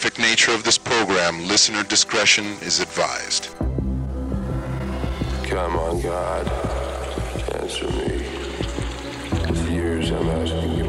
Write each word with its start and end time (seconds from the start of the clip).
graphic 0.00 0.20
nature 0.20 0.52
of 0.52 0.62
this 0.62 0.78
program, 0.78 1.44
listener 1.48 1.82
discretion 1.82 2.44
is 2.62 2.78
advised. 2.78 3.48
Come 5.42 5.74
on, 5.74 6.00
God. 6.00 6.46
Answer 7.56 7.90
me. 7.90 8.22
For 9.56 9.70
years 9.72 10.12
I'm 10.12 10.28
asking 10.28 10.76
you 10.76 10.87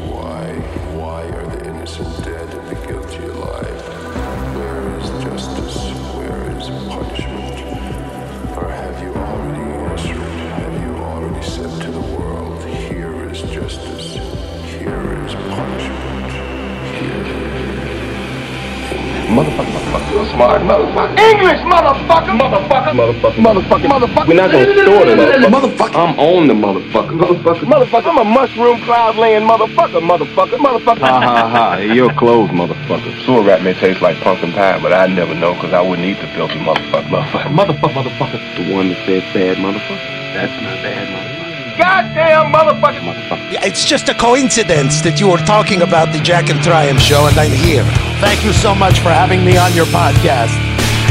Motherfucker, 19.90 20.22
motherfucker, 20.22 20.30
smart, 20.34 20.62
motherfucker. 20.62 21.18
English, 21.18 21.60
motherfucker, 21.66 22.34
motherfucker, 22.38 22.94
motherfucker, 22.94 23.42
motherfucker, 23.42 23.88
motherfucker. 23.90 24.28
We're 24.28 24.34
not 24.34 24.52
gonna 24.52 24.70
store 24.86 25.06
it, 25.08 25.18
motherfucker. 25.50 25.98
I'm 25.98 26.18
on 26.18 26.46
the 26.46 26.54
motherfucker, 26.54 27.18
motherfucker, 27.18 27.66
motherfucker. 27.66 28.06
I'm 28.06 28.18
a 28.18 28.24
mushroom 28.24 28.80
cloud 28.82 29.16
laying 29.16 29.42
motherfucker, 29.42 30.00
motherfucker, 30.00 30.58
motherfucker. 30.58 31.00
Ha 31.00 31.20
ha 31.20 31.48
ha, 31.48 31.76
you're 31.78 32.12
closed, 32.14 32.52
motherfucker. 32.52 33.24
Sewer 33.26 33.42
rat 33.42 33.62
may 33.62 33.74
taste 33.74 34.00
like 34.00 34.16
pumpkin 34.18 34.52
pie, 34.52 34.80
but 34.80 34.92
I'd 34.92 35.10
never 35.10 35.34
know 35.34 35.54
because 35.54 35.72
I 35.72 35.80
wouldn't 35.80 36.06
eat 36.06 36.20
the 36.20 36.28
filthy 36.28 36.60
motherfucker, 36.60 37.08
motherfucker, 37.10 37.50
motherfucker, 37.50 37.90
motherfucker. 37.90 38.38
The 38.56 38.72
one 38.72 38.90
that 38.90 39.06
said 39.06 39.22
bad 39.34 39.56
motherfucker. 39.56 40.34
That's 40.34 40.54
my 40.62 40.74
bad 40.82 41.08
motherfucker. 41.08 41.49
Goddamn 41.76 42.52
motherfucker, 42.52 43.00
motherfucker. 43.00 43.52
Yeah, 43.52 43.64
It's 43.66 43.84
just 43.84 44.08
a 44.08 44.14
coincidence 44.14 45.00
that 45.02 45.20
you 45.20 45.28
were 45.28 45.42
talking 45.44 45.82
about 45.82 46.12
the 46.12 46.20
Jack 46.20 46.50
and 46.50 46.60
Triumph 46.62 47.00
show 47.00 47.26
and 47.26 47.36
I'm 47.38 47.50
here. 47.52 47.84
Thank 48.20 48.44
you 48.44 48.52
so 48.52 48.74
much 48.74 49.00
for 49.00 49.10
having 49.10 49.44
me 49.44 49.56
on 49.56 49.72
your 49.74 49.86
podcast. 49.86 50.52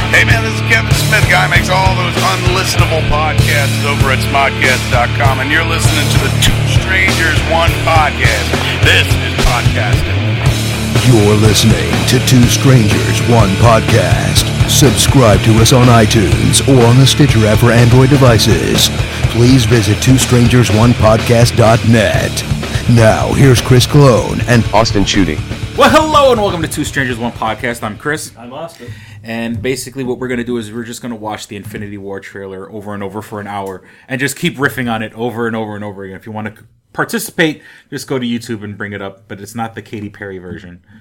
Hey 0.10 0.26
man, 0.26 0.42
this 0.42 0.58
is 0.58 0.66
Kevin 0.66 0.90
Smith. 1.06 1.22
Guy 1.30 1.46
makes 1.54 1.70
all 1.70 1.94
those 1.94 2.18
unlistenable 2.34 3.06
podcasts 3.14 3.78
over 3.86 4.10
at 4.10 4.18
smodcast.com, 4.26 5.38
and 5.40 5.52
you're 5.54 5.66
listening 5.70 6.02
to 6.18 6.20
the 6.26 6.32
Two 6.42 6.58
Strangers 6.82 7.38
One 7.54 7.70
podcast. 7.86 8.50
This 8.82 9.06
is 9.06 9.34
podcasting. 9.46 10.18
You're 11.06 11.38
listening 11.38 11.90
to 12.10 12.18
Two 12.26 12.42
Strangers, 12.50 13.22
One 13.30 13.50
Podcast. 13.62 14.46
Subscribe 14.70 15.42
to 15.42 15.54
us 15.62 15.74
on 15.74 15.88
iTunes 15.88 16.62
or 16.68 16.86
on 16.86 16.98
the 16.98 17.06
Stitcher 17.06 17.46
app 17.48 17.60
for 17.60 17.72
Android 17.72 18.10
devices. 18.10 18.90
Please 19.32 19.66
visit 19.66 20.02
two 20.02 20.18
strangers 20.18 20.70
one 20.72 20.92
twostrangersonepodcast.net. 20.94 22.96
Now, 22.96 23.32
here's 23.34 23.62
Chris 23.62 23.86
Cologne 23.86 24.42
and 24.48 24.64
Austin 24.74 25.06
shooting. 25.06 25.38
Well, 25.78 25.90
hello 25.90 26.32
and 26.32 26.42
welcome 26.42 26.62
to 26.64 26.68
Two 26.68 26.84
Strangers 26.84 27.18
One 27.18 27.32
Podcast. 27.32 27.84
I'm 27.84 27.98
Chris, 27.98 28.36
I'm 28.36 28.52
Austin. 28.52 28.92
and 29.24 29.62
basically 29.62 30.04
what 30.04 30.20
we're 30.20 30.28
going 30.28 30.40
to 30.40 30.44
do 30.44 30.58
is 30.58 30.74
we're 30.74 30.84
just 30.84 31.02
going 31.02 31.12
to 31.12 31.16
watch 31.16 31.48
the 31.48 31.56
Infinity 31.56 31.98
War 31.98 32.20
trailer 32.20 32.70
over 32.72 32.94
and 32.94 33.04
over 33.04 33.22
for 33.22 33.40
an 33.40 33.48
hour 33.48 33.84
and 34.08 34.20
just 34.20 34.36
keep 34.36 34.58
riffing 34.58 34.92
on 34.92 35.02
it 35.04 35.14
over 35.14 35.48
and 35.48 35.56
over 35.56 35.76
and 35.76 35.84
over 35.86 36.04
again. 36.04 36.18
If 36.18 36.26
you 36.26 36.32
want 36.32 36.54
to 36.56 36.64
participate, 36.92 37.62
just 37.90 38.08
go 38.08 38.20
to 38.20 38.26
YouTube 38.26 38.64
and 38.64 38.78
bring 38.78 38.94
it 38.94 39.02
up. 39.02 39.28
But 39.28 39.40
it's 39.40 39.56
not 39.56 39.76
the 39.76 39.82
Katy 39.82 40.10
Perry 40.10 40.40
version. 40.40 40.84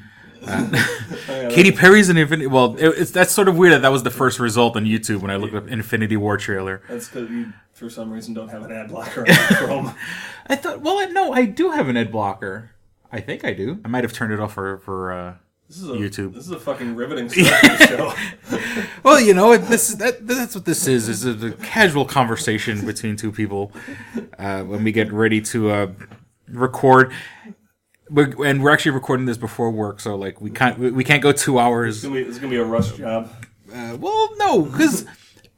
Uh, 0.46 0.70
Katy 1.50 1.72
Perry's 1.72 2.08
an 2.08 2.16
Infinity. 2.16 2.46
Well, 2.46 2.76
it, 2.76 2.86
it's 2.96 3.10
that's 3.10 3.32
sort 3.32 3.48
of 3.48 3.58
weird 3.58 3.72
that 3.72 3.82
that 3.82 3.90
was 3.90 4.04
the 4.04 4.10
first 4.10 4.38
result 4.38 4.76
on 4.76 4.84
YouTube 4.84 5.20
when 5.20 5.32
I 5.32 5.36
looked 5.36 5.52
up 5.52 5.66
Infinity 5.66 6.16
War 6.16 6.36
trailer. 6.36 6.80
That's 6.88 7.08
because 7.08 7.28
you, 7.28 7.52
for 7.78 7.88
some 7.90 8.10
reason, 8.10 8.34
don't 8.34 8.48
have 8.48 8.62
an 8.64 8.72
ad 8.72 8.88
blocker 8.88 9.20
on 9.22 9.26
Chrome. 9.56 9.94
I 10.46 10.56
thought, 10.56 10.80
well, 10.80 11.10
no, 11.12 11.32
I 11.32 11.44
do 11.44 11.70
have 11.70 11.88
an 11.88 11.96
ad 11.96 12.10
blocker. 12.12 12.72
I 13.12 13.20
think 13.20 13.44
I 13.44 13.52
do. 13.54 13.80
I 13.84 13.88
might 13.88 14.04
have 14.04 14.12
turned 14.12 14.32
it 14.32 14.40
off 14.40 14.54
for 14.54 14.78
for. 14.78 15.12
Uh, 15.12 15.34
This 15.68 15.78
is 15.78 15.88
a, 15.88 15.92
YouTube. 15.92 16.34
This 16.34 16.44
is 16.44 16.50
a 16.50 16.60
fucking 16.60 16.94
riveting 16.96 17.28
show. 17.86 18.12
Well, 19.02 19.20
you 19.20 19.32
know, 19.32 19.56
this 19.56 19.94
that, 19.94 20.26
that's 20.26 20.54
what 20.54 20.64
this 20.64 20.86
is. 20.86 21.08
Is 21.08 21.24
a, 21.24 21.48
a 21.48 21.52
casual 21.52 22.04
conversation 22.04 22.84
between 22.84 23.16
two 23.16 23.32
people 23.32 23.72
uh, 24.38 24.62
when 24.62 24.84
we 24.84 24.92
get 24.92 25.10
ready 25.12 25.40
to 25.42 25.70
uh, 25.70 25.86
record. 26.48 27.12
We're, 28.10 28.44
and 28.46 28.62
we're 28.62 28.70
actually 28.70 28.92
recording 28.92 29.26
this 29.26 29.36
before 29.36 29.70
work, 29.70 30.00
so 30.00 30.16
like 30.16 30.40
we 30.40 30.50
can't 30.50 30.78
we, 30.78 30.90
we 30.90 31.04
can't 31.04 31.22
go 31.22 31.32
two 31.32 31.58
hours. 31.58 31.96
It's 31.96 32.04
gonna 32.04 32.14
be, 32.20 32.26
it's 32.28 32.38
gonna 32.38 32.50
be 32.50 32.56
a 32.56 32.64
rush 32.64 32.92
job. 32.92 33.30
Uh, 33.72 33.96
well, 34.00 34.30
no, 34.38 34.62
because 34.62 35.04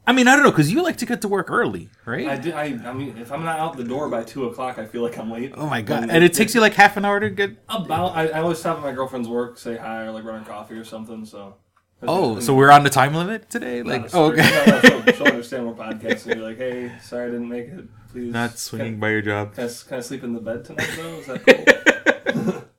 I 0.05 0.13
mean 0.13 0.27
I 0.27 0.35
don't 0.35 0.43
know 0.43 0.51
because 0.51 0.71
you 0.71 0.83
like 0.83 0.97
to 0.97 1.05
get 1.05 1.21
to 1.21 1.27
work 1.27 1.51
early, 1.51 1.89
right? 2.05 2.27
I, 2.27 2.37
did, 2.37 2.53
I, 2.53 2.63
I 2.89 2.93
mean, 2.93 3.17
if 3.17 3.31
I'm 3.31 3.43
not 3.43 3.59
out 3.59 3.77
the 3.77 3.83
door 3.83 4.09
by 4.09 4.23
two 4.23 4.45
o'clock, 4.45 4.77
I 4.79 4.85
feel 4.85 5.03
like 5.03 5.17
I'm 5.17 5.31
late. 5.31 5.53
oh 5.55 5.67
my 5.67 5.81
god! 5.81 6.09
And 6.09 6.23
it 6.23 6.33
takes 6.33 6.55
you 6.55 6.61
like 6.61 6.73
half 6.73 6.97
an 6.97 7.05
hour 7.05 7.19
to 7.19 7.29
get. 7.29 7.51
about. 7.69 8.15
I, 8.15 8.27
I 8.27 8.41
always 8.41 8.59
stop 8.59 8.77
at 8.77 8.83
my 8.83 8.91
girlfriend's 8.91 9.29
work, 9.29 9.57
say 9.57 9.77
hi, 9.77 10.05
or 10.05 10.11
like 10.11 10.23
run 10.23 10.41
a 10.41 10.45
coffee 10.45 10.75
or 10.75 10.83
something. 10.83 11.25
So. 11.25 11.55
Oh, 12.03 12.39
so 12.39 12.55
we're 12.55 12.71
on 12.71 12.83
the 12.83 12.89
time 12.89 13.13
limit 13.13 13.47
today? 13.47 13.83
Like, 13.83 14.09
oh, 14.15 14.31
okay. 14.31 14.41
No, 14.41 14.65
no, 14.65 14.81
she'll, 14.81 15.13
she'll 15.13 15.27
understand 15.27 15.67
we're 15.67 15.75
podcasting. 15.75 16.33
Be 16.33 16.41
like, 16.41 16.57
hey, 16.57 16.91
sorry 17.03 17.27
I 17.27 17.31
didn't 17.31 17.47
make 17.47 17.67
it. 17.67 17.85
Please. 18.11 18.33
Not 18.33 18.57
swinging 18.57 18.93
Can, 18.93 18.99
by 18.99 19.09
your 19.11 19.21
job. 19.21 19.53
can, 19.53 19.65
I, 19.65 19.71
can 19.87 19.97
I 19.99 20.01
sleep 20.01 20.23
in 20.23 20.33
the 20.33 20.39
bed 20.39 20.65
tonight 20.65 20.89
though? 20.95 21.19
Is 21.19 21.27
that 21.27 21.45
cool? 21.45 22.63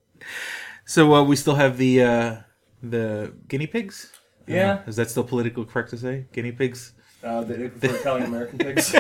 So 0.84 1.14
uh, 1.14 1.22
we 1.22 1.36
still 1.36 1.54
have 1.54 1.78
the 1.78 2.02
uh, 2.02 2.36
the 2.82 3.32
guinea 3.48 3.66
pigs. 3.66 4.12
Yeah. 4.46 4.74
Uh, 4.74 4.88
is 4.88 4.96
that 4.96 5.08
still 5.08 5.24
politically 5.24 5.64
correct 5.64 5.88
to 5.90 5.96
say 5.96 6.26
guinea 6.32 6.52
pigs? 6.52 6.92
Uh, 7.22 7.42
they, 7.42 7.54
they 7.56 7.68
prefer 7.68 7.96
Italian 7.96 8.26
American 8.26 8.58
pigs. 8.64 8.94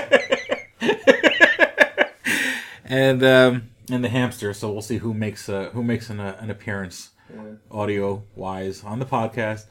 and 2.84 3.22
um, 3.22 3.70
and 3.90 4.04
the 4.04 4.08
hamster. 4.08 4.52
So 4.54 4.70
we'll 4.72 4.82
see 4.82 4.98
who 4.98 5.14
makes 5.14 5.48
uh, 5.48 5.70
who 5.72 5.82
makes 5.82 6.10
an, 6.10 6.20
uh, 6.20 6.36
an 6.40 6.50
appearance, 6.50 7.10
audio 7.70 8.24
wise, 8.34 8.84
on 8.84 8.98
the 8.98 9.06
podcast. 9.06 9.66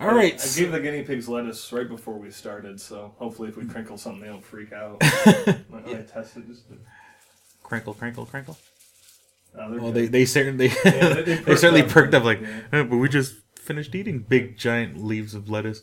All 0.00 0.14
right. 0.14 0.32
I 0.34 0.58
gave 0.58 0.72
the 0.72 0.80
guinea 0.80 1.02
pigs 1.02 1.28
lettuce 1.28 1.70
right 1.72 1.86
before 1.88 2.14
we 2.18 2.30
started, 2.30 2.80
so 2.80 3.14
hopefully 3.18 3.50
if 3.50 3.56
we 3.58 3.66
crinkle 3.66 3.98
something, 3.98 4.22
they 4.22 4.28
don't 4.28 4.44
freak 4.44 4.72
out. 4.72 5.02
When 5.68 5.84
I 5.86 6.02
tested 6.02 6.46
just. 6.46 6.62
crinkle, 7.62 7.92
crinkle, 7.94 8.24
crinkle. 8.24 8.56
They're 9.54 9.68
Well, 9.68 9.92
good. 9.92 9.94
they 9.94 10.06
they 10.06 10.24
certainly 10.24 10.68
they- 10.68 10.90
they 10.90 11.22
they, 11.22 11.36
perked 11.42 11.60
certainly 11.60 11.82
up. 11.82 11.88
perked 11.88 12.14
up 12.14 12.24
like, 12.24 12.40
Yeah. 12.40 12.60
"Eh, 12.72 12.82
but 12.84 12.96
we 12.96 13.08
just 13.10 13.34
finished 13.58 13.94
eating 13.94 14.20
big 14.20 14.56
giant 14.56 15.04
leaves 15.04 15.34
of 15.34 15.50
lettuce. 15.50 15.82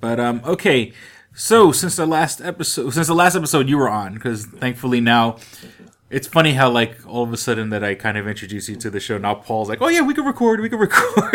But 0.00 0.20
um, 0.20 0.42
okay. 0.44 0.92
So 1.34 1.72
since 1.72 1.96
the 1.96 2.06
last 2.06 2.40
episode, 2.40 2.90
since 2.90 3.06
the 3.06 3.14
last 3.14 3.36
episode 3.36 3.68
you 3.68 3.78
were 3.78 3.88
on, 3.88 4.14
because 4.14 4.46
thankfully 4.46 5.00
now. 5.00 5.38
It's 6.10 6.26
funny 6.26 6.54
how 6.54 6.70
like 6.70 7.06
all 7.06 7.22
of 7.22 7.34
a 7.34 7.36
sudden 7.36 7.68
that 7.68 7.84
I 7.84 7.94
kind 7.94 8.16
of 8.16 8.26
introduce 8.26 8.66
you 8.66 8.76
to 8.76 8.88
the 8.88 8.98
show. 8.98 9.18
Now 9.18 9.34
Paul's 9.34 9.68
like, 9.68 9.82
"Oh 9.82 9.88
yeah, 9.88 10.00
we 10.00 10.14
can 10.14 10.24
record. 10.24 10.58
We 10.58 10.70
can 10.70 10.78
record." 10.78 11.34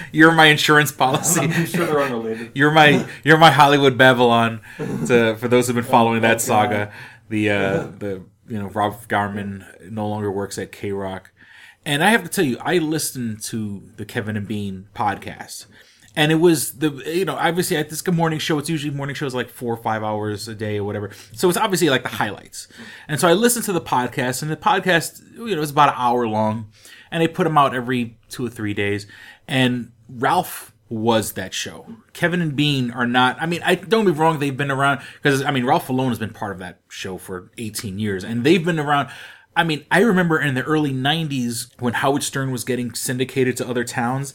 You're 0.12 0.32
my 0.32 0.46
insurance 0.46 0.92
policy. 0.92 1.42
I'm 1.42 1.66
sure 1.66 1.86
they're 1.86 2.00
unrelated. 2.00 2.52
You're 2.54 2.70
my 2.70 3.06
you're 3.24 3.38
my 3.38 3.50
Hollywood 3.50 3.96
Babble-On. 3.98 4.60
To, 5.06 5.36
for 5.36 5.48
those 5.48 5.66
who've 5.66 5.76
been 5.76 5.84
following 5.84 6.22
that 6.22 6.40
saga, 6.40 6.92
the 7.28 7.50
uh, 7.50 7.88
the 7.98 8.22
you 8.48 8.58
know 8.58 8.68
Ralph 8.68 9.06
Garman 9.08 9.64
no 9.90 10.08
longer 10.08 10.30
works 10.32 10.58
at 10.58 10.72
KROQ, 10.72 11.22
and 11.84 12.02
I 12.02 12.10
have 12.10 12.22
to 12.22 12.28
tell 12.28 12.44
you, 12.44 12.58
I 12.60 12.78
listened 12.78 13.42
to 13.44 13.82
the 13.96 14.04
Kevin 14.04 14.36
and 14.36 14.48
Bean 14.48 14.88
podcast, 14.94 15.66
and 16.18 16.32
it 16.32 16.34
was 16.34 16.78
the 16.78 16.90
you 17.06 17.24
know 17.24 17.36
obviously 17.36 17.76
at 17.76 17.88
this 17.90 18.02
good 18.02 18.14
morning 18.14 18.40
show, 18.40 18.58
it's 18.58 18.68
usually 18.68 18.92
morning 18.92 19.14
shows 19.14 19.34
like 19.34 19.48
four 19.48 19.72
or 19.72 19.76
five 19.76 20.02
hours 20.02 20.48
a 20.48 20.54
day 20.54 20.76
or 20.76 20.84
whatever, 20.84 21.10
so 21.32 21.48
it's 21.48 21.56
obviously 21.56 21.88
like 21.88 22.02
the 22.02 22.08
highlights, 22.08 22.66
and 23.06 23.20
so 23.20 23.28
I 23.28 23.34
listened 23.34 23.64
to 23.66 23.72
the 23.72 23.80
podcast, 23.80 24.42
and 24.42 24.50
the 24.50 24.56
podcast 24.56 25.22
you 25.36 25.54
know 25.54 25.62
it's 25.62 25.70
about 25.70 25.90
an 25.90 25.94
hour 25.96 26.26
long, 26.26 26.72
and 27.12 27.22
they 27.22 27.28
put 27.28 27.44
them 27.44 27.56
out 27.56 27.72
every 27.72 28.18
two 28.28 28.44
or 28.44 28.50
three 28.50 28.74
days, 28.74 29.06
and 29.46 29.92
Ralph 30.08 30.74
was 30.88 31.32
that 31.34 31.54
show. 31.54 31.86
Kevin 32.14 32.42
and 32.42 32.56
Bean 32.56 32.90
are 32.90 33.06
not. 33.06 33.40
I 33.40 33.46
mean, 33.46 33.62
I 33.64 33.76
don't 33.76 34.04
be 34.04 34.10
wrong. 34.10 34.40
They've 34.40 34.56
been 34.56 34.72
around 34.72 35.00
because 35.22 35.42
I 35.44 35.52
mean, 35.52 35.64
Ralph 35.64 35.88
alone 35.88 36.08
has 36.08 36.18
been 36.18 36.32
part 36.32 36.50
of 36.50 36.58
that 36.58 36.80
show 36.88 37.16
for 37.16 37.52
18 37.58 38.00
years, 38.00 38.24
and 38.24 38.42
they've 38.42 38.64
been 38.64 38.80
around. 38.80 39.08
I 39.54 39.62
mean, 39.62 39.86
I 39.90 40.00
remember 40.00 40.40
in 40.40 40.54
the 40.54 40.62
early 40.62 40.92
90s 40.92 41.80
when 41.80 41.94
Howard 41.94 42.22
Stern 42.24 42.50
was 42.50 42.64
getting 42.64 42.92
syndicated 42.94 43.56
to 43.58 43.68
other 43.68 43.84
towns. 43.84 44.34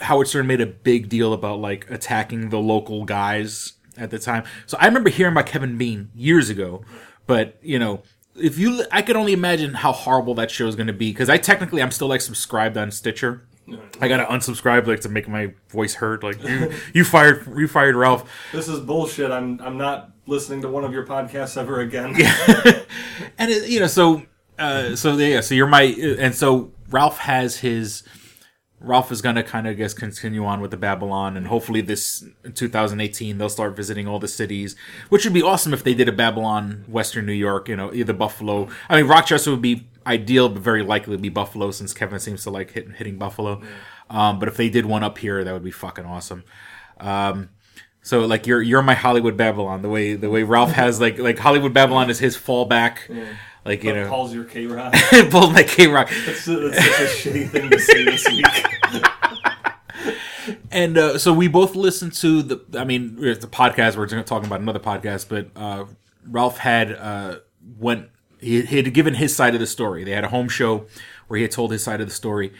Howard 0.00 0.28
Stern 0.28 0.46
made 0.46 0.60
a 0.60 0.66
big 0.66 1.08
deal 1.08 1.32
about 1.32 1.60
like 1.60 1.90
attacking 1.90 2.50
the 2.50 2.58
local 2.58 3.04
guys 3.04 3.74
at 3.96 4.10
the 4.10 4.18
time. 4.18 4.44
So 4.66 4.76
I 4.80 4.86
remember 4.86 5.10
hearing 5.10 5.32
about 5.32 5.46
Kevin 5.46 5.78
Bean 5.78 6.10
years 6.14 6.50
ago, 6.50 6.84
but 7.26 7.56
you 7.62 7.78
know, 7.78 8.02
if 8.36 8.58
you, 8.58 8.84
I 8.90 9.02
could 9.02 9.16
only 9.16 9.32
imagine 9.32 9.74
how 9.74 9.92
horrible 9.92 10.34
that 10.34 10.50
show 10.50 10.66
is 10.66 10.74
going 10.74 10.88
to 10.88 10.92
be 10.92 11.12
because 11.12 11.30
I 11.30 11.38
technically 11.38 11.80
I'm 11.80 11.92
still 11.92 12.08
like 12.08 12.20
subscribed 12.20 12.76
on 12.76 12.90
Stitcher. 12.90 13.46
I 14.00 14.08
gotta 14.08 14.24
unsubscribe 14.24 14.86
like 14.86 15.00
to 15.00 15.08
make 15.08 15.26
my 15.26 15.54
voice 15.70 15.94
heard. 15.94 16.22
Like 16.22 16.42
you, 16.42 16.72
you 16.92 17.04
fired, 17.04 17.46
you 17.56 17.66
fired 17.66 17.96
Ralph. 17.96 18.30
This 18.52 18.68
is 18.68 18.80
bullshit. 18.80 19.30
I'm 19.30 19.58
I'm 19.62 19.78
not 19.78 20.10
listening 20.26 20.60
to 20.62 20.68
one 20.68 20.84
of 20.84 20.92
your 20.92 21.06
podcasts 21.06 21.56
ever 21.56 21.80
again. 21.80 22.08
and 23.38 23.50
it, 23.50 23.70
you 23.70 23.80
know, 23.80 23.86
so 23.86 24.22
uh, 24.58 24.96
so 24.96 25.16
yeah, 25.16 25.40
so 25.40 25.54
you're 25.54 25.66
my, 25.66 25.82
and 25.82 26.34
so 26.34 26.72
Ralph 26.90 27.18
has 27.18 27.58
his. 27.58 28.02
Ralph 28.84 29.10
is 29.10 29.22
gonna 29.22 29.42
kind 29.42 29.66
of, 29.66 29.72
I 29.72 29.74
guess, 29.74 29.94
continue 29.94 30.44
on 30.44 30.60
with 30.60 30.70
the 30.70 30.76
Babble-On, 30.76 31.36
and 31.36 31.46
hopefully 31.46 31.80
this 31.80 32.24
2018 32.54 33.38
they'll 33.38 33.48
start 33.48 33.76
visiting 33.76 34.06
all 34.06 34.18
the 34.18 34.28
cities, 34.28 34.76
which 35.08 35.24
would 35.24 35.34
be 35.34 35.42
awesome 35.42 35.72
if 35.74 35.82
they 35.82 35.94
did 35.94 36.08
a 36.08 36.12
Babble-On, 36.12 36.84
Western 36.88 37.26
New 37.26 37.32
York, 37.32 37.68
you 37.68 37.76
know, 37.76 37.92
either 37.92 38.12
Buffalo. 38.12 38.68
I 38.88 38.96
mean, 38.96 39.08
Rochester 39.08 39.50
would 39.50 39.62
be 39.62 39.88
ideal, 40.06 40.48
but 40.48 40.62
very 40.62 40.82
likely 40.82 41.12
would 41.12 41.22
be 41.22 41.28
Buffalo 41.28 41.70
since 41.70 41.92
Kevin 41.92 42.20
seems 42.20 42.42
to 42.44 42.50
like 42.50 42.72
hit, 42.72 42.90
hitting 42.92 43.18
Buffalo. 43.18 43.62
Um, 44.10 44.38
but 44.38 44.48
if 44.48 44.56
they 44.56 44.68
did 44.68 44.86
one 44.86 45.02
up 45.02 45.18
here, 45.18 45.42
that 45.42 45.52
would 45.52 45.64
be 45.64 45.70
fucking 45.70 46.04
awesome. 46.04 46.44
Um, 46.98 47.50
so 48.02 48.26
like 48.26 48.46
you're 48.46 48.60
you're 48.60 48.82
my 48.82 48.94
Hollywood 48.94 49.36
Babble-On. 49.36 49.80
The 49.80 49.88
way 49.88 50.14
the 50.14 50.28
way 50.28 50.42
Ralph 50.42 50.72
has 50.72 51.00
like 51.00 51.18
like 51.18 51.38
Hollywood 51.38 51.72
Babble-On 51.72 52.10
is 52.10 52.18
his 52.18 52.36
fallback. 52.36 52.98
Like 53.64 53.82
you 53.82 53.94
know, 53.94 54.08
pulls 54.08 54.34
your 54.34 54.44
KROQ. 54.44 54.92
pulled 55.30 55.52
my 55.52 55.62
KROQ. 55.62 56.26
That's, 56.26 56.44
that's 56.44 56.76
such 56.76 57.00
a 57.00 57.30
shitty 57.30 57.48
thing 57.48 57.70
to 57.70 57.78
say 57.78 58.04
this 58.04 58.26
week. 58.28 59.02
And 60.70 60.98
uh, 60.98 61.18
so 61.18 61.32
we 61.32 61.48
both 61.48 61.74
listened 61.74 62.12
to 62.14 62.42
the. 62.42 62.78
I 62.78 62.84
mean, 62.84 63.16
it's 63.20 63.44
a 63.44 63.48
podcast. 63.48 63.96
We're 63.96 64.06
talking 64.22 64.46
about 64.46 64.60
another 64.60 64.80
podcast, 64.80 65.28
but 65.28 65.48
uh, 65.56 65.86
Ralph 66.28 66.58
had 66.58 66.92
uh, 66.92 67.36
went. 67.78 68.08
He, 68.40 68.60
he 68.62 68.76
had 68.76 68.92
given 68.92 69.14
his 69.14 69.34
side 69.34 69.54
of 69.54 69.60
the 69.60 69.66
story. 69.66 70.04
They 70.04 70.10
had 70.10 70.24
a 70.24 70.28
home 70.28 70.48
show 70.48 70.86
where 71.28 71.38
he 71.38 71.42
had 71.42 71.50
told 71.52 71.70
his 71.72 71.82
side 71.82 72.00
of 72.02 72.08
the 72.08 72.14
story, 72.14 72.52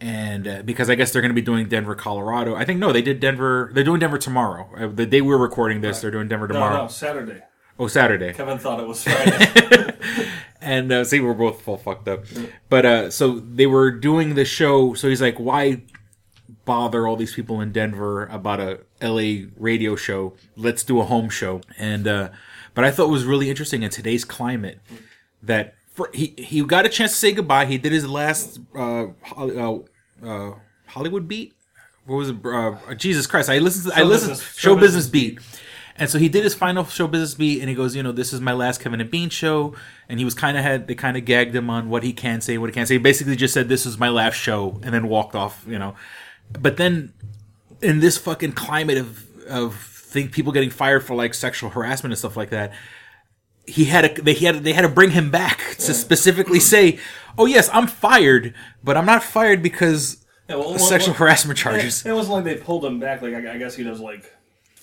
and 0.00 0.48
uh, 0.48 0.62
because 0.62 0.88
I 0.88 0.94
guess 0.94 1.12
they're 1.12 1.20
going 1.20 1.30
to 1.30 1.34
be 1.34 1.42
doing 1.42 1.68
Denver, 1.68 1.94
Colorado. 1.94 2.54
I 2.54 2.64
think 2.64 2.78
no, 2.78 2.92
they 2.92 3.02
did 3.02 3.20
Denver. 3.20 3.70
They're 3.74 3.84
doing 3.84 4.00
Denver 4.00 4.18
tomorrow. 4.18 4.70
Uh, 4.74 4.86
the 4.86 5.04
day 5.04 5.20
we're 5.20 5.36
recording 5.36 5.82
this, 5.82 6.00
they're 6.00 6.10
doing 6.10 6.28
Denver 6.28 6.46
No, 6.48 6.54
tomorrow. 6.54 6.82
no, 6.84 6.88
Saturday. 6.88 7.42
Oh, 7.78 7.88
Saturday. 7.88 8.32
Kevin 8.32 8.58
thought 8.58 8.80
it 8.80 8.86
was 8.86 9.04
Friday. 9.04 9.92
and 10.60 10.92
uh, 10.92 11.04
see, 11.04 11.20
we're 11.20 11.34
both 11.34 11.62
full 11.62 11.76
fucked 11.78 12.08
up. 12.08 12.24
But 12.68 12.86
uh, 12.86 13.10
so 13.10 13.40
they 13.40 13.66
were 13.66 13.90
doing 13.90 14.34
the 14.34 14.44
show. 14.44 14.94
So 14.94 15.08
he's 15.08 15.20
like, 15.20 15.38
"Why 15.38 15.82
bother 16.64 17.06
all 17.06 17.16
these 17.16 17.34
people 17.34 17.60
in 17.60 17.72
Denver 17.72 18.26
about 18.26 18.60
a 18.60 18.80
LA 19.02 19.48
radio 19.56 19.96
show? 19.96 20.34
Let's 20.56 20.82
do 20.82 21.00
a 21.00 21.04
home 21.04 21.28
show." 21.30 21.60
And 21.78 22.06
uh, 22.08 22.30
but 22.74 22.84
I 22.84 22.90
thought 22.90 23.08
it 23.08 23.12
was 23.12 23.24
really 23.24 23.50
interesting 23.50 23.82
in 23.82 23.90
today's 23.90 24.24
climate 24.24 24.80
that 25.42 25.74
for, 25.92 26.10
he 26.12 26.34
he 26.38 26.62
got 26.64 26.86
a 26.86 26.88
chance 26.88 27.12
to 27.12 27.18
say 27.18 27.32
goodbye. 27.32 27.66
He 27.66 27.78
did 27.78 27.92
his 27.92 28.06
last 28.08 28.60
uh, 28.74 29.06
uh, 29.36 29.78
uh, 30.24 30.52
Hollywood 30.86 31.26
beat. 31.28 31.54
What 32.04 32.16
was 32.16 32.30
it? 32.30 32.36
Uh, 32.44 32.76
Jesus 32.94 33.26
Christ! 33.26 33.50
I 33.50 33.58
listened. 33.58 33.92
To, 33.92 33.98
I 33.98 34.02
listened. 34.02 34.32
business- 34.32 34.56
show, 34.56 34.74
business, 34.76 35.06
business 35.06 35.08
beat. 35.08 35.40
And 35.98 36.10
so 36.10 36.18
he 36.18 36.28
did 36.28 36.44
his 36.44 36.54
final 36.54 36.84
show 36.84 37.06
business 37.06 37.34
beat, 37.34 37.60
and 37.60 37.68
he 37.68 37.74
goes, 37.74 37.96
you 37.96 38.02
know, 38.02 38.12
this 38.12 38.32
is 38.32 38.40
my 38.40 38.52
last 38.52 38.80
Kevin 38.80 39.00
and 39.00 39.10
Bean 39.10 39.30
show. 39.30 39.74
And 40.08 40.18
he 40.18 40.24
was 40.24 40.34
kind 40.34 40.56
of 40.56 40.62
had 40.62 40.88
they 40.88 40.94
kind 40.94 41.16
of 41.16 41.24
gagged 41.24 41.54
him 41.54 41.70
on 41.70 41.88
what 41.88 42.02
he 42.02 42.12
can 42.12 42.40
say, 42.40 42.58
what 42.58 42.68
he 42.68 42.74
can't 42.74 42.86
say. 42.86 42.94
He 42.94 42.98
basically 42.98 43.36
just 43.36 43.54
said 43.54 43.68
this 43.68 43.86
is 43.86 43.98
my 43.98 44.08
last 44.08 44.34
show, 44.34 44.80
and 44.82 44.94
then 44.94 45.08
walked 45.08 45.34
off. 45.34 45.64
You 45.66 45.78
know, 45.78 45.94
but 46.52 46.76
then 46.76 47.12
in 47.82 48.00
this 48.00 48.18
fucking 48.18 48.52
climate 48.52 48.98
of 48.98 49.46
of 49.48 49.76
think 49.76 50.32
people 50.32 50.52
getting 50.52 50.70
fired 50.70 51.04
for 51.04 51.14
like 51.14 51.34
sexual 51.34 51.70
harassment 51.70 52.12
and 52.12 52.18
stuff 52.18 52.36
like 52.36 52.50
that, 52.50 52.72
he 53.66 53.86
had 53.86 54.04
a, 54.04 54.22
they 54.22 54.34
he 54.34 54.46
had 54.46 54.62
they 54.64 54.72
had 54.72 54.82
to 54.82 54.88
bring 54.88 55.10
him 55.10 55.30
back 55.30 55.76
to 55.78 55.94
specifically 55.94 56.60
say, 56.60 56.98
oh 57.38 57.46
yes, 57.46 57.68
I'm 57.72 57.86
fired, 57.86 58.54
but 58.84 58.96
I'm 58.96 59.06
not 59.06 59.22
fired 59.22 59.62
because 59.62 60.24
Yeah, 60.48 60.56
well, 60.56 60.78
sexual 60.78 61.12
well, 61.12 61.18
harassment 61.18 61.58
charges. 61.58 62.06
It 62.06 62.12
wasn't 62.12 62.34
like 62.36 62.44
they 62.44 62.54
pulled 62.56 62.84
him 62.84 63.00
back. 63.00 63.22
Like 63.22 63.34
I, 63.34 63.54
I 63.54 63.58
guess 63.58 63.74
he 63.74 63.82
does 63.82 64.00
like 64.00 64.32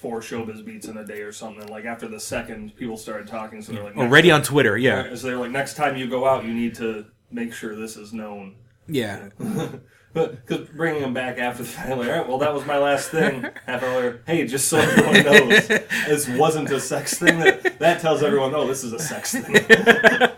four 0.04 0.20
showbiz 0.20 0.64
beats 0.66 0.88
in 0.88 0.98
a 0.98 1.06
day 1.06 1.22
or 1.22 1.32
something. 1.32 1.66
Like 1.70 1.86
after 1.86 2.08
the 2.08 2.20
second, 2.20 2.76
people 2.76 2.98
started 2.98 3.26
talking, 3.28 3.62
so 3.64 3.72
they're 3.72 3.84
like, 3.86 3.94
oh, 3.96 4.02
Already 4.02 4.30
time- 4.30 4.42
on 4.42 4.44
Twitter, 4.44 4.78
yeah, 4.78 5.16
So 5.16 5.28
they're 5.28 5.38
like, 5.38 5.52
next 5.52 5.76
time 5.76 5.96
you 5.98 6.08
go 6.10 6.28
out, 6.28 6.44
you 6.44 6.54
need 6.54 6.76
to 6.76 7.06
make 7.32 7.54
sure 7.54 7.76
this 7.76 7.96
is 7.98 8.14
known. 8.14 8.56
yeah. 8.88 9.30
But 10.14 10.46
because 10.46 10.68
bringing 10.68 11.02
them 11.02 11.16
back 11.16 11.40
after 11.40 11.64
the 11.64 11.70
fact, 11.70 11.90
like, 11.90 12.08
all 12.08 12.16
right, 12.20 12.28
well, 12.30 12.38
that 12.38 12.54
was 12.54 12.68
my 12.68 12.78
last 12.78 13.10
thing. 13.10 13.42
Half 13.66 13.82
hour 13.82 14.22
hey, 14.28 14.46
just 14.46 14.68
so 14.68 14.78
everyone 14.78 15.24
knows, 15.24 15.68
this 15.68 16.28
wasn't 16.30 16.70
a 16.70 16.80
sex 16.80 17.18
thing. 17.18 17.40
That 17.40 17.80
that 17.80 18.00
tells 18.00 18.22
everyone, 18.22 18.54
oh, 18.54 18.68
this 18.68 18.84
is 18.84 18.94
a 18.94 19.00
sex 19.00 19.34
thing. 19.34 19.56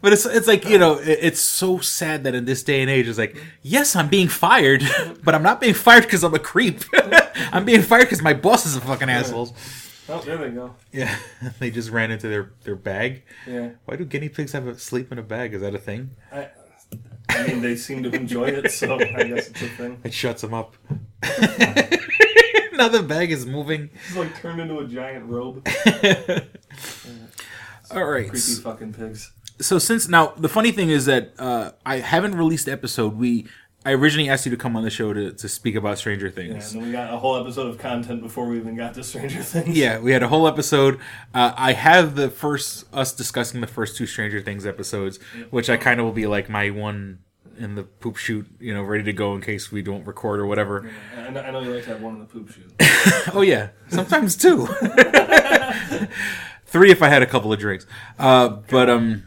But 0.00 0.12
it's 0.12 0.26
it's 0.26 0.46
like 0.46 0.64
you 0.64 0.78
know 0.78 0.98
it's 1.02 1.40
so 1.40 1.78
sad 1.78 2.24
that 2.24 2.34
in 2.34 2.44
this 2.44 2.62
day 2.62 2.80
and 2.80 2.90
age 2.90 3.08
it's 3.08 3.18
like 3.18 3.36
yes 3.62 3.96
I'm 3.96 4.08
being 4.08 4.28
fired 4.28 4.82
but 5.24 5.34
I'm 5.34 5.42
not 5.42 5.60
being 5.60 5.74
fired 5.74 6.04
because 6.04 6.22
I'm 6.22 6.34
a 6.34 6.38
creep. 6.38 6.84
I'm 7.52 7.64
being 7.64 7.82
fired 7.82 8.04
because 8.04 8.22
my 8.22 8.34
boss 8.34 8.64
is 8.66 8.76
a 8.76 8.80
fucking 8.80 9.08
asshole. 9.10 9.54
Oh, 10.08 10.20
there 10.20 10.36
they 10.38 10.50
go. 10.50 10.74
yeah 10.92 11.16
they 11.58 11.70
just 11.70 11.90
ran 11.90 12.10
into 12.10 12.28
their 12.28 12.52
their 12.64 12.76
bag. 12.76 13.24
Yeah, 13.46 13.70
why 13.84 13.96
do 13.96 14.04
guinea 14.04 14.28
pigs 14.28 14.52
have 14.52 14.66
a 14.66 14.78
sleep 14.78 15.10
in 15.12 15.18
a 15.18 15.22
bag? 15.22 15.52
Is 15.54 15.60
that 15.62 15.74
a 15.74 15.78
thing? 15.78 16.10
I, 16.32 16.48
I 17.30 17.46
mean, 17.46 17.60
they 17.60 17.76
seem 17.76 18.02
to 18.04 18.10
enjoy 18.10 18.46
it, 18.46 18.70
so 18.70 18.94
I 18.94 19.24
guess 19.24 19.48
it's 19.48 19.62
a 19.62 19.68
thing. 19.68 20.00
it 20.04 20.14
shuts 20.14 20.40
them 20.42 20.54
up. 20.54 20.76
Now 22.78 22.86
the 22.86 23.02
bag 23.02 23.32
is 23.32 23.44
moving. 23.44 23.90
It's 24.06 24.16
like 24.16 24.38
turned 24.38 24.60
into 24.60 24.78
a 24.78 24.86
giant 24.86 25.26
robe. 25.26 25.66
all 27.90 28.04
right. 28.04 28.28
Creepy 28.30 28.54
fucking 28.62 28.92
pigs. 28.92 29.32
So 29.60 29.78
since 29.78 30.08
now 30.08 30.32
the 30.36 30.48
funny 30.48 30.72
thing 30.72 30.90
is 30.90 31.06
that 31.06 31.32
uh, 31.38 31.72
I 31.84 31.96
haven't 31.98 32.34
released 32.34 32.66
the 32.66 32.72
episode 32.72 33.16
we 33.16 33.46
I 33.86 33.92
originally 33.92 34.28
asked 34.28 34.44
you 34.44 34.50
to 34.50 34.56
come 34.56 34.76
on 34.76 34.82
the 34.82 34.90
show 34.90 35.12
to, 35.12 35.32
to 35.32 35.48
speak 35.48 35.74
about 35.74 35.98
Stranger 35.98 36.26
Yeah, 36.26 36.32
Things 36.32 36.72
and 36.72 36.82
then 36.82 36.88
we 36.88 36.92
got 36.92 37.14
a 37.14 37.16
whole 37.16 37.36
episode 37.36 37.68
of 37.68 37.78
content 37.78 38.22
before 38.22 38.46
we 38.46 38.58
even 38.58 38.76
got 38.76 38.94
to 38.94 39.04
Stranger 39.04 39.42
Things. 39.42 39.76
Yeah, 39.78 39.98
we 40.00 40.12
had 40.12 40.22
a 40.22 40.28
whole 40.28 40.46
episode. 40.48 40.98
Uh, 41.32 41.52
I 41.56 41.72
have 41.72 42.14
the 42.14 42.28
first 42.28 42.86
us 42.92 43.12
discussing 43.12 43.60
the 43.60 43.66
first 43.66 43.96
two 43.96 44.06
Stranger 44.06 44.40
Things 44.42 44.66
episodes, 44.66 45.18
which 45.50 45.70
I 45.70 45.76
kind 45.76 46.00
of 46.00 46.06
will 46.06 46.12
be 46.12 46.26
like 46.26 46.48
my 46.48 46.70
one 46.70 47.20
in 47.58 47.74
the 47.76 47.84
poop 47.84 48.16
shoot, 48.16 48.46
you 48.60 48.74
know, 48.74 48.82
ready 48.82 49.04
to 49.04 49.12
go 49.12 49.34
in 49.34 49.40
case 49.40 49.72
we 49.72 49.82
don't 49.82 50.04
record 50.06 50.38
or 50.40 50.46
whatever. 50.46 50.88
I 51.16 51.30
know, 51.30 51.40
I 51.40 51.50
know 51.50 51.60
you 51.60 51.74
like 51.74 51.84
to 51.84 51.90
have 51.90 52.02
one 52.02 52.14
in 52.14 52.20
the 52.20 52.26
poop 52.26 52.50
shoot. 52.50 52.72
Oh 53.34 53.42
yeah, 53.42 53.70
sometimes 53.88 54.36
two, 54.36 54.66
three 56.66 56.90
if 56.90 57.02
I 57.02 57.08
had 57.08 57.22
a 57.22 57.26
couple 57.26 57.52
of 57.52 57.58
drinks. 57.58 57.86
Uh, 58.18 58.48
but 58.68 58.90
um, 58.90 59.24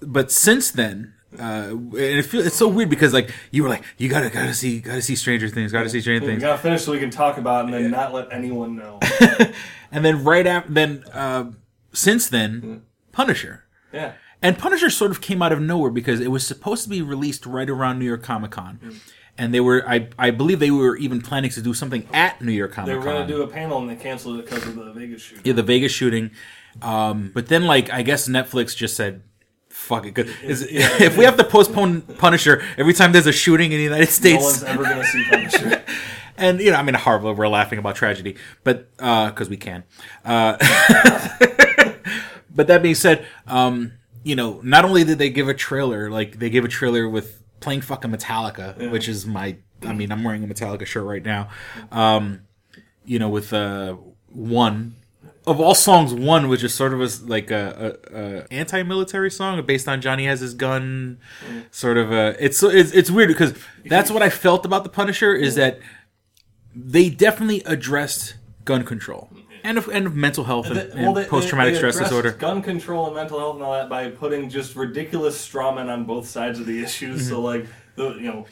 but 0.00 0.30
since 0.30 0.70
then. 0.70 1.14
Uh, 1.38 1.68
and 1.72 1.94
it 1.94 2.22
feel, 2.22 2.40
it's 2.46 2.56
so 2.56 2.66
weird 2.66 2.88
because 2.88 3.12
like 3.12 3.30
you 3.50 3.62
were 3.62 3.68
like 3.68 3.84
you 3.98 4.08
gotta 4.08 4.30
gotta 4.30 4.54
see 4.54 4.80
gotta 4.80 5.02
see 5.02 5.14
Stranger 5.14 5.46
Things 5.46 5.72
gotta 5.72 5.90
see 5.90 6.00
Stranger 6.00 6.24
We 6.24 6.32
Things 6.32 6.42
gotta 6.42 6.56
finish 6.56 6.82
so 6.82 6.92
we 6.92 6.98
can 6.98 7.10
talk 7.10 7.36
about 7.36 7.66
and 7.66 7.74
then 7.74 7.90
not 7.90 8.14
let 8.14 8.32
anyone 8.32 8.76
know. 8.76 8.98
and 9.92 10.02
then 10.02 10.24
right 10.24 10.46
after 10.46 10.72
then 10.72 11.04
uh, 11.12 11.50
since 11.92 12.30
then 12.30 12.82
Punisher 13.12 13.64
Yeah. 13.92 14.12
And 14.40 14.56
Punisher 14.56 14.88
sort 14.88 15.10
of 15.10 15.20
came 15.20 15.42
out 15.42 15.52
of 15.52 15.60
nowhere 15.60 15.90
because 15.90 16.18
it 16.20 16.30
was 16.30 16.46
supposed 16.46 16.84
to 16.84 16.88
be 16.88 17.02
released 17.02 17.44
right 17.44 17.68
around 17.68 17.98
New 17.98 18.06
York 18.06 18.22
Comic 18.22 18.52
Con. 18.52 19.00
And 19.36 19.52
they 19.52 19.60
were, 19.60 19.84
I, 19.86 20.08
I 20.18 20.30
believe 20.30 20.60
they 20.60 20.70
were 20.70 20.96
even 20.96 21.20
planning 21.20 21.50
to 21.50 21.60
do 21.60 21.74
something 21.74 22.08
at 22.12 22.40
New 22.40 22.52
York 22.52 22.72
Comic 22.72 22.94
Con 22.94 23.00
They 23.02 23.06
were 23.06 23.12
gonna 23.12 23.26
do 23.28 23.42
a 23.42 23.48
panel 23.48 23.78
and 23.80 23.90
they 23.90 23.96
canceled 23.96 24.38
it 24.38 24.46
because 24.46 24.66
of 24.66 24.76
the 24.76 24.92
Vegas 24.92 25.20
shooting 25.22 25.42
Yeah, 25.44 25.52
the 25.52 25.62
Vegas 25.62 25.92
shooting. 25.92 26.30
Um, 26.80 27.32
but 27.34 27.48
then, 27.48 27.64
like, 27.64 27.92
I 27.92 28.02
guess 28.02 28.28
Netflix 28.28 28.74
just 28.76 28.96
said, 28.96 29.22
fuck 29.88 30.06
it. 30.06 30.14
'cause 30.14 30.26
is- 30.42 30.62
if 31.08 31.16
we 31.16 31.24
have 31.24 31.36
to 31.38 31.44
postpone 31.44 32.02
Punisher 32.02 32.62
every 32.76 32.92
time 32.94 33.12
there's 33.12 33.26
a 33.26 33.32
shooting 33.32 33.72
in 33.72 33.78
the 33.78 33.84
United 33.84 34.10
States, 34.10 34.40
No 34.40 34.44
one's 34.46 34.62
ever 34.64 34.82
gonna 34.84 35.04
see 35.04 35.24
Punisher. 35.30 35.82
and 36.36 36.60
you 36.60 36.70
know, 36.70 36.76
I 36.76 36.82
mean, 36.82 36.94
horrible. 36.94 37.32
We're 37.34 37.48
laughing 37.48 37.78
about 37.78 37.96
tragedy, 37.96 38.36
but 38.64 38.94
because 38.96 39.48
we 39.48 39.56
can. 39.56 39.84
Uh, 40.24 40.56
but 42.54 42.66
that 42.66 42.82
being 42.82 42.94
said, 42.94 43.26
um, 43.46 43.92
you 44.22 44.36
know, 44.36 44.60
not 44.62 44.84
only 44.84 45.04
did 45.04 45.18
they 45.18 45.30
give 45.30 45.48
a 45.48 45.54
trailer, 45.54 46.10
like 46.10 46.38
they 46.38 46.50
gave 46.50 46.64
a 46.64 46.68
trailer 46.68 47.08
with 47.08 47.42
playing 47.60 47.80
fucking 47.80 48.10
Metallica, 48.10 48.90
which 48.90 49.08
is 49.08 49.26
my. 49.26 49.56
I 49.82 49.92
mean, 49.92 50.10
I'm 50.10 50.24
wearing 50.24 50.42
a 50.42 50.46
Metallica 50.48 50.84
shirt 50.86 51.04
right 51.04 51.24
now. 51.24 51.48
Um, 51.92 52.40
you 53.04 53.18
know, 53.18 53.28
with 53.28 53.52
uh, 53.52 53.96
one 54.32 54.96
of 55.48 55.60
all 55.60 55.74
songs, 55.74 56.12
one 56.12 56.48
which 56.48 56.62
is 56.62 56.74
sort 56.74 56.92
of 56.92 57.00
a, 57.00 57.08
like 57.26 57.50
a, 57.50 57.98
a, 58.12 58.16
a 58.16 58.52
anti-military 58.52 59.30
song 59.30 59.64
based 59.64 59.88
on 59.88 60.00
Johnny 60.00 60.26
has 60.26 60.40
his 60.40 60.54
gun. 60.54 61.18
Sort 61.70 61.96
of 61.96 62.12
a. 62.12 62.36
It's 62.38 62.62
it's, 62.62 62.92
it's 62.92 63.10
weird 63.10 63.28
because 63.28 63.54
that's 63.86 64.10
what 64.10 64.22
I 64.22 64.30
felt 64.30 64.66
about 64.66 64.84
the 64.84 64.90
Punisher 64.90 65.34
is 65.34 65.54
that 65.54 65.80
they 66.74 67.08
definitely 67.08 67.62
addressed 67.64 68.36
gun 68.64 68.84
control 68.84 69.30
and 69.64 69.78
of, 69.78 69.88
and 69.88 70.06
of 70.06 70.14
mental 70.14 70.44
health 70.44 70.70
and, 70.70 70.78
and 70.78 71.14
well, 71.14 71.24
post-traumatic 71.24 71.74
they 71.74 71.78
stress 71.78 71.98
disorder. 71.98 72.32
gun 72.32 72.62
control 72.62 73.06
and 73.06 73.16
mental 73.16 73.38
health 73.38 73.56
and 73.56 73.64
all 73.64 73.72
that 73.72 73.88
by 73.88 74.10
putting 74.10 74.48
just 74.50 74.76
ridiculous 74.76 75.36
strawmen 75.36 75.88
on 75.88 76.04
both 76.04 76.28
sides 76.28 76.60
of 76.60 76.66
the 76.66 76.82
issues. 76.82 77.22
Mm-hmm. 77.22 77.30
So 77.30 77.40
like 77.40 77.66
the 77.96 78.10
you 78.14 78.30
know. 78.32 78.46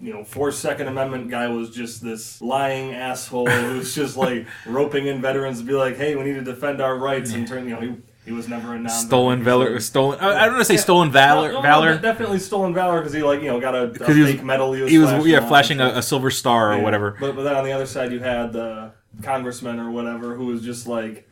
You 0.00 0.12
know, 0.12 0.24
four 0.24 0.52
Second 0.52 0.88
Amendment 0.88 1.30
guy 1.30 1.48
was 1.48 1.70
just 1.70 2.02
this 2.02 2.42
lying 2.42 2.92
asshole 2.92 3.48
who's 3.48 3.94
just 3.94 4.16
like 4.16 4.46
roping 4.66 5.06
in 5.06 5.22
veterans 5.22 5.60
to 5.60 5.64
be 5.64 5.72
like, 5.72 5.96
"Hey, 5.96 6.14
we 6.16 6.24
need 6.24 6.34
to 6.34 6.42
defend 6.44 6.80
our 6.82 6.96
rights," 6.96 7.32
and 7.32 7.48
turn, 7.48 7.66
you 7.66 7.74
know, 7.74 7.80
he, 7.80 7.94
he 8.26 8.32
was 8.32 8.46
never 8.46 8.74
a 8.74 8.78
non 8.78 8.90
Stolen 8.90 9.42
valor, 9.42 9.80
stolen. 9.80 10.18
I 10.20 10.26
I 10.28 10.44
don't 10.44 10.54
want 10.56 10.58
to 10.58 10.64
say 10.66 10.76
stolen 10.76 11.10
valor. 11.10 11.48
No, 11.48 11.54
no, 11.54 11.62
valor. 11.62 11.94
no, 11.94 12.00
definitely 12.00 12.40
stolen 12.40 12.74
valor 12.74 12.98
because 13.00 13.14
he 13.14 13.22
like 13.22 13.40
you 13.40 13.46
know 13.46 13.58
got 13.58 13.74
a, 13.74 13.84
a 13.84 14.12
he 14.12 14.20
was, 14.20 14.30
fake 14.32 14.44
medal. 14.44 14.74
He 14.74 14.82
was, 14.82 14.90
he 14.90 14.98
was 14.98 15.08
flashing 15.10 15.30
yeah 15.30 15.48
flashing 15.48 15.80
a, 15.80 15.86
a 15.98 16.02
silver 16.02 16.30
star 16.30 16.72
or 16.72 16.76
Yeah. 16.76 16.82
whatever. 16.82 17.16
But 17.18 17.34
but 17.34 17.44
then 17.44 17.54
on 17.56 17.64
the 17.64 17.72
other 17.72 17.86
side 17.86 18.12
you 18.12 18.20
had 18.20 18.52
the 18.52 18.92
congressman 19.22 19.80
or 19.80 19.90
whatever 19.90 20.34
who 20.34 20.46
was 20.46 20.60
just 20.62 20.86
like 20.86 21.26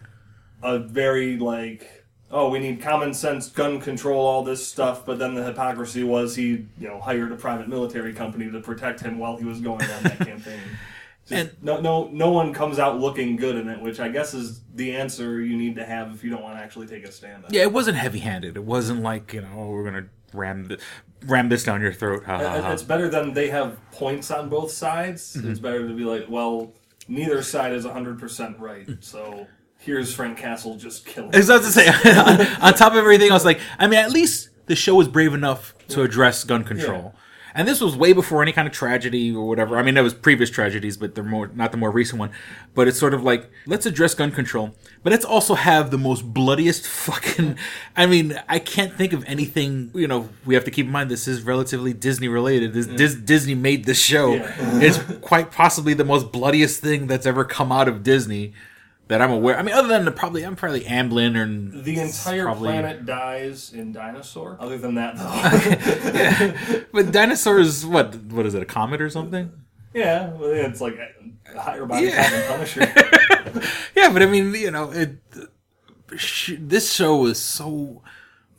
a 0.63 0.79
very 0.79 1.37
like 1.37 2.04
oh 2.35 2.51
we 2.51 2.59
need 2.59 2.83
common 2.83 3.15
sense 3.15 3.49
gun 3.49 3.81
control 3.81 4.27
all 4.27 4.43
this 4.43 4.67
stuff. 4.67 5.07
But 5.07 5.19
then 5.19 5.35
the 5.35 5.43
hypocrisy 5.43 6.03
was 6.03 6.37
he 6.37 6.67
you 6.79 6.89
know 6.89 7.01
hired 7.01 7.33
a 7.33 7.37
private 7.37 7.69
military 7.69 8.13
company 8.13 8.51
to 8.51 8.61
protect 8.61 9.01
him 9.01 9.19
while 9.19 9.37
he 9.39 9.45
was 9.47 9.61
going 9.61 9.81
on 9.81 10.03
that 10.03 10.19
campaign. 10.19 10.61
Just 11.27 11.41
And- 11.41 11.63
no 11.63 11.81
no 11.81 12.09
no 12.13 12.31
one 12.31 12.53
comes 12.53 12.79
out 12.79 13.01
looking 13.01 13.37
good 13.37 13.57
in 13.57 13.69
it, 13.69 13.81
which 13.81 13.99
I 13.99 14.09
guess 14.11 14.35
is 14.35 14.61
the 14.75 14.95
answer 14.95 15.41
you 15.41 15.57
need 15.57 15.77
to 15.77 15.85
have 15.87 16.13
if 16.13 16.23
you 16.23 16.29
don't 16.29 16.43
want 16.43 16.59
to 16.59 16.63
actually 16.63 16.87
take 16.87 17.07
a 17.07 17.13
stand. 17.13 17.47
on. 17.47 17.51
Yeah, 17.55 17.63
it 17.63 17.73
wasn't 17.73 17.97
heavy-handed. 17.97 18.57
It 18.57 18.65
wasn't 18.65 19.03
like 19.03 19.33
you 19.33 19.41
know 19.41 19.49
oh, 19.57 19.71
we're 19.71 19.85
gonna 19.85 20.09
ram 20.35 20.65
the. 20.67 20.79
ram 21.25 21.49
this 21.49 21.65
down 21.65 21.81
your 21.81 21.95
throat. 21.95 22.25
Ha, 22.25 22.37
ha, 22.37 22.61
ha. 22.61 22.73
It's 22.73 22.83
better 22.83 23.09
than 23.09 23.33
they 23.33 23.49
have 23.49 23.79
points 23.93 24.31
on 24.31 24.51
both 24.51 24.71
sides. 24.71 25.35
Mm-hmm. 25.37 25.51
It's 25.51 25.61
better 25.61 25.89
to 25.89 25.95
be 25.95 26.05
like, 26.05 26.27
well, 26.29 26.75
neither 27.09 27.43
side 27.43 27.73
is 27.73 27.87
100% 27.87 28.61
right. 28.61 28.87
Mm. 28.87 29.03
So 29.03 29.47
here's 29.85 30.15
Frank 30.15 30.39
Castle 30.39 30.77
just 30.77 31.05
killing. 31.05 31.35
I 31.35 31.39
was 31.39 31.49
about 31.51 31.63
to 31.63 31.71
say, 31.71 31.89
on 32.61 32.75
top 32.75 32.93
of 32.93 32.99
everything 32.99 33.31
else, 33.31 33.45
like, 33.45 33.61
I 33.79 33.87
mean, 33.87 33.99
at 33.99 34.11
least 34.11 34.49
the 34.67 34.77
show 34.77 34.95
was 34.95 35.09
brave 35.09 35.35
enough 35.35 35.75
to 35.89 36.03
address 36.03 36.45
gun 36.45 36.65
control. 36.65 37.15
And 37.57 37.69
this 37.69 37.81
was 37.81 37.97
way 37.97 38.13
before 38.13 38.43
any 38.43 38.51
kind 38.51 38.67
of 38.67 38.75
tragedy 38.75 39.33
or 39.33 39.47
whatever. 39.47 39.79
I 39.79 39.83
mean, 39.83 39.95
there 39.95 40.03
was 40.03 40.13
previous 40.13 40.51
tragedies, 40.51 40.97
but 40.97 41.15
they're 41.15 41.23
more 41.23 41.47
not 41.55 41.71
the 41.71 41.77
more 41.77 41.93
recent 41.93 42.19
one. 42.19 42.33
But 42.75 42.89
it's 42.89 42.99
sort 42.99 43.15
of 43.15 43.23
like 43.23 43.49
let's 43.65 43.87
address 43.87 44.13
gun 44.13 44.33
control, 44.33 44.75
but 45.05 45.13
let's 45.13 45.25
also 45.25 45.55
have 45.55 45.93
the 45.93 45.99
most 45.99 46.35
bloodiest 46.35 46.85
fucking. 46.89 47.57
I 47.97 48.07
mean, 48.07 48.43
I 48.49 48.59
can't 48.59 48.93
think 48.93 49.13
of 49.13 49.25
anything. 49.27 49.93
You 49.95 50.09
know, 50.09 50.31
we 50.45 50.55
have 50.57 50.65
to 50.65 50.73
keep 50.73 50.87
in 50.87 50.91
mind 50.91 51.13
this 51.13 51.29
is 51.29 51.43
relatively 51.43 51.93
Disney 51.93 52.27
related. 52.27 52.73
This, 52.73 52.89
Dis- 52.89 53.15
Disney 53.15 53.55
made 53.55 53.85
this 53.85 54.01
show. 54.01 54.35
Yeah. 54.35 54.81
it's 54.81 54.99
quite 55.21 55.53
possibly 55.53 55.95
the 55.95 56.05
most 56.05 56.33
bloodiest 56.33 56.81
thing 56.81 57.07
that's 57.07 57.25
ever 57.25 57.45
come 57.45 57.71
out 57.71 57.87
of 57.87 58.03
Disney 58.03 58.53
that 59.09 59.21
I'm 59.21 59.31
aware. 59.31 59.59
I 59.59 59.63
mean, 59.63 59.75
other 59.75 59.89
than 59.89 60.05
the 60.05 60.11
probably 60.13 60.43
I'm 60.45 60.57
probably 60.57 60.81
Amblin 60.83 61.37
or 61.37 61.83
The 61.83 61.99
entire 62.01 62.45
probably- 62.45 62.71
planet 62.71 63.05
dies 63.07 63.73
in 63.73 63.93
Dinosaur. 63.93 64.57
Other 64.61 64.79
than 64.79 64.95
that, 64.95 65.17
though. 65.17 66.85
But 66.93 67.13
dinosaurs, 67.13 67.85
what 67.85 68.15
what 68.17 68.47
is 68.47 68.55
it? 68.55 68.63
A 68.63 68.67
comet 68.67 69.01
or 69.01 69.11
something? 69.11 69.51
yeah, 69.93 70.31
well, 70.33 70.51
it's 70.51 70.81
like 70.81 70.97
a 71.55 71.61
higher 71.61 71.87
body 71.87 72.07
Yeah. 72.07 72.31
than 72.31 72.49
Punisher. 72.49 72.93
Yeah, 73.95 74.13
but 74.13 74.23
I 74.23 74.27
mean, 74.27 74.53
you 74.55 74.71
know, 74.73 74.91
it. 74.91 75.19
Sh- 76.17 76.55
this 76.59 76.93
show 76.93 77.17
was 77.19 77.41
so 77.41 78.03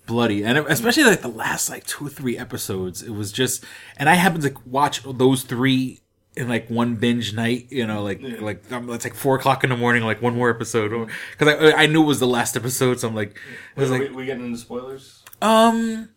bloody, 0.05 0.43
and 0.43 0.57
especially 0.57 1.03
like 1.03 1.21
the 1.21 1.27
last 1.27 1.69
like 1.69 1.85
two 1.85 2.07
or 2.07 2.09
three 2.09 2.37
episodes, 2.37 3.01
it 3.03 3.09
was 3.11 3.31
just. 3.33 3.63
And 3.97 4.07
I 4.09 4.13
happened 4.15 4.43
to 4.43 4.53
watch 4.65 5.03
those 5.03 5.43
three 5.43 5.99
in 6.37 6.47
like 6.49 6.69
one 6.69 6.95
binge 6.95 7.33
night. 7.33 7.67
You 7.71 7.85
know, 7.87 8.03
like 8.03 8.21
like 8.21 8.71
um, 8.71 8.89
it's 8.91 9.03
like 9.05 9.15
four 9.15 9.35
o'clock 9.35 9.63
in 9.63 9.69
the 9.69 9.77
morning, 9.77 10.03
like 10.03 10.21
one 10.21 10.35
more 10.35 10.49
episode, 10.49 11.09
because 11.37 11.55
I 11.55 11.83
I 11.83 11.85
knew 11.87 12.03
it 12.03 12.07
was 12.07 12.19
the 12.19 12.27
last 12.27 12.55
episode, 12.55 12.99
so 12.99 13.07
I'm 13.07 13.15
like, 13.15 13.37
was 13.75 13.89
like 13.91 14.01
we, 14.01 14.09
we 14.09 14.25
getting 14.25 14.45
into 14.45 14.57
spoilers? 14.59 15.23
um. 15.41 16.09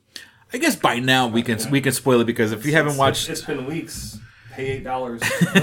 I 0.50 0.56
guess 0.56 0.76
by 0.76 0.98
now 0.98 1.26
we 1.28 1.42
can 1.42 1.58
we 1.70 1.82
can 1.82 1.92
spoil 1.92 2.20
it 2.22 2.24
because 2.24 2.52
if 2.52 2.64
you 2.64 2.72
haven't 2.72 2.92
It's- 2.92 2.98
watched 2.98 3.28
it's 3.28 3.42
been 3.42 3.66
weeks. 3.66 4.18
Pay 4.52 4.78
eight 4.78 4.82
dollars. 4.84 5.20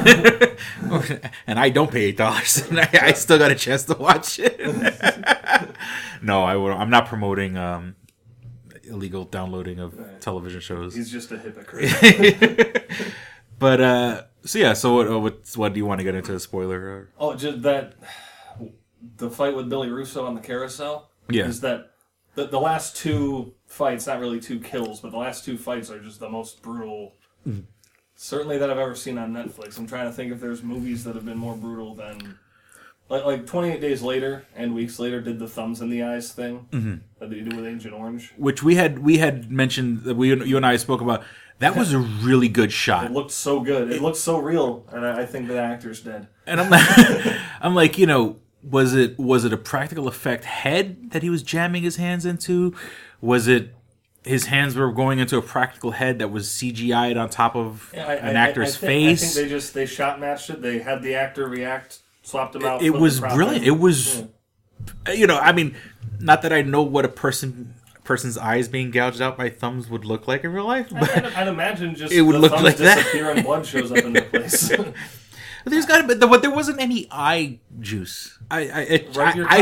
and 1.47 1.59
I 1.59 1.69
don't 1.69 1.91
pay 1.91 2.03
eight 2.05 2.17
dollars, 2.17 2.57
and 2.69 2.79
I, 2.79 2.89
I 3.01 3.11
still 3.13 3.37
got 3.39 3.49
a 3.51 3.55
chance 3.55 3.83
to 3.85 3.95
watch 3.95 4.39
it. 4.39 4.59
no, 6.21 6.43
I 6.43 6.55
would. 6.55 6.71
I'm 6.71 6.89
not 6.89 7.07
promoting 7.07 7.57
um, 7.57 7.95
illegal 8.83 9.25
downloading 9.25 9.79
of 9.79 9.99
television 10.19 10.61
shows. 10.61 10.95
He's 10.95 11.11
just 11.11 11.31
a 11.31 11.37
hypocrite. 11.39 12.85
But 13.57 13.81
uh, 13.81 14.23
so 14.45 14.59
yeah. 14.59 14.73
So 14.73 14.93
what? 14.95 15.07
uh, 15.07 15.19
What? 15.19 15.39
What 15.55 15.73
do 15.73 15.77
you 15.79 15.85
want 15.85 15.99
to 15.99 16.03
get 16.03 16.15
into 16.15 16.33
a 16.35 16.39
spoiler? 16.39 17.09
Oh, 17.19 17.35
just 17.35 17.61
that 17.63 17.93
the 19.17 19.29
fight 19.29 19.55
with 19.55 19.69
Billy 19.69 19.89
Russo 19.89 20.25
on 20.25 20.35
the 20.35 20.41
carousel. 20.41 21.09
Yeah. 21.29 21.45
is 21.47 21.61
that 21.61 21.91
the, 22.35 22.45
the 22.47 22.59
last 22.59 22.95
two 22.95 23.53
fights? 23.67 24.07
Not 24.07 24.19
really 24.19 24.39
two 24.39 24.59
kills, 24.59 24.99
but 25.01 25.11
the 25.11 25.17
last 25.17 25.43
two 25.45 25.57
fights 25.57 25.89
are 25.89 25.99
just 25.99 26.19
the 26.19 26.29
most 26.29 26.61
brutal. 26.61 27.13
Mm-hmm. 27.47 27.61
Certainly 28.15 28.59
that 28.59 28.69
I've 28.69 28.77
ever 28.77 28.95
seen 28.95 29.17
on 29.17 29.33
Netflix. 29.33 29.77
I'm 29.77 29.87
trying 29.87 30.05
to 30.07 30.13
think 30.13 30.31
if 30.31 30.39
there's 30.39 30.63
movies 30.63 31.03
that 31.03 31.15
have 31.15 31.25
been 31.25 31.37
more 31.37 31.55
brutal 31.55 31.95
than. 31.95 32.37
Like, 33.07 33.23
like 33.25 33.45
28 33.45 33.81
Days 33.81 34.01
Later 34.01 34.45
and 34.55 34.73
Weeks 34.73 34.97
Later 34.97 35.21
did 35.21 35.37
the 35.37 35.47
thumbs 35.47 35.79
in 35.81 35.89
the 35.89 36.01
eyes 36.01 36.31
thing 36.31 36.67
Mm-hmm. 36.71 36.95
that 37.19 37.29
they 37.29 37.41
do 37.41 37.55
with 37.55 37.65
Agent 37.67 37.93
Orange. 37.93 38.33
Which 38.37 38.63
we 38.63 38.75
had 38.75 38.99
we 38.99 39.17
had 39.19 39.51
mentioned 39.51 40.03
that 40.03 40.15
we 40.15 40.29
you 40.43 40.57
and 40.57 40.65
I 40.65 40.77
spoke 40.77 41.01
about. 41.01 41.23
That 41.59 41.75
was 41.75 41.93
a 41.93 41.99
really 41.99 42.49
good 42.49 42.71
shot. 42.71 43.05
It 43.05 43.11
looked 43.11 43.31
so 43.31 43.61
good. 43.61 43.91
It 43.91 44.01
looked 44.01 44.17
so 44.17 44.39
real, 44.39 44.85
and 44.91 45.05
I, 45.05 45.21
I 45.21 45.25
think 45.25 45.47
the 45.47 45.57
actor's 45.59 46.01
dead. 46.01 46.27
And 46.45 46.59
I'm 46.59 46.69
like, 46.69 46.85
I'm 47.61 47.73
like, 47.75 47.97
you 47.97 48.05
know, 48.05 48.37
was 48.61 48.93
it 48.93 49.17
was 49.17 49.45
it 49.45 49.53
a 49.53 49.57
practical 49.57 50.07
effect 50.07 50.43
head 50.43 51.11
that 51.11 51.23
he 51.23 51.29
was 51.29 51.43
jamming 51.43 51.83
his 51.83 51.95
hands 51.95 52.25
into? 52.25 52.75
Was 53.21 53.47
it 53.47 53.73
his 54.23 54.47
hands 54.47 54.75
were 54.75 54.91
going 54.91 55.19
into 55.19 55.37
a 55.37 55.41
practical 55.41 55.91
head 55.91 56.19
that 56.19 56.29
was 56.31 56.47
CGI'd 56.49 57.15
on 57.15 57.29
top 57.29 57.55
of 57.55 57.91
Yeah, 57.93 58.07
I- 58.07 58.13
an 58.15 58.35
I- 58.35 58.39
I- 58.39 58.47
actor's 58.49 58.75
I 58.75 58.79
think, 58.79 59.19
face? 59.19 59.23
I 59.23 59.25
think 59.25 59.45
they 59.45 59.49
just 59.55 59.73
they 59.73 59.85
shot 59.85 60.19
matched 60.19 60.49
it. 60.49 60.61
They 60.61 60.79
had 60.79 61.01
the 61.03 61.15
actor 61.15 61.47
react, 61.47 61.99
swapped 62.23 62.55
him 62.55 62.65
out. 62.65 62.81
it 62.81 62.89
was 62.89 63.19
brilliant. 63.21 63.57
in. 63.65 63.73
It 63.75 63.79
was, 63.79 64.23
you 65.13 65.25
know, 65.27 65.37
I 65.37 65.51
mean, 65.53 65.75
not 66.19 66.41
that 66.41 66.51
I 66.51 66.63
know 66.63 66.81
what 66.81 67.05
a 67.05 67.09
person 67.09 67.75
person's 68.05 68.37
eyes 68.37 68.67
being 68.67 68.91
gouged 68.91 69.21
out 69.21 69.37
by 69.37 69.49
thumbs 69.49 69.89
would 69.89 70.05
look 70.05 70.27
like 70.27 70.43
in 70.43 70.53
real 70.53 70.65
life, 70.65 70.87
but 70.91 71.09
I'd, 71.17 71.25
I'd 71.25 71.47
imagine 71.47 71.95
just 71.95 72.13
It 72.13 72.21
would 72.21 72.39
look 72.39 72.53
like 72.53 72.77
that. 72.77 73.13
and 73.13 73.43
blood 73.43 73.65
shows 73.65 73.91
up 73.91 73.97
in 73.97 74.13
the 74.13 74.21
place. 74.21 74.69
there's 75.65 75.85
got 75.85 76.01
to 76.01 76.07
be, 76.07 76.15
but 76.15 76.41
there 76.41 76.51
wasn't 76.51 76.79
any 76.79 77.07
eye 77.11 77.59
juice. 77.79 78.37
I, 78.49 78.59
I, 78.59 78.81
it, 78.81 79.17
I, 79.17 79.33
your 79.33 79.47
I, 79.49 79.61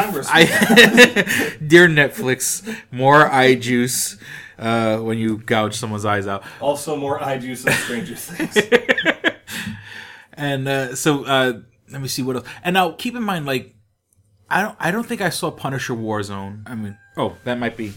dear 1.66 1.88
Netflix, 1.88 2.78
more 2.92 3.26
eye 3.32 3.56
juice 3.56 4.18
uh, 4.60 4.98
when 4.98 5.18
you 5.18 5.38
gouge 5.38 5.76
someone's 5.76 6.06
eyes 6.06 6.28
out. 6.28 6.44
also, 6.60 6.96
more 6.98 7.24
eye 7.24 7.38
juice 7.38 7.64
than 7.64 7.74
Stranger 7.74 8.16
Things. 8.18 8.58
And 10.34 10.68
uh, 10.68 10.96
so 10.96 11.24
uh, 11.26 11.60
let 11.90 12.02
me 12.02 12.08
see 12.08 12.22
what 12.24 12.36
else. 12.38 12.48
And 12.64 12.74
now 12.74 12.92
keep 12.92 13.16
in 13.16 13.24
mind, 13.24 13.46
like, 13.46 13.76
I 14.50 14.62
don't, 14.62 14.76
I 14.80 14.92
don't 14.92 15.06
think 15.06 15.22
I 15.22 15.30
saw 15.30 15.52
Punisher 15.52 15.94
Warzone. 15.94 16.64
I 16.70 16.76
mean, 16.76 16.98
oh, 17.18 17.38
that 17.46 17.58
might 17.58 17.78
be. 17.78 17.94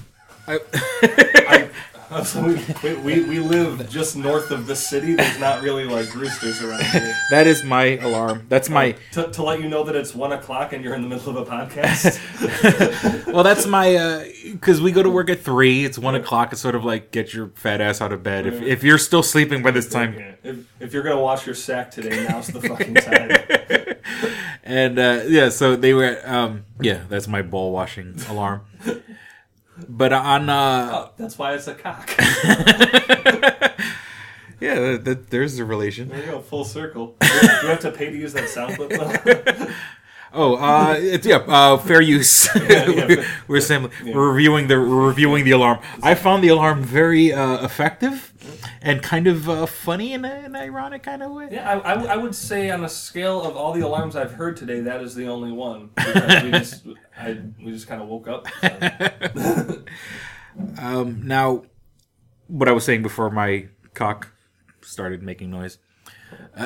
I, 0.49 0.59
I, 1.49 1.69
we, 3.03 3.23
we, 3.23 3.41
live 3.41 3.91
just 3.91 4.17
north 4.17 4.53
of 4.53 4.67
the 4.67 4.77
city. 4.77 5.15
There's 5.15 5.41
not 5.41 5.63
really 5.63 5.85
like 5.85 6.15
roosters 6.15 6.63
around 6.63 6.85
here. 6.85 7.17
that 7.31 7.49
is 7.49 7.65
my 7.65 7.99
alarm. 7.99 8.47
That's 8.49 8.69
my. 8.69 8.93
To, 9.13 9.29
to 9.33 9.43
let 9.43 9.61
you 9.61 9.69
know 9.69 9.83
that 9.83 9.97
it's 9.97 10.15
one 10.15 10.31
o'clock 10.31 10.73
and 10.73 10.85
you're 10.85 10.95
in 10.95 11.03
the 11.03 11.09
middle 11.09 11.37
of 11.37 11.49
a 11.49 11.51
podcast. 11.51 12.23
Well, 13.37 13.43
that's 13.45 13.67
my 13.67 14.33
because 14.51 14.81
we 14.81 14.93
go 14.93 15.03
to 15.03 15.11
work 15.11 15.29
at 15.29 15.41
three. 15.41 15.85
It's 15.85 15.99
one 15.99 16.15
o'clock. 16.15 16.53
It's 16.53 16.61
sort 16.61 16.75
of 16.75 16.85
like 16.85 17.11
get 17.11 17.35
your 17.35 17.49
fat 17.49 17.83
ass 17.83 18.01
out 18.01 18.13
of 18.13 18.23
bed. 18.23 18.47
If, 18.47 18.63
if 18.63 18.83
you're 18.83 18.97
still 18.99 19.23
sleeping 19.23 19.63
by 19.63 19.73
this 19.73 19.91
time, 19.91 20.37
If, 20.43 20.65
if 20.81 20.93
you're 20.95 21.03
gonna 21.03 21.21
wash 21.21 21.45
your 21.45 21.55
sack 21.55 21.91
today, 21.91 22.27
now's 22.27 22.47
the 22.47 22.63
fucking 22.63 22.95
time. 22.95 23.97
and 24.65 24.99
uh, 24.99 25.25
yeah, 25.27 25.51
so 25.51 25.77
they 25.77 25.93
were. 25.93 26.19
Um, 26.25 26.65
yeah, 26.81 27.03
that's 27.11 27.29
my 27.29 27.43
ball 27.43 27.73
washing 27.73 28.19
alarm. 28.29 28.63
But 29.89 30.13
on 30.13 30.49
uh, 30.49 30.91
Oh, 30.93 31.11
that's 31.17 31.39
why 31.39 31.55
it's 31.55 31.69
a 31.69 31.75
cock. 31.75 32.15
yeah, 34.61 34.75
that, 34.75 35.03
that, 35.05 35.31
there's 35.31 35.59
a 35.59 35.65
relation. 35.65 36.09
There 36.09 36.21
you 36.21 36.27
go, 36.33 36.41
full 36.41 36.65
circle. 36.65 37.17
Do 37.21 37.27
you 37.27 37.69
have 37.69 37.81
to 37.81 37.93
pay 37.93 38.11
to 38.11 38.17
use 38.17 38.33
that 38.33 38.49
sound 38.49 38.77
clip 38.77 38.91
though? 38.91 39.69
Oh, 40.33 40.57
uh, 40.57 40.97
it's, 40.99 41.27
yeah, 41.27 41.37
uh, 41.37 41.79
fair 41.79 42.03
use. 42.03 42.47
yeah. 42.69 43.25
we're 43.49 43.61
saying 43.61 43.91
we're 44.05 44.33
reviewing 44.33 44.69
the 44.69 44.75
we're 44.75 45.07
reviewing 45.07 45.45
the 45.47 45.53
alarm. 45.53 45.79
I 46.03 46.15
found 46.15 46.45
the 46.45 46.49
alarm 46.49 46.83
very 46.83 47.33
uh, 47.33 47.65
effective 47.65 48.35
and 48.83 49.03
kind 49.03 49.27
of 49.27 49.49
uh, 49.49 49.65
funny 49.65 50.13
in 50.13 50.27
an 50.27 50.55
ironic 50.55 51.05
kind 51.05 51.23
of 51.23 51.33
way. 51.33 51.49
Yeah, 51.53 51.71
I, 51.71 51.95
I, 51.95 52.05
I 52.13 52.17
would 52.17 52.35
say 52.35 52.71
on 52.71 52.85
a 52.85 52.89
scale 52.89 53.43
of 53.43 53.57
all 53.57 53.73
the 53.73 53.81
alarms 53.81 54.15
I've 54.15 54.33
heard 54.33 54.59
today, 54.59 54.81
that 54.81 55.01
is 55.01 55.15
the 55.15 55.27
only 55.27 55.53
one. 55.53 55.91
We 55.97 56.51
just, 56.51 56.87
I, 57.19 57.39
we 57.63 57.73
just 57.73 57.87
kind 57.87 58.03
of 58.03 58.09
woke 58.09 58.29
up. 58.29 58.47
so. 59.37 59.85
Now, 60.79 61.65
what 62.49 62.69
I 62.69 62.73
was 62.73 62.85
saying 62.85 63.03
before 63.03 63.31
my 63.31 63.69
cock 63.95 64.33
started 64.83 65.23
making 65.23 65.51
noise. 65.51 65.79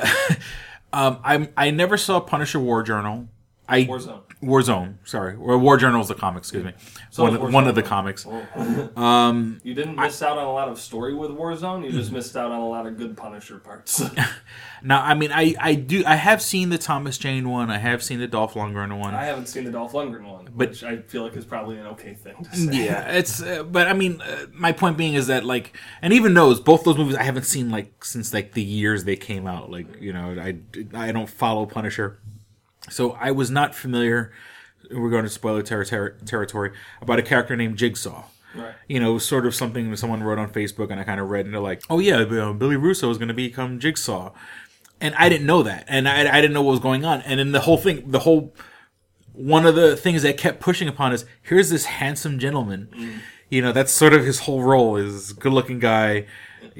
um, 0.92 1.19
I 1.25 1.49
I 1.57 1.71
never 1.71 1.97
saw 1.97 2.21
Punisher 2.21 2.61
War 2.61 2.83
Journal. 2.83 3.28
I 3.69 3.85
Warzone. 3.85 4.23
Warzone, 4.42 4.95
sorry, 5.04 5.37
or 5.37 5.59
War 5.59 5.76
Journal 5.76 6.00
is 6.00 6.09
the 6.09 6.14
comic. 6.14 6.40
Excuse 6.40 6.64
me, 6.64 6.73
So 7.12 7.25
one, 7.25 7.35
of- 7.35 7.52
one 7.52 7.67
of 7.69 7.75
the 7.75 7.83
comics. 7.83 8.25
You 9.62 9.75
didn't 9.75 9.97
miss 9.97 10.23
out 10.23 10.38
on 10.38 10.47
a 10.47 10.52
lot 10.52 10.69
of 10.69 10.79
story 10.79 11.14
with 11.14 11.31
Warzone. 11.31 11.85
You 11.85 11.90
just 11.93 12.12
missed 12.19 12.37
out 12.37 12.50
on 12.50 12.61
a 12.61 12.69
lot 12.69 12.87
of 12.87 12.97
good 12.97 13.17
Punisher 13.17 13.59
parts. 13.59 14.02
Now, 14.83 15.02
I 15.02 15.12
mean, 15.12 15.31
I 15.31 15.55
I 15.61 15.75
do 15.75 16.02
I 16.07 16.14
have 16.14 16.40
seen 16.40 16.71
the 16.71 16.79
Thomas 16.79 17.19
Jane 17.19 17.50
one. 17.50 17.71
I 17.71 17.76
have 17.76 18.02
seen 18.02 18.19
the 18.19 18.26
Dolph 18.26 18.55
Lundgren 18.55 18.99
one. 18.99 19.14
I 19.14 19.26
haven't 19.26 19.45
seen 19.47 19.64
the 19.64 19.71
Dolph 19.71 19.93
Lundgren 19.93 20.25
one, 20.25 20.47
But- 20.55 20.71
which 20.71 20.83
I 20.83 20.97
feel 21.02 21.23
like 21.23 21.37
is 21.37 21.45
probably 21.45 21.76
an 21.76 21.87
okay 21.88 22.14
thing 22.14 22.43
to 22.45 22.57
say. 22.57 22.87
Yeah, 22.87 23.12
it's 23.12 23.43
uh, 23.43 23.62
but 23.64 23.88
I 23.88 23.93
mean, 23.93 24.23
uh, 24.23 24.47
my 24.55 24.73
point 24.73 24.97
being 24.97 25.12
is 25.12 25.26
that 25.26 25.45
like, 25.45 25.76
and 26.00 26.14
even 26.14 26.33
those 26.33 26.61
both 26.61 26.85
those 26.85 26.97
movies 26.97 27.14
I 27.17 27.25
haven't 27.25 27.43
seen 27.45 27.69
like 27.71 28.02
since 28.07 28.33
like 28.33 28.52
the 28.55 28.62
years 28.62 29.05
they 29.05 29.17
came 29.17 29.47
out. 29.47 29.71
Like 29.71 30.00
you 30.00 30.14
know, 30.14 30.35
I 30.40 30.57
I 30.95 31.12
don't 31.12 31.29
follow 31.29 31.67
Punisher, 31.67 32.19
so 32.88 33.12
I 33.21 33.33
was 33.33 33.50
not 33.50 33.75
familiar. 33.75 34.33
We're 34.93 35.11
going 35.11 35.25
to 35.25 35.31
spoiler 35.31 35.63
ter- 35.63 35.85
ter- 35.85 36.17
territory 36.25 36.73
about 37.01 37.19
a 37.19 37.23
character 37.23 37.57
named 37.57 37.77
Jigsaw. 37.77 38.25
Right. 38.55 38.75
You 38.89 38.99
know, 38.99 39.19
sort 39.19 39.47
of 39.47 39.55
something 39.55 39.91
that 39.91 39.97
someone 39.99 40.23
wrote 40.23 40.39
on 40.39 40.51
Facebook, 40.51 40.91
and 40.91 40.99
I 40.99 41.05
kind 41.05 41.21
of 41.21 41.31
read, 41.31 41.45
and 41.45 41.55
they're 41.55 41.61
like, 41.61 41.83
"Oh 41.89 42.01
yeah, 42.01 42.17
uh, 42.17 42.53
Billy 42.53 42.77
Russo 42.77 43.09
is 43.09 43.17
going 43.17 43.29
to 43.29 43.35
become 43.35 43.79
Jigsaw," 43.79 44.33
and 45.01 45.15
I 45.15 45.29
didn't 45.29 45.47
know 45.47 45.63
that, 45.63 45.85
and 45.87 46.09
I, 46.09 46.37
I 46.37 46.41
didn't 46.41 46.53
know 46.55 46.63
what 46.63 46.73
was 46.73 46.81
going 46.81 47.05
on, 47.05 47.21
and 47.23 47.39
then 47.39 47.53
the 47.53 47.61
whole 47.61 47.77
thing, 47.79 48.11
the 48.11 48.21
whole 48.21 48.53
one 49.33 49.67
of 49.67 49.75
the 49.75 49.97
things 49.97 50.23
that 50.23 50.37
kept 50.37 50.61
pushing 50.61 50.89
upon 50.89 51.13
is 51.13 51.25
here's 51.43 51.71
this 51.71 51.85
handsome 51.87 52.39
gentleman. 52.39 53.21
You 53.49 53.63
know, 53.63 53.73
that's 53.73 53.93
sort 53.93 54.13
of 54.13 54.25
his 54.25 54.41
whole 54.41 54.63
role 54.63 54.97
is 54.97 55.33
good 55.33 55.53
looking 55.53 55.79
guy, 55.79 56.27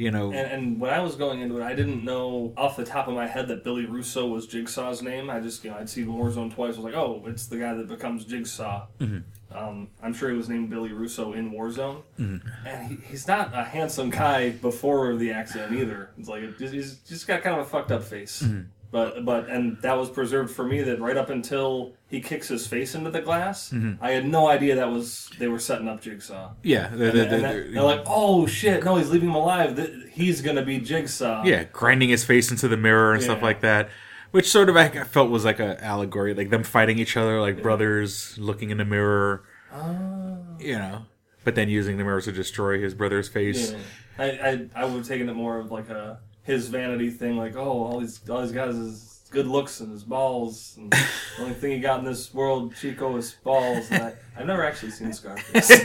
You 0.01 0.11
know, 0.11 0.33
And, 0.33 0.51
and 0.51 0.81
when 0.81 0.95
I 0.95 1.01
was 1.01 1.15
going 1.15 1.43
into 1.43 1.59
it, 1.59 1.63
I 1.63 1.75
didn't 1.75 2.03
know 2.05 2.55
off 2.57 2.75
the 2.75 2.87
top 2.87 3.07
of 3.07 3.13
my 3.13 3.27
head 3.27 3.49
that 3.49 3.63
Billy 3.63 3.85
Russo 3.85 4.27
was 4.27 4.47
Jigsaw's 4.47 5.03
name. 5.03 5.29
I 5.29 5.41
just, 5.41 5.63
you 5.63 5.71
know, 5.71 5.77
I'd 5.77 5.91
seen 5.91 6.07
Warzone 6.07 6.55
twice. 6.55 6.73
I 6.73 6.77
was 6.77 6.85
like, 6.87 6.95
oh, 6.95 7.23
it's 7.27 7.49
the 7.49 7.59
guy 7.59 7.75
that 7.75 7.87
becomes 7.87 8.25
Jigsaw. 8.25 8.87
Mm-hmm. 8.99 9.55
Um, 9.55 9.89
I'm 10.03 10.15
sure 10.15 10.31
he 10.31 10.37
was 10.39 10.49
named 10.49 10.71
Billy 10.71 10.93
Russo 10.93 11.35
in 11.35 11.53
Warzone. 11.53 12.03
Mm-hmm. 12.19 12.67
And 12.67 12.89
he, 12.89 12.97
he's 13.11 13.29
not 13.29 13.51
a 13.53 13.63
handsome 13.63 14.09
guy 14.09 14.53
before 14.53 15.17
the 15.17 15.33
accident 15.33 15.75
either. 15.75 16.13
It's 16.17 16.31
like, 16.31 16.45
it, 16.45 16.59
he's 16.59 16.97
just 17.01 17.27
got 17.27 17.43
kind 17.43 17.61
of 17.61 17.67
a 17.67 17.69
fucked 17.69 17.93
up 17.93 18.03
face. 18.03 18.43
Mm-hmm. 18.43 18.71
But, 18.93 19.25
but, 19.25 19.49
and 19.49 19.81
that 19.83 19.97
was 19.97 20.11
preserved 20.11 20.51
for 20.53 20.65
me 20.65 20.83
that 20.83 21.01
right 21.01 21.17
up 21.17 21.31
until 21.31 21.93
he 22.09 22.21
kicks 22.21 22.49
his 22.49 22.67
face 22.67 22.97
into 22.97 23.11
the 23.13 23.21
glass, 23.21 23.71
mm-hmm. 23.71 24.03
I 24.03 24.11
had 24.11 24.27
no 24.27 24.49
idea 24.49 24.75
that 24.75 24.91
was, 24.91 25.31
they 25.39 25.47
were 25.47 25.61
setting 25.61 25.87
up 25.87 26.01
Jigsaw. 26.01 26.51
yeah, 26.65 26.89
the- 26.89 27.11
And, 27.11 27.19
the- 27.19 27.23
and 27.23 27.31
the- 27.31 27.39
that- 27.39 27.73
they're 27.73 27.83
like, 27.85 28.03
oh 28.07 28.47
shit, 28.49 28.83
no, 28.85 28.97
he's 28.97 29.11
leaving 29.11 29.29
him 29.29 29.37
alive. 29.37 29.79
He's 30.11 30.43
gonna 30.43 30.65
be 30.65 30.79
Jigsaw. 30.81 31.45
yeah, 31.45 31.65
grinding 31.73 32.09
his 32.09 32.25
face 32.25 32.51
into 32.51 32.67
the 32.67 32.77
mirror 32.77 33.15
and 33.15 33.23
stuff 33.23 33.43
like 33.43 33.61
that. 33.61 33.91
Which 34.33 34.49
sort 34.51 34.69
of 34.69 34.77
I 34.77 34.89
felt 34.89 35.31
was 35.31 35.45
like 35.45 35.61
a 35.61 35.83
allegory, 35.85 36.35
like 36.35 36.51
them 36.51 36.63
fighting 36.65 36.99
each 36.99 37.17
other 37.17 37.41
like 37.41 37.63
brothers, 37.63 38.37
looking 38.39 38.71
in 38.71 38.79
the 38.79 38.85
mirror. 38.85 39.45
Ah. 39.73 40.37
You 40.59 40.79
know, 40.79 41.03
but 41.45 41.55
then 41.55 41.69
using 41.69 41.97
the 41.97 42.05
mirror 42.05 42.21
to 42.21 42.33
destroy 42.33 42.81
his 42.81 42.95
brother's 42.95 43.29
face. 43.29 43.73
Yeah. 43.73 43.79
I, 44.19 44.25
I 44.25 44.69
I 44.83 44.85
would 44.85 44.99
have 44.99 45.07
taken 45.09 45.29
it 45.29 45.35
more 45.35 45.59
of 45.59 45.71
like 45.73 45.89
a 45.91 46.19
his 46.51 46.69
vanity 46.69 47.11
thing, 47.11 47.37
like 47.37 47.57
oh, 47.57 47.85
all 47.85 48.01
these 48.01 48.21
all 48.29 48.43
he's 48.43 48.53
got 48.53 48.69
is 48.69 48.77
his 48.77 49.21
good 49.31 49.47
looks 49.47 49.81
and 49.81 49.91
his 49.93 50.03
balls. 50.05 50.75
And 50.77 50.91
the 50.93 51.07
only 51.41 51.55
thing 51.55 51.73
he 51.73 51.81
got 51.81 52.01
in 52.01 52.05
this 52.05 52.35
world, 52.35 52.75
Chico, 52.75 53.17
is 53.17 53.33
balls. 53.45 53.91
And 53.91 54.03
I, 54.03 54.15
I've 54.37 54.47
never 54.47 54.65
actually 54.65 54.91
seen 54.91 55.13
Scarface. 55.13 55.71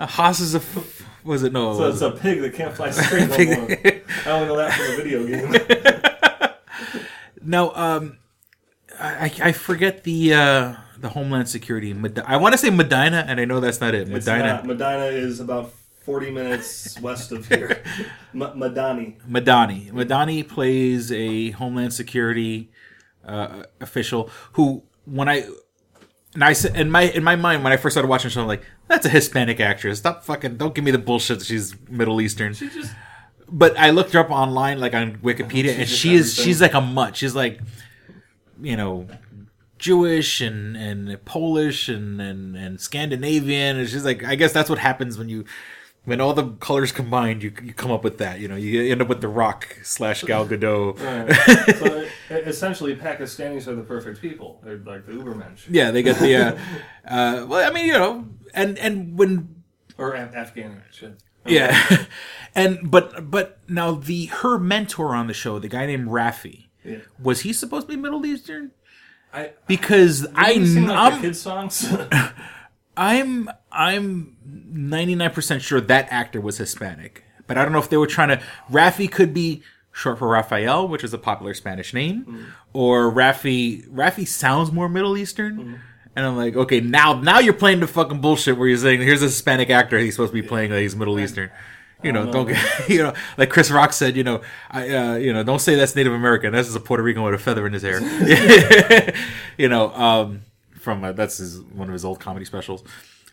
A 0.00 0.06
Haas 0.06 0.40
is 0.40 0.54
a 0.54 0.58
f- 0.58 1.04
was 1.24 1.42
it 1.42 1.52
no? 1.52 1.76
so 1.76 1.88
it's 1.88 2.00
a 2.00 2.10
pig 2.12 2.40
that 2.40 2.54
can't 2.54 2.74
fly 2.74 2.90
straight 2.90 3.28
no 3.28 3.36
Pig- 3.36 3.48
more. 3.48 3.68
I 4.26 4.30
only 4.30 4.46
know 4.48 4.56
that 4.56 4.72
from 4.72 4.86
the 4.86 4.96
video 4.96 5.26
game. 5.26 5.52
No, 7.40 7.72
um, 7.74 8.18
I, 9.00 9.32
I 9.40 9.52
forget 9.52 10.02
the 10.04 10.34
uh, 10.34 10.74
the 10.98 11.08
Homeland 11.08 11.48
Security. 11.48 11.94
Med- 11.94 12.18
I 12.26 12.36
want 12.36 12.52
to 12.52 12.58
say 12.58 12.68
Medina, 12.68 13.24
and 13.26 13.40
I 13.40 13.46
know 13.46 13.58
that's 13.60 13.80
not 13.80 13.94
it. 13.94 14.06
Medina. 14.08 14.60
Medina 14.64 15.04
is 15.06 15.40
about 15.40 15.72
40 16.08 16.30
minutes 16.30 16.98
west 17.02 17.32
of 17.32 17.46
here. 17.48 17.82
M- 18.34 18.40
Madani. 18.40 19.20
Madani. 19.28 19.92
Madani 19.92 20.48
plays 20.48 21.12
a 21.12 21.50
Homeland 21.50 21.92
Security 21.92 22.70
uh, 23.26 23.64
official 23.78 24.30
who, 24.52 24.84
when 25.04 25.28
I 25.28 25.46
and 26.32 26.42
I 26.42 26.54
said 26.54 26.74
in 26.76 26.90
my 26.90 27.02
in 27.02 27.22
my 27.22 27.36
mind 27.36 27.62
when 27.62 27.74
I 27.74 27.76
first 27.76 27.92
started 27.92 28.08
watching 28.08 28.28
the 28.28 28.32
show, 28.32 28.40
I'm 28.40 28.46
like, 28.46 28.64
that's 28.86 29.04
a 29.04 29.10
Hispanic 29.10 29.60
actress. 29.60 29.98
Stop 29.98 30.24
fucking! 30.24 30.56
Don't 30.56 30.74
give 30.74 30.82
me 30.82 30.92
the 30.92 30.98
bullshit. 30.98 31.40
that 31.40 31.44
She's 31.44 31.74
Middle 31.90 32.22
Eastern. 32.22 32.54
She 32.54 32.70
just 32.70 32.94
but 33.46 33.78
I 33.78 33.90
looked 33.90 34.14
her 34.14 34.20
up 34.20 34.30
online, 34.30 34.80
like 34.80 34.94
on 34.94 35.18
Wikipedia, 35.18 35.72
and 35.76 35.86
just 35.86 36.00
she 36.00 36.14
is 36.14 36.32
everything. 36.32 36.44
she's 36.44 36.60
like 36.62 36.72
a 36.72 36.80
mutt. 36.80 37.16
She's 37.16 37.34
like, 37.34 37.60
you 38.62 38.78
know, 38.78 39.08
Jewish 39.78 40.40
and 40.40 40.74
and 40.74 41.22
Polish 41.26 41.90
and 41.90 42.18
and 42.18 42.56
and 42.56 42.80
Scandinavian, 42.80 43.76
and 43.76 43.86
she's 43.86 44.06
like, 44.06 44.24
I 44.24 44.36
guess 44.36 44.54
that's 44.54 44.70
what 44.70 44.78
happens 44.78 45.18
when 45.18 45.28
you. 45.28 45.44
When 46.08 46.20
all 46.22 46.32
the 46.32 46.52
colors 46.52 46.90
combined, 46.90 47.42
you, 47.42 47.52
you 47.62 47.74
come 47.74 47.90
up 47.90 48.02
with 48.02 48.16
that. 48.18 48.40
You 48.40 48.48
know, 48.48 48.56
you 48.56 48.90
end 48.90 49.02
up 49.02 49.08
with 49.08 49.20
the 49.20 49.28
Rock 49.28 49.76
slash 49.82 50.22
Gal 50.24 50.46
Gadot. 50.46 50.98
Right. 50.98 51.76
so 51.76 52.06
essentially, 52.30 52.96
Pakistanis 52.96 53.66
are 53.66 53.74
the 53.74 53.82
perfect 53.82 54.20
people. 54.22 54.60
They're 54.64 54.78
like 54.78 55.04
the 55.06 55.12
Ubermensch. 55.12 55.66
Yeah, 55.68 55.90
they 55.90 56.02
get 56.02 56.18
the. 56.18 56.34
Uh, 56.34 56.58
uh, 57.06 57.46
well, 57.46 57.68
I 57.68 57.72
mean, 57.74 57.86
you 57.86 57.92
know, 57.92 58.26
and 58.54 58.78
and 58.78 59.18
when 59.18 59.62
Or 59.98 60.14
Af- 60.14 60.32
Afghani. 60.32 60.80
Shit. 60.90 61.22
yeah, 61.46 62.06
and 62.54 62.90
but 62.90 63.30
but 63.30 63.58
now 63.68 63.92
the 63.92 64.26
her 64.26 64.58
mentor 64.58 65.14
on 65.14 65.26
the 65.26 65.34
show, 65.34 65.58
the 65.58 65.68
guy 65.68 65.84
named 65.86 66.08
Rafi, 66.08 66.68
Yeah. 66.84 66.98
was 67.22 67.40
he 67.40 67.52
supposed 67.52 67.86
to 67.88 67.94
be 67.94 68.00
Middle 68.00 68.24
Eastern? 68.24 68.70
I, 69.32 69.52
Because 69.66 70.26
I 70.34 70.52
you 70.52 70.66
seen 70.66 70.86
like 70.86 71.10
the 71.10 71.16
I'm, 71.16 71.20
kids 71.20 71.40
songs. 71.40 71.86
I'm 72.98 73.48
I'm 73.70 74.36
99% 74.46 75.60
sure 75.60 75.80
that 75.80 76.08
actor 76.10 76.40
was 76.40 76.58
Hispanic. 76.58 77.24
But 77.46 77.56
I 77.56 77.62
don't 77.62 77.72
know 77.72 77.78
if 77.78 77.88
they 77.88 77.96
were 77.96 78.06
trying 78.06 78.28
to 78.36 78.42
Rafi 78.70 79.10
could 79.10 79.32
be 79.32 79.62
short 79.92 80.18
for 80.18 80.28
Rafael, 80.28 80.86
which 80.86 81.02
is 81.04 81.14
a 81.14 81.18
popular 81.18 81.54
Spanish 81.54 81.94
name, 81.94 82.24
Mm. 82.28 82.44
or 82.72 83.10
Rafi 83.10 83.88
Rafi 83.88 84.26
sounds 84.26 84.70
more 84.72 84.88
Middle 84.88 85.16
Eastern. 85.16 85.58
Mm. 85.58 85.78
And 86.16 86.26
I'm 86.26 86.36
like, 86.36 86.56
okay, 86.56 86.80
now 86.80 87.14
now 87.20 87.38
you're 87.38 87.54
playing 87.54 87.80
the 87.80 87.86
fucking 87.86 88.20
bullshit 88.20 88.58
where 88.58 88.66
you're 88.68 88.76
saying 88.76 89.00
here's 89.00 89.22
a 89.22 89.26
Hispanic 89.26 89.70
actor 89.70 89.96
he's 89.98 90.14
supposed 90.14 90.32
to 90.32 90.42
be 90.42 90.46
playing 90.46 90.72
like 90.72 90.80
he's 90.80 90.96
Middle 90.96 91.18
Eastern. 91.20 91.50
You 92.02 92.12
know, 92.12 92.30
don't 92.30 92.46
get 92.46 92.58
you 92.88 93.02
know, 93.02 93.14
like 93.36 93.50
Chris 93.50 93.70
Rock 93.70 93.92
said, 93.92 94.16
you 94.16 94.24
know, 94.24 94.40
I 94.70 94.88
uh, 94.90 95.14
you 95.14 95.32
know, 95.32 95.42
don't 95.44 95.60
say 95.60 95.74
that's 95.76 95.94
Native 95.96 96.12
American. 96.12 96.52
That's 96.52 96.68
just 96.68 96.76
a 96.76 96.80
Puerto 96.80 97.02
Rican 97.04 97.22
with 97.22 97.34
a 97.34 97.38
feather 97.38 97.66
in 97.66 97.72
his 97.72 97.82
hair. 97.82 98.00
you 99.58 99.68
know, 99.68 99.92
um, 99.94 100.42
from 100.78 101.04
uh, 101.04 101.12
that's 101.12 101.38
his 101.38 101.60
one 101.60 101.88
of 101.88 101.92
his 101.92 102.04
old 102.04 102.20
comedy 102.20 102.44
specials. 102.44 102.82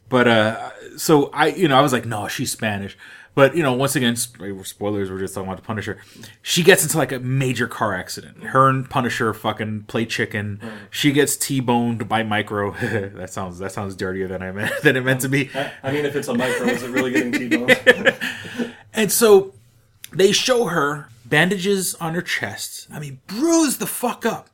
But 0.09 0.27
uh, 0.27 0.97
so 0.97 1.27
I, 1.27 1.47
you 1.47 1.67
know, 1.67 1.77
I 1.77 1.81
was 1.81 1.91
like, 1.91 2.05
no, 2.05 2.27
she's 2.27 2.51
Spanish. 2.51 2.97
But 3.35 3.55
you 3.55 3.63
know, 3.63 3.73
once 3.73 3.97
again, 3.97 4.15
spoilers. 4.15 5.11
We're 5.11 5.19
just 5.19 5.33
talking 5.33 5.49
about 5.49 5.57
the 5.57 5.67
Punisher. 5.67 5.97
She 6.41 6.63
gets 6.63 6.83
into 6.83 6.97
like 6.97 7.11
a 7.11 7.19
major 7.19 7.67
car 7.67 7.93
accident. 7.93 8.43
Her 8.45 8.69
and 8.69 8.89
Punisher 8.89 9.33
fucking 9.33 9.83
play 9.83 10.05
chicken. 10.05 10.61
She 10.89 11.11
gets 11.11 11.35
t-boned 11.35 12.07
by 12.07 12.23
Micro. 12.23 12.71
that 13.15 13.31
sounds 13.31 13.59
that 13.59 13.73
sounds 13.73 13.95
dirtier 13.95 14.29
than 14.29 14.41
I 14.41 14.51
meant 14.53 14.71
than 14.83 14.95
it 14.95 15.03
meant 15.03 15.19
to 15.21 15.29
be. 15.29 15.49
I, 15.53 15.71
I 15.83 15.91
mean, 15.91 16.05
if 16.05 16.15
it's 16.15 16.29
a 16.29 16.33
micro, 16.33 16.67
is 16.67 16.81
it 16.83 16.91
really 16.91 17.11
getting 17.11 17.31
T-boned? 17.31 18.15
And 18.97 19.11
so 19.11 19.53
they 20.13 20.31
show 20.31 20.67
her 20.67 21.09
bandages 21.25 21.95
on 21.95 22.13
her 22.13 22.21
chest. 22.21 22.87
I 22.93 22.99
mean, 22.99 23.19
bruised 23.27 23.79
the 23.79 23.87
fuck 23.87 24.25
up. 24.25 24.49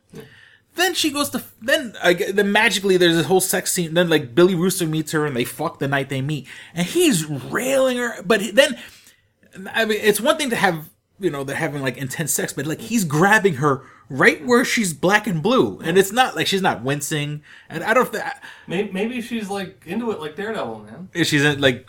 Then 0.82 0.94
she 0.96 1.12
goes 1.12 1.30
to 1.30 1.44
then 1.62 1.96
I 2.04 2.14
then 2.14 2.52
magically 2.52 2.98
there's 2.98 3.16
this 3.16 3.28
whole 3.28 3.40
sex 3.42 3.72
scene. 3.72 3.94
Then 3.94 4.10
like 4.10 4.34
Billy 4.34 4.56
Russo 4.56 4.86
meets 4.88 5.12
her 5.12 5.26
and 5.28 5.36
they 5.36 5.44
fuck 5.46 5.78
the 5.80 5.88
night 5.88 6.10
they 6.10 6.22
meet, 6.22 6.48
and 6.74 6.88
he's 6.88 7.26
railing 7.26 7.98
her. 7.98 8.22
But 8.24 8.42
he- 8.42 8.52
then 8.52 8.80
I 9.74 9.86
mean, 9.86 10.00
it's 10.02 10.20
one 10.20 10.38
thing 10.38 10.50
to 10.50 10.56
have 10.56 10.90
you 11.20 11.30
know 11.30 11.44
they're 11.44 11.56
having 11.56 11.82
like 11.84 11.98
intense 11.98 12.34
sex, 12.34 12.52
but 12.54 12.66
like 12.66 12.80
he's 12.82 13.04
grabbing 13.04 13.56
her 13.56 13.84
right 14.10 14.44
where 14.46 14.66
she's 14.66 14.92
black 14.94 15.28
and 15.28 15.44
blue, 15.44 15.80
and 15.84 15.98
it's 15.98 16.12
not 16.12 16.36
like 16.36 16.48
she's 16.48 16.62
not 16.64 16.82
wincing. 16.84 17.44
And 17.70 17.84
I 17.84 17.94
don't 17.94 18.04
know 18.04 18.08
if 18.08 18.12
that 18.14 18.44
maybe, 18.68 18.92
maybe 18.92 19.22
she's 19.22 19.50
like 19.50 19.84
into 19.86 20.10
it 20.12 20.20
like 20.20 20.36
Daredevil, 20.36 20.80
man. 20.80 21.10
she's 21.24 21.44
in, 21.46 21.62
like 21.62 21.88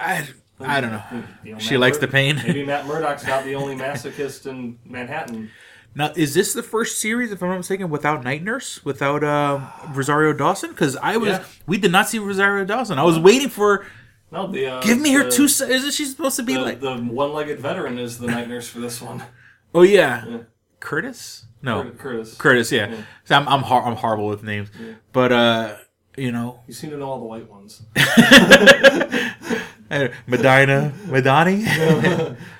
I 0.00 0.26
I 0.60 0.80
don't 0.80 0.90
know. 0.92 1.02
You 1.44 1.52
know, 1.52 1.58
She 1.58 1.74
Matt 1.74 1.80
likes 1.80 1.96
Mur- 1.96 2.00
the 2.00 2.08
pain. 2.08 2.36
Maybe 2.36 2.64
Matt 2.64 2.86
Murdock's 2.86 3.26
not 3.26 3.44
the 3.44 3.54
only 3.54 3.74
masochist 3.84 4.46
in 4.46 4.78
Manhattan. 4.84 5.50
Now, 5.94 6.12
is 6.16 6.32
this 6.34 6.54
the 6.54 6.62
first 6.62 7.00
series, 7.00 7.30
if 7.32 7.42
I'm 7.42 7.50
not 7.50 7.58
mistaken, 7.58 7.90
without 7.90 8.24
Night 8.24 8.42
Nurse, 8.42 8.82
without 8.84 9.22
uh, 9.22 9.60
Rosario 9.92 10.32
Dawson? 10.32 10.70
Because 10.70 10.96
I 10.96 11.18
was, 11.18 11.28
Yeah. 11.30 11.44
we 11.66 11.76
did 11.78 11.92
not 11.92 12.08
see 12.08 12.18
Rosario 12.18 12.64
Dawson. 12.64 12.98
I 12.98 13.02
was 13.04 13.18
waiting 13.18 13.50
for, 13.50 13.84
No, 14.30 14.46
the 14.46 14.66
uh, 14.66 14.80
give 14.82 14.98
me 14.98 15.12
her 15.12 15.24
the, 15.24 15.30
two. 15.30 15.44
Isn't 15.44 15.92
she 15.92 16.06
supposed 16.06 16.36
to 16.36 16.42
be 16.42 16.54
The, 16.54 16.60
like? 16.60 16.80
the 16.80 16.96
one-legged 16.96 17.60
veteran 17.60 17.98
is 17.98 18.18
the 18.18 18.26
night 18.28 18.48
nurse 18.48 18.68
for 18.68 18.80
this 18.80 19.02
one. 19.02 19.22
oh 19.74 19.82
yeah. 19.82 20.24
Yeah. 20.26 20.38
Curtis? 20.80 21.44
No, 21.60 21.82
Cur- 21.84 21.90
Curtis. 21.90 22.34
Curtis. 22.36 22.72
Yeah. 22.72 22.94
So 23.24 23.36
I'm 23.36 23.46
I'm, 23.48 23.60
hor- 23.60 23.84
I'm 23.84 23.94
horrible 23.94 24.26
with 24.28 24.42
names, 24.42 24.68
but 25.12 25.30
uh, 25.30 25.76
you 26.16 26.32
know, 26.32 26.58
You 26.66 26.74
seem 26.74 26.90
to 26.90 26.96
know 26.96 27.08
all 27.10 27.18
the 27.20 27.24
white 27.26 27.48
ones. 27.48 27.82
uh, 29.92 30.08
Medina, 30.26 30.92
Madani. 31.06 31.62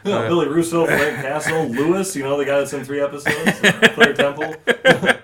No, 0.04 0.22
Billy 0.28 0.48
Russo, 0.48 0.86
Frank 0.86 1.16
Castle, 1.22 1.66
Lewis. 1.68 2.14
You 2.14 2.22
know 2.24 2.36
the 2.36 2.44
guy 2.44 2.58
that's 2.58 2.72
in 2.72 2.84
three 2.84 3.00
episodes. 3.00 3.58
Claire 3.94 4.14
Temple. 4.14 4.54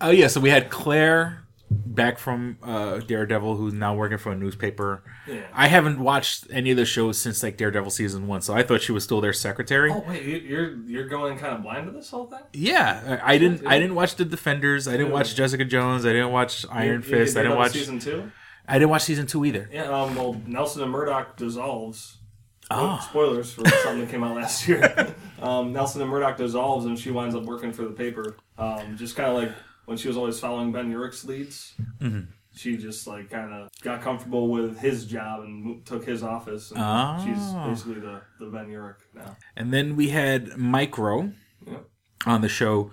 Oh 0.00 0.10
yeah, 0.10 0.26
so 0.26 0.40
we 0.40 0.50
had 0.50 0.68
Claire 0.68 1.42
back 1.70 2.18
from 2.18 2.58
uh, 2.62 2.98
Daredevil, 2.98 3.56
who's 3.56 3.72
now 3.72 3.94
working 3.94 4.18
for 4.18 4.30
a 4.32 4.36
newspaper. 4.36 5.02
Yeah. 5.26 5.46
I 5.54 5.68
haven't 5.68 5.98
watched 5.98 6.46
any 6.50 6.70
of 6.70 6.76
the 6.76 6.84
shows 6.84 7.18
since 7.18 7.42
like 7.42 7.56
Daredevil 7.56 7.90
season 7.90 8.26
one, 8.26 8.42
so 8.42 8.54
I 8.54 8.62
thought 8.62 8.82
she 8.82 8.92
was 8.92 9.04
still 9.04 9.22
their 9.22 9.32
secretary. 9.32 9.90
Oh 9.90 10.04
wait, 10.06 10.22
you- 10.22 10.36
you're 10.36 10.76
you're 10.86 11.08
going 11.08 11.38
kind 11.38 11.54
of 11.54 11.62
blind 11.62 11.86
to 11.86 11.92
this 11.92 12.10
whole 12.10 12.26
thing. 12.26 12.40
Yeah, 12.52 13.20
I 13.24 13.34
I 13.34 13.38
didn't. 13.38 13.66
I 13.66 13.78
didn't 13.78 13.94
watch 13.94 14.16
the 14.16 14.26
Defenders. 14.26 14.86
I 14.86 14.98
didn't 14.98 15.12
watch 15.12 15.34
Jessica 15.34 15.64
Jones. 15.64 16.04
I 16.04 16.12
didn't 16.12 16.30
watch 16.30 16.66
Iron 16.70 16.86
You- 17.02 17.08
you 17.08 17.16
Fist. 17.24 17.36
I 17.36 17.40
did 17.42 17.48
didn't 17.48 17.58
watch. 17.58 17.72
season 17.72 17.98
two. 17.98 18.30
I 18.68 18.74
didn't 18.74 18.90
watch 18.90 19.02
season 19.02 19.26
two 19.26 19.44
either. 19.44 19.68
Yeah. 19.72 19.84
Um. 19.90 20.14
Well, 20.14 20.40
Nelson 20.46 20.82
and 20.82 20.90
Murdock 20.90 21.36
dissolves. 21.36 22.18
Oh. 22.70 23.00
Spoilers 23.08 23.52
for 23.52 23.68
something 23.68 24.00
that 24.00 24.10
came 24.10 24.24
out 24.24 24.34
last 24.34 24.66
year. 24.66 25.14
um, 25.40 25.72
Nelson 25.72 26.02
and 26.02 26.10
Murdock 26.10 26.36
dissolves, 26.36 26.84
and 26.86 26.98
she 26.98 27.12
winds 27.12 27.34
up 27.36 27.44
working 27.44 27.72
for 27.72 27.82
the 27.82 27.92
paper. 27.92 28.36
Um, 28.58 28.96
just 28.96 29.14
kind 29.14 29.28
of 29.30 29.36
like 29.36 29.52
when 29.84 29.96
she 29.96 30.08
was 30.08 30.16
always 30.16 30.40
following 30.40 30.72
Ben 30.72 30.90
Urich's 30.90 31.24
leads. 31.24 31.74
Mm-hmm. 32.00 32.30
She 32.56 32.76
just 32.76 33.06
like 33.06 33.30
kind 33.30 33.52
of 33.52 33.68
got 33.82 34.00
comfortable 34.02 34.48
with 34.48 34.78
his 34.78 35.04
job 35.06 35.44
and 35.44 35.84
took 35.86 36.04
his 36.06 36.22
office. 36.24 36.70
And 36.72 36.80
Oh. 36.82 37.22
She's 37.24 37.52
basically 37.84 38.00
the, 38.00 38.22
the 38.40 38.46
Ben 38.46 38.66
Urich 38.68 38.96
now. 39.14 39.36
And 39.54 39.72
then 39.72 39.94
we 39.94 40.08
had 40.08 40.56
Micro 40.56 41.32
Yeah. 41.66 41.78
on 42.24 42.40
the 42.40 42.48
show, 42.48 42.90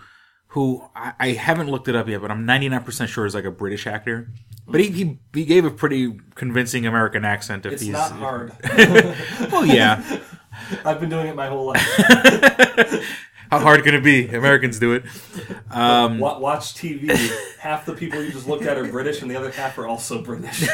who 0.47 0.83
I, 0.95 1.13
I 1.17 1.27
haven't 1.29 1.71
looked 1.71 1.87
it 1.87 1.95
up 1.95 2.07
yet, 2.09 2.21
but 2.21 2.29
I'm 2.29 2.45
99 2.45 2.83
percent 2.83 3.09
sure 3.09 3.25
is 3.25 3.33
like 3.33 3.45
a 3.45 3.51
British 3.51 3.87
actor. 3.87 4.27
But 4.67 4.81
he, 4.81 4.89
he 4.89 5.19
he 5.33 5.45
gave 5.45 5.65
a 5.65 5.69
pretty 5.71 6.17
convincing 6.35 6.85
American 6.85 7.25
accent. 7.25 7.65
If 7.65 7.73
It's 7.73 7.81
he's 7.81 7.91
not 7.91 8.11
hard. 8.11 8.53
well, 9.51 9.65
yeah. 9.65 10.01
I've 10.85 10.99
been 10.99 11.09
doing 11.09 11.27
it 11.27 11.35
my 11.35 11.47
whole 11.47 11.65
life. 11.65 11.81
How 13.51 13.59
hard 13.59 13.83
can 13.83 13.93
it 13.93 14.03
be? 14.03 14.27
Americans 14.29 14.79
do 14.79 14.93
it. 14.93 15.03
Um, 15.69 16.17
Wa- 16.19 16.39
Watch 16.39 16.73
TV. 16.75 17.09
Half 17.59 17.85
the 17.85 17.93
people 17.93 18.23
you 18.23 18.31
just 18.31 18.47
looked 18.47 18.63
at 18.63 18.77
are 18.77 18.85
British, 18.87 19.21
and 19.21 19.29
the 19.29 19.35
other 19.35 19.51
half 19.51 19.77
are 19.77 19.85
also 19.85 20.21
British. 20.23 20.67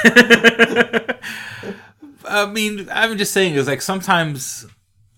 I 2.25 2.45
mean, 2.45 2.87
I'm 2.91 3.17
just 3.17 3.33
saying 3.33 3.55
is 3.55 3.67
like 3.67 3.81
sometimes. 3.81 4.65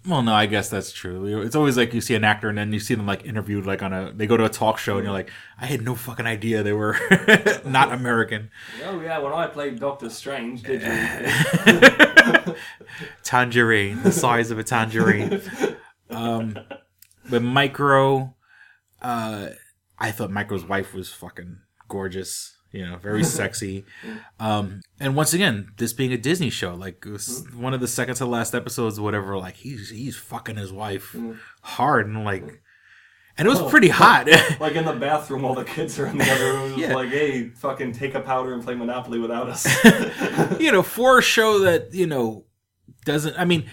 Well, 0.07 0.23
no, 0.23 0.33
I 0.33 0.47
guess 0.47 0.67
that's 0.67 0.91
true. 0.91 1.41
It's 1.43 1.55
always 1.55 1.77
like 1.77 1.93
you 1.93 2.01
see 2.01 2.15
an 2.15 2.23
actor 2.23 2.49
and 2.49 2.57
then 2.57 2.73
you 2.73 2.79
see 2.79 2.95
them 2.95 3.05
like 3.05 3.23
interviewed 3.23 3.67
like 3.67 3.83
on 3.83 3.93
a. 3.93 4.11
They 4.11 4.25
go 4.25 4.35
to 4.35 4.45
a 4.45 4.49
talk 4.49 4.79
show 4.79 4.97
and 4.97 5.03
you're 5.03 5.13
like, 5.13 5.29
I 5.59 5.67
had 5.67 5.83
no 5.83 5.93
fucking 5.93 6.25
idea 6.25 6.63
they 6.63 6.73
were 6.73 6.97
not 7.65 7.91
American. 7.93 8.49
oh 8.83 8.99
yeah, 8.99 9.19
when 9.19 9.31
I 9.31 9.45
played 9.45 9.79
Doctor 9.79 10.09
Strange, 10.09 10.63
did 10.63 10.81
you? 10.81 12.55
Tangerine, 13.23 14.01
the 14.01 14.11
size 14.11 14.49
of 14.49 14.57
a 14.57 14.63
tangerine. 14.63 15.39
Um, 16.09 16.57
but 17.29 17.41
Micro, 17.43 18.35
uh, 19.01 19.49
I 19.99 20.11
thought 20.11 20.31
Micro's 20.31 20.65
wife 20.65 20.93
was 20.93 21.11
fucking 21.13 21.59
gorgeous. 21.87 22.57
You 22.71 22.85
know, 22.87 22.95
very 22.95 23.23
sexy. 23.25 23.83
Um, 24.39 24.81
and 24.99 25.13
once 25.15 25.33
again, 25.33 25.71
this 25.77 25.91
being 25.91 26.13
a 26.13 26.17
Disney 26.17 26.49
show, 26.49 26.73
like 26.73 27.05
one 27.53 27.73
of 27.73 27.81
the 27.81 27.87
second 27.87 28.15
to 28.15 28.25
last 28.25 28.55
episodes, 28.55 28.97
whatever. 28.99 29.37
Like 29.37 29.55
he's 29.57 29.89
he's 29.89 30.15
fucking 30.15 30.55
his 30.55 30.71
wife 30.71 31.13
hard 31.63 32.07
and 32.07 32.23
like, 32.23 32.61
and 33.37 33.45
it 33.45 33.49
was 33.49 33.61
pretty 33.69 33.89
hot. 33.89 34.27
like 34.61 34.75
in 34.75 34.85
the 34.85 34.93
bathroom 34.93 35.41
while 35.41 35.53
the 35.53 35.65
kids 35.65 35.99
are 35.99 36.05
in 36.05 36.17
the 36.17 36.31
other 36.31 36.53
room, 36.53 36.79
Yeah. 36.79 36.95
like, 36.95 37.09
hey, 37.09 37.49
fucking 37.49 37.91
take 37.91 38.15
a 38.15 38.21
powder 38.21 38.53
and 38.53 38.63
play 38.63 38.75
Monopoly 38.75 39.19
without 39.19 39.49
us. 39.49 39.67
you 40.59 40.71
know, 40.71 40.81
for 40.81 41.19
a 41.19 41.21
show 41.21 41.59
that 41.59 41.93
you 41.93 42.07
know 42.07 42.45
doesn't. 43.03 43.37
I 43.37 43.43
mean, 43.43 43.69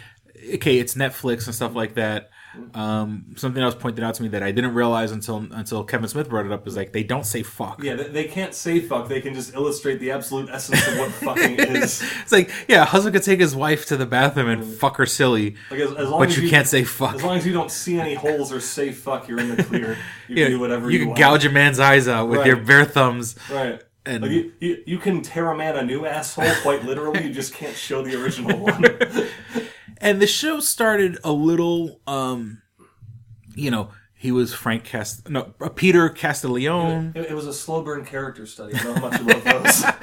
okay, 0.54 0.78
it's 0.80 0.94
Netflix 0.96 1.46
and 1.46 1.54
stuff 1.54 1.74
like 1.76 1.94
that. 1.94 2.30
Um, 2.74 3.34
something 3.36 3.62
else 3.62 3.74
pointed 3.74 4.04
out 4.04 4.14
to 4.16 4.22
me 4.22 4.28
that 4.30 4.42
I 4.42 4.52
didn't 4.52 4.74
realize 4.74 5.10
until 5.12 5.38
until 5.52 5.84
Kevin 5.84 6.08
Smith 6.08 6.28
brought 6.28 6.46
it 6.46 6.52
up 6.52 6.66
is 6.66 6.76
like 6.76 6.92
they 6.92 7.02
don't 7.02 7.24
say 7.26 7.42
fuck. 7.42 7.82
yeah, 7.82 7.94
they, 7.94 8.08
they 8.08 8.24
can't 8.24 8.54
say 8.54 8.80
fuck. 8.80 9.08
They 9.08 9.20
can 9.20 9.34
just 9.34 9.54
illustrate 9.54 10.00
the 10.00 10.10
absolute 10.10 10.48
essence 10.50 10.86
of 10.86 10.98
what 10.98 11.10
fucking 11.12 11.54
is. 11.58 12.02
It's 12.22 12.32
like, 12.32 12.50
yeah, 12.68 12.82
a 12.82 12.84
husband 12.84 13.14
could 13.14 13.22
take 13.22 13.40
his 13.40 13.54
wife 13.56 13.86
to 13.86 13.96
the 13.96 14.06
bathroom 14.06 14.48
and 14.48 14.64
fuck 14.64 14.96
her 14.98 15.06
silly, 15.06 15.56
Like 15.70 15.80
as, 15.80 15.90
as 15.94 16.10
but 16.10 16.28
as 16.28 16.38
you, 16.38 16.48
can't 16.50 16.66
say 16.66 16.84
fuck. 16.84 17.14
As 17.14 17.22
long 17.24 17.36
as 17.38 17.46
you 17.46 17.52
don't 17.52 17.70
see 17.70 17.98
any 17.98 18.14
holes 18.14 18.52
or 18.52 18.60
say 18.60 18.92
fuck, 18.92 19.28
you're 19.28 19.40
in 19.40 19.54
the 19.56 19.62
clear. 19.64 19.96
You 20.28 20.36
Yeah, 20.36 20.44
can 20.44 20.52
do 20.52 20.60
whatever 20.60 20.90
you 20.90 20.94
you, 20.94 20.98
can 21.00 21.08
want. 21.08 21.18
gouge 21.20 21.44
a 21.46 21.50
man's 21.50 21.80
eyes 21.80 22.08
out 22.08 22.28
with 22.28 22.38
Right. 22.38 22.46
your 22.46 22.56
bare 22.56 22.84
thumbs. 22.84 23.34
Right. 23.50 23.82
And- 24.06 24.22
like 24.22 24.30
you, 24.32 24.52
you, 24.60 24.82
you 24.86 24.98
can 24.98 25.20
tear 25.22 25.50
a 25.50 25.56
man 25.56 25.76
a 25.76 25.82
new 25.82 26.06
asshole 26.06 26.50
quite 26.62 26.82
literally. 26.84 27.24
You 27.24 27.32
just 27.32 27.52
can't 27.52 27.76
show 27.76 28.02
the 28.02 28.18
original 28.22 28.56
one. 28.64 28.82
And 30.00 30.22
the 30.22 30.26
show 30.26 30.60
started 30.60 31.18
a 31.24 31.32
little, 31.32 32.00
um, 32.06 32.62
you 33.54 33.70
know, 33.70 33.90
he 34.14 34.32
was 34.32 34.52
Frank 34.52 34.84
Cast, 34.84 35.28
no, 35.28 35.54
uh, 35.60 35.68
Peter 35.68 36.08
Castiglione. 36.08 37.12
It, 37.14 37.26
it 37.30 37.34
was 37.34 37.46
a 37.46 37.54
slow 37.54 37.82
burn 37.82 38.04
character 38.04 38.46
study. 38.46 38.74
I 38.76 38.82
know 38.84 38.94
much 38.96 39.20
you 39.20 39.40
those. 39.40 39.84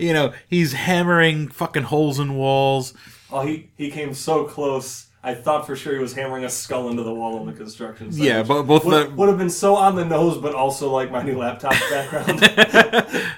You 0.00 0.12
know, 0.12 0.32
he's 0.48 0.74
hammering 0.74 1.48
fucking 1.48 1.84
holes 1.84 2.18
in 2.20 2.36
walls. 2.36 2.94
Oh, 3.32 3.40
he 3.40 3.70
he 3.76 3.90
came 3.90 4.14
so 4.14 4.44
close. 4.44 5.06
I 5.22 5.34
thought 5.34 5.66
for 5.66 5.74
sure 5.74 5.92
he 5.94 5.98
was 5.98 6.12
hammering 6.14 6.44
a 6.44 6.48
skull 6.48 6.88
into 6.88 7.02
the 7.02 7.12
wall 7.12 7.40
in 7.40 7.46
the 7.46 7.52
construction 7.52 8.12
site. 8.12 8.22
Yeah, 8.22 8.42
but 8.44 8.62
both 8.62 8.84
would, 8.84 9.08
the- 9.10 9.14
would 9.16 9.28
have 9.28 9.38
been 9.38 9.50
so 9.50 9.74
on 9.74 9.96
the 9.96 10.04
nose, 10.04 10.38
but 10.38 10.54
also 10.54 10.90
like 10.90 11.10
my 11.10 11.22
new 11.22 11.36
laptop 11.36 11.72
background. 11.90 12.40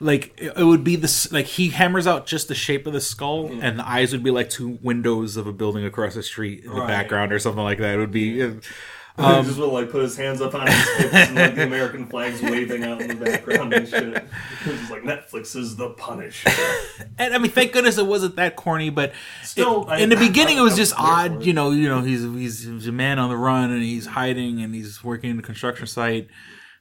like 0.00 0.32
it 0.38 0.52
it 0.56 0.64
would 0.64 0.82
be 0.84 0.96
this 0.96 1.30
like 1.32 1.46
he 1.46 1.68
hammers 1.68 2.06
out 2.06 2.26
just 2.26 2.48
the 2.48 2.54
shape 2.54 2.86
of 2.86 2.92
the 2.92 3.00
skull 3.00 3.48
Mm. 3.50 3.62
and 3.62 3.78
the 3.78 3.88
eyes 3.88 4.12
would 4.12 4.22
be 4.24 4.30
like 4.30 4.48
two 4.50 4.78
windows 4.82 5.36
of 5.36 5.46
a 5.46 5.52
building 5.52 5.84
across 5.84 6.14
the 6.14 6.22
street 6.22 6.64
in 6.64 6.70
the 6.70 6.80
Right. 6.80 6.88
background 6.88 7.32
or 7.32 7.38
something 7.38 7.62
like 7.62 7.78
that 7.78 7.94
it 7.94 7.98
would 7.98 8.10
be 8.10 8.42
uh, 8.42 8.52
he 9.42 9.46
just 9.48 9.58
would 9.58 9.66
like 9.68 9.90
put 9.90 10.02
his 10.02 10.16
hands 10.16 10.40
up 10.40 10.54
on 10.54 10.66
his 10.66 10.88
hips 10.96 11.14
and 11.14 11.34
like 11.34 11.54
the 11.54 11.64
American 11.66 12.06
flags 12.06 12.40
waving 12.40 12.82
out 12.84 13.02
in 13.02 13.08
the 13.08 13.14
background 13.14 13.74
and 13.74 13.86
shit. 13.86 14.02
It 14.04 14.24
was 14.66 14.78
just 14.78 14.90
like 14.90 15.02
Netflix 15.02 15.54
is 15.56 15.76
the 15.76 15.90
Punisher. 15.90 16.48
and 17.18 17.34
i 17.34 17.38
mean 17.38 17.50
thank 17.50 17.72
goodness 17.72 17.98
it 17.98 18.06
wasn't 18.06 18.36
that 18.36 18.56
corny 18.56 18.88
but 18.88 19.12
Still, 19.42 19.82
it- 19.82 19.88
I- 19.90 19.98
in 19.98 20.08
the 20.08 20.16
beginning 20.16 20.56
it 20.56 20.62
was 20.62 20.74
I- 20.74 20.76
just 20.76 20.94
I'm 20.96 21.02
here 21.04 21.28
for 21.30 21.34
odd 21.36 21.44
you 21.46 21.52
know 21.52 21.70
you 21.72 21.88
know 21.88 22.00
he's, 22.00 22.22
he's 22.22 22.64
he's 22.64 22.86
a 22.86 22.92
man 22.92 23.18
on 23.18 23.28
the 23.28 23.36
run 23.36 23.70
and 23.70 23.82
he's 23.82 24.06
hiding 24.06 24.62
and 24.62 24.74
he's 24.74 25.04
working 25.04 25.28
in 25.30 25.36
the 25.36 25.42
construction 25.42 25.86
site 25.86 26.28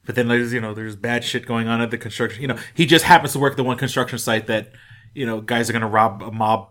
but 0.10 0.16
then 0.16 0.28
there's 0.28 0.52
you 0.52 0.60
know 0.60 0.74
there's 0.74 0.96
bad 0.96 1.24
shit 1.24 1.46
going 1.46 1.68
on 1.68 1.82
at 1.82 1.92
the 1.92 1.98
construction 1.98 2.42
you 2.42 2.48
know 2.48 2.58
he 2.74 2.88
just 2.88 3.06
happens 3.06 3.32
to 3.32 3.38
work 3.38 3.54
at 3.54 3.58
the 3.58 3.64
one 3.64 3.78
construction 3.78 4.18
site 4.18 4.48
that 4.48 4.72
you 5.14 5.24
know 5.24 5.40
guys 5.40 5.70
are 5.70 5.74
gonna 5.74 5.88
rob 5.88 6.24
a 6.24 6.32
mob 6.32 6.70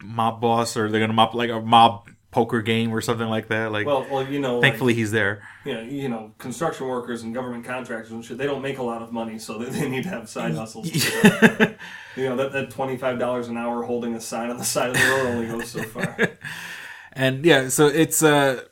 mob 0.00 0.40
boss 0.40 0.76
or 0.76 0.88
they're 0.88 1.00
gonna 1.00 1.12
mob 1.12 1.34
like 1.34 1.50
a 1.50 1.60
mob 1.60 2.08
poker 2.30 2.62
game 2.62 2.94
or 2.94 3.00
something 3.00 3.26
like 3.26 3.48
that 3.48 3.72
like 3.72 3.84
Well, 3.84 4.06
well, 4.08 4.24
you 4.24 4.38
know, 4.38 4.60
like, 4.60 4.62
thankfully 4.62 4.94
he's 4.94 5.10
there 5.10 5.42
you 5.64 5.74
know, 5.74 5.80
you 5.80 6.08
know, 6.08 6.32
construction 6.38 6.86
workers 6.86 7.24
and 7.24 7.34
government 7.34 7.64
contractors 7.64 8.12
and 8.12 8.24
shit, 8.24 8.38
they 8.38 8.46
don't 8.46 8.62
make 8.62 8.78
a 8.78 8.82
lot 8.84 9.02
of 9.02 9.10
money, 9.10 9.40
so 9.40 9.58
they, 9.58 9.68
they 9.68 9.88
need 9.88 10.04
to 10.04 10.08
have 10.08 10.28
side 10.28 10.54
hustles. 10.54 10.86
you 12.16 12.24
know, 12.24 12.36
that, 12.36 12.52
that 12.52 12.70
$25 12.70 13.48
an 13.48 13.56
hour 13.56 13.82
holding 13.82 14.14
a 14.14 14.20
sign 14.20 14.50
on 14.50 14.56
the 14.56 14.64
side 14.64 14.90
of 14.90 14.94
the 14.94 15.02
road 15.02 15.26
only 15.26 15.46
goes 15.48 15.68
so 15.68 15.82
far. 15.82 16.16
and 17.12 17.44
yeah 17.44 17.68
so 17.68 17.86
it's 17.86 18.22
uh 18.22 18.62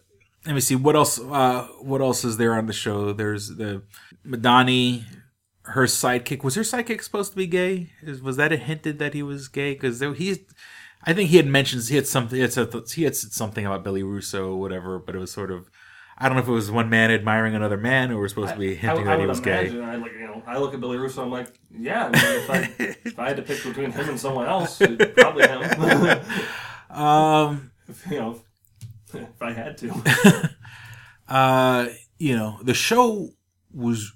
let 0.47 0.55
me 0.55 0.61
see 0.61 0.77
what 0.77 0.97
else 0.97 1.19
uh 1.21 1.69
what 1.81 2.01
else 2.01 2.25
is 2.25 2.37
there 2.37 2.55
on 2.55 2.67
the 2.67 2.73
show? 2.73 3.13
There's 3.13 3.49
the 3.49 3.83
madani 4.27 5.05
her 5.65 5.85
sidekick. 5.85 6.43
Was 6.43 6.55
her 6.55 6.63
sidekick 6.63 7.03
supposed 7.03 7.33
to 7.33 7.37
be 7.37 7.47
gay? 7.47 7.91
Is 8.03 8.23
was 8.23 8.37
that 8.37 8.53
a 8.53 8.57
hinted 8.57 8.99
that 8.99 9.15
he 9.15 9.23
was 9.23 9.49
gay? 9.49 9.75
Because 9.75 10.01
he's 10.01 10.39
i 11.05 11.13
think 11.13 11.31
he 11.31 11.37
had 11.37 11.47
mentioned 11.47 11.83
he 11.85 11.97
had 11.97 12.07
something 12.07 12.37
he 12.37 12.43
had 12.43 12.53
said, 12.53 12.73
he 12.93 13.05
had 13.05 13.17
said 13.17 13.33
something 13.33 13.65
about 13.67 13.83
billy 13.83 14.03
russo 14.03 14.53
or 14.53 14.61
whatever 14.61 14.99
but 14.99 15.15
it 15.15 15.19
was 15.19 15.31
sort 15.31 15.51
of 15.51 15.71
i 16.19 16.29
don't 16.29 16.37
know 16.37 16.43
if 16.43 16.49
it 16.49 16.53
was 16.53 16.71
one 16.71 16.91
man 16.91 17.11
admiring 17.11 17.55
another 17.55 17.77
man 17.77 18.11
or 18.11 18.21
we're 18.21 18.29
supposed 18.29 18.53
to 18.53 18.59
be 18.59 18.75
hinting 18.75 19.05
that 19.07 19.19
he 19.19 19.27
was 19.27 19.41
gay. 19.41 19.69
I 19.81 19.97
like, 19.97 20.13
you 20.13 20.27
know, 20.27 20.43
I 20.47 20.59
look 20.59 20.75
at 20.75 20.81
Billy 20.81 20.99
Russo, 20.99 21.23
I'm 21.23 21.31
like, 21.31 21.59
yeah, 21.71 22.07
I 22.07 22.11
mean, 22.11 22.23
if, 22.43 22.51
I, 22.51 22.97
if 23.05 23.19
I 23.19 23.29
had 23.29 23.37
to 23.39 23.43
pick 23.43 23.65
between 23.65 23.91
him 23.91 24.11
and 24.11 24.21
someone 24.21 24.47
else, 24.47 24.79
it'd 24.81 25.17
probably 25.17 25.47
him. 25.49 26.21
um 26.91 27.71
you 28.11 28.19
know, 28.19 28.43
if 29.15 29.43
I 29.43 29.53
had 29.53 29.79
to. 29.79 30.51
uh 31.29 31.87
you 32.19 32.37
know 32.37 32.59
the 32.63 32.75
show 32.75 33.31
was 33.73 34.13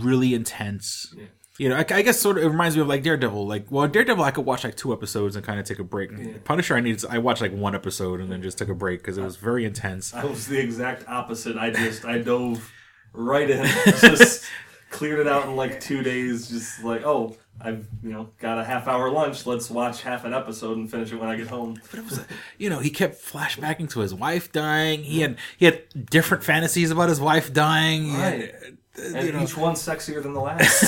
really 0.00 0.34
intense. 0.34 1.14
You 1.58 1.68
know 1.68 1.76
I, 1.76 1.84
I 1.90 2.02
guess 2.02 2.18
sort 2.18 2.38
of 2.38 2.44
it 2.44 2.48
reminds 2.48 2.76
me 2.76 2.82
of 2.82 2.88
like 2.88 3.02
daredevil. 3.02 3.46
Like 3.46 3.70
well 3.70 3.86
daredevil 3.86 4.24
i 4.24 4.30
could 4.30 4.44
watch 4.44 4.64
like 4.64 4.76
two 4.76 4.92
episodes 4.92 5.36
and 5.36 5.44
kind 5.44 5.60
of 5.60 5.66
take 5.66 5.78
a 5.78 5.84
break. 5.84 6.44
Punisher 6.44 6.74
i 6.76 6.80
needed 6.80 7.04
i 7.08 7.18
watched 7.18 7.40
like 7.40 7.52
one 7.52 7.74
episode 7.74 8.20
and 8.20 8.30
then 8.32 8.42
just 8.42 8.58
took 8.58 8.68
a 8.68 8.74
break 8.74 9.00
because 9.00 9.18
it 9.18 9.22
was 9.22 9.36
very 9.36 9.64
intense. 9.64 10.12
I 10.14 10.24
was 10.24 10.46
the 10.46 10.58
exact 10.58 11.06
opposite. 11.08 11.56
I 11.56 11.70
just, 11.70 12.04
I 12.04 12.18
dove 12.18 12.70
right 13.12 13.48
in, 13.48 13.64
just 14.00 14.44
cleared 14.90 15.20
it 15.20 15.26
out 15.26 15.46
in 15.46 15.56
like 15.56 15.80
two 15.80 16.02
days, 16.02 16.48
just 16.48 16.82
like, 16.84 17.04
oh, 17.04 17.36
I've, 17.62 17.86
you 18.02 18.10
know, 18.12 18.30
got 18.38 18.58
a 18.58 18.64
half 18.64 18.88
hour 18.88 19.10
lunch, 19.10 19.46
let's 19.46 19.68
watch 19.70 20.02
half 20.02 20.24
an 20.24 20.32
episode 20.34 20.76
and 20.78 20.90
finish 20.90 21.12
it 21.12 21.16
when 21.16 21.28
I 21.28 21.36
get 21.36 21.48
home. 21.48 21.80
But 21.90 21.98
it 22.00 22.04
was, 22.04 22.24
you 22.58 22.70
know 22.70 22.78
he 22.78 22.90
kept 22.90 23.22
flashbacking 23.22 23.90
to 23.90 24.00
his 24.00 24.14
wife 24.14 24.50
dying 24.52 25.02
he 25.04 25.20
had 25.20 25.36
he 25.58 25.66
had 25.66 25.82
different 26.10 26.42
fantasies 26.44 26.90
about 26.90 27.08
his 27.08 27.20
wife 27.20 27.52
dying 27.52 28.14
Right. 28.14 28.52
uh, 28.98 29.02
And 29.16 29.26
you 29.26 29.32
know, 29.32 29.42
each 29.42 29.56
one 29.56 29.74
sexier 29.74 30.22
than 30.22 30.32
the 30.34 30.40
last. 30.40 30.82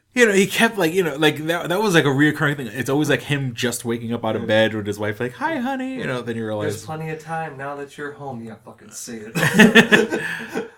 you 0.14 0.26
know, 0.26 0.32
he 0.32 0.46
kept 0.46 0.76
like, 0.76 0.92
you 0.92 1.02
know, 1.04 1.16
like 1.16 1.36
that. 1.46 1.68
That 1.68 1.80
was 1.80 1.94
like 1.94 2.04
a 2.04 2.08
reoccurring 2.08 2.56
thing. 2.56 2.66
It's 2.66 2.90
always 2.90 3.08
like 3.08 3.22
him 3.22 3.54
just 3.54 3.84
waking 3.84 4.12
up 4.12 4.24
out 4.24 4.36
of 4.36 4.46
bed 4.46 4.74
with 4.74 4.86
his 4.86 4.98
wife, 4.98 5.20
like, 5.20 5.34
"Hi, 5.34 5.58
honey," 5.58 5.94
you 5.96 6.06
know. 6.06 6.20
Then 6.22 6.36
you 6.36 6.44
realize 6.44 6.72
There's 6.74 6.84
plenty 6.86 7.10
of 7.10 7.20
time 7.20 7.56
now 7.56 7.76
that 7.76 7.96
you're 7.96 8.12
home. 8.12 8.42
Yeah, 8.42 8.56
fucking 8.64 8.90
see 8.90 9.22
it. 9.24 10.22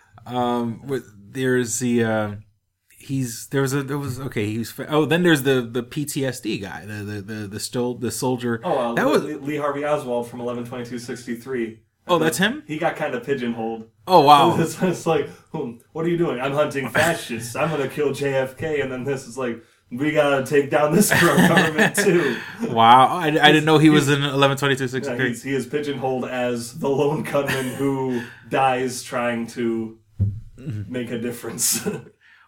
um, 0.26 0.87
with- 0.87 1.11
there's 1.33 1.78
the 1.78 2.05
uh, 2.05 2.31
he's 3.03 3.49
there 3.49 3.62
was 3.62 3.73
a 3.75 3.83
there 3.83 3.99
was 3.99 4.19
okay. 4.21 4.47
He 4.47 4.59
was 4.59 4.73
oh 4.88 5.05
then 5.05 5.23
there's 5.23 5.43
the 5.43 5.61
the 5.62 5.83
PTSD 5.83 6.61
guy, 6.62 6.87
the 6.87 6.95
the 7.05 7.21
the 7.21 7.35
the 7.49 7.61
still 7.61 7.95
the 7.95 8.11
soldier. 8.11 8.61
Oh, 8.65 8.79
uh, 8.79 8.95
that 8.95 9.07
was 9.07 9.25
Lee, 9.25 9.35
Lee 9.35 9.57
Harvey 9.57 9.85
Oswald 9.85 10.29
from 10.29 10.41
112263. 10.41 11.81
oh 12.09 12.19
that's 12.19 12.38
him. 12.38 12.62
He 12.67 12.79
got 12.79 12.97
kind 12.97 13.15
of 13.15 13.25
pigeonholed. 13.25 13.88
Oh 14.07 14.21
wow. 14.21 14.57
It's, 14.61 14.81
it's 14.83 15.07
like, 15.07 15.29
hmm, 15.53 15.73
what 15.93 16.05
are 16.05 16.09
you 16.09 16.17
doing? 16.17 16.41
I'm 16.41 16.53
hunting 16.53 16.88
fascists. 16.88 17.55
I'm 17.57 17.71
gonna 17.71 17.88
kill 17.88 18.11
JFK, 18.11 18.83
and 18.83 18.91
then 18.91 19.05
this 19.05 19.27
is 19.27 19.37
like, 19.38 19.62
we 19.91 20.11
gotta 20.12 20.45
take 20.47 20.71
down 20.71 20.95
this 20.95 21.11
government 21.21 21.95
too. 21.97 22.37
Wow, 22.69 23.09
I, 23.09 23.27
I 23.27 23.31
didn't 23.53 23.65
know 23.65 23.79
he 23.79 23.91
was 23.91 24.09
in 24.09 24.23
eleven 24.23 24.57
twenty 24.57 24.77
two 24.77 24.88
sixty 24.88 25.15
three. 25.15 25.35
he 25.35 25.55
is 25.55 25.67
pigeonholed 25.67 26.25
as 26.25 26.79
the 26.79 26.88
lone 26.88 27.23
gunman 27.23 27.67
who 27.75 28.23
dies 28.49 29.03
trying 29.03 29.47
to 29.49 29.99
make 30.57 31.11
a 31.11 31.19
difference. 31.19 31.87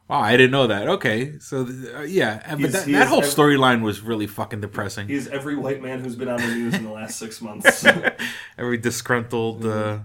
Wow, 0.08 0.20
I 0.20 0.32
didn't 0.32 0.50
know 0.50 0.66
that. 0.66 0.86
Okay, 0.88 1.38
so 1.38 1.66
uh, 1.96 2.02
yeah, 2.02 2.42
but 2.50 2.58
He's- 2.58 2.72
that, 2.72 2.86
that 2.92 3.08
whole 3.08 3.22
storyline 3.22 3.80
was 3.82 4.02
really 4.02 4.26
fucking 4.26 4.60
depressing. 4.60 5.08
He's 5.08 5.28
every 5.28 5.56
white 5.56 5.80
man 5.82 6.00
who's 6.04 6.14
been 6.14 6.28
on 6.28 6.40
the 6.40 6.46
news 6.48 6.74
in 6.74 6.84
the 6.84 6.90
last 6.90 7.18
six 7.18 7.40
months. 7.40 7.84
Every 8.58 8.76
disgruntled, 8.76 9.64
uh, 9.64 10.00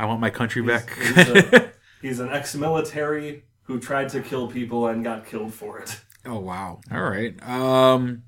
I 0.00 0.06
want 0.06 0.20
my 0.20 0.30
country 0.30 0.62
back. 0.62 0.90
he's, 0.98 1.16
a, 1.28 1.72
he's 2.02 2.20
an 2.20 2.28
ex-military 2.30 3.44
who 3.62 3.78
tried 3.78 4.08
to 4.10 4.20
kill 4.20 4.48
people 4.48 4.88
and 4.88 5.04
got 5.04 5.26
killed 5.26 5.54
for 5.54 5.78
it. 5.78 6.00
Oh 6.26 6.38
wow! 6.40 6.80
All 6.92 7.02
right. 7.02 7.40
Um, 7.48 8.24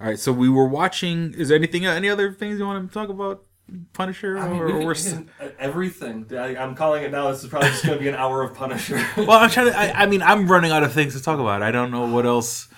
all 0.00 0.06
right. 0.06 0.18
So 0.18 0.32
we 0.32 0.48
were 0.48 0.68
watching. 0.68 1.34
Is 1.34 1.48
there 1.48 1.58
anything? 1.58 1.84
Any 1.84 2.08
other 2.08 2.32
things 2.32 2.58
you 2.60 2.64
want 2.64 2.88
to 2.88 2.94
talk 2.94 3.08
about? 3.08 3.44
Punisher 3.92 4.38
I 4.38 4.48
mean, 4.48 4.60
or, 4.60 4.66
or 4.66 4.68
can- 4.68 4.78
we're 4.80 4.84
we 4.86 4.90
s- 4.92 5.12
can- 5.12 5.30
everything. 5.58 6.26
I, 6.32 6.56
I'm 6.56 6.74
calling 6.74 7.02
it 7.04 7.10
now. 7.10 7.30
This 7.30 7.42
is 7.44 7.50
probably 7.50 7.68
just 7.70 7.84
going 7.84 7.98
to 7.98 8.02
be 8.02 8.08
an 8.08 8.14
hour 8.14 8.42
of 8.42 8.54
Punisher. 8.54 8.96
well, 9.16 9.32
I'm 9.32 9.50
trying 9.50 9.66
to. 9.72 9.78
I, 9.78 10.02
I 10.02 10.06
mean, 10.06 10.22
I'm 10.22 10.46
running 10.50 10.70
out 10.72 10.82
of 10.82 10.92
things 10.92 11.14
to 11.16 11.22
talk 11.22 11.38
about. 11.38 11.62
I 11.62 11.70
don't 11.70 11.90
know 11.90 12.06
what 12.06 12.26
else. 12.26 12.68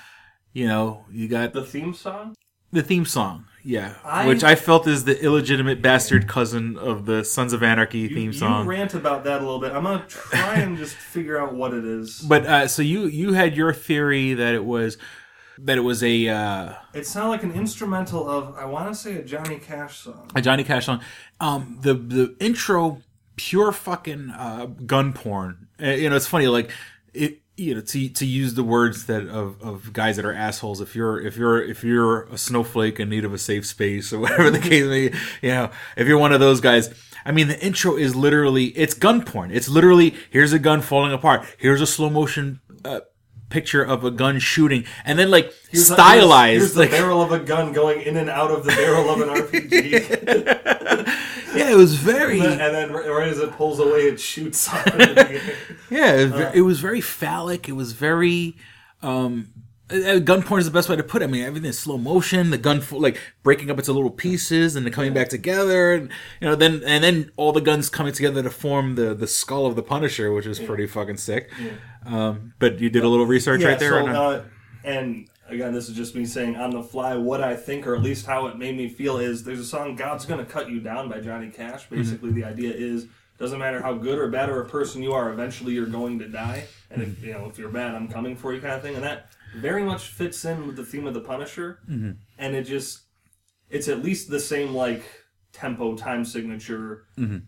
You 0.52 0.68
know, 0.68 1.04
you 1.10 1.28
got 1.28 1.52
the 1.52 1.64
theme 1.64 1.94
song. 1.94 2.34
the 2.70 2.82
theme 2.82 3.04
song, 3.04 3.46
yeah, 3.64 3.94
I- 4.04 4.26
which 4.26 4.44
I 4.44 4.54
felt 4.54 4.86
is 4.86 5.02
the 5.04 5.20
illegitimate 5.20 5.82
bastard 5.82 6.28
cousin 6.28 6.76
of 6.78 7.06
the 7.06 7.24
Sons 7.24 7.52
of 7.52 7.62
Anarchy 7.62 8.08
theme 8.08 8.32
song. 8.32 8.64
You 8.64 8.70
rant 8.70 8.94
about 8.94 9.24
that 9.24 9.40
a 9.40 9.44
little 9.44 9.58
bit. 9.60 9.72
I'm 9.72 9.82
gonna 9.82 10.04
try 10.06 10.54
and 10.60 10.76
just 10.78 10.94
figure 10.94 11.40
out 11.40 11.54
what 11.54 11.74
it 11.74 11.84
is. 11.84 12.20
But 12.20 12.46
uh, 12.46 12.68
so 12.68 12.82
you 12.82 13.06
you 13.06 13.32
had 13.32 13.56
your 13.56 13.72
theory 13.72 14.34
that 14.34 14.54
it 14.54 14.64
was 14.64 14.96
that 15.58 15.78
it 15.78 15.82
was 15.82 16.02
a 16.02 16.28
uh, 16.28 16.74
It 16.92 17.06
sounded 17.06 17.30
like 17.30 17.42
an 17.42 17.52
instrumental 17.52 18.28
of 18.28 18.56
I 18.56 18.64
want 18.64 18.88
to 18.88 18.94
say 18.94 19.16
a 19.16 19.22
Johnny 19.22 19.58
Cash 19.58 19.98
song. 20.00 20.30
a 20.34 20.40
Johnny 20.42 20.64
Cash 20.64 20.86
song. 20.86 21.00
Um, 21.40 21.78
the 21.80 21.94
the 21.94 22.36
intro, 22.40 23.02
pure 23.36 23.72
fucking 23.72 24.30
uh, 24.30 24.66
gun 24.86 25.12
porn. 25.12 25.68
Uh, 25.82 25.88
you 25.88 26.08
know, 26.10 26.16
it's 26.16 26.26
funny 26.26 26.46
like 26.46 26.70
it. 27.12 27.40
You 27.56 27.76
know, 27.76 27.82
to 27.82 28.08
to 28.08 28.26
use 28.26 28.54
the 28.54 28.64
words 28.64 29.06
that 29.06 29.28
of, 29.28 29.62
of 29.62 29.92
guys 29.92 30.16
that 30.16 30.24
are 30.24 30.32
assholes. 30.32 30.80
If 30.80 30.96
you're 30.96 31.20
if 31.20 31.36
you're 31.36 31.62
if 31.62 31.84
you're 31.84 32.24
a 32.24 32.36
snowflake 32.36 32.98
in 32.98 33.08
need 33.08 33.24
of 33.24 33.32
a 33.32 33.38
safe 33.38 33.64
space 33.64 34.12
or 34.12 34.18
whatever 34.18 34.50
the 34.50 34.58
case 34.58 34.84
may, 34.84 35.10
be, 35.10 35.16
you 35.40 35.50
know, 35.50 35.70
if 35.96 36.08
you're 36.08 36.18
one 36.18 36.32
of 36.32 36.40
those 36.40 36.60
guys. 36.60 36.92
I 37.26 37.32
mean, 37.32 37.48
the 37.48 37.58
intro 37.64 37.96
is 37.96 38.14
literally 38.14 38.66
it's 38.66 38.92
gun 38.92 39.24
porn. 39.24 39.50
It's 39.52 39.68
literally 39.68 40.14
here's 40.30 40.52
a 40.52 40.58
gun 40.58 40.82
falling 40.82 41.12
apart. 41.12 41.46
Here's 41.56 41.80
a 41.80 41.86
slow 41.86 42.10
motion. 42.10 42.60
Uh, 42.84 43.00
picture 43.50 43.82
of 43.82 44.04
a 44.04 44.10
gun 44.10 44.38
shooting 44.38 44.84
and 45.04 45.18
then 45.18 45.30
like 45.30 45.52
Here's 45.70 45.86
stylized 45.86 46.60
Here's, 46.60 46.74
here's 46.74 46.76
like 46.76 46.90
the 46.90 46.96
barrel 46.96 47.22
of 47.22 47.32
a 47.32 47.38
gun 47.38 47.72
going 47.72 48.02
in 48.02 48.16
and 48.16 48.28
out 48.30 48.50
of 48.50 48.64
the 48.64 48.72
barrel 48.72 49.10
of 49.10 49.20
an 49.20 49.28
RPG, 49.44 50.24
yeah 51.54 51.70
it 51.70 51.76
was 51.76 51.94
very 51.94 52.40
and 52.40 52.58
then 52.60 52.92
right 52.92 53.08
right 53.08 53.28
as 53.28 53.38
it 53.38 53.52
pulls 53.52 53.78
away, 53.78 54.02
it 54.08 54.20
shoots. 54.20 54.68
Yeah, 55.90 56.14
it, 56.16 56.32
Uh. 56.32 56.36
was 56.36 56.54
it 56.54 56.60
was 56.62 56.80
very 56.80 57.00
phallic. 57.00 57.68
It 57.68 57.72
was 57.72 57.92
very. 57.92 58.56
Um, 59.02 59.48
uh, 59.90 60.18
gun 60.18 60.42
porn 60.42 60.58
is 60.60 60.64
the 60.64 60.72
best 60.72 60.88
way 60.88 60.96
to 60.96 61.02
put 61.02 61.20
it. 61.20 61.26
I 61.26 61.28
mean, 61.28 61.44
everything 61.44 61.68
is 61.68 61.78
slow 61.78 61.98
motion. 61.98 62.48
The 62.50 62.56
gun, 62.58 62.82
like 62.90 63.20
breaking 63.42 63.70
up 63.70 63.78
into 63.78 63.92
little 63.92 64.10
pieces 64.10 64.76
and 64.76 64.86
then 64.86 64.92
coming 64.94 65.12
back 65.12 65.28
together, 65.28 65.92
and 65.92 66.08
you 66.40 66.48
know, 66.48 66.54
then 66.56 66.82
and 66.86 67.04
then 67.04 67.30
all 67.36 67.52
the 67.52 67.60
guns 67.60 67.90
coming 67.90 68.12
together 68.14 68.42
to 68.42 68.48
form 68.50 68.94
the 68.94 69.14
the 69.14 69.26
skull 69.26 69.66
of 69.66 69.76
the 69.76 69.82
Punisher, 69.82 70.32
which 70.32 70.46
is 70.46 70.58
pretty 70.58 70.86
fucking 70.86 71.18
sick. 71.18 71.50
Um, 72.06 72.54
but 72.58 72.80
you 72.80 72.90
did 72.90 73.04
a 73.04 73.08
little 73.08 73.26
research 73.26 73.60
Yeah, 73.60 73.68
right 73.68 73.78
there. 73.78 73.90
so, 73.90 74.06
uh, 74.06 74.44
and 74.84 75.28
again, 75.48 75.72
this 75.72 75.88
is 75.88 75.96
just 75.96 76.14
me 76.14 76.24
saying 76.24 76.56
on 76.56 76.70
the 76.70 76.82
fly 76.82 77.14
what 77.16 77.42
I 77.42 77.56
think, 77.56 77.86
or 77.86 77.94
at 77.94 78.02
least 78.02 78.26
how 78.26 78.46
it 78.46 78.58
made 78.58 78.76
me 78.76 78.88
feel. 78.88 79.18
Is 79.18 79.44
there's 79.44 79.60
a 79.60 79.64
song 79.64 79.96
"God's 79.96 80.26
Gonna 80.26 80.44
Cut 80.44 80.70
You 80.70 80.80
Down" 80.80 81.08
by 81.08 81.20
Johnny 81.20 81.50
Cash. 81.50 81.84
Mm-hmm. 81.84 81.96
Basically, 81.96 82.32
the 82.32 82.44
idea 82.44 82.72
is 82.72 83.06
doesn't 83.38 83.58
matter 83.58 83.82
how 83.82 83.94
good 83.94 84.18
or 84.18 84.28
bad 84.28 84.48
or 84.48 84.60
a 84.60 84.68
person 84.68 85.02
you 85.02 85.12
are, 85.12 85.32
eventually 85.32 85.72
you're 85.72 85.86
going 85.86 86.18
to 86.20 86.28
die. 86.28 86.64
And 86.90 87.02
if 87.02 87.22
you 87.22 87.32
know 87.32 87.46
if 87.46 87.58
you're 87.58 87.68
bad, 87.68 87.94
I'm 87.94 88.08
coming 88.08 88.36
for 88.36 88.52
you, 88.54 88.60
kind 88.60 88.74
of 88.74 88.82
thing. 88.82 88.94
And 88.94 89.02
that 89.02 89.28
very 89.56 89.82
much 89.82 90.08
fits 90.08 90.44
in 90.44 90.66
with 90.66 90.76
the 90.76 90.84
theme 90.84 91.06
of 91.06 91.14
the 91.14 91.20
Punisher. 91.20 91.80
Mm-hmm. 91.88 92.12
And 92.38 92.54
it 92.54 92.62
just 92.64 93.00
it's 93.70 93.88
at 93.88 94.04
least 94.04 94.30
the 94.30 94.40
same 94.40 94.74
like 94.74 95.02
tempo, 95.52 95.96
time 95.96 96.24
signature. 96.24 97.06
Mm-hmm. 97.18 97.38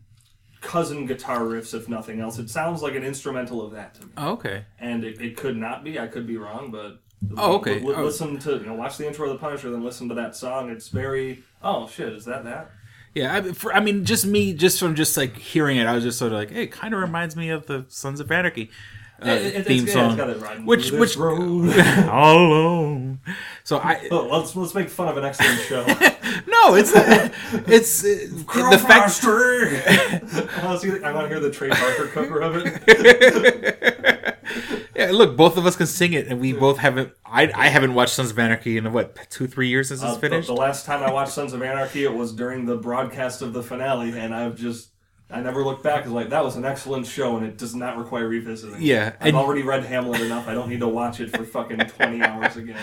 Cousin 0.66 1.06
guitar 1.06 1.40
riffs, 1.40 1.72
if 1.74 1.88
nothing 1.88 2.20
else. 2.20 2.38
It 2.38 2.50
sounds 2.50 2.82
like 2.82 2.94
an 2.94 3.04
instrumental 3.04 3.64
of 3.64 3.72
that 3.72 3.94
to 3.94 4.06
me 4.06 4.12
oh, 4.16 4.32
okay. 4.32 4.64
and 4.80 5.04
it, 5.04 5.20
it 5.20 5.36
could 5.36 5.56
not 5.56 5.84
be. 5.84 5.98
I 5.98 6.08
could 6.08 6.26
be 6.26 6.36
wrong, 6.36 6.70
but 6.70 6.98
Oh, 7.38 7.54
okay. 7.56 7.78
Li- 7.78 7.86
li- 7.86 7.94
Oh. 7.96 8.04
listen 8.04 8.38
to 8.40 8.52
you 8.56 8.66
know 8.66 8.74
watch 8.74 8.98
the 8.98 9.06
intro 9.06 9.26
of 9.30 9.32
the 9.32 9.38
Punisher, 9.38 9.70
then 9.70 9.82
listen 9.84 10.08
to 10.08 10.14
that 10.16 10.34
song. 10.36 10.68
It's 10.70 10.88
very 10.88 11.42
oh 11.62 11.88
shit, 11.88 12.12
is 12.12 12.24
that 12.26 12.44
that? 12.44 12.70
Yeah, 13.14 13.34
I, 13.36 13.40
for, 13.52 13.72
I 13.72 13.80
mean, 13.80 14.04
just 14.04 14.26
me, 14.26 14.52
just 14.52 14.78
from 14.78 14.94
just 14.94 15.16
like 15.16 15.36
hearing 15.38 15.78
it, 15.78 15.86
I 15.86 15.94
was 15.94 16.04
just 16.04 16.18
sort 16.18 16.32
of 16.32 16.38
like, 16.38 16.50
hey, 16.50 16.64
it 16.64 16.72
kind 16.72 16.92
of 16.92 17.00
reminds 17.00 17.34
me 17.34 17.48
of 17.48 17.64
the 17.66 17.86
Sons 17.88 18.20
of 18.20 18.30
Anarchy 18.30 18.70
uh, 19.24 19.28
It- 19.30 19.54
it- 19.54 19.66
theme 19.66 19.86
yeah, 19.86 19.92
song, 19.92 20.06
it's 20.10 20.16
got 20.16 20.30
it 20.30 20.40
riding 20.40 20.66
which 20.66 20.90
which 20.92 21.16
road. 21.16 21.78
all 22.10 22.36
alone. 22.38 23.20
So 23.64 23.78
I 23.78 24.06
Oh, 24.10 24.26
let's 24.26 24.54
let's 24.56 24.74
make 24.74 24.88
fun 24.90 25.08
of 25.08 25.16
an 25.16 25.24
excellent 25.24 25.60
show. 25.60 25.84
no, 26.46 26.74
it's 26.74 26.92
it's 27.68 28.04
uh, 28.04 28.08
the 28.70 28.78
fact. 28.78 29.24
I 29.24 30.64
want 30.66 30.80
to 30.80 30.90
see. 30.98 31.04
I 31.04 31.12
want 31.12 31.24
to 31.24 31.28
hear 31.28 31.40
the 31.40 31.50
Trey 31.50 31.70
Parker 31.70 32.06
cover 32.08 32.40
of 32.40 32.56
it. 32.56 34.36
Yeah, 34.94 35.10
look, 35.12 35.36
both 35.36 35.56
of 35.58 35.66
us 35.66 35.76
can 35.76 35.86
sing 35.86 36.14
it, 36.14 36.26
and 36.28 36.40
we 36.40 36.52
both 36.54 36.78
haven't. 36.78 37.12
I 37.26 37.50
I 37.54 37.68
haven't 37.68 37.92
watched 37.94 38.14
Sons 38.14 38.30
of 38.30 38.38
Anarchy 38.38 38.78
in 38.78 38.90
what 38.92 39.16
two 39.30 39.46
three 39.46 39.68
years 39.68 39.88
since 39.88 40.02
Uh, 40.02 40.06
it's 40.06 40.14
the, 40.16 40.20
finished. 40.20 40.46
the 40.46 40.54
last 40.54 40.86
time 40.86 41.02
I 41.02 41.10
watched 41.12 41.32
Sons 41.32 41.52
of 41.52 41.62
Anarchy, 41.62 42.04
it 42.04 42.14
was 42.14 42.32
during 42.32 42.64
the 42.64 42.76
broadcast 42.76 43.42
of 43.42 43.52
the 43.52 43.62
finale, 43.62 44.18
and 44.18 44.34
I've 44.34 44.56
just. 44.56 44.90
I 45.28 45.40
never 45.40 45.64
looked 45.64 45.82
back. 45.82 46.06
Like 46.06 46.30
that 46.30 46.44
was 46.44 46.54
an 46.54 46.64
excellent 46.64 47.04
show, 47.06 47.36
and 47.36 47.44
it 47.44 47.58
does 47.58 47.74
not 47.74 47.98
require 47.98 48.28
revisiting. 48.28 48.80
Yeah, 48.80 49.16
I've 49.20 49.34
already 49.34 49.62
read 49.62 49.84
Hamlet 49.84 50.20
enough. 50.20 50.46
I 50.46 50.54
don't 50.54 50.68
need 50.68 50.80
to 50.80 50.88
watch 50.88 51.18
it 51.18 51.36
for 51.36 51.42
fucking 51.44 51.78
twenty 51.78 52.22
hours 52.22 52.56
again. 52.56 52.78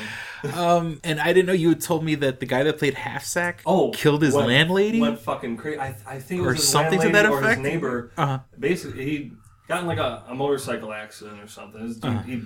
Um, 0.53 0.99
and 1.05 1.21
I 1.21 1.31
didn't 1.31 1.45
know 1.45 1.53
you 1.53 1.69
had 1.69 1.79
told 1.81 2.03
me 2.03 2.15
that 2.15 2.41
the 2.41 2.45
guy 2.45 2.63
that 2.63 2.77
played 2.77 2.95
Half 2.95 3.23
Sack 3.23 3.61
Oh, 3.65 3.91
killed 3.91 4.21
his 4.21 4.33
went- 4.33 4.47
landlady. 4.49 4.99
Went 4.99 5.19
fucking 5.19 5.55
crazy. 5.55 5.79
I, 5.79 5.95
I 6.05 6.19
think 6.19 6.41
it 6.41 6.45
Or 6.45 6.53
his 6.53 6.67
something 6.67 6.99
to 6.99 7.09
that 7.09 7.27
or 7.27 7.41
his 7.41 7.57
neighbor. 7.59 8.11
Uh-huh. 8.17 8.39
Basically, 8.59 9.05
he 9.05 9.31
got 9.69 9.79
in 9.81 9.87
like 9.87 9.99
a, 9.99 10.23
a 10.27 10.35
motorcycle 10.35 10.91
accident 10.91 11.39
or 11.41 11.47
something. 11.47 11.81
His, 11.81 12.03
Uh-huh. 12.03 12.23
he, 12.23 12.41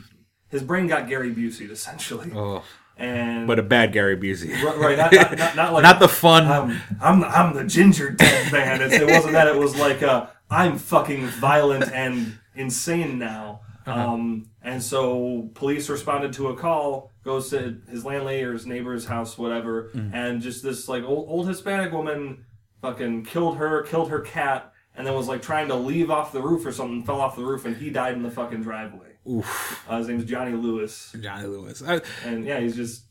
his 0.50 0.62
brain 0.62 0.86
got 0.86 1.10
Gary 1.10 1.34
Busey 1.34 1.72
essentially, 1.72 2.32
oh, 2.36 2.64
and 2.98 3.48
but 3.48 3.60
a 3.60 3.64
bad 3.64 3.94
Gary 3.94 4.18
Busey, 4.18 4.52
right, 4.64 4.78
right, 4.78 4.98
not, 4.98 5.14
not, 5.14 5.38
not, 5.38 5.56
not 5.56 5.74
like 5.74 5.84
not 5.84 6.00
the 6.00 6.08
fun. 6.08 6.46
I'm 6.48 6.82
I'm 7.02 7.20
the, 7.22 7.28
I'm 7.28 7.54
the 7.56 7.64
ginger 7.64 8.10
dead 8.10 8.52
man. 8.52 8.82
It's, 8.82 8.96
it 8.96 9.08
wasn't 9.08 9.34
that. 9.34 9.48
It 9.48 9.56
was 9.58 9.76
like 9.76 10.02
uh, 10.04 10.28
I'm 10.50 10.78
fucking 10.78 11.28
violent 11.28 11.92
and 11.92 12.38
insane 12.56 13.20
now. 13.20 13.62
Uh-huh. 13.86 14.10
Um, 14.14 14.50
and 14.62 14.84
so 14.84 15.50
police 15.54 15.88
responded 15.90 16.34
to 16.34 16.50
a 16.50 16.56
call, 16.58 17.12
goes 17.24 17.50
to 17.52 17.78
his 17.90 18.04
landlady 18.04 18.44
or 18.44 18.52
his 18.52 18.66
neighbor's 18.66 19.06
house, 19.06 19.38
whatever, 19.38 19.92
Mm. 19.96 20.14
and 20.14 20.42
just 20.42 20.62
this 20.62 20.90
like 20.90 21.04
old, 21.04 21.30
old 21.30 21.48
Hispanic 21.48 21.94
woman 21.94 22.44
fucking 22.82 23.24
killed 23.24 23.58
her, 23.58 23.84
killed 23.84 24.10
her 24.10 24.20
cat, 24.20 24.74
and 24.94 25.08
then 25.08 25.14
was 25.14 25.30
like 25.30 25.42
trying 25.42 25.70
to 25.70 25.76
leave 25.76 26.12
off 26.12 26.34
the 26.34 26.42
roof 26.42 26.66
or 26.66 26.72
something, 26.74 27.04
fell 27.06 27.22
off 27.22 27.38
the 27.38 27.46
roof, 27.46 27.64
and 27.64 27.78
he 27.78 27.90
died 27.90 28.16
in 28.16 28.24
the 28.24 28.32
fucking 28.32 28.62
driveway. 28.62 29.17
Oof, 29.30 29.86
Uh, 29.90 29.98
his 29.98 30.08
name's 30.08 30.26
Johnny 30.26 30.52
Lewis, 30.54 31.14
Johnny 31.20 31.48
Lewis. 31.48 31.84
I, 31.86 32.02
and 32.26 32.46
yeah, 32.46 32.60
he's 32.60 32.76
just 32.76 33.04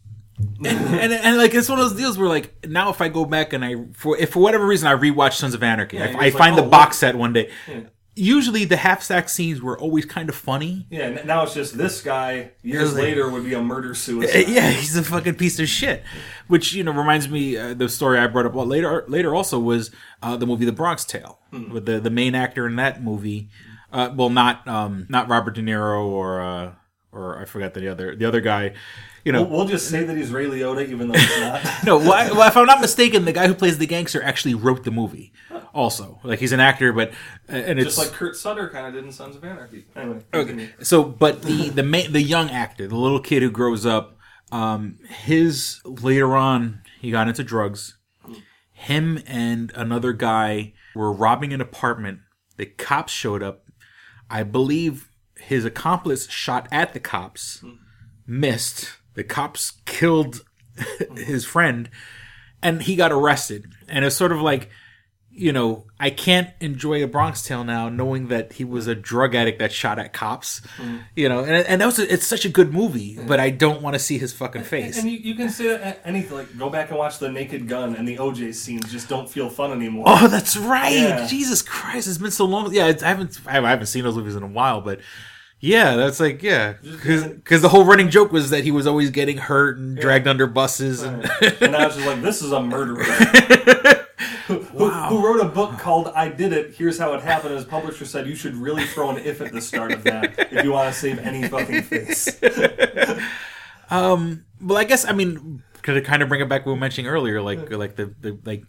and, 0.64 1.12
and 1.12 1.36
like 1.38 1.54
it's 1.54 1.68
one 1.68 1.78
of 1.78 1.88
those 1.88 1.98
deals 1.98 2.18
where 2.18 2.28
like 2.28 2.66
now 2.66 2.90
if 2.90 3.00
I 3.00 3.08
go 3.08 3.24
back 3.24 3.52
and 3.52 3.64
I 3.64 3.74
for 3.94 4.16
if 4.18 4.30
for 4.32 4.40
whatever 4.40 4.66
reason 4.66 4.86
I 4.88 4.94
rewatch 4.94 5.34
Sons 5.34 5.54
of 5.54 5.62
Anarchy, 5.62 5.96
Yeah, 5.98 6.14
I, 6.18 6.18
I 6.18 6.24
just 6.26 6.38
find 6.38 6.54
like, 6.56 6.64
the 6.64 6.68
oh, 6.68 6.70
box 6.70 6.98
set 6.98 7.14
one 7.16 7.32
day. 7.32 7.50
Yeah. 7.68 7.80
Usually 8.18 8.64
the 8.64 8.78
half 8.78 9.02
sack 9.02 9.28
scenes 9.28 9.60
were 9.60 9.78
always 9.78 10.06
kind 10.06 10.30
of 10.30 10.34
funny. 10.34 10.86
yeah. 10.90 11.22
Now 11.24 11.42
it's 11.42 11.52
just 11.52 11.76
this 11.76 12.00
guy 12.00 12.52
years 12.62 12.94
like- 12.94 13.02
later 13.02 13.28
would 13.30 13.44
be 13.44 13.52
a 13.52 13.60
murder 13.62 13.94
suicide. 13.94 14.48
Yeah, 14.48 14.70
he's 14.70 14.96
a 14.96 15.02
fucking 15.02 15.34
piece 15.34 15.58
of 15.58 15.68
shit. 15.68 16.02
Which 16.48 16.72
you 16.72 16.82
know 16.82 16.92
reminds 16.92 17.28
me 17.28 17.58
uh, 17.58 17.74
the 17.74 17.90
story 17.90 18.18
I 18.18 18.26
brought 18.26 18.46
up 18.46 18.54
later. 18.54 19.04
Later 19.08 19.34
also 19.34 19.58
was 19.58 19.90
uh, 20.22 20.34
the 20.38 20.46
movie 20.46 20.64
The 20.64 20.72
Bronx 20.72 21.04
Tale 21.04 21.38
with 21.52 21.84
the 21.84 22.00
the 22.00 22.08
main 22.10 22.34
actor 22.34 22.66
in 22.66 22.76
that 22.76 23.02
movie. 23.02 23.50
Uh, 23.96 24.12
well, 24.14 24.28
not 24.30 24.66
um, 24.68 25.06
not 25.08 25.28
Robert 25.28 25.54
De 25.54 25.62
Niro 25.62 26.04
or 26.04 26.40
uh, 26.40 26.72
or 27.12 27.40
I 27.40 27.44
forgot 27.46 27.72
the 27.74 27.88
other 27.90 28.14
the 28.14 28.26
other 28.26 28.40
guy. 28.40 28.74
You 29.24 29.32
know, 29.32 29.42
We'll, 29.42 29.58
we'll 29.60 29.66
just 29.66 29.88
say 29.88 30.04
that 30.04 30.16
he's 30.16 30.30
Ray 30.30 30.46
Liotta, 30.46 30.88
even 30.88 31.08
though 31.08 31.18
he's 31.18 31.40
not. 31.40 31.60
no. 31.84 31.96
Well, 31.98 32.12
I- 32.12 32.30
well, 32.30 32.46
if 32.46 32.56
I'm 32.56 32.66
not 32.66 32.80
mistaken, 32.80 33.24
the 33.24 33.32
guy 33.32 33.48
who 33.48 33.54
plays 33.54 33.76
the 33.78 33.86
gangster 33.86 34.22
actually 34.22 34.54
wrote 34.54 34.84
the 34.84 34.92
movie. 34.92 35.32
Also, 35.74 36.20
like 36.22 36.38
he's 36.38 36.52
an 36.52 36.60
actor, 36.60 36.92
but 36.92 37.10
uh, 37.48 37.52
and 37.56 37.78
it's 37.80 37.96
just 37.96 37.98
like 37.98 38.12
Kurt 38.16 38.36
Sutter 38.36 38.68
kind 38.68 38.86
of 38.86 38.92
did 38.94 39.04
in 39.04 39.10
Sons 39.12 39.34
of 39.34 39.42
Anarchy. 39.44 39.84
Anyway, 39.96 40.20
Okay. 40.32 40.70
So, 40.80 41.02
but 41.02 41.42
the 41.42 41.70
the 41.70 41.82
main, 41.82 42.12
the 42.12 42.22
young 42.22 42.50
actor, 42.50 42.86
the 42.86 42.96
little 42.96 43.20
kid 43.20 43.42
who 43.42 43.50
grows 43.50 43.84
up, 43.84 44.16
um, 44.52 44.98
his 45.08 45.80
later 45.84 46.36
on 46.36 46.82
he 47.00 47.10
got 47.10 47.28
into 47.28 47.42
drugs. 47.42 47.96
Him 48.72 49.22
and 49.26 49.72
another 49.74 50.12
guy 50.12 50.74
were 50.94 51.10
robbing 51.12 51.52
an 51.52 51.60
apartment. 51.60 52.20
The 52.58 52.66
cops 52.66 53.12
showed 53.12 53.42
up. 53.42 53.65
I 54.30 54.42
believe 54.42 55.08
his 55.38 55.64
accomplice 55.64 56.28
shot 56.28 56.68
at 56.72 56.92
the 56.92 57.00
cops, 57.00 57.64
missed. 58.26 58.96
The 59.14 59.24
cops 59.24 59.72
killed 59.84 60.44
his 61.16 61.44
friend, 61.44 61.88
and 62.62 62.82
he 62.82 62.96
got 62.96 63.12
arrested. 63.12 63.72
And 63.88 64.04
it's 64.04 64.16
sort 64.16 64.32
of 64.32 64.40
like 64.40 64.70
you 65.36 65.52
know, 65.52 65.84
I 66.00 66.08
can't 66.08 66.48
enjoy 66.60 67.04
a 67.04 67.06
Bronx 67.06 67.42
Tale 67.42 67.62
now, 67.62 67.90
knowing 67.90 68.28
that 68.28 68.54
he 68.54 68.64
was 68.64 68.86
a 68.86 68.94
drug 68.94 69.34
addict 69.34 69.58
that 69.58 69.70
shot 69.70 69.98
at 69.98 70.14
cops. 70.14 70.62
Mm. 70.78 71.02
You 71.14 71.28
know, 71.28 71.40
and 71.40 71.66
and 71.66 71.80
that 71.80 71.86
was 71.86 71.98
a, 71.98 72.10
it's 72.10 72.26
such 72.26 72.44
a 72.46 72.48
good 72.48 72.72
movie, 72.72 73.16
mm. 73.16 73.26
but 73.26 73.38
I 73.38 73.50
don't 73.50 73.82
want 73.82 73.94
to 73.94 73.98
see 73.98 74.16
his 74.16 74.32
fucking 74.32 74.64
face. 74.64 74.98
And 74.98 75.10
you, 75.10 75.18
you 75.18 75.34
can 75.34 75.50
say 75.50 75.68
that 75.76 76.00
anything. 76.04 76.38
Like, 76.38 76.56
go 76.58 76.70
back 76.70 76.88
and 76.88 76.98
watch 76.98 77.18
the 77.18 77.30
Naked 77.30 77.68
Gun 77.68 77.94
and 77.94 78.08
the 78.08 78.16
OJ 78.16 78.54
scenes. 78.54 78.90
Just 78.90 79.08
don't 79.08 79.28
feel 79.28 79.50
fun 79.50 79.72
anymore. 79.72 80.04
Oh, 80.06 80.26
that's 80.26 80.56
right! 80.56 80.96
Yeah. 80.96 81.26
Jesus 81.26 81.60
Christ, 81.60 82.08
it's 82.08 82.18
been 82.18 82.30
so 82.30 82.46
long. 82.46 82.72
Yeah, 82.72 82.88
it's, 82.88 83.02
I 83.02 83.08
haven't 83.08 83.38
I 83.46 83.52
haven't 83.52 83.86
seen 83.86 84.04
those 84.04 84.16
movies 84.16 84.36
in 84.36 84.42
a 84.42 84.48
while, 84.48 84.80
but 84.80 85.00
Yeah, 85.60 85.96
that's 85.96 86.18
like 86.18 86.42
yeah, 86.42 86.74
because 86.82 87.62
the 87.62 87.68
whole 87.68 87.84
running 87.84 88.08
joke 88.08 88.32
was 88.32 88.50
that 88.50 88.64
he 88.64 88.70
was 88.70 88.86
always 88.86 89.10
getting 89.10 89.36
hurt 89.36 89.76
and 89.76 89.98
dragged 89.98 90.26
under 90.26 90.46
buses, 90.46 91.02
and 91.02 91.30
and 91.60 91.76
I 91.76 91.86
was 91.86 91.96
just 91.96 92.06
like, 92.06 92.22
this 92.22 92.40
is 92.40 92.52
a 92.52 92.62
murderer. 92.62 93.04
who, 94.46 94.60
who- 94.62 94.90
who 94.90 95.26
wrote 95.26 95.40
a 95.40 95.48
book 95.48 95.78
called 95.78 96.08
I 96.08 96.28
Did 96.28 96.52
It, 96.52 96.74
Here's 96.74 96.98
How 96.98 97.12
It 97.14 97.22
Happened. 97.22 97.50
and 97.52 97.58
His 97.58 97.66
publisher 97.68 98.04
said 98.04 98.26
you 98.26 98.34
should 98.34 98.54
really 98.54 98.84
throw 98.84 99.10
an 99.10 99.18
if 99.18 99.40
at 99.40 99.52
the 99.52 99.60
start 99.60 99.92
of 99.92 100.04
that 100.04 100.52
if 100.52 100.64
you 100.64 100.72
want 100.72 100.92
to 100.92 100.98
save 100.98 101.18
any 101.18 101.46
fucking 101.48 101.82
face. 101.82 102.28
um, 103.90 104.44
well, 104.60 104.78
I 104.78 104.84
guess 104.84 105.04
I 105.04 105.12
mean 105.12 105.62
to 105.82 106.00
kind 106.00 106.22
of 106.22 106.28
bring 106.28 106.40
it 106.40 106.48
back 106.48 106.62
what 106.62 106.66
we 106.66 106.72
were 106.72 106.80
mentioning 106.80 107.08
earlier, 107.10 107.40
like 107.42 107.70
like 107.70 107.96
the, 107.96 108.14
the 108.20 108.38
like 108.44 108.64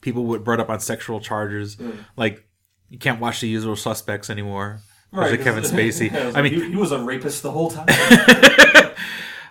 people 0.00 0.24
were 0.24 0.38
brought 0.38 0.60
up 0.60 0.70
on 0.70 0.80
sexual 0.80 1.20
charges, 1.20 1.76
like 2.16 2.44
you 2.88 2.98
can't 2.98 3.20
watch 3.20 3.40
The 3.40 3.48
Usual 3.48 3.76
Suspects 3.76 4.30
anymore. 4.30 4.80
Right, 5.12 5.30
Right, 5.32 5.40
Kevin 5.40 5.62
Spacey. 5.64 6.10
Yeah, 6.10 6.18
I 6.28 6.30
like, 6.30 6.44
mean, 6.44 6.54
he, 6.54 6.70
he 6.70 6.76
was 6.76 6.90
a 6.92 6.98
rapist 6.98 7.42
the 7.42 7.50
whole 7.52 7.70
time. 7.70 7.86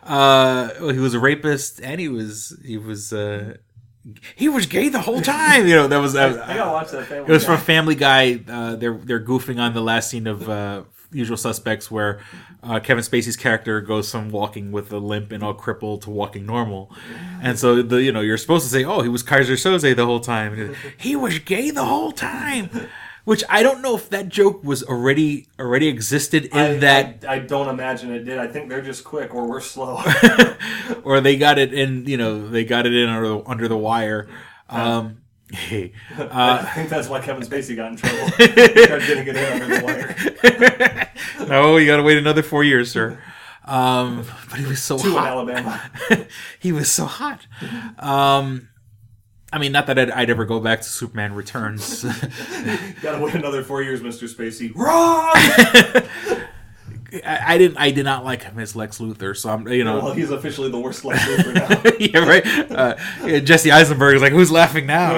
uh, 0.03 0.69
well, 0.79 0.89
he 0.89 0.99
was 0.99 1.13
a 1.13 1.19
rapist, 1.19 1.79
and 1.81 1.99
he 2.01 2.07
was 2.09 2.57
he 2.65 2.77
was 2.77 3.13
uh, 3.13 3.55
he 4.35 4.49
was 4.49 4.65
gay 4.65 4.89
the 4.89 5.01
whole 5.01 5.21
time. 5.21 5.67
You 5.67 5.75
know 5.75 5.87
that 5.87 5.97
was 5.97 6.13
that. 6.13 6.31
I 6.49 6.55
gotta 6.57 6.71
watch 6.71 6.91
that. 6.91 7.05
Family 7.07 7.29
It 7.29 7.33
was 7.33 7.43
Guy. 7.43 7.55
from 7.55 7.65
Family 7.65 7.95
Guy. 7.95 8.39
Uh, 8.47 8.75
they're 8.75 8.97
they're 8.97 9.23
goofing 9.23 9.59
on 9.59 9.73
the 9.73 9.81
last 9.81 10.09
scene 10.09 10.27
of 10.27 10.49
uh, 10.49 10.83
Usual 11.11 11.37
Suspects, 11.37 11.89
where 11.91 12.19
uh, 12.63 12.79
Kevin 12.79 13.03
Spacey's 13.03 13.37
character 13.37 13.79
goes 13.81 14.11
from 14.11 14.29
walking 14.29 14.71
with 14.71 14.91
a 14.91 14.97
limp 14.97 15.31
and 15.31 15.43
all 15.43 15.53
crippled 15.53 16.01
to 16.03 16.09
walking 16.09 16.45
normal, 16.45 16.91
and 17.41 17.57
so 17.57 17.81
the 17.81 18.01
you 18.01 18.11
know 18.11 18.21
you're 18.21 18.37
supposed 18.37 18.65
to 18.65 18.71
say, 18.71 18.83
oh, 18.83 19.01
he 19.01 19.09
was 19.09 19.23
Keyser 19.23 19.53
Söze 19.53 19.95
the 19.95 20.05
whole 20.05 20.19
time. 20.19 20.75
He 20.97 21.15
was 21.15 21.39
gay 21.39 21.69
the 21.71 21.85
whole 21.85 22.11
time, 22.11 22.69
which 23.25 23.43
I 23.49 23.63
don't 23.63 23.81
know 23.81 23.95
if 23.95 24.09
that 24.09 24.29
joke 24.29 24.63
was 24.63 24.83
already 24.83 25.47
already 25.59 25.87
existed 25.87 26.45
in 26.45 26.57
I, 26.57 26.73
that 26.77 27.25
I, 27.27 27.35
I 27.35 27.39
don't 27.39 27.69
imagine 27.69 28.11
it 28.11 28.23
did. 28.23 28.37
I 28.37 28.47
think 28.47 28.69
they're 28.69 28.81
just 28.81 29.03
quick 29.03 29.33
or 29.33 29.47
we're 29.47 29.61
slow. 29.61 30.01
or 31.03 31.21
they 31.21 31.37
got 31.37 31.57
it 31.57 31.73
in 31.73 32.05
you 32.05 32.17
know 32.17 32.47
they 32.47 32.65
got 32.65 32.85
it 32.85 32.93
in 32.93 33.09
under 33.09 33.27
the, 33.27 33.43
under 33.45 33.67
the 33.67 33.77
wire. 33.77 34.27
Um, 34.69 35.21
hey, 35.51 35.93
I 36.17 36.63
think 36.75 36.89
that's 36.89 37.07
why 37.07 37.21
Kevin 37.21 37.43
Spacey 37.43 37.75
got 37.75 37.91
in 37.91 37.97
trouble. 37.97 38.29
getting 38.37 39.27
it 39.27 39.35
in 39.35 39.61
under 39.61 39.77
the 39.77 41.09
wire. 41.37 41.47
no, 41.47 41.77
you 41.77 41.87
got 41.87 41.97
to 41.97 42.03
wait 42.03 42.17
another 42.17 42.43
four 42.43 42.63
years, 42.63 42.91
sir. 42.91 43.19
Um, 43.65 44.25
but 44.49 44.59
he 44.59 44.65
was 44.65 44.81
so 44.81 44.97
Two 44.97 45.11
in. 45.11 45.23
Alabama. 45.23 45.81
he 46.59 46.73
was 46.73 46.91
so 46.91 47.05
hot. 47.05 47.47
Um, 47.97 48.67
I 49.53 49.59
mean, 49.59 49.71
not 49.71 49.85
that 49.87 49.99
I'd, 49.99 50.09
I'd 50.11 50.29
ever 50.31 50.45
go 50.45 50.59
back 50.59 50.81
to 50.81 50.87
Superman 50.89 51.33
Returns. 51.35 52.03
Gotta 53.01 53.19
wait 53.23 53.35
another 53.35 53.63
four 53.63 53.81
years, 53.83 54.01
Mr. 54.01 54.27
Spacey. 54.27 54.73
Wrong! 54.75 55.31
I, 57.23 57.53
I 57.53 57.57
didn't. 57.59 57.77
I 57.77 57.91
did 57.91 58.03
not 58.05 58.25
like 58.25 58.41
him 58.41 58.57
as 58.57 58.75
Lex 58.75 58.97
Luthor. 58.97 59.37
So 59.37 59.51
I'm, 59.51 59.67
you 59.67 59.83
know, 59.83 59.99
well, 59.99 60.13
he's 60.13 60.31
officially 60.31 60.71
the 60.71 60.79
worst 60.79 61.05
Lex 61.05 61.23
Luthor 61.23 61.53
now. 61.53 61.91
yeah, 61.99 62.27
right. 62.27 62.71
Uh, 62.71 62.95
yeah, 63.23 63.39
Jesse 63.39 63.71
Eisenberg 63.71 64.15
is 64.15 64.21
like, 64.23 64.31
who's 64.33 64.49
laughing 64.51 64.87
now? 64.87 65.11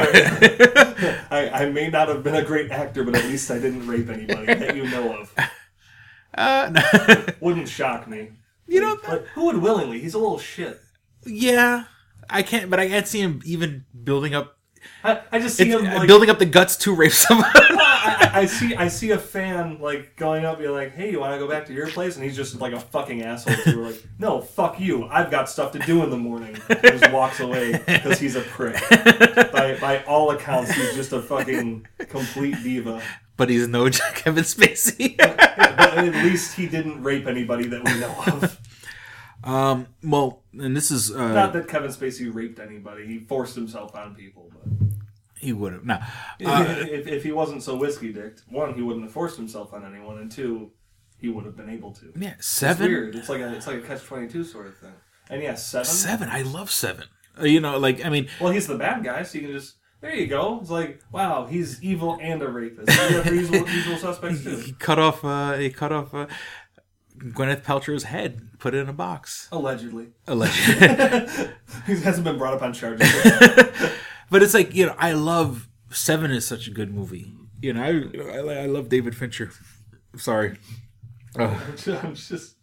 I, 1.32 1.50
I 1.54 1.70
may 1.70 1.90
not 1.90 2.10
have 2.10 2.22
been 2.22 2.36
a 2.36 2.44
great 2.44 2.72
actor, 2.72 3.06
but 3.06 3.16
at 3.16 3.24
least 3.24 3.50
I 3.50 3.60
didn't 3.60 3.88
rape 3.88 4.10
anybody 4.10 4.46
that 4.48 4.76
you 4.76 4.90
know 4.90 5.20
of. 5.22 5.34
uh, 6.38 6.70
no. 6.74 7.26
Wouldn't 7.40 7.70
shock 7.70 8.08
me. 8.10 8.32
you 8.68 8.82
know, 8.82 8.98
Like, 9.08 9.28
who 9.28 9.46
would 9.46 9.58
willingly? 9.62 10.02
He's 10.02 10.14
a 10.16 10.20
little 10.20 10.40
shit. 10.40 10.82
yeah, 11.26 11.86
I 12.30 12.44
can't. 12.44 12.70
But 12.70 12.80
I 12.80 12.88
can't 12.88 13.08
see 13.08 13.22
him 13.22 13.42
even 13.46 13.86
building 14.04 14.34
up. 14.34 14.58
I, 15.04 15.22
I 15.32 15.40
just 15.40 15.58
see 15.58 15.66
him 15.66 15.86
uh, 15.86 15.96
like 15.98 16.08
building 16.08 16.30
up 16.30 16.38
the 16.38 16.46
guts 16.46 16.76
to 16.78 16.94
rape 16.94 17.12
someone. 17.12 17.50
I, 17.56 18.32
I, 18.34 18.46
see 18.48 18.76
I 18.76 18.88
see 18.88 19.12
a 19.12 19.18
fan 19.18 19.80
like 19.82 20.16
going 20.16 20.46
up, 20.46 20.60
being 20.60 20.72
like, 20.72 20.94
"Hey, 20.94 21.12
you 21.12 21.20
want 21.20 21.34
to 21.34 21.40
go 21.40 21.48
back 21.48 21.66
to 21.68 21.74
your 21.74 21.88
place?" 21.88 22.16
And 22.16 22.24
he's 22.24 22.36
just 22.36 22.60
like 22.60 22.74
a 22.74 22.80
fucking 22.80 23.24
asshole 23.24 23.56
her, 23.56 23.82
like, 23.82 24.04
"No, 24.20 24.42
fuck 24.42 24.80
you. 24.80 25.06
I've 25.06 25.32
got 25.32 25.50
stuff 25.50 25.72
to 25.74 25.80
do 25.80 26.04
in 26.04 26.10
the 26.12 26.18
morning." 26.18 26.58
And 26.70 26.82
just 26.82 27.12
walks 27.12 27.40
away 27.40 27.82
because 27.86 28.20
he's 28.20 28.36
a 28.36 28.42
prick. 28.42 28.76
by 29.52 29.78
by 29.82 30.04
all 30.08 30.32
accounts, 30.32 30.72
he's 30.72 30.94
just 30.94 31.14
a 31.14 31.22
fucking 31.22 31.88
complete 32.10 32.56
diva. 32.64 33.02
but 33.38 33.50
he's 33.50 33.68
no 33.68 33.90
Kevin 34.16 34.44
Spacey. 34.44 35.18
But 35.18 35.40
at 35.40 36.14
least 36.24 36.56
he 36.56 36.68
didn't 36.68 37.02
rape 37.04 37.26
anybody 37.28 37.68
that 37.68 37.84
we 37.84 38.00
know 38.00 38.16
of. 38.28 38.60
Um. 39.46 39.88
Well, 40.04 40.44
and 40.54 40.76
this 40.76 40.92
is 40.92 41.12
uh, 41.12 41.34
Not 41.34 41.54
that 41.54 41.68
Kevin 41.68 41.92
Spacey 41.92 42.34
raped 42.34 42.60
anybody. 42.60 43.06
He 43.06 43.20
forced 43.20 43.56
himself 43.56 43.96
on 43.96 44.16
people. 44.16 44.52
But 44.52 44.88
he 45.40 45.54
would 45.54 45.74
have. 45.74 45.86
No. 45.86 46.00
if, 46.40 47.08
if 47.08 47.24
he 47.24 47.32
wasn't 47.32 47.64
so 47.64 47.76
whiskey 47.76 48.12
dicked, 48.12 48.44
one, 48.50 48.74
he 48.74 48.82
wouldn't 48.82 49.06
have 49.06 49.14
forced 49.14 49.38
himself 49.38 49.74
on 49.74 49.86
anyone, 49.86 50.18
and 50.18 50.32
two, 50.32 50.72
he 51.20 51.30
would 51.30 51.46
have 51.46 51.56
been 51.56 51.70
able 51.70 51.92
to. 51.94 52.12
Yeah, 52.18 52.34
It's 52.38 52.48
seven. 52.48 52.88
weird. 52.88 53.16
It's 53.16 53.30
like 53.30 53.42
a 53.42 53.56
it's 53.56 53.68
like 53.68 53.78
a 53.78 53.82
catch 53.82 54.04
twenty 54.04 54.28
two 54.28 54.44
sort 54.44 54.68
of 54.68 54.78
thing. 54.78 54.94
And 55.30 55.42
yeah, 55.42 55.56
seven. 55.56 55.86
Seven. 55.86 56.30
I 56.30 56.42
love 56.44 56.72
seven. 56.72 57.06
Uh, 57.40 57.46
you 57.46 57.60
know, 57.60 57.78
like 57.78 58.04
I 58.06 58.10
mean, 58.10 58.28
Well, 58.40 58.52
he's 58.54 58.68
the 58.68 58.78
bad 58.78 59.04
guy, 59.04 59.24
so 59.24 59.38
you 59.38 59.46
can 59.46 59.54
just 59.54 59.76
there 60.02 60.14
you 60.16 60.28
go. 60.28 60.60
It's 60.62 60.70
like 60.70 61.02
wow, 61.12 61.46
he's 61.48 61.84
evil 61.84 62.18
and 62.22 62.42
a 62.42 62.48
rapist. 62.48 62.88
You 62.88 63.18
have 63.22 63.34
usual, 63.34 63.68
usual 63.70 63.98
suspects 63.98 64.44
he 64.44 64.74
cut 64.74 65.00
off. 65.00 65.24
Uh, 65.26 65.54
he 65.54 65.70
cut 65.70 65.92
off 65.92 66.14
uh, 66.14 66.28
Gwyneth 67.26 67.64
Paltrow's 67.64 68.04
head, 68.04 68.50
put 68.60 68.76
it 68.76 68.80
in 68.80 68.90
a 68.90 68.94
box. 68.94 69.48
Allegedly, 69.52 70.10
Allegedly. 70.28 71.50
he 71.88 72.00
hasn't 72.00 72.24
been 72.24 72.38
brought 72.38 72.54
up 72.54 72.62
on 72.62 72.74
charges. 72.74 73.12
but 74.30 74.44
it's 74.44 74.54
like 74.54 74.76
you 74.76 74.86
know, 74.86 74.96
I 74.98 75.14
love 75.14 75.68
Seven 75.90 76.32
is 76.32 76.46
such 76.46 76.68
a 76.68 76.72
good 76.72 76.94
movie. 76.94 77.34
You 77.62 77.74
know, 77.74 77.84
I 77.84 78.38
I, 78.38 78.64
I 78.64 78.66
love 78.68 78.90
David 78.90 79.16
Fincher. 79.16 79.52
Sorry. 80.18 80.58
Oh. 81.38 81.62
I'm 82.04 82.16
just 82.16 82.56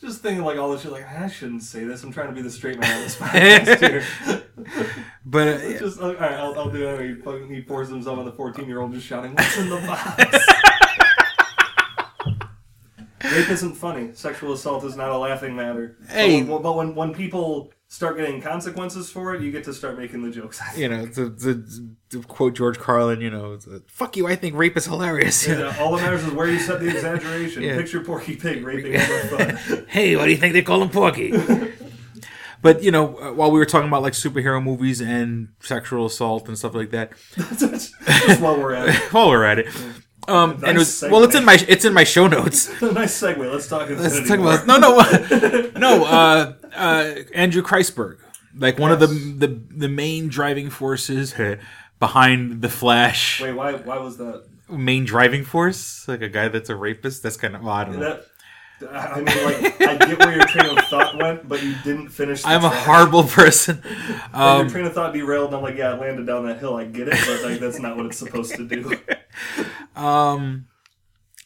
just 0.00 0.22
thinking 0.22 0.44
like 0.44 0.58
all 0.58 0.72
this 0.72 0.82
shit. 0.82 0.90
Like 0.90 1.08
I 1.08 1.28
shouldn't 1.28 1.62
say 1.62 1.84
this. 1.84 2.02
I'm 2.02 2.12
trying 2.12 2.28
to 2.28 2.34
be 2.34 2.42
the 2.42 2.50
straight 2.50 2.80
man 2.80 2.96
on 2.96 3.02
this 3.02 3.16
podcast 3.16 3.88
here. 3.88 4.42
But 5.24 5.48
uh. 5.48 5.78
Just 5.78 6.00
all 6.00 6.14
right, 6.14 6.32
I'll, 6.32 6.58
I'll 6.58 6.70
do 6.70 6.88
it. 6.88 7.08
He 7.08 7.14
fucking 7.22 7.48
he 7.48 7.62
pours 7.62 7.88
himself 7.88 8.18
on 8.18 8.24
the 8.24 8.32
14 8.32 8.66
year 8.66 8.80
old, 8.80 8.92
just 8.92 9.06
shouting, 9.06 9.34
"What's 9.34 9.56
in 9.56 9.70
the 9.70 9.76
box?" 9.76 10.58
Rape 13.24 13.50
isn't 13.50 13.74
funny. 13.74 14.10
Sexual 14.14 14.52
assault 14.54 14.84
is 14.84 14.96
not 14.96 15.10
a 15.10 15.16
laughing 15.18 15.54
matter. 15.56 15.96
Hey. 16.08 16.42
when- 16.42 16.62
but 16.62 16.76
when 16.76 16.94
when 16.94 17.12
people 17.14 17.72
start 17.88 18.16
getting 18.16 18.40
consequences 18.40 19.10
for 19.10 19.34
it, 19.34 19.42
you 19.42 19.52
get 19.52 19.64
to 19.64 19.72
start 19.74 19.98
making 19.98 20.22
the 20.22 20.30
jokes. 20.30 20.60
you 20.76 20.88
know, 20.88 21.04
to, 21.06 21.30
to, 21.36 21.64
to 22.10 22.22
quote 22.22 22.54
George 22.54 22.78
Carlin, 22.78 23.20
you 23.20 23.30
know, 23.30 23.58
"Fuck 23.86 24.16
you, 24.16 24.26
I 24.26 24.34
think 24.36 24.56
rape 24.56 24.76
is 24.76 24.86
hilarious." 24.86 25.46
And, 25.46 25.62
uh, 25.62 25.74
all 25.80 25.94
that 25.96 26.02
matters 26.02 26.24
is 26.24 26.32
where 26.32 26.48
you 26.48 26.58
set 26.58 26.80
the 26.80 26.88
exaggeration. 26.88 27.62
Yeah. 27.62 27.76
Picture 27.76 28.00
Porky 28.02 28.36
Pig 28.36 28.64
raping 28.64 28.94
a 28.94 28.98
hey, 29.88 30.16
what 30.16 30.24
do 30.24 30.30
you 30.30 30.36
think 30.38 30.54
they 30.54 30.62
call 30.62 30.82
him 30.82 30.88
Porky? 30.88 31.32
but 32.62 32.82
you 32.82 32.90
know, 32.90 33.16
uh, 33.18 33.32
while 33.32 33.50
we 33.50 33.58
were 33.58 33.66
talking 33.66 33.88
about 33.88 34.02
like 34.02 34.14
superhero 34.14 34.62
movies 34.62 35.00
and 35.00 35.48
sexual 35.60 36.06
assault 36.06 36.48
and 36.48 36.56
stuff 36.56 36.74
like 36.74 36.90
that, 36.90 37.12
Just 37.58 37.94
while 38.40 38.56
we're 38.58 38.74
at 38.74 38.88
it. 38.88 39.12
while 39.12 39.28
we're 39.28 39.44
at 39.44 39.58
it, 39.58 39.66
um, 40.28 40.52
and 40.64 40.76
it 40.76 40.78
was 40.78 41.02
Nice 41.02 41.10
well, 41.10 41.24
it's 41.24 41.34
in 41.34 41.44
my 41.44 41.58
it's 41.68 41.84
in 41.84 41.92
my 41.92 42.04
show 42.04 42.26
notes. 42.26 42.68
nice 42.82 43.20
segue. 43.20 43.50
Let's 43.50 43.68
talk. 43.68 43.88
Let's 43.90 44.28
talk 44.28 44.38
about 44.38 44.66
no, 44.66 44.78
no, 44.78 44.98
no. 45.76 46.04
Uh, 46.04 46.54
uh, 46.74 47.14
Andrew 47.34 47.62
Kreisberg, 47.62 48.18
like 48.56 48.78
one 48.78 48.92
of 48.92 49.00
the 49.00 49.06
the 49.06 49.60
the 49.70 49.88
main 49.88 50.28
driving 50.28 50.70
forces 50.70 51.34
behind 51.98 52.62
the 52.62 52.68
Flash. 52.68 53.40
Wait, 53.40 53.52
why? 53.52 53.74
Why 53.74 53.98
was 53.98 54.16
that? 54.18 54.44
Main 54.68 55.04
driving 55.04 55.44
force, 55.44 56.06
like 56.08 56.22
a 56.22 56.28
guy 56.28 56.48
that's 56.48 56.70
a 56.70 56.76
rapist. 56.76 57.22
That's 57.22 57.36
kind 57.36 57.56
of 57.56 57.62
well, 57.62 57.74
I 57.74 57.84
don't 57.84 57.98
know. 57.98 58.20
I 58.90 59.16
mean, 59.16 59.44
like, 59.44 59.80
I 59.80 59.96
get 59.96 60.18
where 60.18 60.36
your 60.36 60.46
train 60.46 60.78
of 60.78 60.84
thought 60.86 61.16
went, 61.16 61.48
but 61.48 61.62
you 61.62 61.74
didn't 61.84 62.08
finish. 62.08 62.42
The 62.42 62.48
I'm 62.48 62.64
a 62.64 62.68
horrible 62.68 63.24
person. 63.24 63.82
Um, 64.32 64.62
your 64.62 64.70
train 64.70 64.86
of 64.86 64.92
thought 64.94 65.12
derailed, 65.12 65.48
and 65.48 65.56
I'm 65.56 65.62
like, 65.62 65.76
yeah, 65.76 65.94
it 65.94 66.00
landed 66.00 66.26
down 66.26 66.46
that 66.46 66.58
hill. 66.58 66.76
I 66.76 66.84
get 66.84 67.08
it, 67.08 67.18
but 67.26 67.42
like, 67.48 67.60
that's 67.60 67.78
not 67.78 67.96
what 67.96 68.06
it's 68.06 68.18
supposed 68.18 68.54
to 68.56 68.66
do. 68.66 68.98
Um, 69.94 70.68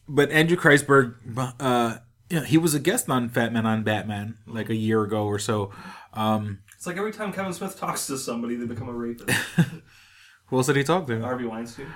but 0.08 0.30
Andrew 0.30 0.56
Kreisberg, 0.56 1.14
uh, 1.60 1.98
you 2.30 2.38
know, 2.38 2.44
he 2.44 2.58
was 2.58 2.74
a 2.74 2.80
guest 2.80 3.08
on 3.08 3.28
Fat 3.28 3.52
Man 3.52 3.66
on 3.66 3.82
Batman 3.82 4.38
like 4.46 4.68
a 4.70 4.74
year 4.74 5.02
ago 5.02 5.24
or 5.26 5.38
so. 5.38 5.72
Um, 6.12 6.60
It's 6.76 6.86
like 6.86 6.96
every 6.96 7.12
time 7.12 7.32
Kevin 7.32 7.52
Smith 7.52 7.78
talks 7.78 8.06
to 8.08 8.16
somebody, 8.18 8.54
they 8.56 8.66
become 8.66 8.88
a 8.88 8.92
rapist. 8.92 9.30
who 10.46 10.56
else 10.56 10.66
did 10.66 10.76
he 10.76 10.84
talk 10.84 11.06
to? 11.08 11.20
Harvey 11.20 11.44
Weinstein. 11.44 11.86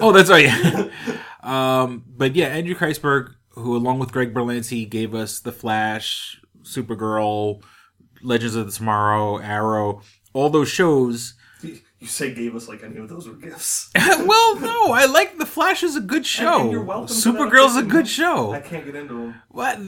Oh, 0.00 0.12
that's 0.12 0.30
right. 0.30 0.90
um, 1.42 2.04
but 2.08 2.34
yeah, 2.34 2.48
Andrew 2.48 2.74
Kreisberg, 2.74 3.34
who 3.50 3.76
along 3.76 3.98
with 3.98 4.12
Greg 4.12 4.32
Berlanti 4.32 4.88
gave 4.88 5.14
us 5.14 5.40
The 5.40 5.52
Flash, 5.52 6.40
Supergirl, 6.62 7.62
Legends 8.22 8.54
of 8.54 8.66
the 8.66 8.72
Tomorrow, 8.72 9.38
Arrow, 9.38 10.02
all 10.32 10.50
those 10.50 10.68
shows. 10.68 11.34
You 11.62 12.06
say 12.06 12.32
gave 12.32 12.56
us 12.56 12.66
like 12.66 12.82
any 12.82 12.96
of 12.96 13.10
those 13.10 13.28
were 13.28 13.34
gifts. 13.34 13.90
well, 13.96 14.58
no, 14.58 14.92
I 14.92 15.04
like 15.04 15.36
The 15.36 15.44
Flash 15.44 15.82
is 15.82 15.96
a 15.96 16.00
good 16.00 16.24
show. 16.24 16.62
And 16.62 16.72
you're 16.72 16.82
welcome. 16.82 17.14
Supergirl's 17.14 17.76
a 17.76 17.82
good 17.82 18.08
show. 18.08 18.52
I 18.52 18.60
can't 18.60 18.86
get 18.86 18.94
into 18.94 19.12
them. 19.12 19.42
What? 19.48 19.78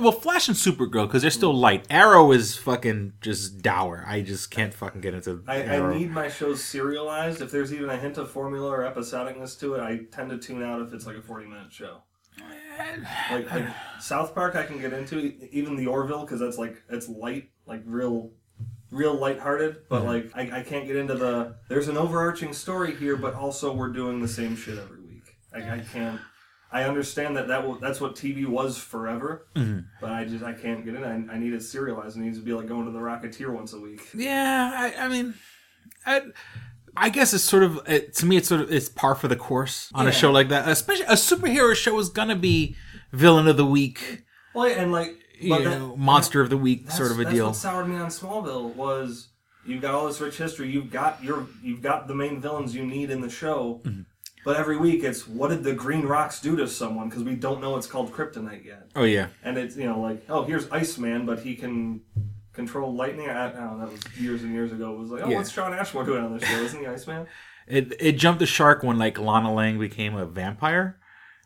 Well, 0.00 0.12
Flash 0.12 0.48
and 0.48 0.56
Supergirl 0.56 1.06
because 1.06 1.20
they're 1.20 1.30
still 1.30 1.52
light. 1.52 1.84
Arrow 1.90 2.32
is 2.32 2.56
fucking 2.56 3.12
just 3.20 3.60
dour. 3.60 4.02
I 4.08 4.22
just 4.22 4.50
can't 4.50 4.72
fucking 4.72 5.02
get 5.02 5.12
into 5.12 5.44
I. 5.46 5.62
I 5.64 5.98
need 5.98 6.10
my 6.10 6.30
shows 6.30 6.64
serialized. 6.64 7.42
If 7.42 7.50
there's 7.50 7.74
even 7.74 7.90
a 7.90 7.98
hint 7.98 8.16
of 8.16 8.30
formula 8.30 8.70
or 8.70 8.90
episodicness 8.90 9.60
to 9.60 9.74
it, 9.74 9.80
I 9.80 10.00
tend 10.10 10.30
to 10.30 10.38
tune 10.38 10.62
out 10.62 10.80
if 10.80 10.94
it's 10.94 11.04
like 11.04 11.16
a 11.16 11.22
40 11.22 11.46
minute 11.48 11.70
show. 11.70 11.98
Like, 13.30 13.50
like 13.50 13.66
South 14.00 14.34
Park, 14.34 14.56
I 14.56 14.64
can 14.64 14.80
get 14.80 14.92
into 14.92 15.34
even 15.54 15.76
the 15.76 15.86
Orville 15.86 16.22
because 16.22 16.40
that's 16.40 16.58
like 16.58 16.82
it's 16.88 17.08
light, 17.08 17.50
like 17.66 17.82
real, 17.84 18.30
real 18.90 19.14
lighthearted. 19.14 19.88
But 19.88 20.02
mm-hmm. 20.02 20.36
like 20.36 20.52
I, 20.52 20.60
I 20.60 20.62
can't 20.62 20.86
get 20.86 20.96
into 20.96 21.14
the. 21.14 21.56
There's 21.68 21.88
an 21.88 21.96
overarching 21.96 22.52
story 22.52 22.94
here, 22.94 23.16
but 23.16 23.34
also 23.34 23.74
we're 23.74 23.92
doing 23.92 24.20
the 24.20 24.28
same 24.28 24.56
shit 24.56 24.78
every 24.78 25.00
week. 25.00 25.36
I, 25.52 25.76
I 25.76 25.78
can't. 25.80 26.20
I 26.72 26.84
understand 26.84 27.36
that 27.36 27.48
that 27.48 27.66
will, 27.66 27.74
that's 27.74 28.00
what 28.00 28.14
TV 28.14 28.46
was 28.46 28.78
forever, 28.78 29.48
mm-hmm. 29.56 29.80
but 30.00 30.12
I 30.12 30.24
just 30.24 30.44
I 30.44 30.52
can't 30.52 30.84
get 30.84 30.94
in. 30.94 31.04
I, 31.04 31.34
I 31.34 31.38
need 31.38 31.52
it 31.52 31.62
serialized. 31.62 32.16
It 32.16 32.20
needs 32.20 32.38
to 32.38 32.44
be 32.44 32.52
like 32.52 32.68
going 32.68 32.86
to 32.86 32.92
the 32.92 32.98
Rocketeer 32.98 33.52
once 33.52 33.72
a 33.72 33.80
week. 33.80 34.08
Yeah, 34.14 34.70
I, 34.72 35.04
I 35.04 35.08
mean, 35.08 35.34
I, 36.06 36.22
I 36.96 37.08
guess 37.10 37.32
it's 37.32 37.44
sort 37.44 37.62
of 37.62 37.80
it, 37.86 38.14
to 38.16 38.26
me. 38.26 38.36
It's 38.36 38.48
sort 38.48 38.60
of 38.62 38.72
it's 38.72 38.88
par 38.88 39.14
for 39.14 39.28
the 39.28 39.36
course 39.36 39.90
on 39.94 40.06
a 40.08 40.12
show 40.12 40.30
like 40.30 40.48
that. 40.48 40.68
Especially 40.68 41.04
a 41.06 41.12
superhero 41.14 41.74
show 41.74 41.98
is 41.98 42.08
gonna 42.08 42.36
be 42.36 42.76
villain 43.12 43.46
of 43.48 43.56
the 43.56 43.66
week, 43.66 44.24
Well, 44.54 44.66
and 44.66 44.92
like 44.92 45.16
you 45.38 45.56
that- 45.56 45.64
know, 45.64 45.96
monster 45.96 46.40
of 46.40 46.50
the 46.50 46.56
week 46.56 46.90
sort 46.90 47.10
of 47.10 47.18
a 47.20 47.24
that's 47.24 47.34
deal. 47.34 47.46
what 47.46 47.56
soured 47.56 47.88
me 47.88 47.96
on 47.96 48.08
Smallville 48.08 48.74
was 48.74 49.28
you've 49.66 49.82
got 49.82 49.94
all 49.94 50.06
this 50.06 50.20
rich 50.20 50.36
history. 50.36 50.70
You've 50.70 50.90
got 50.90 51.22
your 51.22 51.46
you've 51.62 51.82
got 51.82 52.08
the 52.08 52.14
main 52.14 52.40
villains 52.40 52.74
you 52.74 52.84
need 52.84 53.10
in 53.10 53.20
the 53.20 53.30
show. 53.30 53.80
Mm-hmm. 53.84 54.02
But 54.42 54.56
every 54.56 54.78
week 54.78 55.04
it's 55.04 55.28
what 55.28 55.48
did 55.50 55.64
the 55.64 55.74
Green 55.74 56.06
Rocks 56.06 56.40
do 56.40 56.56
to 56.56 56.66
someone 56.66 57.08
because 57.10 57.22
we 57.24 57.34
don't 57.34 57.60
know 57.60 57.76
it's 57.76 57.86
called 57.86 58.10
Kryptonite 58.12 58.64
yet. 58.64 58.90
Oh 58.96 59.04
yeah, 59.04 59.28
And 59.42 59.58
it's 59.58 59.76
you 59.76 59.84
know 59.86 60.00
like 60.00 60.24
oh 60.28 60.44
here's 60.44 60.68
Iceman 60.70 61.26
but 61.26 61.40
he 61.40 61.54
can 61.56 62.00
control 62.66 62.94
lightning. 62.94 63.28
I, 63.28 63.48
I 63.48 63.50
don't 63.52 63.78
know 63.78 63.86
that 63.86 63.92
was 63.92 64.00
years 64.18 64.42
and 64.42 64.52
years 64.52 64.72
ago. 64.72 64.92
It 64.94 64.98
was 64.98 65.10
like 65.10 65.22
oh 65.24 65.28
Yeah. 65.28 65.36
what's 65.38 65.50
Shawn 65.50 65.72
Ashmore 65.74 66.04
doing 66.04 66.24
on 66.24 66.38
this 66.38 66.48
show? 66.48 66.56
Isn't 66.56 66.80
he 66.80 66.86
Iceman? 66.86 67.26
it 67.66 67.94
it 67.98 68.12
jumped 68.12 68.40
the 68.40 68.46
shark 68.46 68.82
when 68.82 68.98
like 68.98 69.18
Lana 69.18 69.52
Lang 69.52 69.78
became 69.78 70.14
a 70.16 70.26
vampire. 70.26 70.96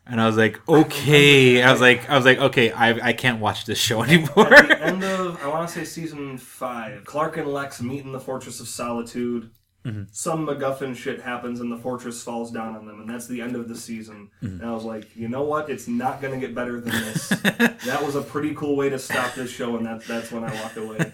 And 0.07 0.21
I 0.21 0.27
was 0.27 0.37
like, 0.37 0.59
okay. 0.69 1.63
I 1.63 1.71
was 1.71 1.81
like, 1.81 2.07
I 2.07 2.15
was 2.15 2.25
like, 2.25 2.37
okay. 2.37 2.71
I 2.71 3.09
I 3.09 3.13
can't 3.13 3.39
watch 3.39 3.65
this 3.65 3.79
show 3.79 4.03
anymore. 4.03 4.53
At 4.53 4.67
the 4.67 4.81
end 4.83 5.03
of 5.03 5.41
I 5.43 5.47
want 5.47 5.67
to 5.67 5.73
say 5.73 5.83
season 5.83 6.37
five, 6.37 7.05
Clark 7.05 7.37
and 7.37 7.47
Lex 7.47 7.81
meet 7.81 8.03
in 8.05 8.11
the 8.11 8.19
Fortress 8.19 8.59
of 8.59 8.67
Solitude. 8.67 9.49
Mm-hmm. 9.85 10.03
Some 10.11 10.47
MacGuffin 10.47 10.95
shit 10.95 11.21
happens 11.21 11.59
and 11.59 11.71
the 11.71 11.77
fortress 11.77 12.21
falls 12.23 12.51
down 12.51 12.75
on 12.75 12.85
them, 12.87 12.99
and 13.01 13.09
that's 13.09 13.27
the 13.27 13.41
end 13.41 13.55
of 13.55 13.69
the 13.69 13.75
season. 13.75 14.29
Mm-hmm. 14.41 14.61
And 14.61 14.69
I 14.69 14.73
was 14.73 14.83
like, 14.83 15.15
you 15.15 15.27
know 15.27 15.43
what? 15.43 15.69
It's 15.69 15.87
not 15.87 16.21
going 16.21 16.33
to 16.33 16.39
get 16.39 16.55
better 16.55 16.81
than 16.81 16.91
this. 16.91 17.29
that 17.29 18.01
was 18.03 18.15
a 18.15 18.21
pretty 18.21 18.55
cool 18.55 18.75
way 18.75 18.89
to 18.89 18.97
stop 18.97 19.35
this 19.35 19.51
show, 19.51 19.77
and 19.77 19.85
that, 19.85 20.03
that's 20.05 20.31
when 20.31 20.43
I 20.43 20.53
walked 20.61 20.77
away. 20.77 21.11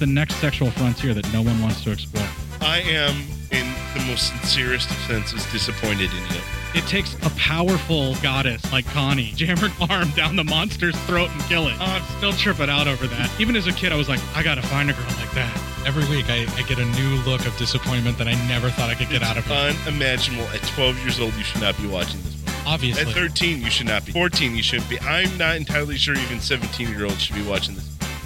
It's 0.00 0.08
the 0.08 0.14
next 0.14 0.36
sexual 0.36 0.70
frontier 0.70 1.12
that 1.12 1.30
no 1.30 1.42
one 1.42 1.60
wants 1.60 1.84
to 1.84 1.90
explore. 1.90 2.26
I 2.62 2.78
am, 2.78 3.14
in 3.50 3.66
the 3.92 4.02
most 4.08 4.28
sincerest 4.28 4.90
of 4.90 4.96
senses, 5.00 5.44
disappointed 5.52 6.10
in 6.10 6.34
you. 6.34 6.40
It 6.74 6.86
takes 6.86 7.16
a 7.16 7.28
powerful 7.36 8.14
goddess 8.22 8.72
like 8.72 8.86
Connie, 8.86 9.32
jam 9.36 9.58
her 9.58 9.68
arm 9.90 10.08
down 10.12 10.36
the 10.36 10.44
monster's 10.44 10.96
throat 11.00 11.28
and 11.30 11.42
kill 11.42 11.68
it. 11.68 11.74
Oh, 11.78 11.84
I'm 11.84 12.16
still 12.16 12.32
tripping 12.32 12.70
out 12.70 12.88
over 12.88 13.06
that. 13.08 13.30
Even 13.38 13.56
as 13.56 13.66
a 13.66 13.72
kid, 13.74 13.92
I 13.92 13.96
was 13.96 14.08
like, 14.08 14.20
I 14.34 14.42
gotta 14.42 14.62
find 14.62 14.88
a 14.88 14.94
girl 14.94 15.04
like 15.18 15.32
that. 15.32 15.54
Every 15.84 16.08
week, 16.08 16.30
I, 16.30 16.46
I 16.56 16.62
get 16.62 16.78
a 16.78 16.86
new 16.86 17.16
look 17.30 17.44
of 17.46 17.54
disappointment 17.58 18.16
that 18.16 18.26
I 18.26 18.32
never 18.48 18.70
thought 18.70 18.88
I 18.88 18.94
could 18.94 19.10
get 19.10 19.22
out 19.22 19.36
of 19.36 19.44
her. 19.48 19.74
Unimaginable. 19.86 20.44
At 20.44 20.62
12 20.62 20.98
years 21.00 21.20
old, 21.20 21.34
you 21.34 21.44
should 21.44 21.60
not 21.60 21.76
be 21.76 21.86
watching 21.88 22.22
this 22.22 22.36
movie. 22.40 22.52
Obviously. 22.64 23.02
At 23.02 23.08
13, 23.08 23.60
you 23.60 23.70
should 23.70 23.88
not 23.88 24.06
be. 24.06 24.12
14, 24.12 24.56
you 24.56 24.62
shouldn't 24.62 24.88
be. 24.88 24.98
I'm 25.00 25.36
not 25.36 25.56
entirely 25.56 25.98
sure 25.98 26.14
even 26.14 26.40
17 26.40 26.88
year 26.88 27.04
olds 27.04 27.20
should 27.20 27.36
be 27.36 27.42
watching 27.42 27.74
this. 27.74 27.99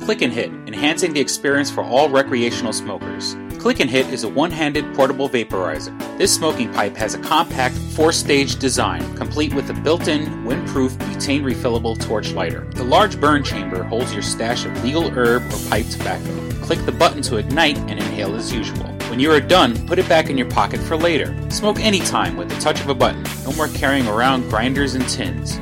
Click 0.00 0.22
and 0.22 0.32
Hit, 0.32 0.50
enhancing 0.66 1.12
the 1.12 1.20
experience 1.20 1.70
for 1.70 1.84
all 1.84 2.08
recreational 2.08 2.72
smokers. 2.72 3.36
Click 3.58 3.80
and 3.80 3.90
Hit 3.90 4.06
is 4.06 4.24
a 4.24 4.28
one 4.28 4.50
handed 4.50 4.94
portable 4.94 5.28
vaporizer. 5.28 5.96
This 6.16 6.34
smoking 6.34 6.72
pipe 6.72 6.96
has 6.96 7.14
a 7.14 7.18
compact 7.18 7.76
four 7.76 8.10
stage 8.10 8.58
design, 8.58 9.14
complete 9.14 9.52
with 9.52 9.68
a 9.68 9.74
built 9.74 10.08
in, 10.08 10.24
windproof, 10.44 10.90
butane 10.96 11.42
refillable 11.42 12.00
torch 12.00 12.32
lighter. 12.32 12.64
The 12.70 12.82
large 12.82 13.20
burn 13.20 13.44
chamber 13.44 13.82
holds 13.84 14.12
your 14.12 14.22
stash 14.22 14.64
of 14.64 14.82
legal 14.82 15.10
herb 15.10 15.42
or 15.52 15.68
pipe 15.68 15.86
tobacco. 15.88 16.50
Click 16.62 16.84
the 16.86 16.92
button 16.92 17.20
to 17.22 17.36
ignite 17.36 17.76
and 17.78 17.92
inhale 17.92 18.34
as 18.34 18.52
usual. 18.52 18.86
When 19.10 19.20
you 19.20 19.30
are 19.32 19.40
done, 19.40 19.86
put 19.86 19.98
it 19.98 20.08
back 20.08 20.30
in 20.30 20.38
your 20.38 20.48
pocket 20.48 20.80
for 20.80 20.96
later. 20.96 21.36
Smoke 21.50 21.78
anytime 21.78 22.36
with 22.36 22.48
the 22.48 22.58
touch 22.60 22.80
of 22.80 22.88
a 22.88 22.94
button. 22.94 23.22
No 23.44 23.52
more 23.52 23.68
carrying 23.68 24.06
around 24.06 24.48
grinders 24.48 24.94
and 24.94 25.06
tins. 25.08 25.60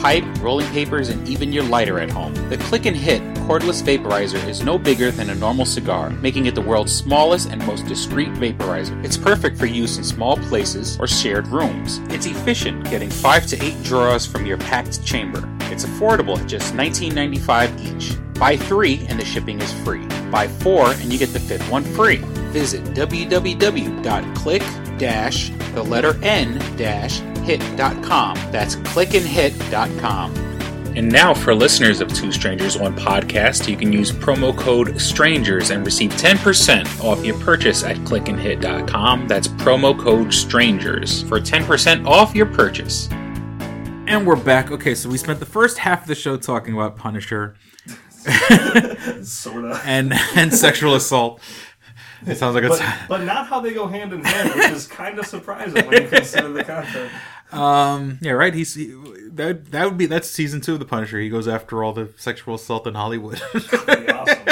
Pipe, 0.00 0.24
rolling 0.40 0.66
papers, 0.68 1.08
and 1.08 1.28
even 1.28 1.52
your 1.52 1.64
lighter 1.64 2.00
at 2.00 2.10
home. 2.10 2.34
The 2.48 2.56
Click 2.56 2.86
and 2.86 2.96
Hit 2.96 3.22
cordless 3.46 3.82
vaporizer 3.82 4.46
is 4.48 4.62
no 4.62 4.78
bigger 4.78 5.10
than 5.10 5.30
a 5.30 5.34
normal 5.34 5.64
cigar, 5.64 6.10
making 6.10 6.46
it 6.46 6.54
the 6.54 6.60
world's 6.60 6.94
smallest 6.94 7.50
and 7.50 7.66
most 7.66 7.86
discreet 7.86 8.28
vaporizer. 8.34 9.04
It's 9.04 9.16
perfect 9.16 9.58
for 9.58 9.66
use 9.66 9.98
in 9.98 10.04
small 10.04 10.36
places 10.36 10.98
or 11.00 11.06
shared 11.06 11.48
rooms. 11.48 11.98
It's 12.10 12.26
efficient, 12.26 12.88
getting 12.88 13.10
5 13.10 13.46
to 13.46 13.62
8 13.62 13.82
draws 13.82 14.26
from 14.26 14.46
your 14.46 14.58
packed 14.58 15.04
chamber. 15.04 15.48
It's 15.72 15.84
affordable 15.84 16.38
at 16.38 16.46
just 16.46 16.74
$19.95 16.74 17.80
each. 17.80 18.16
Buy 18.38 18.56
3 18.56 19.06
and 19.08 19.18
the 19.18 19.24
shipping 19.24 19.60
is 19.60 19.72
free. 19.84 20.06
Buy 20.30 20.48
4 20.48 20.92
and 20.92 21.12
you 21.12 21.18
get 21.18 21.32
the 21.32 21.40
fifth 21.40 21.68
one 21.70 21.84
free. 21.84 22.18
Visit 22.52 22.84
www.click 22.84 24.62
the 25.00 25.82
letter 25.82 26.22
n 26.22 26.58
hit.com. 27.42 28.36
That's 28.50 28.76
clickandhit.com. 28.76 30.34
And 30.96 31.08
now, 31.08 31.32
for 31.32 31.54
listeners 31.54 32.00
of 32.00 32.12
Two 32.12 32.32
Strangers 32.32 32.76
One 32.76 32.96
Podcast, 32.96 33.68
you 33.68 33.76
can 33.76 33.92
use 33.92 34.10
promo 34.10 34.56
code 34.56 35.00
STRANGERS 35.00 35.70
and 35.70 35.86
receive 35.86 36.10
10% 36.12 37.04
off 37.04 37.24
your 37.24 37.38
purchase 37.38 37.84
at 37.84 37.96
clickandhit.com. 37.98 39.28
That's 39.28 39.46
promo 39.46 39.96
code 39.96 40.34
STRANGERS 40.34 41.28
for 41.28 41.38
10% 41.38 42.06
off 42.08 42.34
your 42.34 42.46
purchase. 42.46 43.08
And 44.10 44.26
we're 44.26 44.34
back. 44.34 44.72
Okay, 44.72 44.96
so 44.96 45.08
we 45.08 45.16
spent 45.16 45.38
the 45.38 45.46
first 45.46 45.78
half 45.78 46.02
of 46.02 46.08
the 46.08 46.16
show 46.16 46.36
talking 46.36 46.74
about 46.74 46.96
Punisher 46.96 47.54
Sorta. 49.22 49.80
and 49.84 50.12
and 50.34 50.52
sexual 50.52 50.96
assault. 50.96 51.40
It 52.26 52.36
sounds 52.36 52.54
like 52.54 52.64
a. 52.64 52.68
But, 52.68 52.82
but 53.08 53.22
not 53.24 53.46
how 53.46 53.60
they 53.60 53.72
go 53.72 53.86
hand 53.86 54.12
in 54.12 54.22
hand, 54.24 54.54
which 54.54 54.70
is 54.70 54.86
kind 54.86 55.18
of 55.18 55.26
surprising 55.26 55.86
when 55.86 56.02
you 56.02 56.08
consider 56.08 56.52
the 56.52 56.64
content. 56.64 57.10
um 57.52 58.18
yeah 58.20 58.30
right. 58.30 58.54
He's 58.54 58.74
he, 58.74 58.94
that 59.32 59.72
that 59.72 59.84
would 59.84 59.98
be 59.98 60.06
that's 60.06 60.30
season 60.30 60.60
two 60.60 60.74
of 60.74 60.78
the 60.78 60.84
Punisher. 60.84 61.18
He 61.18 61.28
goes 61.28 61.48
after 61.48 61.82
all 61.82 61.92
the 61.92 62.10
sexual 62.16 62.54
assault 62.54 62.86
in 62.86 62.94
Hollywood. 62.94 63.40
Awesome. 63.54 64.38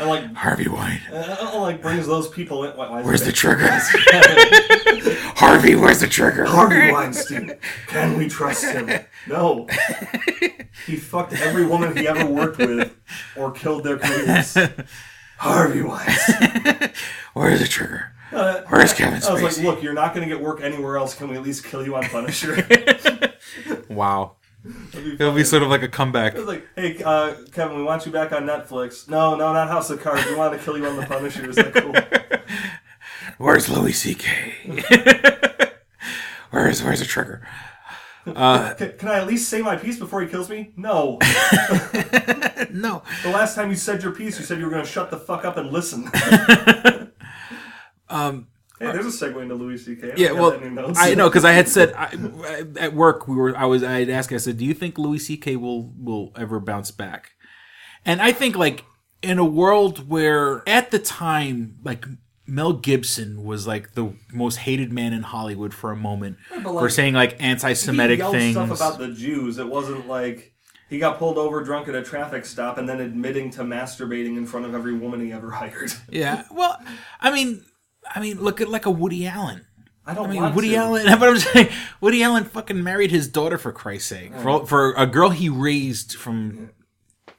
And 0.00 0.08
like 0.08 0.34
Harvey 0.34 0.66
White. 0.66 1.02
Uh, 1.12 1.60
like 1.60 1.80
brings 1.80 2.06
those 2.06 2.28
people 2.28 2.64
in. 2.64 2.76
Why, 2.76 3.00
Where's 3.00 3.22
the 3.22 3.30
trigger? 3.30 3.68
Harvey 3.70 5.14
Harvey, 5.36 5.76
where's 5.76 6.00
the 6.00 6.08
trigger? 6.08 6.44
Harvey 6.44 6.90
Weinstein. 6.90 7.56
Can 7.86 8.18
we 8.18 8.28
trust 8.28 8.64
him? 8.64 8.90
No. 9.28 9.68
He 10.86 10.96
fucked 10.96 11.34
every 11.34 11.64
woman 11.64 11.96
he 11.96 12.08
ever 12.08 12.26
worked 12.26 12.58
with 12.58 12.92
or 13.36 13.52
killed 13.52 13.84
their 13.84 13.98
careers. 13.98 14.56
Harvey 15.44 15.82
Weinstein. 15.82 16.90
Where's 17.34 17.60
the 17.60 17.68
trigger? 17.68 18.12
Uh, 18.32 18.62
Where's 18.68 18.92
Kevin 18.94 19.20
Spacey? 19.20 19.28
I 19.28 19.42
was 19.42 19.58
like, 19.58 19.66
look, 19.66 19.82
you're 19.82 19.92
not 19.92 20.14
going 20.14 20.26
to 20.28 20.34
get 20.34 20.42
work 20.42 20.60
anywhere 20.62 20.96
else. 20.96 21.14
Can 21.14 21.28
we 21.28 21.36
at 21.36 21.42
least 21.42 21.64
kill 21.64 21.84
you 21.84 21.94
on 21.96 22.04
Punisher? 22.04 22.66
Wow. 23.88 24.32
It'll 24.94 25.34
be 25.34 25.44
sort 25.44 25.62
of 25.62 25.68
like 25.68 25.82
a 25.82 25.88
comeback. 25.88 26.34
I 26.34 26.38
was 26.38 26.48
like, 26.48 26.66
hey, 26.74 27.00
uh, 27.04 27.34
Kevin, 27.52 27.76
we 27.76 27.82
want 27.84 28.06
you 28.06 28.10
back 28.10 28.32
on 28.32 28.44
Netflix. 28.44 29.08
No, 29.08 29.36
no, 29.36 29.52
not 29.52 29.68
House 29.68 29.90
of 29.90 30.00
Cards. 30.02 30.24
We 30.26 30.34
want 30.34 30.58
to 30.58 30.64
kill 30.64 30.76
you 30.78 30.86
on 30.86 30.96
the 30.96 31.06
Punisher. 31.06 31.48
Is 31.48 31.56
that 31.56 31.74
cool? 31.74 31.94
Where's 33.38 33.68
Louis 33.68 33.92
C.K.? 33.92 34.54
where's 36.50 36.82
where's 36.82 37.00
the 37.00 37.04
trigger? 37.06 37.46
Uh, 38.26 38.74
Can, 38.74 38.92
can 38.96 39.08
I 39.08 39.18
at 39.18 39.26
least 39.26 39.48
say 39.48 39.60
my 39.60 39.76
piece 39.76 39.98
before 39.98 40.22
he 40.22 40.28
kills 40.28 40.48
me? 40.48 40.72
No. 40.76 41.18
no. 42.70 43.02
The 43.22 43.30
last 43.30 43.54
time 43.54 43.70
you 43.70 43.76
said 43.76 44.02
your 44.02 44.12
piece, 44.12 44.38
you 44.38 44.44
said 44.44 44.58
you 44.58 44.64
were 44.64 44.70
going 44.70 44.84
to 44.84 44.90
shut 44.90 45.10
the 45.10 45.18
fuck 45.18 45.44
up 45.44 45.56
and 45.56 45.70
listen. 45.70 46.04
um, 48.08 48.48
hey, 48.78 48.92
there's 48.92 49.06
a 49.06 49.26
segue 49.26 49.42
into 49.42 49.54
Louis 49.54 49.76
C.K. 49.78 50.12
I 50.12 50.14
yeah, 50.16 50.32
well, 50.32 50.50
that 50.52 50.62
in 50.62 50.74
your 50.74 50.82
notes. 50.82 50.98
I 51.00 51.14
know 51.14 51.28
because 51.28 51.44
I 51.44 51.52
had 51.52 51.68
said 51.68 51.92
I, 51.94 52.64
at 52.78 52.94
work 52.94 53.28
we 53.28 53.36
were 53.36 53.56
I 53.56 53.66
was 53.66 53.82
I 53.82 54.00
had 54.00 54.08
asked 54.08 54.32
I 54.32 54.38
said, 54.38 54.56
do 54.56 54.64
you 54.64 54.74
think 54.74 54.96
Louis 54.96 55.18
C.K. 55.18 55.56
will 55.56 55.92
will 55.96 56.32
ever 56.36 56.60
bounce 56.60 56.90
back? 56.90 57.32
And 58.06 58.22
I 58.22 58.32
think 58.32 58.56
like 58.56 58.84
in 59.22 59.38
a 59.38 59.44
world 59.44 60.08
where 60.08 60.66
at 60.66 60.90
the 60.90 60.98
time 60.98 61.76
like 61.82 62.06
Mel 62.46 62.74
Gibson 62.74 63.44
was 63.44 63.66
like 63.66 63.92
the 63.92 64.14
most 64.32 64.56
hated 64.56 64.92
man 64.92 65.12
in 65.12 65.22
Hollywood 65.22 65.72
for 65.72 65.90
a 65.90 65.96
moment 65.96 66.36
but, 66.62 66.78
for 66.78 66.90
saying 66.90 67.14
like 67.14 67.42
anti-Semitic 67.42 68.22
he 68.22 68.30
things. 68.30 68.54
stuff 68.54 68.70
about 68.70 68.98
the 68.98 69.08
Jews. 69.08 69.58
It 69.58 69.68
wasn't 69.68 70.06
like 70.06 70.52
he 70.90 70.98
got 70.98 71.18
pulled 71.18 71.38
over 71.38 71.62
drunk 71.64 71.88
at 71.88 71.94
a 71.94 72.02
traffic 72.02 72.44
stop 72.44 72.76
and 72.76 72.88
then 72.88 73.00
admitting 73.00 73.50
to 73.50 73.62
masturbating 73.62 74.36
in 74.36 74.46
front 74.46 74.66
of 74.66 74.74
every 74.74 74.94
woman 74.94 75.20
he 75.20 75.32
ever 75.32 75.50
hired. 75.52 75.92
Yeah. 76.10 76.44
Well, 76.50 76.78
I 77.20 77.30
mean, 77.32 77.64
I 78.14 78.20
mean, 78.20 78.40
look 78.40 78.60
at 78.60 78.68
like 78.68 78.86
a 78.86 78.90
Woody 78.90 79.26
Allen. 79.26 79.66
I 80.06 80.12
don't 80.12 80.28
I 80.28 80.32
mean, 80.32 80.54
Woody 80.54 80.70
to. 80.70 80.76
Allen. 80.76 81.06
But 81.18 81.28
I'm 81.30 81.38
saying, 81.38 81.68
Woody 82.02 82.22
Allen 82.22 82.44
fucking 82.44 82.82
married 82.82 83.10
his 83.10 83.26
daughter 83.26 83.56
for 83.56 83.72
Christ's 83.72 84.08
sake, 84.08 84.34
for, 84.34 84.66
for 84.66 84.92
a 84.94 85.06
girl 85.06 85.30
he 85.30 85.48
raised 85.48 86.14
from 86.14 86.70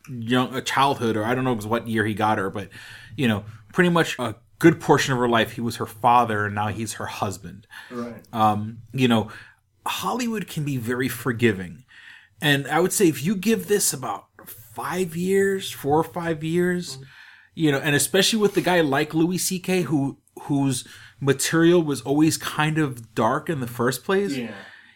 young 0.10 0.56
a 0.56 0.62
childhood, 0.62 1.16
or 1.16 1.24
I 1.24 1.36
don't 1.36 1.44
know 1.44 1.56
what 1.56 1.88
year 1.88 2.06
he 2.06 2.16
got 2.16 2.40
her, 2.40 2.50
but 2.50 2.70
you 3.16 3.28
know, 3.28 3.46
pretty 3.72 3.92
much 3.92 4.18
a 4.18 4.36
good 4.60 4.80
portion 4.80 5.14
of 5.14 5.20
her 5.20 5.28
life 5.30 5.54
he 5.54 5.62
was 5.62 5.76
her 5.78 5.86
father, 5.86 6.46
and 6.46 6.56
now 6.56 6.68
he's 6.68 6.94
her 6.94 7.06
husband. 7.08 7.68
Right. 7.92 8.22
Um, 8.34 8.80
you 8.94 9.08
know, 9.08 9.30
Hollywood 9.86 10.48
can 10.48 10.64
be 10.64 10.78
very 10.78 11.08
forgiving. 11.10 11.84
And 12.42 12.68
I 12.68 12.80
would 12.80 12.94
say 12.94 13.08
if 13.08 13.24
you 13.24 13.36
give 13.36 13.68
this 13.68 13.94
about 13.94 14.26
five 14.46 15.16
years, 15.16 15.72
four 15.72 15.98
or 16.00 16.04
five 16.04 16.44
years, 16.44 16.98
you 17.54 17.72
know, 17.72 17.80
and 17.80 17.96
especially 17.96 18.40
with 18.40 18.56
the 18.56 18.62
guy 18.62 18.82
like 18.82 19.14
Louis 19.14 19.38
C.K. 19.38 19.84
who 19.84 20.18
whose 20.44 20.86
material 21.22 21.82
was 21.82 22.02
always 22.02 22.38
kind 22.38 22.78
of 22.78 23.16
dark 23.16 23.50
in 23.50 23.62
the 23.62 23.68
first 23.68 24.04
place. 24.04 24.36
Yeah. 24.36 24.52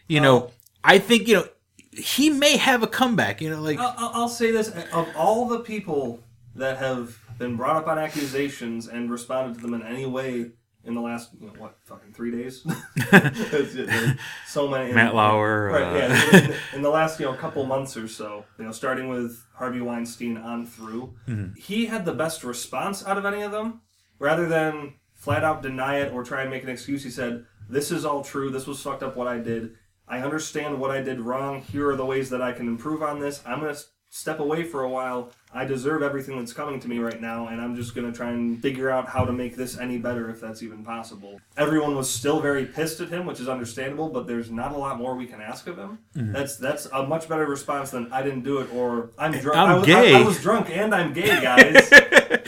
You 0.06 0.20
know, 0.20 0.50
I 0.84 0.98
think, 0.98 1.28
you 1.28 1.34
know, 1.36 1.48
he 1.92 2.28
may 2.30 2.56
have 2.58 2.82
a 2.82 2.86
comeback, 2.86 3.40
you 3.40 3.48
know, 3.50 3.60
like 3.60 3.78
I'll- 3.78 4.10
I'll 4.14 4.28
say 4.28 4.50
this: 4.50 4.68
of 4.92 5.08
all 5.16 5.48
the 5.48 5.60
people 5.60 6.20
that 6.54 6.78
have 6.78 7.18
been 7.40 7.56
brought 7.56 7.74
up 7.76 7.88
on 7.88 7.98
accusations 7.98 8.86
and 8.86 9.10
responded 9.10 9.56
to 9.56 9.60
them 9.62 9.74
in 9.74 9.82
any 9.82 10.06
way 10.06 10.52
in 10.84 10.94
the 10.94 11.00
last, 11.00 11.30
you 11.40 11.46
know, 11.46 11.52
what, 11.58 11.76
fucking 11.84 12.12
three 12.12 12.30
days? 12.30 12.64
So 14.46 14.68
many. 14.68 14.92
Matt 14.92 15.14
Lauer, 15.14 15.66
right? 15.72 15.82
uh, 15.82 15.94
Yeah, 15.96 16.38
in, 16.38 16.54
in 16.76 16.82
the 16.82 16.90
last, 16.90 17.20
you 17.20 17.26
know, 17.26 17.34
couple 17.34 17.64
months 17.66 17.96
or 17.96 18.08
so, 18.08 18.44
you 18.58 18.64
know, 18.64 18.72
starting 18.72 19.08
with 19.08 19.44
Harvey 19.54 19.80
Weinstein 19.80 20.36
on 20.36 20.66
through, 20.66 21.14
Mhm. 21.28 21.56
he 21.56 21.86
had 21.86 22.04
the 22.04 22.12
best 22.14 22.44
response 22.44 23.06
out 23.06 23.18
of 23.18 23.24
any 23.24 23.42
of 23.42 23.52
them, 23.52 23.80
rather 24.18 24.46
than 24.48 24.94
flat 25.14 25.44
out 25.44 25.62
deny 25.62 25.98
it 25.98 26.12
or 26.12 26.24
try 26.24 26.42
and 26.42 26.50
make 26.50 26.62
an 26.62 26.68
excuse. 26.70 27.04
He 27.04 27.10
said, 27.10 27.44
"This 27.68 27.90
is 27.90 28.04
all 28.04 28.24
true. 28.24 28.50
This 28.50 28.66
was 28.66 28.82
fucked 28.82 29.02
up. 29.02 29.16
What 29.16 29.28
I 29.28 29.38
did." 29.38 29.74
I 30.08 30.18
understand 30.20 30.80
what 30.80 30.90
I 30.90 31.02
did 31.02 31.20
wrong. 31.20 31.60
Here 31.62 31.88
are 31.88 31.94
the 31.96 32.04
ways 32.06 32.30
that 32.30 32.42
I 32.42 32.52
can 32.52 32.66
improve 32.66 33.00
on 33.02 33.20
this. 33.20 33.42
I'm 33.46 33.60
going 33.60 33.72
to 33.74 33.80
step 34.12 34.40
away 34.40 34.64
for 34.64 34.82
a 34.82 34.88
while. 34.88 35.30
I 35.54 35.64
deserve 35.64 36.02
everything 36.02 36.36
that's 36.38 36.52
coming 36.52 36.78
to 36.80 36.88
me 36.88 36.98
right 36.98 37.20
now, 37.20 37.46
and 37.48 37.60
I'm 37.60 37.74
just 37.76 37.94
going 37.94 38.10
to 38.10 38.16
try 38.16 38.30
and 38.30 38.60
figure 38.60 38.90
out 38.90 39.08
how 39.08 39.24
to 39.24 39.32
make 39.32 39.56
this 39.56 39.78
any 39.78 39.98
better 39.98 40.28
if 40.30 40.40
that's 40.40 40.62
even 40.62 40.84
possible. 40.84 41.40
Everyone 41.56 41.94
was 41.96 42.08
still 42.12 42.40
very 42.40 42.66
pissed 42.66 43.00
at 43.00 43.08
him, 43.08 43.24
which 43.24 43.40
is 43.40 43.48
understandable, 43.48 44.08
but 44.08 44.26
there's 44.26 44.50
not 44.50 44.72
a 44.72 44.76
lot 44.76 44.98
more 44.98 45.14
we 45.16 45.26
can 45.26 45.40
ask 45.40 45.66
of 45.68 45.78
him. 45.78 45.98
Mhm. 46.16 46.32
That's 46.32 46.56
that's 46.56 46.86
a 46.86 47.04
much 47.06 47.28
better 47.28 47.46
response 47.46 47.90
than 47.90 48.12
I 48.12 48.22
didn't 48.22 48.42
do 48.42 48.58
it 48.58 48.72
or 48.74 49.10
I'm 49.18 49.32
drunk. 49.32 49.56
I'm 49.56 49.68
I, 49.70 49.74
was- 49.76 49.86
gay. 49.86 50.14
I, 50.14 50.18
I 50.20 50.22
was 50.22 50.40
drunk 50.42 50.70
and 50.70 50.92
I'm 50.94 51.12
gay, 51.12 51.40
guys. 51.40 51.88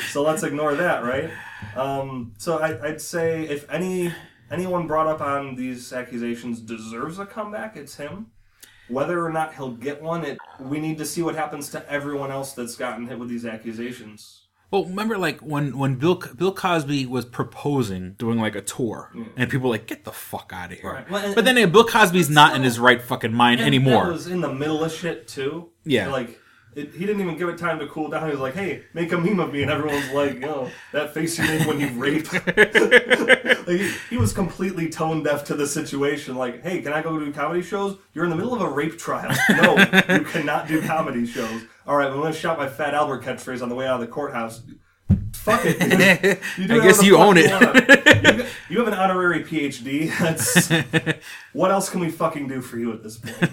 so 0.13 0.23
let's 0.23 0.43
ignore 0.43 0.75
that, 0.75 1.05
right? 1.05 1.31
Um, 1.77 2.35
so 2.39 2.59
I, 2.59 2.89
I'd 2.89 3.01
say 3.01 3.45
if 3.45 3.71
any 3.71 4.13
anyone 4.51 4.87
brought 4.89 5.07
up 5.07 5.21
on 5.21 5.55
these 5.55 5.93
accusations 5.93 6.61
deserves 6.61 7.19
a 7.21 7.25
comeback, 7.27 7.77
it's 7.77 7.97
him. 7.97 8.27
Whether 8.93 9.25
or 9.25 9.31
not 9.33 9.55
he'll 9.55 9.73
get 9.73 10.03
one, 10.03 10.25
it 10.25 10.39
we 10.61 10.79
need 10.79 10.99
to 10.99 11.07
see 11.07 11.23
what 11.23 11.35
happens 11.35 11.71
to 11.71 11.91
everyone 11.91 12.31
else 12.31 12.53
that's 12.53 12.77
gotten 12.77 13.07
hit 13.07 13.19
with 13.19 13.29
these 13.29 13.45
accusations. 13.47 14.39
Well, 14.71 14.85
remember, 14.87 15.19
like 15.19 15.41
when 15.41 15.77
when 15.77 15.97
Bill 15.97 16.23
Bill 16.37 16.55
Cosby 16.55 17.05
was 17.07 17.25
proposing 17.27 18.13
doing 18.15 18.39
like 18.39 18.55
a 18.55 18.63
tour, 18.63 19.11
and 19.37 19.51
people 19.51 19.69
were 19.69 19.75
like, 19.77 19.87
"Get 19.87 20.05
the 20.05 20.13
fuck 20.13 20.51
out 20.55 20.73
of 20.73 20.79
here!" 20.79 20.91
Right. 20.93 21.11
Well, 21.11 21.25
and- 21.25 21.35
but 21.35 21.45
then 21.45 21.71
Bill 21.71 21.85
Cosby's 21.85 22.31
not 22.31 22.57
in 22.57 22.63
his 22.63 22.79
right 22.79 23.01
fucking 23.03 23.35
mind 23.35 23.61
anymore. 23.61 24.11
Was 24.11 24.29
in 24.29 24.41
the 24.41 24.53
middle 24.53 24.83
of 24.83 24.93
shit 24.93 25.29
too. 25.29 25.69
Yeah. 25.85 26.09
like 26.11 26.39
it, 26.75 26.93
he 26.95 27.07
didn't 27.07 27.21
even 27.21 27.37
give 27.37 27.49
it 27.49 27.59
time 27.59 27.79
to 27.79 27.87
cool 27.87 28.09
down. 28.09 28.27
He 28.27 28.31
was 28.31 28.41
like, 28.41 28.55
"Hey, 28.55 28.85
make 28.95 29.13
a 29.13 29.19
meme 29.19 29.41
of 29.41 29.53
me," 29.53 29.63
and 29.63 29.71
everyone's 29.71 30.11
like, 30.11 30.41
"Yo, 30.41 30.71
that 30.93 31.13
face 31.13 31.39
you 31.39 31.45
made 31.45 31.67
when 31.67 31.81
you 31.81 31.89
raped." 31.91 32.33
like, 32.47 33.67
he, 33.67 33.93
he 34.11 34.17
was 34.17 34.33
completely 34.33 34.89
tone 34.89 35.23
deaf 35.23 35.45
to 35.45 35.55
the 35.55 35.67
situation. 35.67 36.37
Like, 36.37 36.63
"Hey, 36.63 36.81
can 36.83 36.93
I 36.93 37.03
go 37.03 37.19
do 37.19 37.33
comedy 37.33 37.63
shows? 37.63 37.99
You're 38.15 38.25
in 38.25 38.31
the 38.31 38.37
middle 38.37 38.55
of 38.55 38.61
a 38.61 38.69
rape 38.69 38.99
trial. 38.99 39.35
No, 39.51 39.77
you 40.15 40.25
cannot 40.25 40.69
do 40.69 40.83
comedy 40.83 41.27
shows. 41.27 41.63
All 41.87 41.97
right, 41.97 42.09
I'm 42.09 42.21
gonna 42.21 42.33
shout 42.33 42.59
my 42.59 42.69
Fat 42.69 42.95
Albert 42.95 43.23
catchphrase 43.23 43.63
on 43.63 43.69
the 43.69 43.75
way 43.75 43.87
out 43.87 43.95
of 43.95 44.01
the 44.01 44.13
courthouse." 44.13 44.63
Fuck 45.43 45.63
it. 45.65 46.41
You 46.59 46.69
do 46.69 46.81
I 46.81 46.85
guess 46.85 47.03
you 47.03 47.17
own 47.19 47.37
it. 47.39 47.51
You, 48.23 48.45
you 48.69 48.79
have 48.79 48.87
an 48.89 48.95
honorary 48.95 49.43
PhD. 49.43 50.17
That's 50.19 50.71
what 51.53 51.71
else 51.73 51.91
can 51.91 52.01
we 52.01 52.09
fucking 52.11 52.47
do 52.47 52.61
for 52.61 52.79
you 52.79 52.93
at 52.93 53.03
this 53.03 53.19
point? 53.19 53.53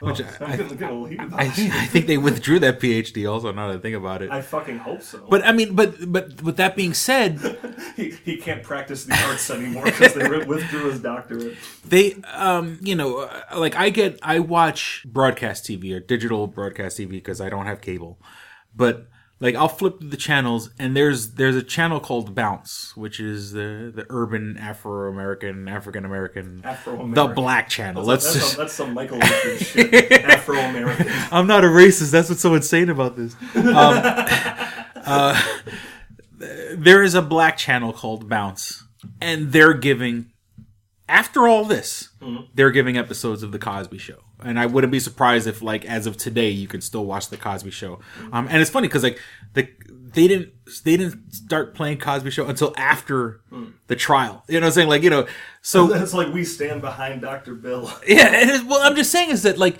Which 0.00 0.20
Oh, 0.22 0.24
I- 0.40 0.44
I'm 0.44 0.50
getting, 0.56 0.68
getting 0.68 0.82
a 0.88 0.90
little 0.90 1.04
heated 1.04 1.26
about 1.26 1.40
I. 1.40 1.44
I 1.44 1.86
think 1.86 2.06
they 2.06 2.18
withdrew 2.18 2.58
that 2.60 2.80
PhD. 2.80 3.30
Also, 3.30 3.52
now 3.52 3.68
that 3.68 3.76
I 3.78 3.80
think 3.80 3.94
about 3.96 4.22
it, 4.22 4.30
I 4.30 4.40
fucking 4.42 4.78
hope 4.78 5.02
so. 5.02 5.24
but 5.30 5.44
I 5.44 5.52
mean, 5.52 5.74
but 5.76 6.10
but 6.10 6.42
with 6.42 6.56
that 6.56 6.74
being 6.74 6.92
said, 6.94 7.38
he, 7.96 8.10
he 8.10 8.36
can't 8.36 8.62
practice 8.62 9.04
the 9.04 9.14
arts 9.26 9.48
anymore 9.50 9.84
because 9.84 10.14
they 10.14 10.26
withdrew 10.44 10.90
his 10.90 11.00
doctorate. 11.00 11.56
they 11.84 12.14
um 12.34 12.78
you 12.82 12.94
know 12.96 13.18
uh, 13.20 13.42
like 13.56 13.76
i 13.76 13.90
get 13.90 14.18
i 14.22 14.38
watch 14.40 15.04
broadcast 15.06 15.64
tv 15.64 15.94
or 15.94 16.00
digital 16.00 16.46
broadcast 16.46 16.98
tv 16.98 17.10
because 17.10 17.40
i 17.40 17.48
don't 17.48 17.66
have 17.66 17.80
cable 17.80 18.18
but 18.74 19.08
like 19.40 19.54
i'll 19.54 19.68
flip 19.68 19.96
the 20.00 20.16
channels 20.16 20.70
and 20.78 20.96
there's 20.96 21.32
there's 21.32 21.56
a 21.56 21.62
channel 21.62 21.98
called 21.98 22.34
bounce 22.34 22.96
which 22.96 23.18
is 23.18 23.52
the 23.52 23.90
the 23.94 24.04
urban 24.10 24.56
afro-american 24.58 25.66
african-american 25.68 26.60
Afro-American. 26.64 27.14
the 27.14 27.26
black 27.34 27.68
channel 27.68 28.04
That's, 28.04 28.24
let's 28.24 28.34
that's, 28.34 28.34
just 28.36 28.52
some, 28.54 28.62
that's 28.64 28.72
some 28.74 28.94
Michael 28.94 29.20
shit. 29.58 30.12
Afro 30.24 30.56
American. 30.58 31.06
i'm 31.32 31.46
not 31.46 31.64
a 31.64 31.68
racist 31.68 32.10
that's 32.10 32.28
what's 32.28 32.40
so 32.42 32.54
insane 32.54 32.88
about 32.90 33.16
this 33.16 33.34
um, 33.56 33.64
uh, 35.06 35.42
there 36.74 37.02
is 37.02 37.14
a 37.14 37.22
black 37.22 37.56
channel 37.56 37.92
called 37.92 38.28
bounce 38.28 38.84
and 39.20 39.52
they're 39.52 39.74
giving 39.74 40.26
after 41.08 41.48
all 41.48 41.64
this, 41.64 42.10
Mhm. 42.22 42.46
they're 42.54 42.70
giving 42.70 42.96
episodes 42.96 43.42
of 43.42 43.50
the 43.50 43.58
Cosby 43.58 43.98
Show, 43.98 44.18
and 44.42 44.58
I 44.58 44.66
wouldn't 44.66 44.90
be 44.90 45.00
surprised 45.00 45.46
if, 45.46 45.62
like, 45.62 45.84
as 45.84 46.06
of 46.06 46.16
today, 46.16 46.50
you 46.50 46.66
can 46.68 46.80
still 46.80 47.04
watch 47.04 47.28
the 47.28 47.36
Cosby 47.36 47.70
Show. 47.70 48.00
Um, 48.32 48.46
and 48.48 48.60
it's 48.60 48.70
funny 48.70 48.88
because 48.88 49.02
like 49.02 49.18
the 49.54 49.68
they 50.12 50.26
didn't 50.26 50.50
they 50.84 50.96
didn't 50.96 51.32
start 51.32 51.74
playing 51.74 51.98
Cosby 51.98 52.30
Show 52.30 52.46
until 52.46 52.74
after 52.76 53.40
Hmm. 53.50 53.66
the 53.86 53.96
trial. 53.96 54.44
You 54.48 54.60
know, 54.60 54.66
what 54.66 54.68
I'm 54.68 54.72
saying 54.74 54.88
like 54.88 55.02
you 55.02 55.10
know, 55.10 55.26
so 55.62 55.92
it's 56.02 56.12
like 56.14 56.32
we 56.32 56.44
stand 56.44 56.80
behind 56.80 57.20
Dr. 57.22 57.54
Bill. 57.54 57.92
yeah, 58.06 58.26
and 58.34 58.50
it's, 58.50 58.64
well, 58.64 58.80
I'm 58.82 58.96
just 58.96 59.10
saying 59.12 59.30
is 59.30 59.42
that 59.44 59.56
like 59.58 59.78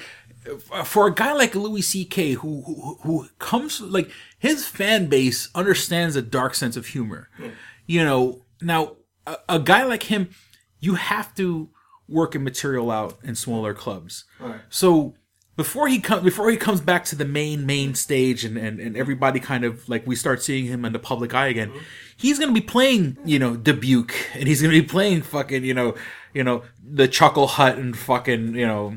for 0.84 1.06
a 1.06 1.14
guy 1.14 1.32
like 1.32 1.54
Louis 1.54 1.82
C.K. 1.82 2.32
who 2.34 2.62
who, 2.62 2.98
who 3.02 3.28
comes 3.38 3.80
like 3.80 4.10
his 4.38 4.66
fan 4.66 5.06
base 5.08 5.48
understands 5.54 6.16
a 6.16 6.22
dark 6.22 6.54
sense 6.54 6.76
of 6.76 6.86
humor. 6.86 7.28
Yeah. 7.38 7.50
You 7.86 8.04
know, 8.04 8.42
now 8.62 8.96
a, 9.26 9.36
a 9.48 9.58
guy 9.58 9.82
like 9.82 10.04
him, 10.04 10.30
you 10.78 10.94
have 10.94 11.34
to 11.34 11.70
work 12.10 12.34
a 12.34 12.38
material 12.38 12.90
out 12.90 13.18
in 13.22 13.34
smaller 13.34 13.72
clubs. 13.72 14.24
Right. 14.38 14.60
So 14.68 15.14
before 15.60 15.88
he 15.88 16.00
comes 16.00 16.22
before 16.22 16.50
he 16.50 16.56
comes 16.56 16.80
back 16.80 17.04
to 17.04 17.14
the 17.14 17.24
main 17.24 17.66
main 17.66 17.94
stage 17.94 18.46
and, 18.46 18.56
and 18.56 18.80
and 18.80 18.96
everybody 18.96 19.38
kind 19.38 19.62
of 19.62 19.86
like 19.90 20.06
we 20.06 20.16
start 20.16 20.42
seeing 20.42 20.64
him 20.64 20.86
in 20.86 20.92
the 20.94 20.98
public 20.98 21.34
eye 21.34 21.48
again 21.48 21.68
mm-hmm. 21.68 21.78
he's 22.16 22.38
gonna 22.38 22.52
be 22.52 22.62
playing 22.62 23.18
you 23.26 23.38
know 23.38 23.56
dubuque 23.56 24.14
and 24.32 24.48
he's 24.48 24.62
gonna 24.62 24.72
be 24.72 24.80
playing 24.80 25.20
fucking 25.20 25.62
you 25.62 25.74
know 25.74 25.94
you 26.32 26.42
know 26.42 26.62
the 26.82 27.06
chuckle 27.06 27.46
hut 27.46 27.76
and 27.76 27.98
fucking 27.98 28.54
you 28.54 28.66
know 28.66 28.96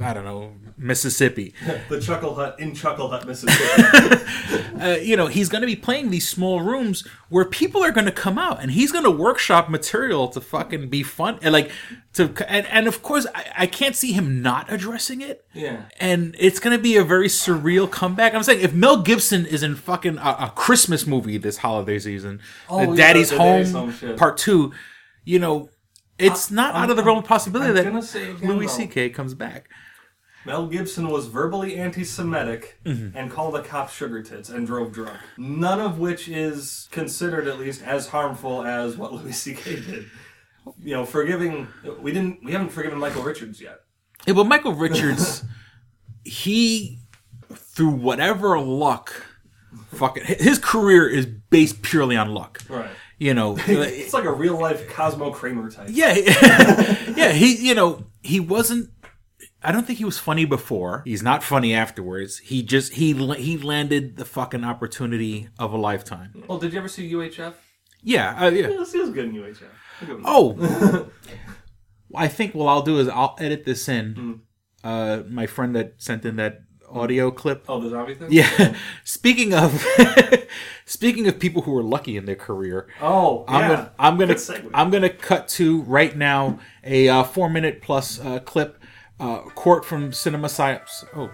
i 0.00 0.14
don't 0.14 0.24
know 0.24 0.52
mississippi. 0.78 1.54
The 1.88 2.00
Chuckle 2.00 2.34
Hut 2.34 2.58
in 2.58 2.74
Chuckle 2.74 3.08
Hut, 3.08 3.26
Mississippi. 3.26 4.80
uh, 4.80 4.96
you 5.00 5.16
know 5.16 5.26
he's 5.26 5.48
going 5.48 5.60
to 5.62 5.66
be 5.66 5.76
playing 5.76 6.10
these 6.10 6.28
small 6.28 6.60
rooms 6.60 7.06
where 7.28 7.44
people 7.44 7.82
are 7.84 7.90
going 7.90 8.04
to 8.06 8.12
come 8.12 8.38
out 8.38 8.60
and 8.62 8.70
he's 8.70 8.92
going 8.92 9.04
to 9.04 9.10
workshop 9.10 9.68
material 9.68 10.28
to 10.28 10.40
fucking 10.40 10.88
be 10.88 11.02
fun 11.02 11.38
and 11.42 11.52
like 11.52 11.70
to 12.14 12.32
and, 12.48 12.66
and 12.66 12.86
of 12.86 13.02
course 13.02 13.26
I, 13.34 13.44
I 13.58 13.66
can't 13.66 13.96
see 13.96 14.12
him 14.12 14.42
not 14.42 14.70
addressing 14.72 15.20
it. 15.20 15.44
Yeah. 15.54 15.84
and 15.98 16.36
it's 16.38 16.60
going 16.60 16.76
to 16.76 16.82
be 16.82 16.96
a 16.96 17.04
very 17.04 17.28
surreal 17.28 17.90
comeback. 17.90 18.34
I'm 18.34 18.42
saying 18.42 18.60
if 18.60 18.72
mel 18.72 19.02
gibson 19.02 19.46
is 19.46 19.62
in 19.62 19.74
fucking 19.76 20.18
a, 20.18 20.36
a 20.40 20.52
christmas 20.54 21.06
movie 21.06 21.38
this 21.38 21.58
holiday 21.58 21.98
season 21.98 22.40
Oh, 22.68 22.80
the 22.84 22.90
yeah, 22.90 22.96
daddy's, 22.96 23.30
the 23.30 23.38
home, 23.38 23.64
Home 23.64 24.16
part 24.16 24.36
two 24.38 24.72
you 25.24 25.38
know 25.38 25.68
it's 26.18 26.50
not 26.50 26.74
out 26.74 26.90
of 26.90 26.96
the 26.96 27.02
realm 27.02 27.18
of 27.18 27.24
possibility 27.24 27.68
I'm 27.80 27.94
that 27.94 28.40
louis 28.42 28.68
ck 28.86 29.14
comes 29.14 29.34
back 29.34 29.68
Mel 30.46 30.66
Gibson 30.66 31.08
was 31.10 31.26
verbally 31.26 31.76
anti-Semitic 31.76 32.80
Mhm. 32.86 33.12
and 33.14 33.30
called 33.30 33.54
a 33.56 33.62
cop 33.62 33.90
sugar 33.90 34.22
tits 34.22 34.48
and 34.48 34.66
drove 34.66 34.92
drunk. 34.92 35.18
None 35.36 35.80
of 35.80 35.98
which 35.98 36.28
is 36.28 36.88
considered 36.90 37.46
at 37.46 37.58
least 37.58 37.82
as 37.82 38.08
harmful 38.08 38.64
as 38.64 38.96
what 38.96 39.12
Louis 39.24 39.32
C.K. 39.32 39.76
did. 39.80 40.06
You 40.82 40.94
know, 40.94 41.04
forgiving 41.04 41.66
we 42.00 42.12
didn't 42.12 42.44
we 42.44 42.52
haven't 42.52 42.70
forgiven 42.70 42.98
Michael 42.98 43.22
Richards 43.22 43.60
yet. 43.60 43.80
Yeah, 44.26 44.34
but 44.34 44.44
Michael 44.44 44.74
Richards, 44.74 45.42
he 46.24 46.98
through 47.52 47.90
whatever 47.90 48.58
luck, 48.60 49.24
fucking 49.94 50.24
his 50.26 50.58
career 50.58 51.08
is 51.08 51.24
based 51.26 51.82
purely 51.82 52.16
on 52.16 52.28
luck. 52.34 52.60
Right. 52.68 52.90
You 53.18 53.34
know, 53.34 53.56
it's 53.66 54.12
like 54.12 54.24
a 54.24 54.32
real 54.32 54.58
life 54.60 54.88
Cosmo 54.90 55.30
Kramer 55.30 55.70
type. 55.70 55.88
yeah, 55.90 56.14
yeah. 57.16 57.32
He, 57.32 57.56
you 57.66 57.74
know, 57.74 58.04
he 58.22 58.38
wasn't. 58.40 58.90
I 59.62 59.72
don't 59.72 59.86
think 59.86 59.98
he 59.98 60.04
was 60.04 60.18
funny 60.18 60.44
before. 60.44 61.02
He's 61.04 61.22
not 61.22 61.42
funny 61.42 61.74
afterwards. 61.74 62.38
He 62.38 62.62
just 62.62 62.94
he 62.94 63.12
he 63.34 63.56
landed 63.58 64.16
the 64.16 64.24
fucking 64.24 64.64
opportunity 64.64 65.48
of 65.58 65.72
a 65.72 65.76
lifetime. 65.76 66.44
Well, 66.46 66.58
did 66.58 66.72
you 66.72 66.78
ever 66.78 66.88
see 66.88 67.12
UHF? 67.12 67.54
Yeah, 68.02 68.36
uh, 68.40 68.50
yeah. 68.50 68.68
He 68.68 68.76
was, 68.76 68.92
he 68.92 69.00
was 69.00 69.10
good 69.10 69.26
in 69.26 69.34
UHF. 69.34 70.22
Oh, 70.24 71.10
I 72.14 72.28
think 72.28 72.54
what 72.54 72.66
I'll 72.66 72.82
do 72.82 72.98
is 73.00 73.08
I'll 73.08 73.36
edit 73.40 73.64
this 73.64 73.88
in. 73.88 74.14
Hmm. 74.14 74.32
Uh, 74.84 75.22
my 75.28 75.46
friend 75.46 75.74
that 75.74 75.94
sent 75.98 76.24
in 76.24 76.36
that 76.36 76.60
audio 76.90 77.30
clip. 77.30 77.64
Oh, 77.68 77.80
the 77.80 77.90
zombie 77.90 78.14
thing? 78.14 78.28
Yeah. 78.30 78.74
Speaking 79.04 79.54
of 79.54 79.84
speaking 80.84 81.26
of 81.28 81.38
people 81.38 81.62
who 81.62 81.72
were 81.72 81.82
lucky 81.82 82.16
in 82.16 82.24
their 82.24 82.36
career. 82.36 82.88
Oh, 83.00 83.44
I'm 83.48 83.60
yeah. 83.60 83.68
gonna 83.68 83.92
I'm 83.98 84.18
gonna 84.18 84.70
I'm 84.74 84.90
gonna 84.90 85.10
cut 85.10 85.48
to 85.48 85.82
right 85.82 86.16
now 86.16 86.58
a 86.84 87.08
uh, 87.08 87.24
four 87.24 87.50
minute 87.50 87.82
plus 87.82 88.20
uh, 88.20 88.38
clip. 88.40 88.77
Uh, 89.20 89.40
court 89.40 89.84
from 89.84 90.12
Cinema 90.12 90.48
Psyops. 90.48 91.04
Oh. 91.14 91.30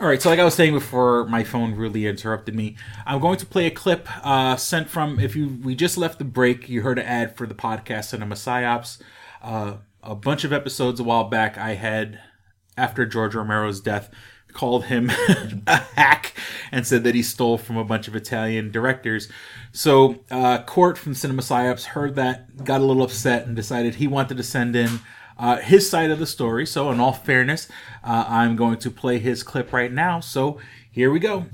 All 0.00 0.06
right, 0.06 0.22
so 0.22 0.30
like 0.30 0.38
I 0.38 0.44
was 0.44 0.54
saying 0.54 0.74
before, 0.74 1.26
my 1.26 1.42
phone 1.42 1.74
really 1.74 2.06
interrupted 2.06 2.54
me. 2.54 2.76
I'm 3.04 3.20
going 3.20 3.38
to 3.38 3.46
play 3.46 3.66
a 3.66 3.70
clip 3.70 4.08
uh, 4.24 4.54
sent 4.54 4.88
from. 4.88 5.18
If 5.18 5.34
you 5.34 5.58
we 5.64 5.74
just 5.74 5.98
left 5.98 6.18
the 6.18 6.24
break, 6.24 6.68
you 6.68 6.82
heard 6.82 7.00
an 7.00 7.06
ad 7.06 7.36
for 7.36 7.46
the 7.48 7.54
podcast 7.54 8.04
Cinema 8.04 8.36
Psyops. 8.36 9.02
Uh, 9.42 9.78
a 10.02 10.14
bunch 10.14 10.44
of 10.44 10.52
episodes 10.52 11.00
a 11.00 11.04
while 11.04 11.24
back, 11.24 11.58
I 11.58 11.74
had 11.74 12.20
after 12.76 13.06
George 13.06 13.34
Romero's 13.34 13.80
death 13.80 14.08
called 14.52 14.84
him 14.84 15.10
a 15.66 15.76
hack 15.96 16.32
and 16.72 16.86
said 16.86 17.04
that 17.04 17.14
he 17.14 17.22
stole 17.22 17.58
from 17.58 17.76
a 17.76 17.84
bunch 17.84 18.08
of 18.08 18.16
Italian 18.16 18.70
directors. 18.70 19.28
So 19.72 20.24
uh, 20.30 20.62
Court 20.62 20.96
from 20.96 21.14
Cinema 21.14 21.42
Psyops 21.42 21.84
heard 21.84 22.14
that, 22.14 22.64
got 22.64 22.80
a 22.80 22.84
little 22.84 23.02
upset, 23.02 23.46
and 23.46 23.56
decided 23.56 23.96
he 23.96 24.06
wanted 24.06 24.36
to 24.36 24.42
send 24.42 24.76
in 24.76 25.00
uh, 25.38 25.58
his 25.58 25.88
side 25.88 26.10
of 26.10 26.18
the 26.18 26.26
story. 26.26 26.66
So, 26.66 26.90
in 26.90 27.00
all 27.00 27.12
fairness, 27.12 27.68
uh, 28.04 28.24
I'm 28.28 28.56
going 28.56 28.78
to 28.78 28.90
play 28.90 29.18
his 29.18 29.42
clip 29.42 29.72
right 29.72 29.92
now. 29.92 30.20
So, 30.20 30.58
here 30.90 31.10
we 31.10 31.20
go. 31.20 31.46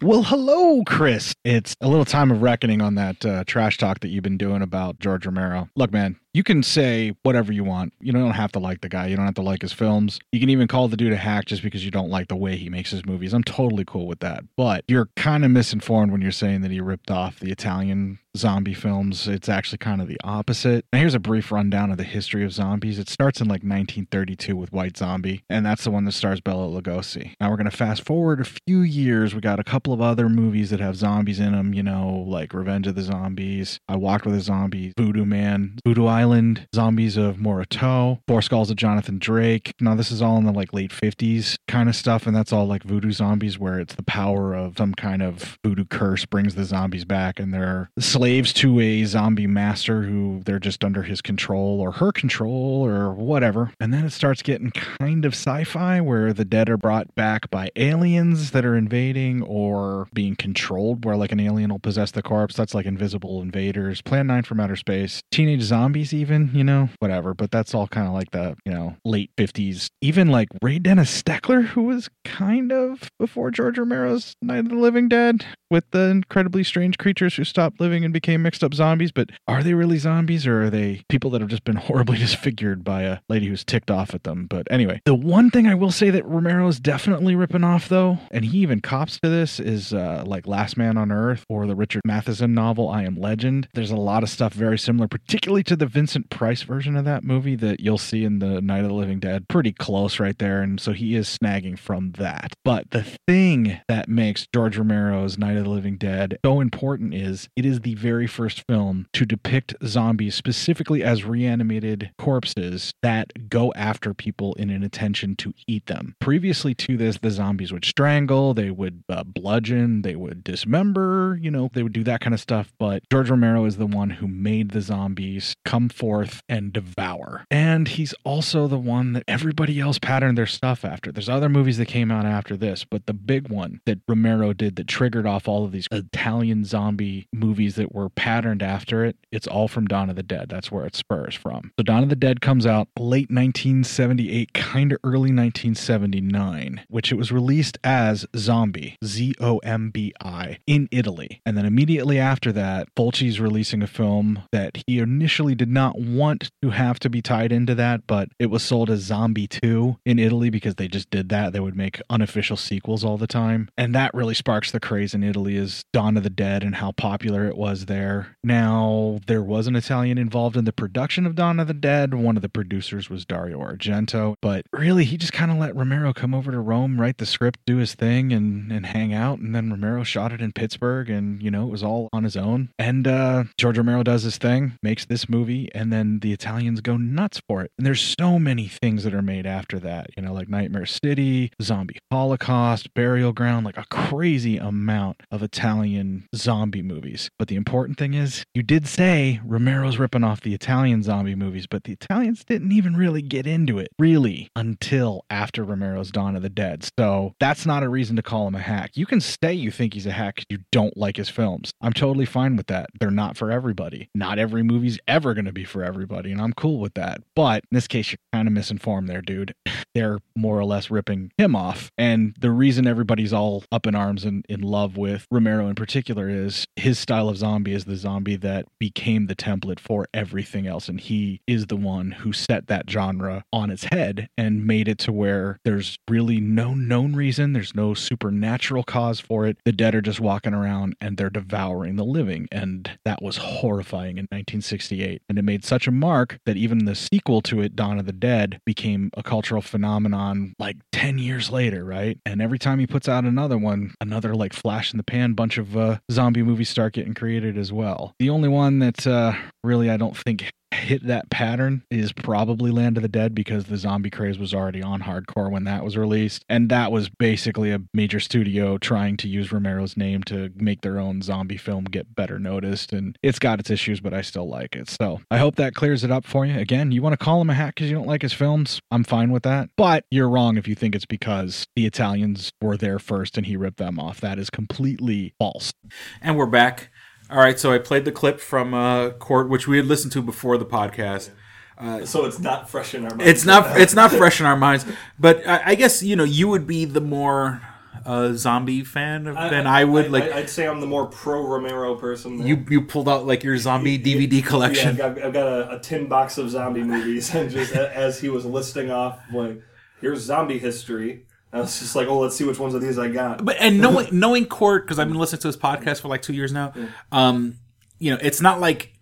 Well, 0.00 0.22
hello, 0.22 0.84
Chris. 0.86 1.34
It's 1.44 1.74
a 1.80 1.88
little 1.88 2.04
time 2.04 2.30
of 2.30 2.40
reckoning 2.40 2.80
on 2.80 2.94
that 2.94 3.26
uh, 3.26 3.42
trash 3.44 3.78
talk 3.78 3.98
that 4.00 4.08
you've 4.08 4.22
been 4.22 4.38
doing 4.38 4.62
about 4.62 5.00
George 5.00 5.26
Romero. 5.26 5.68
Look, 5.74 5.90
man, 5.90 6.16
you 6.34 6.42
can 6.42 6.62
say 6.62 7.14
whatever 7.22 7.52
you 7.52 7.64
want. 7.64 7.92
You 8.00 8.12
don't 8.12 8.30
have 8.32 8.52
to 8.52 8.58
like 8.58 8.80
the 8.80 8.88
guy. 8.88 9.06
You 9.06 9.16
don't 9.16 9.24
have 9.24 9.34
to 9.34 9.42
like 9.42 9.62
his 9.62 9.72
films. 9.72 10.18
You 10.32 10.40
can 10.40 10.50
even 10.50 10.68
call 10.68 10.88
the 10.88 10.96
dude 10.96 11.12
a 11.12 11.16
hack 11.16 11.46
just 11.46 11.62
because 11.62 11.84
you 11.84 11.90
don't 11.90 12.10
like 12.10 12.28
the 12.28 12.36
way 12.36 12.56
he 12.56 12.68
makes 12.68 12.90
his 12.90 13.04
movies. 13.06 13.32
I'm 13.32 13.44
totally 13.44 13.84
cool 13.84 14.06
with 14.06 14.20
that. 14.20 14.44
But 14.56 14.84
you're 14.88 15.08
kind 15.16 15.44
of 15.44 15.50
misinformed 15.50 16.12
when 16.12 16.20
you're 16.20 16.30
saying 16.30 16.60
that 16.62 16.70
he 16.70 16.80
ripped 16.80 17.10
off 17.10 17.40
the 17.40 17.50
Italian 17.50 18.18
zombie 18.36 18.74
films. 18.74 19.26
It's 19.26 19.48
actually 19.48 19.78
kind 19.78 20.00
of 20.00 20.08
the 20.08 20.20
opposite. 20.22 20.84
Now, 20.92 21.00
here's 21.00 21.14
a 21.14 21.18
brief 21.18 21.50
rundown 21.50 21.90
of 21.90 21.96
the 21.96 22.04
history 22.04 22.44
of 22.44 22.52
zombies. 22.52 22.98
It 22.98 23.08
starts 23.08 23.40
in 23.40 23.48
like 23.48 23.62
1932 23.62 24.56
with 24.56 24.72
White 24.72 24.96
Zombie, 24.96 25.42
and 25.50 25.66
that's 25.66 25.84
the 25.84 25.90
one 25.90 26.04
that 26.04 26.12
stars 26.12 26.40
Bela 26.40 26.68
Lugosi. 26.68 27.34
Now 27.40 27.50
we're 27.50 27.56
going 27.56 27.70
to 27.70 27.76
fast 27.76 28.04
forward 28.04 28.40
a 28.40 28.44
few 28.44 28.80
years. 28.80 29.34
We 29.34 29.40
got 29.40 29.60
a 29.60 29.64
couple 29.64 29.92
of 29.92 30.00
other 30.00 30.28
movies 30.28 30.70
that 30.70 30.80
have 30.80 30.96
zombies 30.96 31.40
in 31.40 31.52
them, 31.52 31.74
you 31.74 31.82
know, 31.82 32.24
like 32.28 32.54
Revenge 32.54 32.86
of 32.86 32.94
the 32.94 33.02
Zombies, 33.02 33.80
I 33.88 33.96
Walked 33.96 34.26
with 34.26 34.36
a 34.36 34.40
Zombie, 34.40 34.92
Voodoo 34.96 35.24
Man, 35.24 35.78
Voodoo 35.84 36.06
Island, 36.18 36.66
Zombies 36.74 37.16
of 37.16 37.38
Mora 37.38 37.64
Tau, 37.64 38.18
Four 38.26 38.42
Skulls 38.42 38.70
of 38.70 38.76
Jonathan 38.76 39.20
Drake. 39.20 39.72
Now 39.80 39.94
this 39.94 40.10
is 40.10 40.20
all 40.20 40.36
in 40.36 40.46
the 40.46 40.52
like 40.52 40.72
late 40.72 40.90
50s 40.90 41.56
kind 41.68 41.88
of 41.88 41.94
stuff, 41.94 42.26
and 42.26 42.34
that's 42.34 42.52
all 42.52 42.66
like 42.66 42.82
voodoo 42.82 43.12
zombies 43.12 43.56
where 43.56 43.78
it's 43.78 43.94
the 43.94 44.02
power 44.02 44.52
of 44.52 44.76
some 44.76 44.94
kind 44.94 45.22
of 45.22 45.58
voodoo 45.64 45.84
curse 45.84 46.26
brings 46.26 46.56
the 46.56 46.64
zombies 46.64 47.04
back, 47.04 47.38
and 47.38 47.54
they're 47.54 47.88
slaves 48.00 48.52
to 48.54 48.80
a 48.80 49.04
zombie 49.04 49.46
master 49.46 50.02
who 50.02 50.42
they're 50.44 50.58
just 50.58 50.82
under 50.82 51.04
his 51.04 51.22
control 51.22 51.80
or 51.80 51.92
her 51.92 52.10
control 52.10 52.84
or 52.84 53.14
whatever. 53.14 53.70
And 53.78 53.94
then 53.94 54.04
it 54.04 54.10
starts 54.10 54.42
getting 54.42 54.72
kind 54.72 55.24
of 55.24 55.34
sci 55.34 55.62
fi 55.62 56.00
where 56.00 56.32
the 56.32 56.44
dead 56.44 56.68
are 56.68 56.76
brought 56.76 57.14
back 57.14 57.48
by 57.48 57.70
aliens 57.76 58.50
that 58.50 58.64
are 58.64 58.76
invading 58.76 59.42
or 59.42 60.08
being 60.12 60.34
controlled, 60.34 61.04
where 61.04 61.16
like 61.16 61.30
an 61.30 61.38
alien 61.38 61.70
will 61.70 61.78
possess 61.78 62.10
the 62.10 62.22
corpse. 62.22 62.56
That's 62.56 62.74
like 62.74 62.86
invisible 62.86 63.40
invaders, 63.40 64.02
Plan 64.02 64.26
9 64.26 64.42
from 64.42 64.58
Outer 64.58 64.74
Space, 64.74 65.22
teenage 65.30 65.62
zombies, 65.62 66.07
even, 66.12 66.50
you 66.52 66.64
know, 66.64 66.88
whatever. 66.98 67.34
But 67.34 67.50
that's 67.50 67.74
all 67.74 67.86
kind 67.86 68.06
of 68.06 68.14
like 68.14 68.30
the, 68.30 68.56
you 68.64 68.72
know, 68.72 68.96
late 69.04 69.30
50s. 69.36 69.88
Even 70.00 70.28
like 70.28 70.48
Ray 70.62 70.78
Dennis 70.78 71.22
Steckler, 71.22 71.64
who 71.64 71.82
was 71.84 72.08
kind 72.24 72.72
of 72.72 73.10
before 73.18 73.50
George 73.50 73.78
Romero's 73.78 74.34
Night 74.42 74.60
of 74.60 74.68
the 74.68 74.76
Living 74.76 75.08
Dead 75.08 75.44
with 75.70 75.90
the 75.90 76.08
incredibly 76.08 76.64
strange 76.64 76.98
creatures 76.98 77.36
who 77.36 77.44
stopped 77.44 77.80
living 77.80 78.04
and 78.04 78.12
became 78.12 78.42
mixed 78.42 78.64
up 78.64 78.74
zombies. 78.74 79.12
But 79.12 79.30
are 79.46 79.62
they 79.62 79.74
really 79.74 79.98
zombies 79.98 80.46
or 80.46 80.64
are 80.64 80.70
they 80.70 81.02
people 81.08 81.30
that 81.30 81.40
have 81.40 81.50
just 81.50 81.64
been 81.64 81.76
horribly 81.88 82.18
disfigured 82.18 82.84
by 82.84 83.02
a 83.02 83.18
lady 83.28 83.46
who's 83.46 83.64
ticked 83.64 83.90
off 83.90 84.14
at 84.14 84.24
them? 84.24 84.46
But 84.46 84.66
anyway, 84.70 85.00
the 85.04 85.14
one 85.14 85.50
thing 85.50 85.66
I 85.66 85.74
will 85.74 85.90
say 85.90 86.10
that 86.10 86.24
Romero 86.26 86.66
is 86.68 86.80
definitely 86.80 87.34
ripping 87.34 87.64
off 87.64 87.88
though, 87.88 88.18
and 88.30 88.44
he 88.44 88.58
even 88.58 88.80
cops 88.80 89.18
to 89.20 89.28
this, 89.28 89.60
is 89.60 89.92
uh, 89.92 90.24
like 90.26 90.46
Last 90.46 90.76
Man 90.76 90.96
on 90.96 91.12
Earth 91.12 91.44
or 91.48 91.66
the 91.66 91.76
Richard 91.76 92.02
Matheson 92.04 92.54
novel 92.54 92.88
I 92.88 93.04
Am 93.04 93.16
Legend. 93.16 93.68
There's 93.74 93.90
a 93.90 93.96
lot 93.96 94.22
of 94.22 94.30
stuff 94.30 94.52
very 94.52 94.78
similar, 94.78 95.08
particularly 95.08 95.62
to 95.64 95.76
the 95.76 95.86
Vincent 95.86 96.30
Price 96.30 96.62
version 96.62 96.96
of 96.96 97.04
that 97.04 97.24
movie 97.24 97.56
that 97.56 97.80
you'll 97.80 97.98
see 97.98 98.24
in 98.24 98.38
the 98.38 98.60
Night 98.60 98.82
of 98.82 98.88
the 98.88 98.94
Living 98.94 99.20
Dead. 99.20 99.48
Pretty 99.48 99.72
close 99.72 100.18
right 100.18 100.38
there, 100.38 100.62
and 100.62 100.80
so 100.80 100.92
he 100.92 101.14
is 101.14 101.28
snagging 101.28 101.78
from 101.78 102.12
that. 102.12 102.54
But 102.64 102.90
the 102.90 103.04
thing 103.26 103.80
that 103.88 104.08
makes 104.08 104.46
George 104.54 104.78
Romero's 104.78 105.36
Night 105.38 105.57
of 105.58 105.64
the 105.64 105.70
Living 105.70 105.96
Dead 105.96 106.38
so 106.44 106.60
important 106.60 107.14
is 107.14 107.48
it 107.56 107.64
is 107.64 107.80
the 107.80 107.94
very 107.94 108.26
first 108.26 108.64
film 108.68 109.06
to 109.12 109.24
depict 109.24 109.74
zombies 109.84 110.34
specifically 110.34 111.02
as 111.02 111.24
reanimated 111.24 112.10
corpses 112.18 112.92
that 113.02 113.48
go 113.48 113.72
after 113.74 114.14
people 114.14 114.54
in 114.54 114.70
an 114.70 114.82
intention 114.82 115.36
to 115.36 115.54
eat 115.66 115.86
them. 115.86 116.14
Previously 116.20 116.74
to 116.74 116.96
this, 116.96 117.18
the 117.18 117.30
zombies 117.30 117.72
would 117.72 117.84
strangle, 117.84 118.54
they 118.54 118.70
would 118.70 119.02
uh, 119.08 119.24
bludgeon, 119.24 120.02
they 120.02 120.16
would 120.16 120.44
dismember, 120.44 121.38
you 121.40 121.50
know, 121.50 121.70
they 121.72 121.82
would 121.82 121.92
do 121.92 122.04
that 122.04 122.20
kind 122.20 122.34
of 122.34 122.40
stuff. 122.40 122.72
But 122.78 123.02
George 123.10 123.30
Romero 123.30 123.64
is 123.64 123.76
the 123.76 123.86
one 123.86 124.10
who 124.10 124.28
made 124.28 124.70
the 124.70 124.80
zombies 124.80 125.54
come 125.64 125.88
forth 125.88 126.42
and 126.48 126.72
devour. 126.72 127.44
And 127.50 127.88
he's 127.88 128.14
also 128.24 128.68
the 128.68 128.78
one 128.78 129.12
that 129.14 129.24
everybody 129.26 129.80
else 129.80 129.98
patterned 129.98 130.38
their 130.38 130.46
stuff 130.46 130.84
after. 130.84 131.10
There's 131.10 131.28
other 131.28 131.48
movies 131.48 131.78
that 131.78 131.86
came 131.86 132.10
out 132.10 132.26
after 132.26 132.56
this, 132.56 132.84
but 132.84 133.06
the 133.06 133.14
big 133.14 133.48
one 133.48 133.80
that 133.86 133.98
Romero 134.08 134.52
did 134.52 134.76
that 134.76 134.88
triggered 134.88 135.26
off 135.26 135.38
off 135.38 135.47
all 135.48 135.64
of 135.64 135.72
these 135.72 135.88
Italian 135.90 136.64
zombie 136.64 137.26
movies 137.32 137.76
that 137.76 137.94
were 137.94 138.08
patterned 138.10 138.62
after 138.62 139.04
it. 139.04 139.16
It's 139.32 139.46
all 139.46 139.68
from 139.68 139.86
Dawn 139.86 140.10
of 140.10 140.16
the 140.16 140.22
Dead. 140.22 140.48
That's 140.48 140.70
where 140.70 140.86
it 140.86 140.94
spurs 140.94 141.34
from. 141.34 141.72
So 141.78 141.82
Dawn 141.82 142.02
of 142.02 142.08
the 142.08 142.16
Dead 142.16 142.40
comes 142.40 142.66
out 142.66 142.88
late 142.98 143.30
1978, 143.30 144.52
kind 144.52 144.92
of 144.92 144.98
early 145.04 145.32
1979, 145.32 146.84
which 146.88 147.10
it 147.12 147.16
was 147.16 147.32
released 147.32 147.78
as 147.82 148.26
Zombie, 148.36 148.96
Z 149.04 149.34
O 149.40 149.58
M 149.58 149.90
B 149.90 150.12
I, 150.22 150.58
in 150.66 150.88
Italy. 150.90 151.40
And 151.44 151.56
then 151.56 151.66
immediately 151.66 152.18
after 152.18 152.52
that, 152.52 152.88
Fulci's 152.94 153.40
releasing 153.40 153.82
a 153.82 153.86
film 153.86 154.42
that 154.52 154.82
he 154.86 154.98
initially 154.98 155.54
did 155.54 155.70
not 155.70 155.98
want 155.98 156.50
to 156.62 156.70
have 156.70 156.98
to 157.00 157.10
be 157.10 157.22
tied 157.22 157.52
into 157.52 157.74
that, 157.74 158.06
but 158.06 158.28
it 158.38 158.46
was 158.46 158.62
sold 158.62 158.90
as 158.90 159.00
Zombie 159.00 159.46
2 159.46 159.98
in 160.04 160.18
Italy 160.18 160.50
because 160.50 160.74
they 160.74 160.88
just 160.88 161.10
did 161.10 161.28
that. 161.30 161.52
They 161.52 161.60
would 161.60 161.76
make 161.76 162.00
unofficial 162.10 162.56
sequels 162.56 163.04
all 163.04 163.16
the 163.16 163.26
time. 163.26 163.68
And 163.76 163.94
that 163.94 164.12
really 164.14 164.34
sparks 164.34 164.70
the 164.70 164.80
craze 164.80 165.14
in 165.14 165.22
Italy 165.22 165.37
is 165.46 165.84
Dawn 165.92 166.16
of 166.16 166.22
the 166.22 166.30
Dead 166.30 166.62
and 166.62 166.74
how 166.74 166.92
popular 166.92 167.46
it 167.46 167.56
was 167.56 167.86
there. 167.86 168.36
Now, 168.42 169.20
there 169.26 169.42
was 169.42 169.66
an 169.66 169.76
Italian 169.76 170.18
involved 170.18 170.56
in 170.56 170.64
the 170.64 170.72
production 170.72 171.26
of 171.26 171.34
Dawn 171.34 171.60
of 171.60 171.68
the 171.68 171.74
Dead. 171.74 172.14
One 172.14 172.36
of 172.36 172.42
the 172.42 172.48
producers 172.48 173.08
was 173.10 173.24
Dario 173.24 173.58
Argento, 173.58 174.34
but 174.40 174.64
really 174.72 175.04
he 175.04 175.16
just 175.16 175.32
kind 175.32 175.50
of 175.50 175.58
let 175.58 175.76
Romero 175.76 176.12
come 176.12 176.34
over 176.34 176.50
to 176.50 176.60
Rome, 176.60 177.00
write 177.00 177.18
the 177.18 177.26
script, 177.26 177.60
do 177.66 177.76
his 177.76 177.94
thing 177.94 178.32
and 178.32 178.72
and 178.72 178.86
hang 178.86 179.12
out 179.12 179.38
and 179.38 179.54
then 179.54 179.70
Romero 179.70 180.04
shot 180.04 180.32
it 180.32 180.40
in 180.40 180.52
Pittsburgh 180.52 181.10
and 181.10 181.42
you 181.42 181.50
know, 181.50 181.66
it 181.66 181.70
was 181.70 181.82
all 181.82 182.08
on 182.12 182.24
his 182.24 182.36
own. 182.36 182.70
And 182.78 183.06
uh 183.06 183.44
George 183.56 183.78
Romero 183.78 184.02
does 184.02 184.22
his 184.22 184.38
thing, 184.38 184.78
makes 184.82 185.04
this 185.04 185.28
movie 185.28 185.68
and 185.74 185.92
then 185.92 186.20
the 186.20 186.32
Italians 186.32 186.80
go 186.80 186.96
nuts 186.96 187.40
for 187.48 187.62
it. 187.62 187.72
And 187.78 187.86
there's 187.86 188.14
so 188.18 188.38
many 188.38 188.68
things 188.68 189.04
that 189.04 189.14
are 189.14 189.22
made 189.22 189.46
after 189.46 189.78
that, 189.80 190.10
you 190.16 190.22
know, 190.22 190.32
like 190.32 190.48
Nightmare 190.48 190.86
City, 190.86 191.52
Zombie 191.62 191.98
Holocaust, 192.10 192.92
Burial 192.94 193.32
Ground, 193.32 193.66
like 193.66 193.76
a 193.76 193.86
crazy 193.90 194.56
amount 194.56 195.18
of 195.30 195.42
Italian 195.42 196.26
zombie 196.34 196.82
movies. 196.82 197.30
But 197.38 197.48
the 197.48 197.56
important 197.56 197.98
thing 197.98 198.14
is, 198.14 198.44
you 198.54 198.62
did 198.62 198.86
say 198.86 199.40
Romero's 199.44 199.98
ripping 199.98 200.24
off 200.24 200.40
the 200.40 200.54
Italian 200.54 201.02
zombie 201.02 201.34
movies, 201.34 201.66
but 201.66 201.84
the 201.84 201.92
Italians 201.92 202.44
didn't 202.44 202.72
even 202.72 202.96
really 202.96 203.22
get 203.22 203.46
into 203.46 203.78
it, 203.78 203.88
really, 203.98 204.50
until 204.56 205.24
after 205.30 205.64
Romero's 205.64 206.10
Dawn 206.10 206.36
of 206.36 206.42
the 206.42 206.48
Dead. 206.48 206.88
So 206.98 207.34
that's 207.40 207.66
not 207.66 207.82
a 207.82 207.88
reason 207.88 208.16
to 208.16 208.22
call 208.22 208.46
him 208.48 208.54
a 208.54 208.60
hack. 208.60 208.92
You 208.94 209.06
can 209.06 209.20
say 209.20 209.52
you 209.52 209.70
think 209.70 209.94
he's 209.94 210.06
a 210.06 210.12
hack, 210.12 210.44
you 210.48 210.58
don't 210.72 210.96
like 210.96 211.16
his 211.16 211.28
films. 211.28 211.72
I'm 211.80 211.92
totally 211.92 212.26
fine 212.26 212.56
with 212.56 212.66
that. 212.68 212.90
They're 212.98 213.10
not 213.10 213.36
for 213.36 213.50
everybody. 213.50 214.08
Not 214.14 214.38
every 214.38 214.62
movie's 214.62 214.98
ever 215.06 215.34
going 215.34 215.44
to 215.44 215.52
be 215.52 215.64
for 215.64 215.84
everybody, 215.84 216.32
and 216.32 216.40
I'm 216.40 216.52
cool 216.52 216.78
with 216.78 216.94
that. 216.94 217.22
But 217.34 217.64
in 217.70 217.74
this 217.74 217.88
case, 217.88 218.10
you're 218.12 218.18
kind 218.32 218.48
of 218.48 218.54
misinformed 218.54 219.08
there, 219.08 219.22
dude. 219.22 219.54
They're 219.94 220.18
more 220.36 220.58
or 220.58 220.64
less 220.64 220.90
ripping 220.90 221.32
him 221.36 221.56
off. 221.56 221.90
And 221.98 222.34
the 222.38 222.50
reason 222.50 222.86
everybody's 222.86 223.32
all 223.32 223.64
up 223.72 223.86
in 223.86 223.94
arms 223.94 224.24
and 224.24 224.44
in 224.48 224.60
love 224.60 224.96
with 224.96 225.17
Romero 225.30 225.68
in 225.68 225.74
particular 225.74 226.28
is 226.28 226.66
his 226.76 226.98
style 226.98 227.28
of 227.28 227.36
zombie 227.36 227.72
is 227.72 227.84
the 227.84 227.96
zombie 227.96 228.36
that 228.36 228.66
became 228.78 229.26
the 229.26 229.34
template 229.34 229.80
for 229.80 230.06
everything 230.14 230.66
else. 230.66 230.88
And 230.88 231.00
he 231.00 231.40
is 231.46 231.66
the 231.66 231.76
one 231.76 232.12
who 232.12 232.32
set 232.32 232.66
that 232.68 232.88
genre 232.88 233.44
on 233.52 233.70
its 233.70 233.84
head 233.84 234.28
and 234.36 234.66
made 234.66 234.88
it 234.88 234.98
to 234.98 235.12
where 235.12 235.58
there's 235.64 235.96
really 236.08 236.40
no 236.40 236.74
known 236.74 237.14
reason, 237.14 237.52
there's 237.52 237.74
no 237.74 237.94
supernatural 237.94 238.82
cause 238.82 239.20
for 239.20 239.46
it. 239.46 239.58
The 239.64 239.72
dead 239.72 239.94
are 239.94 240.00
just 240.00 240.20
walking 240.20 240.54
around 240.54 240.94
and 241.00 241.16
they're 241.16 241.30
devouring 241.30 241.96
the 241.96 242.04
living. 242.04 242.48
And 242.52 242.98
that 243.04 243.22
was 243.22 243.36
horrifying 243.38 244.18
in 244.18 244.24
1968. 244.24 245.22
And 245.28 245.38
it 245.38 245.42
made 245.42 245.64
such 245.64 245.86
a 245.86 245.92
mark 245.92 246.38
that 246.46 246.56
even 246.56 246.84
the 246.84 246.94
sequel 246.94 247.40
to 247.42 247.60
it, 247.60 247.76
Dawn 247.76 247.98
of 247.98 248.06
the 248.06 248.12
Dead, 248.12 248.60
became 248.64 249.10
a 249.16 249.22
cultural 249.22 249.62
phenomenon 249.62 250.54
like 250.58 250.76
10 250.92 251.18
years 251.18 251.50
later, 251.50 251.84
right? 251.84 252.18
And 252.24 252.40
every 252.42 252.58
time 252.58 252.78
he 252.78 252.86
puts 252.86 253.08
out 253.08 253.24
another 253.24 253.58
one, 253.58 253.94
another 254.00 254.34
like 254.34 254.52
flash 254.52 254.92
in 254.92 254.96
the 254.96 255.04
pan 255.08 255.32
bunch 255.32 255.58
of 255.58 255.76
uh, 255.76 255.98
zombie 256.12 256.42
movies 256.42 256.68
start 256.68 256.92
getting 256.92 257.14
created 257.14 257.58
as 257.58 257.72
well. 257.72 258.12
The 258.18 258.30
only 258.30 258.48
one 258.48 258.78
that 258.78 259.06
uh, 259.06 259.32
really 259.64 259.90
I 259.90 259.96
don't 259.96 260.16
think 260.16 260.50
hit 260.72 261.06
that 261.06 261.30
pattern 261.30 261.82
is 261.90 262.12
probably 262.12 262.70
Land 262.70 262.96
of 262.96 263.02
the 263.02 263.08
Dead 263.08 263.34
because 263.34 263.64
the 263.64 263.76
zombie 263.76 264.10
craze 264.10 264.38
was 264.38 264.52
already 264.54 264.82
on 264.82 265.02
hardcore 265.02 265.50
when 265.50 265.64
that 265.64 265.84
was 265.84 265.96
released. 265.96 266.44
And 266.48 266.68
that 266.70 266.92
was 266.92 267.08
basically 267.08 267.72
a 267.72 267.80
major 267.94 268.20
studio 268.20 268.78
trying 268.78 269.16
to 269.18 269.28
use 269.28 269.52
Romero's 269.52 269.96
name 269.96 270.22
to 270.24 270.50
make 270.56 270.82
their 270.82 270.98
own 270.98 271.22
zombie 271.22 271.56
film 271.56 271.84
get 271.84 272.14
better 272.14 272.38
noticed. 272.38 272.92
And 272.92 273.16
it's 273.22 273.38
got 273.38 273.60
its 273.60 273.70
issues, 273.70 274.00
but 274.00 274.14
I 274.14 274.22
still 274.22 274.48
like 274.48 274.76
it. 274.76 274.90
So 274.90 275.20
I 275.30 275.38
hope 275.38 275.56
that 275.56 275.74
clears 275.74 276.04
it 276.04 276.10
up 276.10 276.24
for 276.24 276.44
you. 276.44 276.58
Again, 276.58 276.92
you 276.92 277.02
want 277.02 277.18
to 277.18 277.24
call 277.24 277.40
him 277.40 277.50
a 277.50 277.54
hack 277.54 277.74
because 277.74 277.90
you 277.90 277.96
don't 277.96 278.06
like 278.06 278.22
his 278.22 278.32
films? 278.32 278.80
I'm 278.90 279.04
fine 279.04 279.30
with 279.30 279.42
that. 279.44 279.70
But 279.76 280.04
you're 280.10 280.28
wrong 280.28 280.56
if 280.56 280.68
you 280.68 280.74
think 280.74 280.94
it's 280.94 281.06
because 281.06 281.66
the 281.76 281.86
Italians 281.86 282.52
were 282.60 282.76
there 282.76 282.98
first 282.98 283.36
and 283.36 283.46
he 283.46 283.56
ripped 283.56 283.78
them 283.78 283.98
off. 283.98 284.20
That 284.20 284.38
is 284.38 284.50
completely 284.50 285.34
false. 285.38 285.72
And 286.20 286.36
we're 286.36 286.46
back. 286.46 286.90
All 287.30 287.38
right, 287.38 287.58
so 287.58 287.72
I 287.72 287.78
played 287.78 288.04
the 288.06 288.12
clip 288.12 288.40
from 288.40 288.72
uh, 288.72 289.10
court, 289.10 289.48
which 289.48 289.68
we 289.68 289.76
had 289.76 289.86
listened 289.86 290.12
to 290.12 290.22
before 290.22 290.56
the 290.56 290.64
podcast. 290.64 291.30
Uh, 291.76 292.04
so 292.06 292.24
it's 292.24 292.38
not 292.38 292.68
fresh 292.70 292.94
in 292.94 293.04
our 293.04 293.10
minds. 293.10 293.24
it's 293.26 293.44
not 293.44 293.80
it's 293.80 293.94
not 293.94 294.10
fresh 294.22 294.40
in 294.40 294.46
our 294.46 294.56
minds, 294.56 294.84
but 295.18 295.46
I, 295.46 295.62
I 295.66 295.74
guess 295.76 296.02
you 296.02 296.16
know 296.16 296.24
you 296.24 296.48
would 296.48 296.66
be 296.66 296.84
the 296.86 297.00
more 297.00 297.60
uh, 298.04 298.32
zombie 298.32 298.82
fan 298.82 299.26
of, 299.26 299.36
than 299.36 299.66
I, 299.66 299.84
would. 299.84 300.10
like 300.10 300.32
I'd 300.32 300.50
say 300.50 300.66
I'm 300.66 300.80
the 300.80 300.86
more 300.86 301.06
pro 301.06 301.46
Romero 301.46 301.94
person. 301.94 302.44
you 302.44 302.64
you 302.68 302.82
pulled 302.82 303.08
out 303.08 303.26
like 303.26 303.44
your 303.44 303.56
zombie 303.58 303.98
DVD 303.98 304.44
collection. 304.44 304.96
Yeah, 304.96 305.06
I've 305.06 305.14
got, 305.14 305.24
I've 305.26 305.32
got 305.32 305.46
a, 305.46 305.76
a 305.76 305.78
tin 305.78 306.08
box 306.08 306.38
of 306.38 306.50
zombie 306.50 306.82
movies, 306.82 307.32
and 307.34 307.50
just 307.50 307.72
as 307.74 308.18
he 308.18 308.28
was 308.28 308.44
listing 308.44 308.90
off, 308.90 309.20
like, 309.32 309.62
here's 310.00 310.20
zombie 310.20 310.58
history. 310.58 311.26
I 311.52 311.60
was 311.60 311.78
just 311.78 311.96
like, 311.96 312.08
oh, 312.08 312.18
let's 312.18 312.36
see 312.36 312.44
which 312.44 312.58
ones 312.58 312.74
of 312.74 312.82
these 312.82 312.98
I 312.98 313.08
got. 313.08 313.44
But 313.44 313.56
and 313.58 313.80
knowing 313.80 314.08
knowing 314.12 314.46
Court 314.46 314.84
because 314.84 314.98
I've 314.98 315.08
been 315.08 315.18
listening 315.18 315.40
to 315.42 315.48
his 315.48 315.56
podcast 315.56 316.00
for 316.00 316.08
like 316.08 316.22
two 316.22 316.34
years 316.34 316.52
now. 316.52 316.74
Um, 317.12 317.56
you 317.98 318.10
know, 318.12 318.18
it's 318.20 318.40
not 318.40 318.60
like 318.60 318.92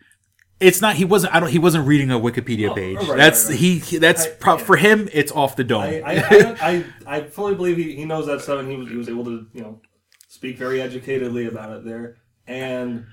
it's 0.60 0.80
not 0.80 0.96
he 0.96 1.04
wasn't 1.04 1.34
I 1.34 1.40
don't 1.40 1.50
he 1.50 1.58
wasn't 1.58 1.86
reading 1.86 2.10
a 2.10 2.18
Wikipedia 2.18 2.74
page. 2.74 2.96
right, 2.98 3.16
that's 3.16 3.44
right, 3.44 3.50
right. 3.50 3.58
he 3.58 3.78
he- 3.78 3.98
that's 3.98 4.26
pro- 4.40 4.58
for 4.58 4.76
him. 4.76 5.08
It's 5.12 5.32
off 5.32 5.56
the 5.56 5.64
dome. 5.64 5.82
I, 5.82 6.00
I, 6.00 6.14
I, 6.14 6.56
I, 6.60 6.84
I 7.06 7.22
fully 7.24 7.54
believe 7.54 7.76
he, 7.76 7.94
he 7.96 8.04
knows 8.04 8.26
that 8.26 8.40
stuff, 8.40 8.60
and 8.60 8.70
he 8.70 8.76
was 8.76 8.88
he 8.88 8.96
was 8.96 9.08
able 9.08 9.24
to 9.24 9.46
you 9.52 9.60
know 9.62 9.80
speak 10.28 10.56
very 10.56 10.78
educatedly 10.78 11.48
about 11.48 11.72
it 11.76 11.84
there. 11.84 12.16
And 12.46 13.06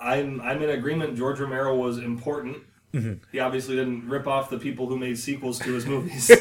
I'm 0.00 0.40
I'm 0.40 0.62
in 0.62 0.70
agreement. 0.70 1.16
George 1.16 1.38
Romero 1.38 1.76
was 1.76 1.98
important. 1.98 2.56
Mhm. 2.94 3.20
He 3.30 3.38
obviously 3.38 3.76
didn't 3.76 4.08
rip 4.08 4.26
off 4.26 4.50
the 4.50 4.58
people 4.58 4.86
who 4.88 4.98
made 4.98 5.16
sequels 5.18 5.58
to 5.60 5.72
his 5.72 5.86
movies. 5.86 6.26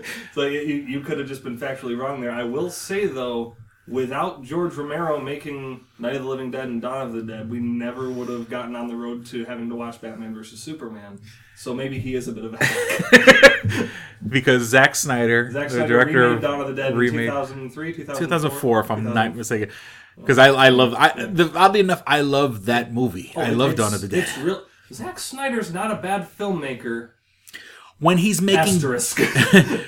so 0.34 0.42
you, 0.42 0.60
you 0.60 1.00
could 1.00 1.18
have 1.18 1.26
just 1.28 1.42
been 1.42 1.58
factually 1.58 1.98
wrong 1.98 2.20
there. 2.20 2.30
I 2.30 2.44
will 2.44 2.70
say 2.70 3.06
though, 3.06 3.56
without 3.88 4.42
George 4.42 4.74
Romero 4.74 5.18
making 5.18 5.80
Night 5.98 6.16
of 6.16 6.22
the 6.22 6.28
Living 6.28 6.50
Dead 6.50 6.68
and 6.68 6.82
Dawn 6.82 7.06
of 7.06 7.12
the 7.14 7.22
Dead, 7.22 7.50
we 7.50 7.58
never 7.60 8.10
would 8.10 8.28
have 8.28 8.48
gotten 8.50 8.76
on 8.76 8.88
the 8.88 8.94
road 8.94 9.24
to 9.26 9.44
having 9.46 9.68
to 9.70 9.74
watch 9.74 10.00
Batman 10.00 10.34
versus 10.34 10.60
Superman. 10.60 11.18
So 11.56 11.74
maybe 11.74 11.98
he 11.98 12.14
is 12.14 12.28
a 12.28 12.32
bit 12.32 12.44
of 12.44 12.54
a 12.54 13.88
because 14.28 14.62
Zack 14.62 14.94
Snyder, 14.94 15.50
Zack 15.50 15.70
the 15.70 15.86
director 15.86 16.24
of 16.24 16.40
Dawn 16.40 16.60
of 16.60 16.68
the 16.68 16.74
Dead 16.74 16.92
in 16.92 16.98
remade- 16.98 17.26
2003, 17.26 17.92
2004, 17.94 18.26
2004, 18.26 18.80
if 18.80 18.90
I'm 18.90 19.04
not 19.14 19.34
mistaken. 19.36 19.70
Because 20.16 20.38
I, 20.38 20.48
I 20.48 20.68
love, 20.68 20.94
I, 20.94 21.24
the, 21.26 21.50
oddly 21.54 21.80
enough, 21.80 22.02
I 22.06 22.20
love 22.20 22.66
that 22.66 22.92
movie. 22.92 23.32
I 23.36 23.50
Oh, 23.50 23.54
love 23.54 23.72
it's- 23.72 23.76
Dawn 23.90 23.94
of 23.94 24.00
the 24.02 24.08
Dead. 24.08 24.24
It's 24.24 24.38
real. 24.38 24.62
Zack 24.92 25.18
Snyder's 25.18 25.72
not 25.72 25.90
a 25.90 25.96
bad 25.96 26.26
filmmaker. 26.28 27.10
When 27.98 28.18
he's 28.18 28.40
making 28.40 28.74
Asterisk. 28.76 29.20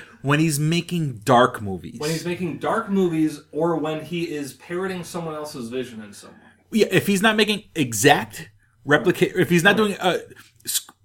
when 0.21 0.39
he's 0.39 0.59
making 0.59 1.19
dark 1.25 1.61
movies, 1.61 1.99
when 1.99 2.11
he's 2.11 2.25
making 2.25 2.59
dark 2.59 2.89
movies 2.89 3.41
or 3.51 3.75
when 3.77 4.05
he 4.05 4.31
is 4.33 4.53
parroting 4.53 5.03
someone 5.03 5.33
else's 5.35 5.69
vision 5.69 6.01
in 6.01 6.13
some 6.13 6.29
way. 6.31 6.37
yeah, 6.71 6.85
if 6.91 7.07
he's 7.07 7.21
not 7.21 7.35
making 7.35 7.63
exact 7.75 8.49
replicate, 8.85 9.33
if 9.35 9.49
he's 9.49 9.63
not 9.63 9.75
doing 9.77 9.95
uh, 9.99 10.19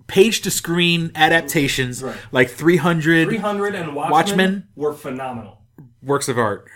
page 0.07 0.43
to 0.43 0.51
screen 0.51 1.11
adaptations 1.15 2.03
Right. 2.03 2.17
like 2.31 2.51
300, 2.51 3.27
300 3.29 3.75
and 3.75 3.95
Watchmen, 3.95 4.11
Watchmen 4.13 4.69
were 4.77 4.93
phenomenal. 4.93 5.63
works 6.03 6.29
of 6.29 6.39
art, 6.39 6.69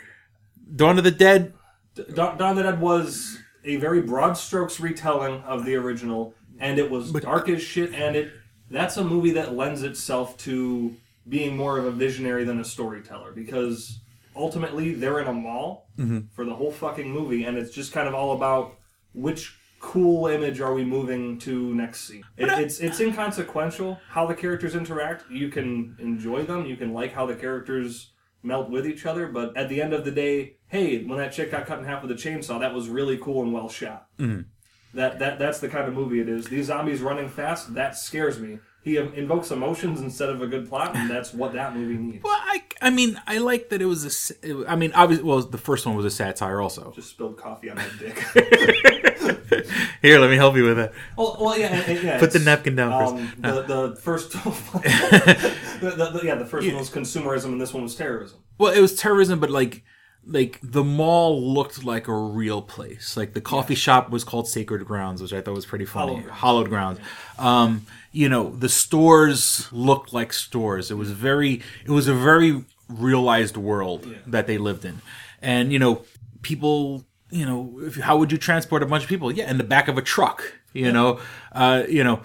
Dawn 0.75 0.97
of 0.99 1.05
the 1.05 1.11
Dead, 1.11 1.53
D- 1.95 2.05
Dawn 2.15 2.39
Dawn 2.39 2.51
of 2.53 2.57
the 2.57 2.63
Dead 2.63 2.81
was 2.81 3.39
a 3.65 3.77
very 3.77 4.01
broad 4.01 4.33
strokes 4.39 4.81
retelling 4.81 5.43
of 5.43 5.65
the 5.67 5.75
original, 5.77 6.35
and 6.63 6.79
it 6.79 6.91
was 6.91 7.13
dark 7.13 7.49
as 7.51 7.63
shit. 7.63 7.93
And 7.95 8.17
it 8.17 8.33
that's 8.71 8.97
a 8.97 9.05
movie 9.05 9.33
that 9.33 9.55
lends 9.55 9.83
itself 9.83 10.39
to 10.39 10.97
being 11.29 11.57
more 11.57 11.77
of 11.79 11.85
a 11.85 11.91
visionary 11.91 12.45
than 12.45 12.59
a 12.59 12.65
storyteller 12.65 13.33
because 13.33 14.01
ultimately 14.35 14.95
they're 14.95 15.21
in 15.21 15.27
a 15.29 15.33
mall 15.33 15.89
Mhm. 15.99 16.29
for 16.35 16.45
the 16.47 16.55
whole 16.55 16.73
fucking 16.73 17.11
movie, 17.11 17.45
and 17.45 17.59
it's 17.59 17.71
just 17.75 17.93
kind 17.93 18.09
of 18.09 18.15
all 18.15 18.33
about 18.33 18.79
which 19.13 19.55
cool 19.79 20.27
image 20.29 20.61
are 20.61 20.73
we 20.73 20.85
moving 20.85 21.39
to 21.41 21.75
next 21.75 22.03
scene. 22.07 22.23
It, 22.39 22.49
it's 22.49 22.79
it's 22.81 22.99
inconsequential 23.01 24.01
how 24.09 24.27
the 24.27 24.35
characters 24.35 24.75
interact. 24.75 25.31
You 25.31 25.49
can 25.49 25.97
enjoy 25.99 26.45
them. 26.45 26.65
You 26.67 26.77
can 26.77 26.93
like 26.95 27.13
how 27.13 27.27
the 27.27 27.35
characters 27.35 28.13
melt 28.45 28.71
with 28.71 28.87
each 28.87 29.05
other. 29.07 29.27
But 29.29 29.57
at 29.57 29.69
the 29.69 29.83
end 29.83 29.93
of 29.93 30.05
the 30.05 30.11
day, 30.13 30.57
hey, 30.69 31.05
when 31.05 31.19
that 31.19 31.33
chick 31.33 31.51
got 31.51 31.67
cut 31.67 31.79
in 31.81 31.85
half 31.85 32.03
with 32.03 32.11
a 32.13 32.15
chainsaw, 32.15 32.59
that 32.61 32.73
was 32.75 32.89
really 32.89 33.19
cool 33.19 33.43
and 33.43 33.53
well 33.53 33.69
shot. 33.69 34.07
Mhm. 34.19 34.47
That 34.95 35.19
that 35.21 35.39
that's 35.39 35.59
the 35.61 35.69
kind 35.69 35.89
of 35.89 35.95
movie 35.95 36.21
it 36.21 36.29
is. 36.29 36.47
These 36.47 36.67
zombies 36.67 37.01
running 37.01 37.29
fast, 37.29 37.75
that 37.75 37.97
scares 37.97 38.39
me. 38.39 38.59
He 38.85 38.97
invokes 38.97 39.53
emotions 39.53 40.01
instead 40.01 40.29
of 40.29 40.43
a 40.43 40.47
good 40.49 40.69
plot, 40.69 40.97
and 40.97 41.09
that's 41.09 41.33
what 41.33 41.53
that 41.53 41.75
movie 41.75 41.97
needs. 41.97 42.25
Well, 42.25 42.37
I, 42.37 42.63
I 42.81 42.91
mean, 42.91 43.21
I 43.29 43.39
like 43.39 43.69
that 43.69 43.81
it 43.81 43.87
was 43.87 44.33
a. 44.43 44.69
I 44.69 44.75
mean, 44.75 44.91
obviously, 44.93 45.25
well, 45.25 45.41
the 45.41 45.57
first 45.57 45.87
one 45.87 45.95
was 45.95 46.05
a 46.05 46.11
satire 46.11 46.61
also. 46.61 46.91
Just 46.91 47.11
spilled 47.11 47.37
coffee 47.37 47.71
on 47.71 47.77
my 47.77 47.87
dick. 48.01 48.19
Here, 50.03 50.19
let 50.19 50.31
me 50.31 50.37
help 50.37 50.57
you 50.57 50.65
with 50.65 50.81
it. 50.81 50.93
Well, 51.17 51.37
well 51.41 51.57
yeah, 51.57 51.69
and- 51.69 52.03
yeah. 52.03 52.19
Put 52.19 52.33
the 52.33 52.41
napkin 52.41 52.75
down 52.75 52.93
Um, 52.93 53.19
first. 53.29 53.43
the, 53.43 53.63
the 53.63 53.97
first, 53.97 54.33
the, 54.43 56.11
the, 56.13 56.21
yeah, 56.25 56.35
the 56.35 56.45
first 56.45 56.67
one 56.67 56.77
was 56.77 56.91
consumerism, 56.91 57.47
and 57.47 57.61
this 57.61 57.73
one 57.73 57.85
was 57.85 57.95
terrorism. 57.95 58.41
Well, 58.59 58.73
it 58.73 58.81
was 58.81 58.97
terrorism, 58.97 59.39
but 59.39 59.49
like, 59.51 59.85
like 60.27 60.61
the 60.63 60.85
mall 60.85 61.43
looked 61.43 61.85
like 61.85 62.09
a 62.09 62.15
real 62.15 62.63
place. 62.63 63.17
Like 63.17 63.35
the 63.35 63.41
coffee 63.41 63.75
shop 63.75 64.11
was 64.11 64.25
called 64.25 64.49
Sacred 64.49 64.85
Grounds, 64.85 65.21
which 65.21 65.33
I 65.33 65.41
thought 65.41 65.55
was 65.55 65.67
pretty 65.67 65.85
funny. 65.85 66.17
Hallowed 66.17 66.31
Hallowed, 66.31 66.69
Grounds. 66.69 66.99
Grounds. 66.99 67.39
Um, 67.39 67.87
you 68.13 68.29
know, 68.29 68.55
the 68.55 68.69
stores 68.69 69.69
looked 69.73 70.13
like 70.13 70.33
stores. 70.33 70.91
It 70.91 70.95
was 70.95 71.11
very, 71.11 71.63
it 71.85 71.91
was 71.91 72.09
a 72.09 72.15
very 72.15 72.65
realized 72.89 73.57
world 73.57 74.07
that 74.27 74.47
they 74.47 74.59
lived 74.59 74.85
in, 74.85 75.01
and 75.41 75.73
you 75.73 75.79
know, 75.79 76.05
people. 76.43 77.05
You 77.35 77.47
know, 77.47 77.81
if, 77.81 77.97
how 77.97 78.19
would 78.19 78.31
you 78.31 78.37
transport 78.37 78.83
a 78.83 78.87
bunch 78.87 79.05
of 79.05 79.09
people? 79.09 79.33
Yeah, 79.33 79.51
in 79.51 79.57
the 79.57 79.65
back 79.65 79.89
of 79.89 79.97
a 79.97 80.03
truck. 80.03 80.53
You 80.75 80.93
know, 80.93 81.19
uh, 81.53 81.85
you 81.89 82.05
know, 82.05 82.21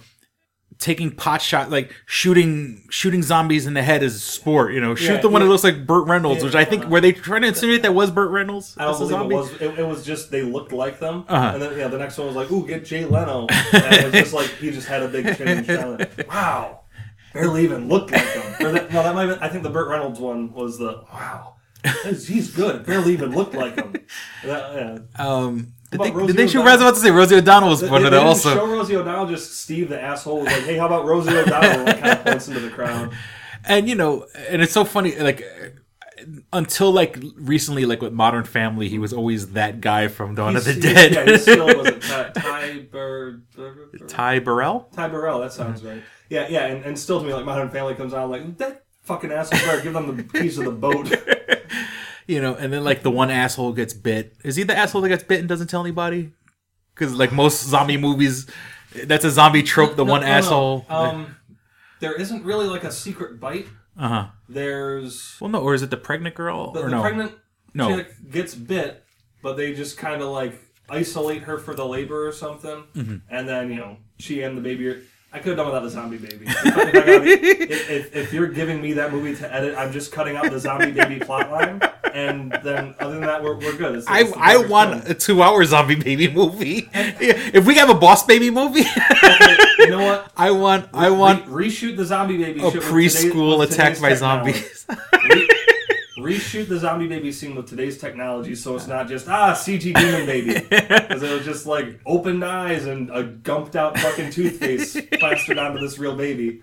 taking 0.80 1.10
pot 1.10 1.42
shot 1.42 1.70
like 1.72 1.92
shooting 2.06 2.86
shooting 2.90 3.24
zombies 3.24 3.66
in 3.66 3.74
the 3.74 3.82
head 3.82 4.04
is 4.04 4.16
a 4.16 4.20
sport 4.20 4.74
you 4.74 4.80
know 4.80 4.94
shoot 4.94 5.14
Yeah, 5.16 5.22
the 5.22 5.30
one 5.30 5.42
yeah. 5.42 5.46
that 5.48 5.52
looks 5.52 5.64
like 5.64 5.88
Burt 5.88 6.08
Reynolds 6.08 6.40
Yeah. 6.42 6.46
which 6.46 6.56
I 6.56 6.66
think 6.66 6.86
were 6.86 7.02
they 7.02 7.12
trying 7.14 7.42
to 7.42 7.48
insinuate 7.48 7.82
that 7.82 7.94
was 7.96 8.12
Burt 8.12 8.30
Reynolds 8.30 8.76
I 8.78 8.86
don't 8.86 8.98
believe 9.00 9.10
zombie? 9.10 9.36
it 9.36 9.38
was. 9.38 9.54
It, 9.54 9.80
it 9.80 9.88
was 9.88 10.06
just 10.06 10.30
they 10.32 10.44
looked 10.44 10.72
like 10.72 11.00
them, 11.00 11.26
Uh-huh. 11.28 11.52
and 11.54 11.62
then 11.62 11.78
yeah, 11.78 11.88
the 11.88 11.98
next 11.98 12.18
one 12.18 12.28
was 12.28 12.36
like, 12.36 12.52
"Ooh, 12.52 12.66
get 12.68 12.86
Jay 12.86 13.06
Leno," 13.06 13.48
and 13.50 13.94
it 13.94 14.04
was 14.06 14.14
just 14.14 14.34
like 14.34 14.50
he 14.58 14.70
just 14.72 14.88
had 14.88 15.02
a 15.04 15.08
big 15.08 15.26
and. 15.42 16.08
Wow, 16.30 16.82
barely 17.34 17.64
even 17.64 17.88
looked 17.90 18.12
like 18.12 18.34
them 18.34 18.74
that, 18.74 18.92
no, 18.94 19.04
that 19.04 19.16
might. 19.16 19.28
Have 19.30 19.40
been, 19.40 19.44
I 19.44 19.50
think 19.50 19.64
the 19.64 19.70
Burt 19.70 19.88
Reynolds 19.90 20.20
one 20.20 20.54
was 20.54 20.78
the 20.78 21.04
wow. 21.14 21.56
He's 22.04 22.28
he's 22.28 22.50
good. 22.56 22.86
Barely 22.86 23.14
even 23.14 23.34
looked 23.34 23.54
like 23.56 23.76
him. 23.76 23.94
That, 24.44 24.74
yeah. 25.18 25.26
um 25.26 25.74
did 25.92 26.02
they, 26.02 26.12
did 26.12 26.36
they 26.36 26.48
shoot 26.48 26.60
O'Donnell? 26.62 26.68
I 26.68 26.74
was 26.74 26.82
about 26.82 26.94
to 26.96 27.00
say 27.00 27.12
Rosie 27.12 27.36
O'Donnell 27.36 27.70
was 27.70 27.84
one 27.84 28.04
of 28.06 28.12
them 28.12 28.26
also 28.26 28.54
show 28.54 28.68
Rosie 28.68 28.96
O'Donnell. 28.96 29.28
Just 29.28 29.60
Steve, 29.62 29.90
the 29.90 30.02
asshole, 30.02 30.40
was 30.40 30.48
like, 30.48 30.64
"Hey, 30.64 30.78
how 30.78 30.86
about 30.88 31.06
Rosie 31.06 31.30
O'Donnell?" 31.38 31.86
Like, 31.86 32.00
kind 32.00 32.18
of 32.20 32.24
points 32.26 32.48
into 32.48 32.60
the 32.60 32.70
crowd. 32.70 33.14
and 33.66 33.88
you 33.88 33.96
know 33.96 34.26
and 34.50 34.62
it's 34.62 34.74
so 34.74 34.84
funny 34.86 35.16
like 35.18 35.44
until 36.52 36.92
like 36.92 37.18
recently 37.36 37.86
like 37.86 38.02
with 38.02 38.12
Modern 38.14 38.44
Family 38.44 38.90
he 38.90 39.00
was 39.00 39.14
always 39.14 39.52
that 39.52 39.82
guy 39.82 40.08
from 40.08 40.36
Dawn 40.36 40.56
of 40.56 40.66
the 40.66 40.74
He's- 40.74 40.84
Dead 40.84 41.14
Yeah, 41.14 41.26
he 41.26 41.38
still 41.38 41.68
was 41.68 41.92
Ty, 42.08 42.32
Ty 42.36 42.80
Bur- 42.92 43.42
Bur- 43.56 43.90
Bur- 43.94 44.08
Ty 44.08 44.40
Burrell 44.40 44.90
Ty 44.94 45.08
Burrell, 45.10 45.40
that 45.42 45.54
sounds 45.54 45.80
mm-hmm. 45.82 45.90
right. 45.90 46.04
Yeah, 46.30 46.48
yeah, 46.50 46.66
and, 46.66 46.84
and 46.84 47.00
still 47.00 47.20
to 47.22 47.26
me, 47.26 47.34
like 47.34 47.46
Modern 47.46 47.70
Family 47.70 47.96
comes 47.96 48.14
on, 48.14 48.30
like 48.30 48.58
that 48.58 48.84
fucking 49.04 49.32
asshole 49.32 49.60
better 49.60 49.82
give 49.82 49.94
them 49.94 50.18
the 50.18 50.24
keys 50.24 50.58
of 50.58 50.66
the 50.66 50.72
boat. 50.72 51.08
you 52.28 52.42
know 52.42 52.54
and 52.56 52.72
then 52.74 52.84
like 52.84 53.04
the 53.04 53.12
one 53.12 53.30
asshole 53.32 53.74
gets 53.74 53.94
bit 53.94 54.36
is 54.44 54.56
he 54.56 54.64
the 54.64 54.76
asshole 54.78 55.02
that 55.02 55.10
gets 55.10 55.24
bit 55.24 55.40
and 55.40 55.48
doesn't 55.50 55.68
tell 55.68 55.82
anybody 55.82 56.32
because 56.94 57.14
like 57.16 57.32
most 57.32 57.64
zombie 57.66 57.98
movies 57.98 58.48
that's 59.06 59.26
a 59.26 59.32
zombie 59.32 59.64
trope 59.64 59.96
the 59.96 60.04
No, 60.06 60.12
one 60.12 60.22
no, 60.22 60.28
no. 60.28 60.34
asshole 60.34 60.86
Um, 60.90 61.36
there 62.00 62.14
isn't 62.14 62.44
really 62.44 62.68
like 62.68 62.84
a 62.84 62.92
secret 62.92 63.40
bite. 63.40 63.68
uh-huh 63.98 64.28
There's 64.50 65.36
Well, 65.40 65.50
no, 65.50 65.60
or 65.62 65.74
is 65.74 65.82
it 65.82 65.90
the 65.90 65.98
pregnant 65.98 66.36
girl? 66.36 66.72
the, 66.72 66.82
or 66.82 66.86
the 66.90 66.96
no? 66.98 67.02
pregnant 67.02 67.32
No. 67.74 68.04
gets 68.32 68.56
bit, 68.56 69.04
but 69.42 69.56
they 69.58 69.74
just 69.74 69.98
kind 69.98 70.22
of 70.22 70.30
like 70.30 70.54
isolate 70.90 71.44
her 71.44 71.58
for 71.58 71.74
the 71.74 71.86
labor 71.86 72.28
or 72.28 72.32
something, 72.32 72.84
Mhm. 72.96 73.22
and 73.30 73.48
then 73.48 73.70
you 73.70 73.76
know 73.76 73.98
she 74.20 74.42
and 74.42 74.58
the 74.58 74.62
baby. 74.62 74.88
Are, 74.90 75.02
I 75.34 75.40
could 75.40 75.50
have 75.50 75.58
done 75.58 75.66
without 75.68 75.84
the 75.84 75.90
zombie 75.90 76.18
baby. 76.18 76.46
If, 76.48 76.66
I- 76.66 76.70
if, 76.70 76.78
I 76.88 76.92
gotta- 76.92 77.24
if, 77.26 77.90
if, 77.90 78.16
if 78.16 78.34
you're 78.34 78.48
giving 78.48 78.82
me 78.82 78.94
that 78.94 79.12
movie 79.12 79.36
to 79.36 79.54
edit, 79.54 79.76
I'm 79.78 79.92
just 79.92 80.12
cutting 80.14 80.38
out 80.38 80.50
the 80.50 80.60
zombie 80.60 80.92
baby 80.92 81.20
plotline, 81.20 81.87
and 82.14 82.52
then 82.64 82.96
other 83.00 83.14
than 83.14 83.22
that, 83.22 83.44
we're, 83.44 83.56
we're 83.58 83.76
good. 83.78 83.96
It's, 83.96 84.08
I 84.08 84.22
it's 84.22 84.34
I 84.38 84.58
want 84.58 85.02
film. 85.04 85.12
a 85.12 85.14
two 85.14 85.42
hour 85.42 85.64
zombie 85.66 85.96
baby 85.96 86.28
movie. 86.32 86.90
If 87.20 87.66
we 87.66 87.76
have 87.76 87.90
a 87.90 87.94
boss 87.96 88.26
baby 88.26 88.50
movie, 88.52 88.82
you 89.80 89.88
know 89.90 90.04
what? 90.06 90.32
I 90.38 90.52
want 90.52 90.90
I 90.94 91.10
want 91.10 91.48
Re- 91.48 91.68
reshoot 91.70 91.98
the 91.98 92.06
zombie 92.06 92.38
baby. 92.38 92.60
a 92.62 92.72
preschool 92.72 93.32
today- 93.32 93.58
with 93.58 93.72
attacked 93.72 94.02
by 94.02 94.14
zombies. 94.16 94.86
reshoot 96.18 96.68
the 96.68 96.78
zombie 96.80 97.08
baby 97.08 97.32
scene 97.32 97.56
with 97.56 97.68
today's 97.70 97.98
technology 98.00 98.56
so 98.56 98.76
it's 98.76 98.88
not 98.88 99.08
just 99.08 99.28
ah 99.30 99.54
CG 99.54 99.94
demon 99.94 100.26
baby 100.26 100.54
because 100.70 101.22
it 101.24 101.32
was 101.32 101.46
just 101.46 101.66
like 101.68 102.00
opened 102.06 102.44
eyes 102.44 102.86
and 102.86 103.10
a 103.12 103.24
gumped 103.24 103.76
out 103.76 103.98
fucking 104.00 104.32
toothpaste 104.32 104.98
plastered 105.14 105.58
onto 105.58 105.80
this 105.80 105.98
real 106.00 106.16
baby. 106.16 106.62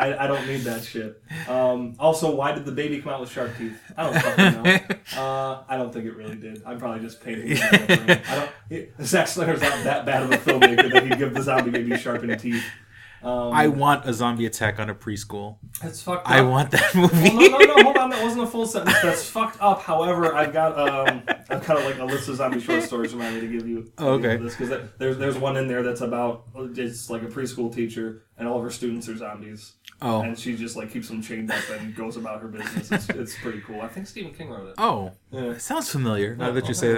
I, 0.00 0.24
I 0.24 0.26
don't 0.26 0.46
need 0.46 0.62
that 0.62 0.82
shit. 0.82 1.22
Um, 1.48 1.94
also, 1.98 2.34
why 2.34 2.52
did 2.52 2.64
the 2.64 2.72
baby 2.72 3.00
come 3.00 3.12
out 3.12 3.20
with 3.20 3.30
sharp 3.30 3.56
teeth? 3.58 3.78
I 3.96 4.04
don't 4.04 4.22
fucking 4.22 4.62
know. 4.62 4.78
Uh, 5.10 5.64
I 5.68 5.76
don't 5.76 5.92
think 5.92 6.06
it 6.06 6.14
really 6.14 6.36
did. 6.36 6.62
I'm 6.64 6.78
probably 6.78 7.00
just 7.00 7.20
painting. 7.20 7.50
it 7.50 7.60
up 7.60 7.70
for 7.70 7.94
him. 8.04 8.20
I 8.28 8.34
don't. 8.36 8.50
He, 8.68 9.04
Zack 9.04 9.26
Snyder's 9.26 9.60
not 9.60 9.82
that 9.82 10.06
bad 10.06 10.22
of 10.22 10.30
a 10.30 10.38
filmmaker 10.38 10.92
that 10.92 11.02
he'd 11.02 11.18
give 11.18 11.34
the 11.34 11.42
zombie 11.42 11.72
baby 11.72 11.96
sharpened 11.96 12.38
teeth. 12.38 12.64
Um, 13.22 13.52
I 13.52 13.68
want 13.68 14.06
a 14.08 14.14
zombie 14.14 14.46
attack 14.46 14.78
on 14.78 14.88
a 14.88 14.94
preschool. 14.94 15.56
That's 15.82 16.02
fucked 16.02 16.26
up. 16.26 16.30
I 16.32 16.40
want 16.40 16.70
that 16.70 16.94
movie. 16.94 17.36
Well, 17.36 17.50
no, 17.50 17.58
no, 17.58 17.64
no, 17.76 17.82
hold 17.82 17.96
on. 17.98 18.10
That 18.10 18.22
wasn't 18.22 18.44
a 18.44 18.46
full 18.46 18.66
sentence. 18.66 18.96
That's 19.02 19.28
fucked 19.28 19.60
up. 19.60 19.82
However, 19.82 20.34
I've 20.34 20.52
got 20.52 20.78
um, 20.78 21.22
I've 21.50 21.66
got 21.66 21.84
like 21.84 21.98
a 21.98 22.04
list 22.04 22.28
of 22.28 22.36
zombie 22.36 22.60
short 22.60 22.82
stories 22.82 23.14
me 23.14 23.40
to 23.40 23.46
give 23.46 23.68
you. 23.68 23.92
Oh, 23.98 24.12
okay. 24.14 24.36
This 24.38 24.56
because 24.56 24.88
there's 24.98 25.18
there's 25.18 25.36
one 25.36 25.56
in 25.58 25.66
there 25.68 25.82
that's 25.82 26.00
about 26.00 26.44
it's 26.56 27.10
like 27.10 27.22
a 27.22 27.26
preschool 27.26 27.74
teacher 27.74 28.24
and 28.38 28.48
all 28.48 28.56
of 28.56 28.64
her 28.64 28.70
students 28.70 29.08
are 29.08 29.16
zombies. 29.16 29.74
Oh. 30.00 30.22
And 30.22 30.38
she 30.38 30.56
just 30.56 30.76
like 30.76 30.90
keeps 30.90 31.08
them 31.08 31.20
chained 31.20 31.50
up 31.50 31.62
and 31.78 31.94
goes 31.94 32.16
about 32.16 32.40
her 32.40 32.48
business. 32.48 32.90
It's, 32.90 33.08
it's 33.10 33.38
pretty 33.38 33.60
cool. 33.60 33.82
I 33.82 33.88
think 33.88 34.06
Stephen 34.06 34.32
King 34.32 34.48
wrote 34.48 34.68
it. 34.68 34.74
Oh, 34.78 35.12
Yeah. 35.30 35.50
it 35.50 35.60
sounds 35.60 35.90
familiar 35.90 36.34
now 36.36 36.46
Yeah, 36.46 36.52
that 36.52 36.60
you 36.64 36.70
okay. 36.70 36.72
say 36.72 36.92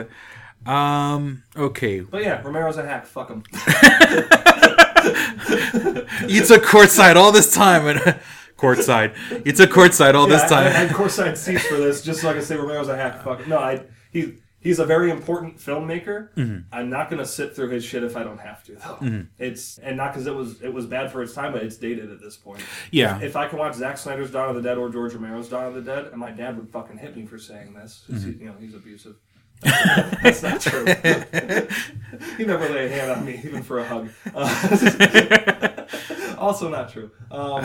that. 0.64 0.70
Um. 0.73 1.43
Okay. 1.57 2.01
But 2.01 2.23
yeah, 2.23 2.41
Romero's 2.43 2.77
a 2.77 2.87
hack. 2.87 3.07
Fuck 3.07 3.31
him. 3.31 3.43
You 6.28 6.44
took 6.44 6.62
courtside 6.64 7.16
all 7.16 7.32
this 7.32 7.53
time 7.53 7.86
and 7.86 7.98
courtside. 8.57 9.14
You 9.46 9.53
took 9.53 9.70
courtside 9.70 10.14
all 10.14 10.28
Yeah, 10.28 10.36
this 10.36 10.50
time. 10.50 10.64
I, 10.64 10.66
I 10.66 10.70
had 10.70 10.90
courtside 10.90 11.36
seats 11.36 11.66
for 11.66 11.76
this 11.76 12.03
just 12.03 12.20
so 12.20 12.30
I 12.30 12.34
could 12.34 12.44
say 12.44 12.57
Romero's 12.57 12.88
a 12.88 12.96
hack. 12.96 13.22
Fuck. 13.22 13.46
No, 13.46 13.59
I 13.59 13.84
he 14.12 14.34
he's 14.61 14.78
a 14.78 14.86
very 14.86 15.11
important 15.11 15.57
filmmaker. 15.59 16.32
Mhm. 16.34 16.64
I'm 16.72 16.88
not 16.88 17.11
gonna 17.11 17.26
sit 17.26 17.57
through 17.57 17.70
his 17.70 17.84
shit 17.84 18.05
if 18.05 18.16
I 18.16 18.22
don't 18.22 18.38
have 18.40 18.62
to 18.64 18.74
though. 18.76 18.98
Mhm. 19.00 19.26
It's 19.38 19.78
and 19.78 19.96
not 19.96 20.12
because 20.12 20.26
it 20.26 20.34
was 20.34 20.62
it 20.62 20.72
was 20.72 20.86
bad 20.86 21.11
for 21.11 21.22
its 21.22 21.34
time, 21.34 21.53
but 21.53 21.62
it's 21.62 21.76
dated 21.76 22.11
at 22.11 22.20
this 22.20 22.36
point. 22.36 22.62
Yeah. 22.90 23.16
If, 23.16 23.22
if 23.24 23.36
I 23.36 23.48
can 23.48 23.59
watch 23.59 23.74
Zack 23.74 23.98
Snyder's 23.98 24.30
Dawn 24.30 24.48
of 24.50 24.55
the 24.55 24.62
Dead 24.62 24.78
or 24.78 24.88
George 24.90 25.14
Romero's 25.14 25.48
Dawn 25.48 25.66
of 25.66 25.74
the 25.74 25.82
Dead, 25.82 26.07
and 26.07 26.16
my 26.16 26.30
dad 26.30 26.57
would 26.57 26.70
fucking 26.70 26.98
hit 26.98 27.16
me 27.16 27.26
for 27.26 27.38
saying 27.38 27.74
this. 27.74 28.05
he- 28.07 28.12
Mhm. 28.14 28.40
you 28.40 28.46
know 28.46 28.55
he's 28.61 28.74
abusive. 28.74 29.16
That's 30.22 30.42
not 30.42 30.60
true. 30.60 30.84
he 32.36 32.44
never 32.44 32.68
lay 32.68 32.86
a 32.86 32.88
hand 32.88 33.10
on 33.12 33.24
me, 33.24 33.40
even 33.44 33.62
for 33.62 33.78
a 33.78 33.84
hug. 33.84 34.10
Uh, 34.34 35.86
also 36.38 36.68
not 36.68 36.90
true. 36.92 37.10
Um, 37.30 37.62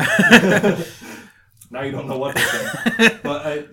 now 1.71 1.81
you 1.81 1.91
don't 1.91 2.07
know 2.07 2.17
what 2.17 2.35
to 2.35 2.41
say. 2.41 3.19
But 3.23 3.45
I, 3.45 3.65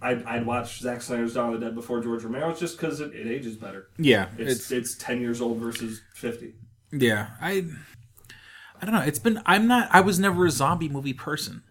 I'd, 0.00 0.24
I'd 0.24 0.46
watch 0.46 0.80
Zack 0.80 1.02
Snyder's 1.02 1.34
Dawn 1.34 1.54
of 1.54 1.60
the 1.60 1.66
Dead 1.66 1.74
before 1.74 2.00
George 2.00 2.24
Romero's 2.24 2.58
just 2.58 2.76
because 2.76 3.00
it, 3.00 3.14
it 3.14 3.28
ages 3.28 3.56
better. 3.56 3.88
Yeah, 3.96 4.28
it's, 4.36 4.70
it's 4.70 4.96
ten 4.96 5.20
years 5.20 5.40
old 5.40 5.58
versus 5.58 6.02
fifty. 6.14 6.54
Yeah, 6.92 7.28
I 7.40 7.64
I 8.80 8.84
don't 8.84 8.94
know. 8.94 9.02
It's 9.02 9.18
been 9.18 9.40
I'm 9.46 9.66
not 9.66 9.88
I 9.92 10.00
was 10.00 10.18
never 10.18 10.46
a 10.46 10.50
zombie 10.50 10.88
movie 10.88 11.14
person. 11.14 11.62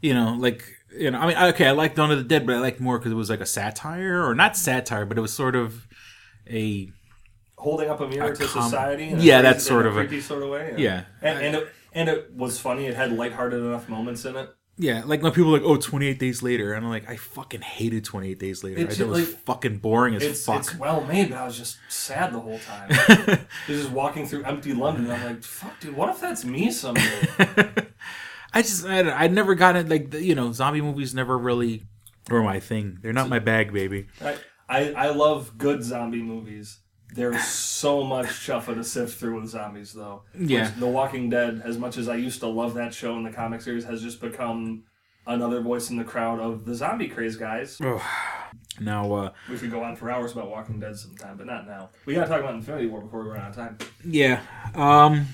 You 0.00 0.14
know, 0.14 0.34
like 0.38 0.77
you 0.96 1.10
know, 1.10 1.18
I 1.18 1.26
mean, 1.26 1.36
okay, 1.54 1.66
I 1.66 1.72
like 1.72 1.94
Dawn 1.94 2.10
of 2.10 2.18
the 2.18 2.24
Dead, 2.24 2.46
but 2.46 2.54
I 2.56 2.60
liked 2.60 2.80
more 2.80 2.98
because 2.98 3.12
it 3.12 3.16
was 3.16 3.30
like 3.30 3.40
a 3.40 3.46
satire 3.46 4.24
or 4.26 4.34
not 4.34 4.56
satire, 4.56 5.04
but 5.04 5.18
it 5.18 5.20
was 5.20 5.32
sort 5.32 5.54
of 5.56 5.86
a 6.48 6.90
Holding 7.56 7.90
up 7.90 8.00
a 8.00 8.06
mirror 8.06 8.30
A 8.32 8.36
to 8.36 8.44
com- 8.46 8.62
society. 8.62 9.08
in 9.08 9.18
a 9.18 9.22
Yeah, 9.22 9.42
that's 9.42 9.66
sort 9.66 9.84
of 9.86 9.96
a- 9.96 10.06
creepy 10.06 10.20
sort 10.20 10.44
of 10.44 10.48
way. 10.50 10.74
yeah. 10.78 11.04
and, 11.22 11.38
and 11.40 11.56
it 11.56 11.68
and 11.92 12.08
it 12.08 12.32
was 12.34 12.60
funny. 12.60 12.86
It 12.86 12.94
had 12.94 13.12
lighthearted 13.12 13.58
enough 13.60 13.88
moments 13.88 14.24
in 14.24 14.36
it. 14.36 14.48
yeah, 14.76 15.02
like 15.04 15.22
when 15.22 15.32
people 15.32 15.50
are 15.56 15.58
like, 15.58 15.66
oh, 15.68 15.76
28 15.76 16.18
days 16.20 16.40
later, 16.40 16.72
and 16.74 16.84
I'm 16.84 16.90
like, 16.90 17.08
I 17.10 17.16
fucking 17.16 17.62
hated 17.62 18.04
28 18.04 18.38
days 18.38 18.62
later. 18.62 18.78
I 18.78 18.82
It's 18.84 18.98
thought 18.98 19.04
it 19.04 19.08
was 19.08 19.28
like- 19.30 19.38
fucking 19.44 19.78
boring 19.78 20.14
as 20.14 20.22
It's, 20.22 20.44
fuck. 20.46 20.58
it's 20.60 20.76
well 20.76 21.02
made, 21.02 21.30
but 21.30 21.38
I 21.38 21.44
was 21.46 21.56
just 21.58 21.78
sad 21.88 22.32
the 22.32 22.38
whole 22.38 22.60
time. 22.60 22.90
You're 23.66 23.78
just 23.78 23.90
walking 23.90 24.28
through 24.28 24.44
empty 24.44 24.72
London. 24.72 25.10
I'm 25.10 25.24
like, 25.24 25.42
fuck, 25.42 25.80
dude, 25.80 25.96
what 25.96 26.10
if 26.10 26.20
that's 26.20 26.44
me 26.44 26.70
someday? 26.70 27.02
I 28.58 28.62
just 28.62 28.84
I, 28.84 29.02
don't- 29.02 29.20
I 29.20 29.26
never 29.28 29.54
got 29.54 29.76
it 29.76 29.88
like 29.88 30.10
the, 30.10 30.22
you 30.22 30.34
know 30.34 30.52
zombie 30.52 30.80
movies 30.80 31.14
never 31.14 31.38
really 31.38 31.84
were 32.28 32.42
my 32.42 32.58
thing. 32.60 32.98
They're 33.00 33.12
not 33.12 33.28
my 33.28 33.38
bag, 33.38 33.72
baby. 33.72 34.08
I, 34.20 34.36
I, 34.68 34.92
I 34.92 35.08
love 35.10 35.56
good 35.56 35.82
zombie 35.82 36.22
movies. 36.22 36.80
There's 37.14 37.42
so 37.44 38.04
much 38.04 38.26
chuffa 38.26 38.74
to 38.74 38.84
sift 38.84 39.18
through 39.18 39.40
with 39.40 39.48
zombies, 39.50 39.92
though. 39.94 40.24
Yeah. 40.38 40.72
The 40.78 40.86
Walking 40.88 41.30
Dead, 41.30 41.62
as 41.64 41.78
much 41.78 41.96
as 41.96 42.06
I 42.08 42.16
used 42.16 42.40
to 42.40 42.48
love 42.48 42.74
that 42.74 42.92
show 42.92 43.16
in 43.16 43.22
the 43.22 43.30
comic 43.30 43.62
series, 43.62 43.84
has 43.84 44.02
just 44.02 44.20
become 44.20 44.82
another 45.26 45.60
voice 45.62 45.88
in 45.88 45.96
the 45.96 46.04
crowd 46.04 46.38
of 46.40 46.64
the 46.66 46.74
zombie 46.74 47.08
craze 47.08 47.36
guys. 47.36 47.78
Oh, 47.82 48.04
now 48.80 49.10
uh 49.12 49.30
We 49.50 49.56
could 49.56 49.70
go 49.70 49.82
on 49.82 49.96
for 49.96 50.10
hours 50.10 50.32
about 50.32 50.50
Walking 50.50 50.80
Dead 50.80 50.96
sometime, 50.96 51.36
but 51.38 51.46
not 51.46 51.66
now. 51.66 51.90
We 52.06 52.14
gotta 52.14 52.28
talk 52.28 52.40
about 52.40 52.54
Infinity 52.56 52.88
War 52.88 53.00
before 53.00 53.22
we 53.24 53.30
run 53.30 53.40
out 53.40 53.50
of 53.50 53.56
time. 53.56 53.78
Yeah. 54.04 54.42
Um. 54.74 55.26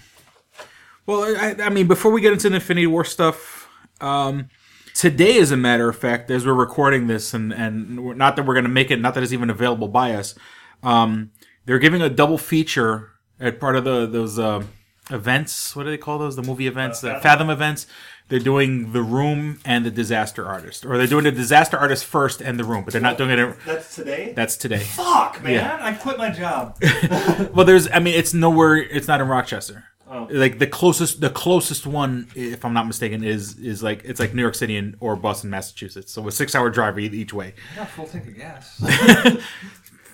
Well, 1.07 1.23
I, 1.37 1.57
I 1.65 1.69
mean, 1.69 1.87
before 1.87 2.13
we 2.13 2.21
get 2.21 2.33
into 2.33 2.49
the 2.49 2.57
Infinity 2.57 2.87
War 2.87 3.05
stuff, 3.05 3.69
um, 4.01 4.49
today, 4.95 5.39
as 5.39 5.51
a 5.51 5.57
matter 5.57 5.89
of 5.89 5.99
fact, 5.99 6.31
as 6.31 6.47
we're 6.47 6.55
recording 6.55 7.07
this, 7.09 7.35
and 7.35 7.53
and 7.53 8.17
not 8.17 8.37
that 8.37 8.47
we're 8.47 8.55
going 8.55 8.65
to 8.65 8.71
make 8.71 8.91
it, 8.91 9.01
not 9.01 9.15
that 9.15 9.23
it's 9.23 9.33
even 9.33 9.51
available 9.51 9.89
by 9.89 10.15
us, 10.15 10.35
um, 10.83 11.31
they're 11.67 11.79
giving 11.79 12.01
a 12.03 12.09
double 12.09 12.39
feature 12.39 13.11
at 13.39 13.61
part 13.61 13.77
of 13.77 13.85
the 13.85 14.07
those 14.07 14.39
uh, 14.39 14.63
events. 15.11 15.77
What 15.77 15.85
do 15.85 15.91
they 15.91 15.99
call 15.99 16.19
those? 16.19 16.37
The 16.37 16.43
movie 16.43 16.67
events, 16.67 17.01
the 17.01 17.19
Fathom 17.21 17.51
events. 17.51 17.87
They're 18.31 18.39
doing 18.39 18.93
The 18.93 19.03
Room 19.03 19.61
and 19.67 19.85
The 19.85 19.91
Disaster 19.91 20.47
Artist, 20.47 20.87
or 20.87 20.97
they're 20.97 21.07
doing 21.07 21.25
The 21.25 21.31
Disaster 21.33 21.77
Artist 21.77 22.07
first 22.07 22.41
and 22.41 22.59
The 22.59 22.65
Room, 22.65 22.83
but 22.85 22.93
they're 22.93 23.03
not 23.03 23.19
doing 23.19 23.29
it. 23.33 23.39
In, 23.39 23.55
That's 23.67 23.95
today. 23.95 24.33
that's 24.35 24.57
today. 24.57 24.79
Fuck, 24.79 25.43
man! 25.43 25.53
Yeah. 25.53 25.79
I 25.79 25.93
quit 25.93 26.17
my 26.17 26.31
job. 26.31 26.79
Well, 27.53 27.67
there's. 27.67 27.91
I 27.91 27.99
mean, 27.99 28.15
it's 28.15 28.33
nowhere. 28.33 28.77
It's 28.77 29.07
not 29.07 29.21
in 29.21 29.29
Rochester. 29.29 29.85
Oh. 30.15 30.29
Like 30.31 30.61
the 30.61 30.69
closest, 30.69 31.21
the 31.21 31.29
closest 31.29 31.89
one, 31.89 32.29
if 32.37 32.65
I'm 32.65 32.73
not 32.73 32.87
mistaken, 32.87 33.25
is 33.25 33.59
is 33.59 33.83
like 33.83 34.05
it's 34.05 34.21
like 34.21 34.33
New 34.33 34.43
York 34.43 34.55
City 34.55 34.77
and 34.77 34.97
or 35.01 35.17
Boston, 35.17 35.51
Massachusetts. 35.51 36.13
So 36.13 36.27
a 36.29 36.31
six 36.31 36.55
hour 36.55 36.71
drive 36.71 37.01
each 37.01 37.33
way. 37.35 37.55
I 37.73 37.77
got 37.79 37.89
a 37.89 37.91
full 37.91 38.07
tank 38.07 38.29
of 38.29 38.37
gas. 38.37 38.81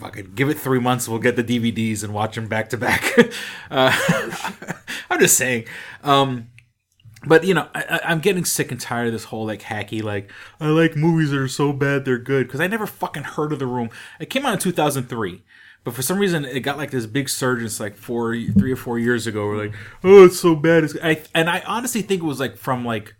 Fucking 0.00 0.32
give 0.34 0.48
it 0.48 0.58
three 0.58 0.80
months, 0.80 1.06
we'll 1.06 1.18
get 1.18 1.36
the 1.36 1.44
DVDs 1.44 2.02
and 2.02 2.14
watch 2.14 2.34
them 2.34 2.48
back 2.48 2.70
to 2.70 2.78
back. 2.78 3.04
Uh, 3.70 3.92
I'm 5.10 5.20
just 5.20 5.36
saying. 5.36 5.66
Um, 6.02 6.48
but 7.26 7.44
you 7.44 7.52
know, 7.54 7.68
I, 7.74 7.82
I- 7.82 8.00
I'm 8.10 8.20
getting 8.20 8.44
sick 8.46 8.72
and 8.72 8.80
tired 8.80 9.08
of 9.08 9.12
this 9.12 9.24
whole 9.24 9.44
like 9.44 9.60
hacky, 9.62 10.02
like 10.02 10.32
I 10.58 10.68
like 10.68 10.96
movies 10.96 11.30
that 11.30 11.38
are 11.38 11.46
so 11.48 11.72
bad 11.74 12.04
they're 12.06 12.18
good 12.18 12.46
because 12.46 12.60
I 12.60 12.66
never 12.66 12.86
fucking 12.86 13.22
heard 13.24 13.52
of 13.52 13.58
The 13.58 13.66
Room. 13.66 13.90
It 14.18 14.30
came 14.30 14.46
out 14.46 14.54
in 14.54 14.58
2003, 14.58 15.42
but 15.84 15.94
for 15.94 16.02
some 16.02 16.18
reason 16.18 16.44
it 16.44 16.60
got 16.60 16.76
like 16.76 16.90
this 16.90 17.06
big 17.06 17.28
surge. 17.28 17.62
It's 17.62 17.80
like 17.80 17.96
four, 17.96 18.34
three 18.34 18.72
or 18.72 18.76
four 18.76 18.98
years 18.98 19.26
ago. 19.26 19.46
We're 19.46 19.66
like, 19.66 19.74
oh, 20.04 20.24
it's 20.24 20.40
so 20.40 20.54
bad. 20.54 20.84
It's, 20.84 20.96
I, 21.02 21.22
and 21.34 21.48
I 21.48 21.60
honestly 21.66 22.02
think 22.02 22.22
it 22.22 22.26
was 22.26 22.40
like 22.40 22.56
from 22.56 22.84
like 22.84 23.14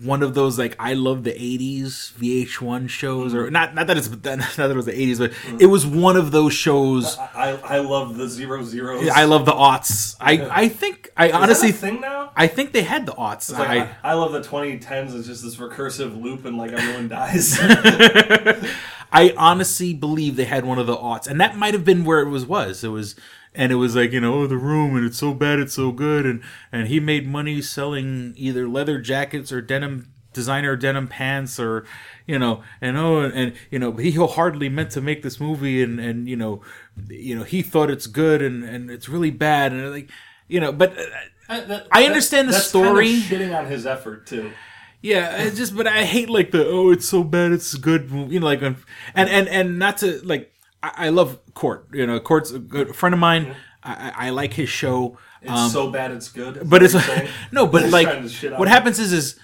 one 0.00 0.22
of 0.22 0.32
those 0.34 0.58
like 0.58 0.74
I 0.78 0.94
love 0.94 1.22
the 1.22 1.32
'80s 1.32 2.12
VH1 2.14 2.88
shows, 2.88 3.34
or 3.34 3.44
mm-hmm. 3.44 3.52
not. 3.52 3.74
Not 3.74 3.86
that 3.88 3.98
it's 3.98 4.08
not 4.10 4.22
that 4.22 4.70
it 4.70 4.76
was 4.76 4.86
the 4.86 4.92
'80s, 4.92 5.18
but 5.18 5.60
it 5.60 5.66
was 5.66 5.86
one 5.86 6.16
of 6.16 6.30
those 6.30 6.54
shows. 6.54 7.18
I, 7.18 7.58
I 7.62 7.78
love 7.80 8.16
the 8.16 8.28
zero 8.28 8.64
zeros. 8.64 9.08
I 9.08 9.24
love 9.24 9.44
the 9.44 9.52
aughts. 9.52 10.16
I 10.20 10.48
I 10.50 10.68
think 10.68 11.10
I 11.16 11.26
Is 11.26 11.32
that 11.32 11.42
honestly 11.42 11.70
a 11.70 11.72
thing 11.72 12.00
now? 12.00 12.32
I 12.34 12.46
think 12.46 12.72
they 12.72 12.82
had 12.82 13.04
the 13.04 13.12
aughts. 13.12 13.52
Like, 13.52 13.68
I, 13.68 13.78
I, 13.80 13.96
I 14.02 14.12
love 14.14 14.32
the 14.32 14.40
2010s. 14.40 15.14
It's 15.14 15.26
just 15.26 15.42
this 15.42 15.56
recursive 15.56 16.20
loop, 16.20 16.46
and 16.46 16.56
like 16.56 16.72
everyone 16.72 17.08
dies. 17.08 17.58
I 19.12 19.34
honestly 19.36 19.92
believe 19.94 20.36
they 20.36 20.44
had 20.44 20.64
one 20.64 20.78
of 20.78 20.86
the 20.86 20.96
aughts, 20.96 21.26
and 21.26 21.40
that 21.40 21.56
might 21.56 21.74
have 21.74 21.84
been 21.84 22.04
where 22.04 22.20
it 22.20 22.28
was. 22.30 22.46
Was 22.46 22.82
it 22.82 22.88
was, 22.88 23.14
and 23.54 23.70
it 23.70 23.76
was 23.76 23.94
like 23.94 24.12
you 24.12 24.20
know, 24.20 24.34
oh, 24.34 24.46
the 24.46 24.56
room, 24.56 24.96
and 24.96 25.04
it's 25.04 25.18
so 25.18 25.34
bad, 25.34 25.60
it's 25.60 25.74
so 25.74 25.92
good, 25.92 26.24
and 26.26 26.42
and 26.72 26.88
he 26.88 26.98
made 26.98 27.26
money 27.28 27.60
selling 27.60 28.32
either 28.36 28.66
leather 28.66 28.98
jackets 29.00 29.52
or 29.52 29.60
denim 29.60 30.12
designer 30.32 30.76
denim 30.76 31.08
pants, 31.08 31.60
or 31.60 31.84
you 32.26 32.38
know, 32.38 32.62
and 32.80 32.96
oh, 32.96 33.20
and, 33.20 33.52
you 33.70 33.78
know, 33.78 33.92
he 33.92 34.12
hardly 34.12 34.68
meant 34.70 34.90
to 34.92 35.00
make 35.00 35.22
this 35.22 35.38
movie, 35.38 35.82
and 35.82 36.00
and 36.00 36.28
you 36.28 36.36
know, 36.36 36.62
you 37.08 37.36
know, 37.36 37.42
he 37.44 37.60
thought 37.62 37.90
it's 37.90 38.06
good, 38.06 38.40
and 38.40 38.64
and 38.64 38.90
it's 38.90 39.08
really 39.08 39.30
bad, 39.30 39.72
and 39.72 39.90
like 39.90 40.10
you 40.48 40.58
know, 40.60 40.72
but. 40.72 40.96
Uh, 40.98 41.02
That- 41.48 41.86
I 41.92 42.04
understand 42.06 42.48
the 42.48 42.54
story. 42.54 43.20
Kind 43.20 43.22
of 43.24 43.28
shitting 43.28 43.58
on 43.58 43.66
his 43.66 43.84
effort 43.84 44.26
too. 44.26 44.52
Yeah, 45.02 45.42
it's 45.42 45.56
just 45.56 45.76
but 45.76 45.86
I 45.86 46.04
hate 46.04 46.30
like 46.30 46.52
the 46.52 46.64
oh 46.66 46.90
it's 46.90 47.08
so 47.08 47.24
bad 47.24 47.50
it's 47.52 47.74
good 47.74 48.08
you 48.10 48.38
know 48.40 48.46
like 48.46 48.62
um, 48.62 48.76
and 49.14 49.28
and 49.28 49.48
and 49.48 49.78
not 49.78 49.98
to 49.98 50.20
like 50.24 50.52
I, 50.82 51.06
I 51.06 51.08
love 51.08 51.38
Court 51.54 51.88
you 51.92 52.06
know 52.06 52.18
Court's 52.20 52.52
a 52.52 52.58
good 52.60 52.94
friend 52.94 53.12
of 53.12 53.18
mine. 53.18 53.56
I, 53.82 54.12
I 54.16 54.26
I 54.26 54.30
like 54.30 54.54
his 54.54 54.68
show 54.68 55.18
It's 55.42 55.72
so 55.72 55.90
bad 55.90 56.12
it's 56.12 56.28
good. 56.28 56.58
Um, 56.58 56.68
but 56.68 56.82
it's 56.84 56.94
what 56.94 57.28
no 57.52 57.66
but 57.66 57.82
He's 57.82 57.92
like 57.92 58.06
trying 58.06 58.22
to 58.22 58.28
shit 58.28 58.52
on 58.52 58.58
what 58.60 58.68
happens 58.68 59.00
is 59.00 59.12
is 59.12 59.38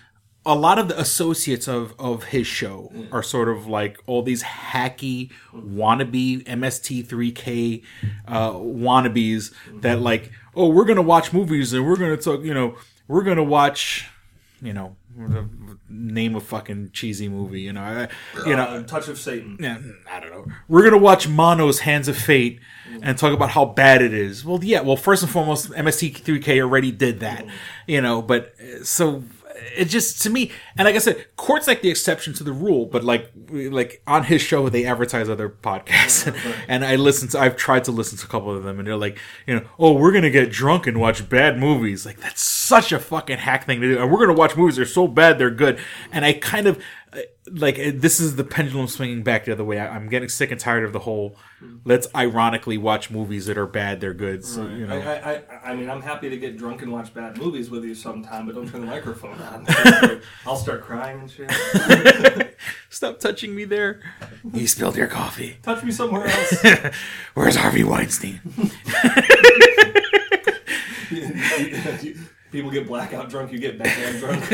a 0.46 0.54
lot 0.54 0.78
of 0.78 0.88
the 0.88 0.98
associates 0.98 1.66
of 1.68 1.92
of 1.98 2.24
his 2.24 2.46
show 2.46 2.92
are 3.10 3.22
sort 3.22 3.48
of 3.48 3.66
like 3.66 3.98
all 4.06 4.22
these 4.22 4.42
hacky 4.44 5.30
wannabe 5.52 6.44
MST3K 6.44 7.82
uh, 8.28 8.52
wannabes 8.52 9.52
that 9.80 10.00
like 10.00 10.30
oh 10.54 10.68
we're 10.68 10.84
gonna 10.84 11.02
watch 11.02 11.32
movies 11.32 11.72
and 11.72 11.84
we're 11.84 11.96
gonna 11.96 12.16
talk 12.16 12.42
you 12.44 12.54
know 12.54 12.76
we're 13.08 13.24
gonna 13.24 13.42
watch 13.42 14.08
you 14.62 14.72
know 14.72 14.96
the 15.26 15.48
name 15.88 16.36
a 16.36 16.40
fucking 16.40 16.90
cheesy 16.92 17.28
movie 17.28 17.62
you 17.62 17.72
know 17.72 17.80
I, 17.82 18.08
you 18.48 18.54
know 18.56 18.64
Uh, 18.64 18.82
Touch 18.84 19.08
of 19.08 19.18
Satan. 19.18 19.56
yeah, 19.60 19.78
I 20.10 20.20
don't 20.20 20.30
know. 20.30 20.46
We're 20.68 20.84
gonna 20.84 20.98
watch 21.02 21.26
Manos 21.28 21.80
Hands 21.80 22.06
of 22.08 22.16
Fate 22.16 22.60
and 23.02 23.18
talk 23.18 23.32
about 23.32 23.50
how 23.50 23.64
bad 23.64 24.00
it 24.02 24.12
is. 24.14 24.44
Well, 24.44 24.62
yeah. 24.62 24.80
Well, 24.80 24.96
first 24.96 25.22
and 25.22 25.30
foremost, 25.30 25.70
MST3K 25.70 26.60
already 26.60 26.90
did 26.90 27.20
that, 27.20 27.46
you 27.86 28.00
know. 28.00 28.22
But 28.22 28.54
uh, 28.60 28.84
so 28.84 29.22
it 29.76 29.86
just 29.86 30.22
to 30.22 30.30
me, 30.30 30.50
and 30.76 30.86
like 30.86 30.94
I 30.94 30.98
said, 30.98 31.26
Court's 31.36 31.66
like 31.66 31.82
the 31.82 31.90
exception 31.90 32.32
to 32.34 32.44
the 32.44 32.52
rule. 32.52 32.86
But 32.86 33.04
like, 33.04 33.30
like 33.50 34.02
on 34.06 34.24
his 34.24 34.40
show, 34.42 34.68
they 34.68 34.84
advertise 34.84 35.28
other 35.28 35.48
podcasts, 35.48 36.34
and 36.68 36.84
I 36.84 36.96
listen 36.96 37.28
to. 37.30 37.40
I've 37.40 37.56
tried 37.56 37.84
to 37.84 37.92
listen 37.92 38.18
to 38.18 38.26
a 38.26 38.28
couple 38.28 38.54
of 38.54 38.64
them, 38.64 38.78
and 38.78 38.86
they're 38.86 38.96
like, 38.96 39.18
you 39.46 39.54
know, 39.54 39.66
oh, 39.78 39.92
we're 39.92 40.12
gonna 40.12 40.30
get 40.30 40.50
drunk 40.50 40.86
and 40.86 41.00
watch 41.00 41.28
bad 41.28 41.58
movies. 41.58 42.06
Like 42.06 42.20
that's 42.20 42.42
such 42.42 42.92
a 42.92 42.98
fucking 42.98 43.38
hack 43.38 43.66
thing 43.66 43.80
to 43.80 43.88
do. 43.88 44.00
And 44.00 44.10
we're 44.10 44.20
gonna 44.20 44.38
watch 44.38 44.56
movies. 44.56 44.76
They're 44.76 44.86
so 44.86 45.08
bad, 45.08 45.38
they're 45.38 45.50
good. 45.50 45.78
And 46.12 46.24
I 46.24 46.34
kind 46.34 46.66
of 46.66 46.82
like 47.52 47.78
uh, 47.78 47.92
this 47.94 48.20
is 48.20 48.36
the 48.36 48.44
pendulum 48.44 48.88
swinging 48.88 49.22
back 49.22 49.44
the 49.44 49.52
other 49.52 49.64
way. 49.64 49.78
I, 49.78 49.94
I'm 49.94 50.08
getting 50.08 50.28
sick 50.28 50.50
and 50.50 50.60
tired 50.60 50.84
of 50.84 50.92
the 50.92 51.00
whole 51.00 51.36
let's 51.84 52.06
ironically 52.14 52.78
watch 52.78 53.10
movies 53.10 53.46
that 53.46 53.58
are 53.58 53.66
bad, 53.66 54.00
they're 54.00 54.14
good. 54.14 54.44
So 54.44 54.66
you 54.68 54.86
know, 54.86 54.98
I, 54.98 55.34
I, 55.34 55.42
I 55.70 55.74
mean, 55.76 55.90
I'm 55.90 56.02
happy 56.02 56.28
to 56.28 56.36
get 56.36 56.56
drunk 56.56 56.82
and 56.82 56.92
watch 56.92 57.12
bad 57.12 57.36
movies 57.36 57.70
with 57.70 57.84
you 57.84 57.94
sometime, 57.94 58.46
but 58.46 58.54
don't 58.54 58.68
turn 58.68 58.82
the 58.82 58.86
microphone 58.90 59.40
on. 59.40 59.66
I'll 60.46 60.56
start 60.56 60.82
crying 60.82 61.20
and 61.20 61.30
shit. 61.30 62.56
stop 62.90 63.18
touching 63.20 63.54
me 63.54 63.64
there. 63.64 64.00
You 64.52 64.66
spilled 64.66 64.96
your 64.96 65.08
coffee. 65.08 65.58
Touch 65.62 65.82
me 65.82 65.90
somewhere 65.90 66.26
else. 66.26 66.64
Where's 67.34 67.56
Harvey 67.56 67.84
Weinstein? 67.84 68.40
People 72.50 72.70
get 72.70 72.86
blackout 72.86 73.28
drunk, 73.28 73.52
you 73.52 73.58
get 73.58 73.78
backhand 73.78 74.20
drunk. 74.20 74.44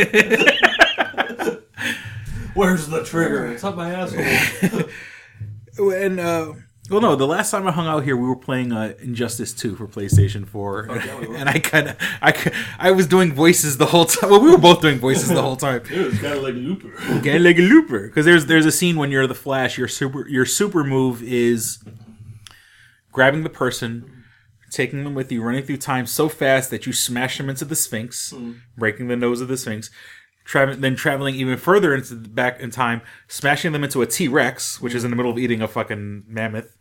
Where's 2.55 2.87
the 2.87 3.05
trigger? 3.05 3.47
It's 3.47 3.65
up 3.65 3.77
my 3.77 3.93
asshole. 3.93 4.89
and 5.93 6.21
uh, 6.21 6.53
well, 6.91 7.01
no, 7.01 7.17
the 7.17 7.27
last 7.27 7.51
time 7.51 7.67
I 7.67 7.73
hung 7.73 7.87
out 7.87 8.05
here, 8.05 8.15
we 8.15 8.29
were 8.29 8.37
playing 8.37 8.71
uh, 8.71 8.93
Injustice 9.01 9.55
Two 9.55 9.75
for 9.75 9.89
PlayStation 9.89 10.47
Four, 10.47 10.87
yeah, 10.91 11.19
we 11.19 11.35
and 11.37 11.49
I 11.49 11.59
kind 11.59 11.89
of, 11.89 11.97
I, 12.21 12.53
I 12.79 12.91
was 12.91 13.07
doing 13.07 13.33
voices 13.33 13.79
the 13.79 13.87
whole 13.87 14.05
time. 14.05 14.31
Well, 14.35 14.41
we 14.41 14.51
were 14.51 14.59
both 14.59 14.83
doing 14.83 14.99
voices 14.99 15.29
the 15.29 15.41
whole 15.41 15.57
time. 15.57 15.83
It 15.91 16.07
was 16.07 16.19
kind 16.19 16.35
of 16.35 16.43
like 16.43 16.55
a 16.55 16.57
Looper. 16.57 16.91
Kind 16.93 17.27
of 17.27 17.43
like 17.43 17.59
a 17.59 17.63
looper, 17.63 18.09
because 18.09 18.27
there's 18.27 18.47
there's 18.47 18.67
a 18.67 18.73
scene 18.73 18.97
when 18.97 19.11
you're 19.11 19.27
the 19.27 19.35
Flash. 19.35 19.79
Your 19.79 19.89
super 19.89 20.29
your 20.29 20.45
super 20.45 20.85
move 20.85 21.23
is 21.23 21.83
grabbing 23.13 23.45
the 23.45 23.51
person, 23.51 24.25
taking 24.71 25.05
them 25.05 25.15
with 25.15 25.33
you, 25.33 25.43
running 25.43 25.65
through 25.65 25.79
time 25.79 26.05
so 26.07 26.29
fast 26.29 26.71
that 26.71 26.85
you 26.85 26.93
smash 26.93 27.39
them 27.39 27.49
into 27.49 27.65
the 27.65 27.77
Sphinx, 27.77 28.35
breaking 28.77 29.09
the 29.09 29.17
nose 29.17 29.41
of 29.41 29.49
the 29.49 29.57
Sphinx. 29.57 29.91
Travel, 30.45 30.77
then 30.77 30.95
traveling 30.95 31.35
even 31.37 31.57
further 31.57 31.95
into 31.95 32.15
back 32.17 32.61
in 32.61 32.71
time, 32.71 33.01
smashing 33.29 33.73
them 33.73 33.83
into 33.83 34.03
a 34.03 34.07
T 34.07 34.29
Rex, 34.29 34.81
which 34.81 34.95
is 34.95 35.03
in 35.03 35.11
the 35.11 35.17
middle 35.17 35.33
of 35.33 35.39
eating 35.39 35.63
a 35.63 35.69
fucking 35.69 36.25
mammoth, 36.29 36.77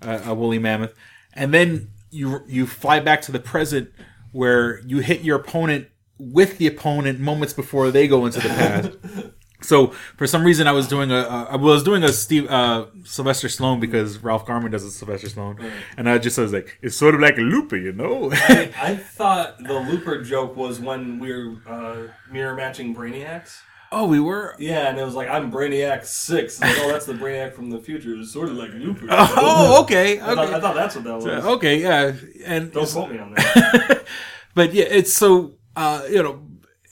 uh, 0.00 0.20
a 0.24 0.34
woolly 0.34 0.58
mammoth, 0.58 0.94
and 1.34 1.52
then 1.52 1.90
you 2.10 2.40
you 2.46 2.66
fly 2.66 3.00
back 3.00 3.20
to 3.22 3.32
the 3.32 3.38
present 3.38 3.90
where 4.32 4.80
you 4.80 5.00
hit 5.00 5.20
your 5.22 5.36
opponent 5.36 5.88
with 6.18 6.58
the 6.58 6.66
opponent 6.66 7.20
moments 7.20 7.52
before 7.52 7.90
they 7.90 8.08
go 8.08 8.24
into 8.24 8.40
the 8.40 8.48
past. 8.48 9.32
So 9.62 9.88
for 10.16 10.26
some 10.26 10.44
reason, 10.44 10.66
I 10.66 10.72
was 10.72 10.88
doing 10.88 11.10
a 11.10 11.20
uh, 11.20 11.58
was 11.58 11.82
doing 11.82 12.02
a 12.04 12.12
Steve 12.12 12.50
uh, 12.50 12.86
Sylvester 13.04 13.48
Stallone 13.48 13.80
because 13.80 14.18
Ralph 14.18 14.44
Garman 14.46 14.70
does 14.72 14.84
a 14.84 14.90
Sylvester 14.90 15.28
Stallone, 15.28 15.70
and 15.96 16.08
I 16.08 16.18
just 16.18 16.36
was 16.38 16.52
like, 16.52 16.78
it's 16.82 16.96
sort 16.96 17.14
of 17.14 17.20
like 17.20 17.38
a 17.38 17.42
looper, 17.42 17.76
you 17.76 17.92
know. 17.92 18.30
I, 18.32 18.72
I 18.82 18.96
thought 18.96 19.58
the 19.58 19.74
Looper 19.80 20.22
joke 20.22 20.56
was 20.56 20.80
when 20.80 21.18
we 21.18 21.32
were 21.32 21.56
uh, 21.66 21.96
mirror 22.30 22.54
matching 22.54 22.94
Brainiacs. 22.94 23.60
oh, 23.92 24.06
we 24.06 24.18
were. 24.20 24.56
Yeah, 24.58 24.88
and 24.88 24.98
it 24.98 25.04
was 25.04 25.14
like 25.14 25.28
I'm 25.28 25.52
Brainiac 25.52 26.04
Six. 26.04 26.60
Like, 26.60 26.74
oh, 26.80 26.88
that's 26.88 27.06
the 27.06 27.12
Brainiac 27.14 27.54
from 27.54 27.70
the 27.70 27.78
future. 27.78 28.14
It's 28.14 28.32
sort 28.32 28.48
of 28.48 28.56
like 28.56 28.72
Looper. 28.72 29.06
Oh, 29.10 29.82
okay, 29.82 30.18
I, 30.20 30.34
thought, 30.34 30.38
okay. 30.38 30.54
I 30.54 30.60
thought 30.60 30.74
that's 30.74 30.94
what 30.94 31.04
that 31.04 31.14
was. 31.16 31.26
okay, 31.26 31.80
yeah, 31.80 32.12
and 32.44 32.72
Don't 32.72 32.88
quote 32.88 33.10
me 33.10 33.18
on 33.18 33.34
that. 33.34 34.04
but 34.54 34.72
yeah, 34.74 34.86
it's 34.88 35.12
so 35.12 35.54
uh, 35.76 36.02
you 36.10 36.22
know. 36.22 36.42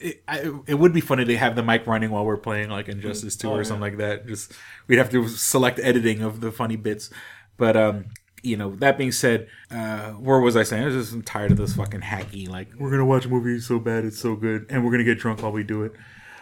It, 0.01 0.23
I, 0.27 0.39
it 0.67 0.75
would 0.75 0.93
be 0.93 1.01
funny 1.01 1.25
to 1.25 1.37
have 1.37 1.55
the 1.55 1.63
mic 1.63 1.85
running 1.87 2.09
while 2.09 2.25
we're 2.25 2.37
playing 2.37 2.69
like 2.69 2.89
Injustice 2.89 3.35
2 3.35 3.47
Oh, 3.47 3.51
or 3.53 3.57
yeah. 3.57 3.63
something 3.63 3.81
like 3.81 3.97
that. 3.97 4.27
Just 4.27 4.53
we'd 4.87 4.97
have 4.97 5.09
to 5.11 5.27
select 5.27 5.79
editing 5.79 6.21
of 6.21 6.41
the 6.41 6.51
funny 6.51 6.75
bits. 6.75 7.09
But 7.57 7.77
um, 7.77 8.05
you 8.43 8.57
know, 8.57 8.75
that 8.77 8.97
being 8.97 9.11
said, 9.11 9.47
uh, 9.69 10.11
where 10.11 10.39
was 10.39 10.57
I 10.57 10.63
saying? 10.63 10.83
I 10.83 10.85
was 10.87 10.95
just 10.95 11.13
I'm 11.13 11.21
tired 11.21 11.51
of 11.51 11.57
this 11.57 11.75
fucking 11.75 12.01
hacky. 12.01 12.49
Like 12.49 12.69
we're 12.79 12.89
gonna 12.91 13.05
watch 13.05 13.27
movies 13.27 13.67
so 13.67 13.77
bad 13.79 14.03
it's 14.05 14.19
so 14.19 14.35
good, 14.35 14.65
and 14.69 14.83
we're 14.83 14.91
gonna 14.91 15.03
get 15.03 15.19
drunk 15.19 15.43
while 15.43 15.51
we 15.51 15.63
do 15.63 15.83
it. 15.83 15.93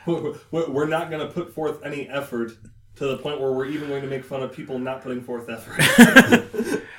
We're 0.05 0.69
we're 0.69 0.87
not 0.87 1.11
going 1.11 1.27
to 1.27 1.31
put 1.31 1.53
forth 1.53 1.83
any 1.85 2.07
effort 2.09 2.53
to 2.95 3.05
the 3.05 3.17
point 3.17 3.39
where 3.39 3.51
we're 3.51 3.65
even 3.67 3.89
going 3.89 4.01
to 4.01 4.07
make 4.07 4.23
fun 4.23 4.41
of 4.41 4.51
people 4.51 4.79
not 4.79 5.03
putting 5.03 5.21
forth 5.21 5.47
effort. 5.49 6.83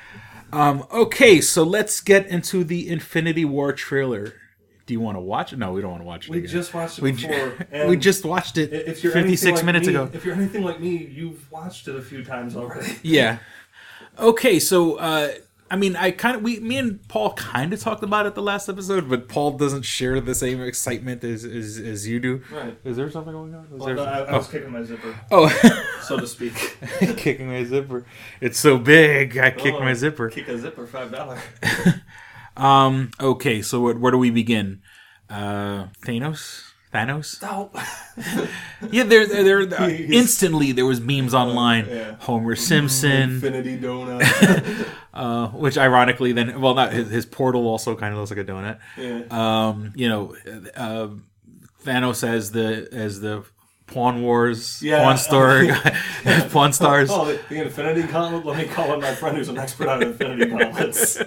Um, 0.53 0.85
okay, 0.91 1.39
so 1.39 1.63
let's 1.63 2.01
get 2.01 2.27
into 2.27 2.65
the 2.65 2.89
Infinity 2.89 3.45
War 3.45 3.71
trailer. 3.71 4.33
Do 4.91 4.93
you 4.95 4.99
want 4.99 5.15
to 5.15 5.21
watch 5.21 5.53
it? 5.53 5.57
No, 5.59 5.71
we 5.71 5.79
don't 5.79 5.91
want 5.91 6.01
to 6.01 6.05
watch 6.05 6.25
it. 6.25 6.31
We 6.31 6.39
again. 6.39 6.49
just 6.51 6.73
watched 6.73 6.97
it 6.97 7.01
We 7.01 7.13
ju- 7.13 7.29
before. 7.29 7.87
we 7.87 7.95
just 7.95 8.25
watched 8.25 8.57
it 8.57 8.73
If 8.73 9.01
you're 9.05 9.13
56 9.13 9.55
like 9.59 9.65
minutes 9.65 9.87
me- 9.87 9.93
ago. 9.95 10.09
If 10.11 10.25
you're 10.25 10.35
anything 10.35 10.63
like 10.63 10.81
me, 10.81 10.97
you've 10.97 11.49
watched 11.49 11.87
it 11.87 11.95
a 11.95 12.01
few 12.01 12.25
times 12.25 12.57
already. 12.57 12.93
Yeah. 13.03 13.37
Okay, 14.19 14.59
so 14.59 14.95
uh 14.97 15.31
I 15.69 15.77
mean, 15.77 15.95
I 15.95 16.11
kind 16.11 16.35
of 16.35 16.41
we 16.41 16.59
me 16.59 16.75
and 16.77 17.07
Paul 17.07 17.31
kind 17.35 17.71
of 17.71 17.79
talked 17.79 18.03
about 18.03 18.25
it 18.25 18.35
the 18.35 18.41
last 18.41 18.67
episode, 18.67 19.07
but 19.07 19.29
Paul 19.29 19.51
doesn't 19.51 19.83
share 19.83 20.19
the 20.19 20.35
same 20.35 20.61
excitement 20.61 21.23
as 21.23 21.45
as, 21.45 21.77
as 21.77 22.05
you 22.05 22.19
do. 22.19 22.41
Right. 22.51 22.77
Is 22.83 22.97
there 22.97 23.09
something 23.09 23.31
going 23.31 23.55
on? 23.55 23.63
Is 23.63 23.71
Well, 23.71 23.85
there- 23.85 23.95
no, 23.95 24.03
I, 24.03 24.19
I 24.23 24.35
was 24.37 24.49
oh. 24.49 24.51
kicking 24.51 24.71
my 24.71 24.83
zipper. 24.83 25.15
Oh, 25.31 25.47
so 26.03 26.17
to 26.19 26.27
speak. 26.27 26.53
kicking 27.15 27.47
my 27.47 27.63
zipper. 27.63 28.03
It's 28.41 28.59
so 28.59 28.77
big. 28.77 29.37
I 29.37 29.51
kicked 29.51 29.77
Oh, 29.77 29.79
my 29.79 29.93
zipper. 29.93 30.27
Kick 30.29 30.49
a 30.49 30.57
zipper, 30.59 30.85
five 30.85 31.09
dollar. 31.13 31.39
Um. 32.57 33.11
Okay. 33.19 33.61
So 33.61 33.81
where, 33.81 33.95
where 33.95 34.11
do 34.11 34.17
we 34.17 34.29
begin? 34.31 34.81
Uh, 35.29 35.87
Thanos. 36.05 36.63
Thanos. 36.93 37.41
No. 37.41 37.71
Yeah, 38.91 39.03
there, 39.03 39.25
there, 39.27 39.65
there 39.65 39.89
He's- 39.89 40.09
instantly 40.11 40.71
there 40.71 40.85
was 40.85 40.99
memes 40.99 41.33
online. 41.33 41.85
yeah. 41.87 42.15
Homer 42.19 42.55
Simpson, 42.55 43.35
Infinity 43.35 43.77
donut. 43.77 44.87
uh, 45.13 45.47
which 45.49 45.77
ironically 45.77 46.31
then, 46.33 46.59
well, 46.59 46.73
not 46.73 46.91
his, 46.91 47.09
his 47.09 47.25
portal 47.27 47.67
also 47.67 47.95
kind 47.95 48.11
of 48.13 48.19
looks 48.19 48.31
like 48.31 48.39
a 48.39 48.43
donut. 48.43 48.79
Yeah. 48.97 49.21
Um, 49.29 49.93
you 49.95 50.09
know, 50.09 50.35
uh, 50.75 51.09
Thanos 51.85 52.27
as 52.27 52.51
the 52.51 52.89
as 52.91 53.21
the 53.21 53.43
Pawn 53.91 54.21
Wars, 54.21 54.81
Yeah. 54.81 55.03
Pawn 55.03 55.17
Store, 55.17 55.67
Pawn 56.49 56.73
Stars. 56.73 57.09
Oh, 57.11 57.25
the, 57.25 57.39
the 57.49 57.61
Infinity 57.61 58.03
Gauntlet. 58.03 58.45
Let 58.45 58.57
me 58.57 58.65
call 58.73 58.93
in 58.93 59.01
my 59.01 59.13
friend 59.13 59.37
who's 59.37 59.49
an 59.49 59.57
expert 59.57 59.87
on 59.87 60.01
Infinity 60.01 60.45
Gauntlets. 60.45 61.21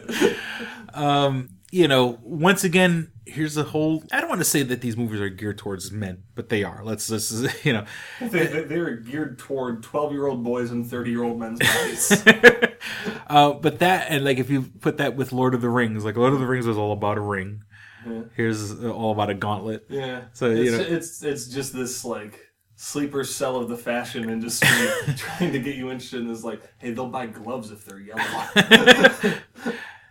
um, 0.94 1.50
you 1.70 1.88
know, 1.88 2.18
once 2.22 2.64
again, 2.64 3.10
here's 3.26 3.54
the 3.54 3.64
whole. 3.64 4.04
I 4.12 4.20
don't 4.20 4.28
want 4.28 4.40
to 4.40 4.44
say 4.44 4.62
that 4.62 4.80
these 4.80 4.96
movies 4.96 5.20
are 5.20 5.28
geared 5.28 5.58
towards 5.58 5.90
men, 5.90 6.22
but 6.34 6.48
they 6.48 6.62
are. 6.62 6.82
Let's 6.84 7.08
just, 7.08 7.64
you 7.64 7.72
know, 7.72 7.84
they, 8.20 8.46
they, 8.46 8.62
they're 8.62 8.96
geared 8.96 9.38
toward 9.38 9.82
twelve-year-old 9.82 10.44
boys 10.44 10.70
and 10.70 10.86
thirty-year-old 10.86 11.38
men's 11.38 11.58
bodies. 11.58 12.24
uh, 13.28 13.52
but 13.54 13.80
that 13.80 14.06
and 14.08 14.24
like 14.24 14.38
if 14.38 14.50
you 14.50 14.62
put 14.62 14.98
that 14.98 15.16
with 15.16 15.32
Lord 15.32 15.54
of 15.54 15.60
the 15.60 15.68
Rings, 15.68 16.04
like 16.04 16.16
Lord 16.16 16.32
of 16.32 16.38
the 16.38 16.46
Rings 16.46 16.66
was 16.66 16.78
all 16.78 16.92
about 16.92 17.18
a 17.18 17.22
ring. 17.22 17.62
Yeah. 18.06 18.22
Here's 18.36 18.70
uh, 18.70 18.90
all 18.90 19.12
about 19.12 19.30
a 19.30 19.34
gauntlet. 19.34 19.86
Yeah. 19.88 20.24
So 20.32 20.50
it's, 20.50 20.64
you 20.64 20.70
know, 20.72 20.84
it's 20.84 21.22
it's 21.24 21.46
just 21.48 21.72
this 21.72 22.04
like 22.04 22.38
sleeper 22.84 23.24
cell 23.24 23.56
of 23.56 23.68
the 23.68 23.78
fashion 23.78 24.28
industry 24.28 24.68
trying 25.16 25.52
to 25.52 25.58
get 25.58 25.74
you 25.74 25.90
interested 25.90 26.20
in 26.20 26.28
this. 26.28 26.44
Like, 26.44 26.60
hey, 26.78 26.92
they'll 26.92 27.08
buy 27.08 27.26
gloves 27.26 27.70
if 27.70 27.84
they're 27.84 27.98
yellow. 27.98 28.20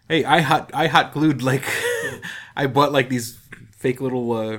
hey, 0.09 0.25
I 0.25 0.41
hot 0.41 0.71
I 0.73 0.87
hot 0.87 1.13
glued 1.13 1.43
like 1.43 1.65
I 2.55 2.65
bought 2.65 2.91
like 2.91 3.09
these 3.09 3.37
fake 3.77 4.01
little 4.01 4.31
uh, 4.31 4.57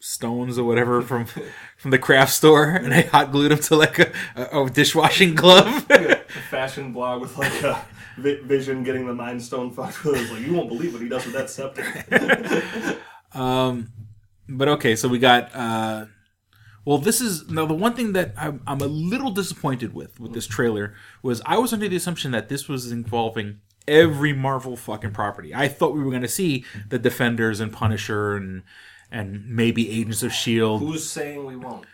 stones 0.00 0.58
or 0.58 0.64
whatever 0.64 1.02
from 1.02 1.26
from 1.76 1.92
the 1.92 1.98
craft 1.98 2.32
store, 2.32 2.70
and 2.70 2.92
I 2.92 3.02
hot 3.02 3.30
glued 3.30 3.52
them 3.52 3.60
to 3.60 3.76
like 3.76 4.00
a, 4.00 4.12
a, 4.34 4.64
a 4.64 4.70
dishwashing 4.70 5.36
glove. 5.36 5.86
a 5.90 6.16
fashion 6.50 6.92
blog 6.92 7.20
with 7.20 7.38
like 7.38 7.62
a 7.62 7.86
vi- 8.18 8.42
vision 8.42 8.82
getting 8.82 9.06
the 9.06 9.14
mind 9.14 9.40
stone 9.40 9.70
fucked 9.70 10.04
with. 10.04 10.20
It's 10.20 10.32
like 10.32 10.42
you 10.42 10.52
won't 10.52 10.68
believe 10.68 10.92
what 10.92 11.02
he 11.02 11.08
does 11.08 11.24
with 11.24 11.34
that 11.34 11.48
scepter. 11.48 12.98
Um, 13.32 13.92
but 14.48 14.68
okay, 14.68 14.96
so 14.96 15.08
we 15.08 15.20
got. 15.20 15.54
Uh, 15.54 16.06
well, 16.84 16.98
this 16.98 17.20
is 17.20 17.48
now 17.50 17.66
the 17.66 17.74
one 17.74 17.94
thing 17.94 18.12
that 18.12 18.34
I'm, 18.36 18.62
I'm 18.66 18.80
a 18.80 18.86
little 18.86 19.30
disappointed 19.30 19.94
with 19.94 20.20
with 20.20 20.32
this 20.34 20.46
trailer 20.46 20.94
was 21.22 21.40
I 21.46 21.58
was 21.58 21.72
under 21.72 21.88
the 21.88 21.96
assumption 21.96 22.32
that 22.32 22.48
this 22.48 22.68
was 22.68 22.92
involving 22.92 23.60
every 23.88 24.32
Marvel 24.32 24.76
fucking 24.76 25.12
property. 25.12 25.54
I 25.54 25.68
thought 25.68 25.94
we 25.94 26.02
were 26.02 26.10
going 26.10 26.22
to 26.22 26.28
see 26.28 26.64
the 26.88 26.98
Defenders 26.98 27.60
and 27.60 27.72
Punisher 27.72 28.36
and 28.36 28.62
and 29.10 29.48
maybe 29.48 29.90
Agents 29.90 30.22
of 30.22 30.32
Shield. 30.32 30.80
Who's 30.80 31.08
saying 31.08 31.44
we 31.46 31.56
won't? 31.56 31.86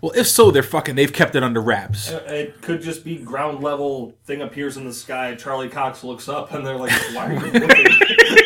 Well, 0.00 0.12
if 0.14 0.28
so, 0.28 0.52
they're 0.52 0.62
fucking. 0.62 0.94
They've 0.94 1.12
kept 1.12 1.34
it 1.34 1.42
under 1.42 1.60
wraps. 1.60 2.10
It 2.10 2.60
could 2.62 2.82
just 2.82 3.04
be 3.04 3.16
ground 3.16 3.64
level. 3.64 4.14
Thing 4.26 4.42
appears 4.42 4.76
in 4.76 4.84
the 4.84 4.94
sky. 4.94 5.34
Charlie 5.34 5.68
Cox 5.68 6.04
looks 6.04 6.28
up, 6.28 6.52
and 6.52 6.64
they're 6.64 6.76
like, 6.76 6.92
"Why 7.14 7.26
are 7.26 7.32
you 7.32 7.40
looking?" 7.40 7.86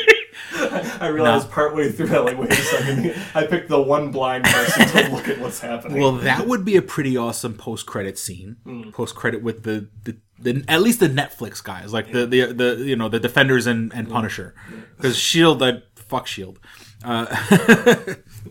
I 1.02 1.08
realized 1.08 1.50
partway 1.50 1.90
through 1.90 2.06
that, 2.08 2.24
like, 2.24 2.38
wait 2.38 2.52
a 2.52 2.54
second. 2.54 3.14
I 3.34 3.44
picked 3.44 3.68
the 3.68 3.82
one 3.82 4.12
blind 4.12 4.44
person 4.44 4.86
to 4.86 5.10
look 5.10 5.26
at 5.28 5.40
what's 5.40 5.58
happening. 5.58 6.00
Well, 6.00 6.12
that 6.12 6.46
would 6.46 6.64
be 6.64 6.76
a 6.76 6.82
pretty 6.82 7.16
awesome 7.16 7.54
post 7.54 7.86
credit 7.86 8.18
scene. 8.18 8.58
Mm. 8.64 8.92
Post 8.92 9.16
credit 9.16 9.42
with 9.42 9.64
the, 9.64 9.88
the 10.04 10.16
the 10.38 10.64
at 10.68 10.80
least 10.80 11.00
the 11.00 11.08
Netflix 11.08 11.62
guys, 11.62 11.92
like 11.92 12.12
the 12.12 12.24
the 12.24 12.52
the 12.52 12.76
you 12.84 12.94
know 12.94 13.08
the 13.08 13.18
Defenders 13.18 13.66
and 13.66 13.92
and 13.92 14.08
Punisher, 14.08 14.54
because 14.96 15.18
Shield, 15.18 15.60
I 15.60 15.82
fuck 15.96 16.28
Shield, 16.28 16.60
uh, 17.04 17.26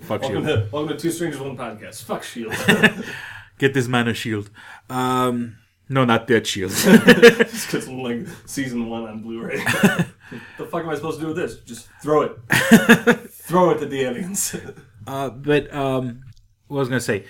fuck 0.02 0.22
welcome 0.22 0.30
Shield. 0.30 0.45
to, 0.45 0.68
welcome 0.74 0.97
to 0.97 1.02
Two 1.02 1.12
Strangers 1.12 1.39
One 1.39 1.56
Podcast. 1.56 2.04
Fuck 2.04 2.24
Shield. 2.24 2.54
Get 3.60 3.74
this 3.74 3.88
man 3.88 4.10
a 4.10 4.14
shield. 4.14 4.49
Um, 4.89 5.58
no, 5.91 6.05
not 6.05 6.27
that 6.27 6.47
shield. 6.47 6.71
just 6.71 7.67
because 7.67 7.87
I'm 7.87 8.01
like 8.01 8.25
season 8.45 8.89
one 8.89 9.03
on 9.03 9.21
Blu-ray. 9.21 9.57
the 10.57 10.65
fuck 10.65 10.83
am 10.83 10.89
I 10.89 10.95
supposed 10.95 11.19
to 11.19 11.25
do 11.25 11.27
with 11.27 11.37
this? 11.37 11.57
Just 11.59 11.89
throw 12.01 12.21
it. 12.21 12.37
throw 13.29 13.71
it 13.71 13.81
at 13.81 13.89
the 13.89 14.01
aliens. 14.01 14.55
Uh, 15.05 15.29
but 15.29 15.73
um, 15.73 16.23
what 16.67 16.79
was 16.79 16.87
I 16.87 16.91
gonna 16.91 17.01
say? 17.01 17.25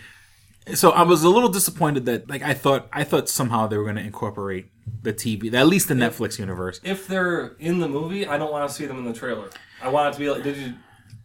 So 0.75 0.91
I 0.91 1.01
was 1.01 1.23
a 1.23 1.29
little 1.29 1.49
disappointed 1.49 2.05
that 2.05 2.29
like 2.29 2.43
I 2.43 2.53
thought 2.53 2.87
I 2.93 3.03
thought 3.03 3.27
somehow 3.27 3.65
they 3.67 3.77
were 3.77 3.85
gonna 3.85 4.01
incorporate 4.01 4.67
the 5.01 5.13
TV, 5.13 5.51
at 5.53 5.67
least 5.67 5.87
the 5.87 5.95
Netflix 5.95 6.37
universe. 6.37 6.79
if 6.83 7.07
they're 7.07 7.55
in 7.59 7.79
the 7.79 7.87
movie, 7.89 8.27
I 8.27 8.37
don't 8.37 8.51
want 8.51 8.69
to 8.69 8.75
see 8.75 8.85
them 8.85 8.99
in 8.99 9.05
the 9.05 9.13
trailer. 9.13 9.49
I 9.81 9.89
want 9.89 10.09
it 10.09 10.13
to 10.13 10.19
be 10.19 10.29
like, 10.29 10.43
did 10.43 10.57
you? 10.57 10.73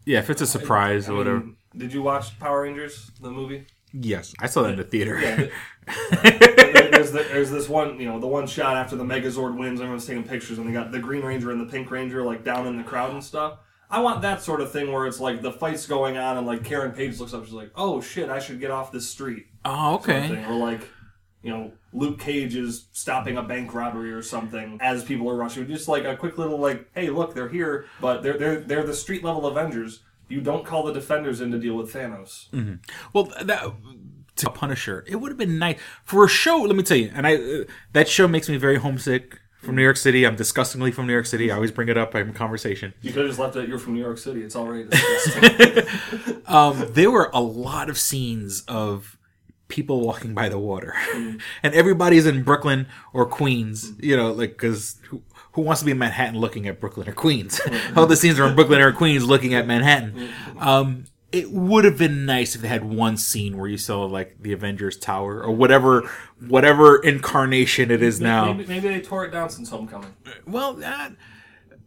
Yeah, 0.06 0.20
if 0.20 0.30
it's 0.30 0.40
a 0.40 0.46
surprise 0.46 1.08
I 1.08 1.12
or 1.12 1.16
whatever. 1.16 1.40
mean, 1.40 1.56
Did 1.76 1.92
you 1.92 2.00
watch 2.02 2.38
Power 2.38 2.62
Rangers 2.62 3.10
the 3.20 3.30
movie? 3.30 3.66
Yes, 3.92 4.34
I 4.38 4.46
saw 4.46 4.62
that 4.62 4.70
in 4.70 4.76
the 4.76 4.84
theater. 4.84 5.18
Yeah. 5.20 5.46
There- 5.86 6.90
there's, 6.90 7.12
the, 7.12 7.18
there's 7.30 7.50
this 7.50 7.68
one, 7.68 7.98
you 8.00 8.06
know, 8.06 8.18
the 8.18 8.26
one 8.26 8.46
shot 8.46 8.76
after 8.76 8.96
the 8.96 9.04
Megazord 9.04 9.56
wins. 9.58 9.80
Everyone's 9.80 10.06
taking 10.06 10.24
pictures, 10.24 10.58
and 10.58 10.68
they 10.68 10.72
got 10.72 10.92
the 10.92 10.98
Green 10.98 11.22
Ranger 11.22 11.50
and 11.50 11.60
the 11.60 11.70
Pink 11.70 11.90
Ranger 11.90 12.22
like 12.24 12.44
down 12.44 12.66
in 12.66 12.76
the 12.76 12.82
crowd 12.84 13.12
and 13.12 13.22
stuff. 13.22 13.58
I 13.88 14.00
want 14.00 14.22
that 14.22 14.42
sort 14.42 14.60
of 14.60 14.72
thing 14.72 14.90
where 14.90 15.06
it's 15.06 15.20
like 15.20 15.42
the 15.42 15.52
fight's 15.52 15.86
going 15.86 16.16
on, 16.16 16.36
and 16.38 16.46
like 16.46 16.64
Karen 16.64 16.92
Page 16.92 17.20
looks 17.20 17.32
up, 17.32 17.44
she's 17.44 17.52
like, 17.54 17.70
"Oh 17.76 18.00
shit, 18.00 18.28
I 18.30 18.40
should 18.40 18.58
get 18.58 18.72
off 18.72 18.90
this 18.90 19.08
street." 19.08 19.46
Oh, 19.64 20.00
sort 20.02 20.16
of 20.16 20.30
okay. 20.32 20.44
Or 20.44 20.54
like, 20.56 20.80
you 21.42 21.50
know, 21.50 21.70
Luke 21.92 22.18
Cage 22.18 22.56
is 22.56 22.88
stopping 22.90 23.36
a 23.36 23.42
bank 23.44 23.72
robbery 23.74 24.10
or 24.12 24.22
something 24.22 24.78
as 24.80 25.04
people 25.04 25.30
are 25.30 25.36
rushing. 25.36 25.68
Just 25.68 25.86
like 25.86 26.04
a 26.04 26.16
quick 26.16 26.36
little 26.36 26.58
like, 26.58 26.88
"Hey, 26.96 27.10
look, 27.10 27.32
they're 27.34 27.48
here," 27.48 27.86
but 28.00 28.24
they're 28.24 28.36
they're 28.36 28.58
they're 28.60 28.82
the 28.84 28.94
street 28.94 29.22
level 29.22 29.46
Avengers. 29.46 30.00
You 30.28 30.40
don't 30.40 30.64
call 30.66 30.82
the 30.82 30.92
Defenders 30.92 31.40
in 31.40 31.52
to 31.52 31.58
deal 31.60 31.76
with 31.76 31.92
Thanos. 31.94 32.50
hmm 32.50 32.74
Well, 33.12 33.30
that 33.40 33.72
to 34.36 34.50
Punisher, 34.50 35.04
it 35.06 35.16
would 35.16 35.30
have 35.30 35.38
been 35.38 35.58
nice 35.58 35.78
for 36.04 36.24
a 36.24 36.28
show. 36.28 36.62
Let 36.62 36.76
me 36.76 36.82
tell 36.82 36.96
you, 36.96 37.10
and 37.14 37.26
I 37.26 37.36
uh, 37.36 37.64
that 37.92 38.08
show 38.08 38.28
makes 38.28 38.48
me 38.48 38.56
very 38.56 38.76
homesick 38.76 39.40
from 39.62 39.76
New 39.76 39.82
York 39.82 39.96
City. 39.96 40.26
I'm 40.26 40.36
disgustingly 40.36 40.92
from 40.92 41.06
New 41.06 41.12
York 41.12 41.26
City. 41.26 41.50
I 41.50 41.56
always 41.56 41.72
bring 41.72 41.88
it 41.88 41.98
up 41.98 42.14
in 42.14 42.32
conversation. 42.32 42.94
You 43.02 43.12
could 43.12 43.22
have 43.22 43.30
just 43.30 43.40
left 43.40 43.56
it. 43.56 43.68
You're 43.68 43.78
from 43.78 43.94
New 43.94 44.00
York 44.02 44.18
City. 44.18 44.42
It's 44.42 44.56
already 44.56 44.84
disgusting. 44.88 46.42
um, 46.46 46.86
there 46.90 47.10
were 47.10 47.30
a 47.34 47.40
lot 47.40 47.90
of 47.90 47.98
scenes 47.98 48.62
of 48.68 49.18
people 49.68 50.00
walking 50.00 50.34
by 50.34 50.48
the 50.48 50.58
water, 50.58 50.94
and 51.14 51.74
everybody's 51.74 52.26
in 52.26 52.42
Brooklyn 52.42 52.86
or 53.12 53.26
Queens. 53.26 53.92
You 53.98 54.16
know, 54.16 54.32
like 54.32 54.50
because 54.50 54.98
who, 55.08 55.22
who 55.52 55.62
wants 55.62 55.80
to 55.80 55.84
be 55.86 55.92
in 55.92 55.98
Manhattan 55.98 56.38
looking 56.38 56.68
at 56.68 56.80
Brooklyn 56.80 57.08
or 57.08 57.12
Queens? 57.12 57.60
All 57.96 58.06
the 58.06 58.16
scenes 58.16 58.38
are 58.38 58.46
in 58.46 58.54
Brooklyn 58.54 58.80
or 58.80 58.92
Queens 58.92 59.24
looking 59.24 59.54
at 59.54 59.66
Manhattan. 59.66 60.28
Um, 60.58 61.04
it 61.32 61.50
would 61.50 61.84
have 61.84 61.98
been 61.98 62.24
nice 62.24 62.54
if 62.54 62.62
they 62.62 62.68
had 62.68 62.84
one 62.84 63.16
scene 63.16 63.58
where 63.58 63.68
you 63.68 63.76
saw 63.76 64.04
like 64.04 64.36
the 64.40 64.52
Avengers 64.52 64.96
Tower 64.96 65.42
or 65.42 65.50
whatever, 65.50 66.08
whatever 66.40 66.96
incarnation 66.96 67.90
it 67.90 68.02
is 68.02 68.20
now. 68.20 68.52
Maybe, 68.52 68.66
maybe 68.66 68.88
they 68.88 69.00
tore 69.00 69.24
it 69.24 69.32
down 69.32 69.50
since 69.50 69.68
Homecoming. 69.68 70.14
Well, 70.46 70.74
that, 70.74 71.12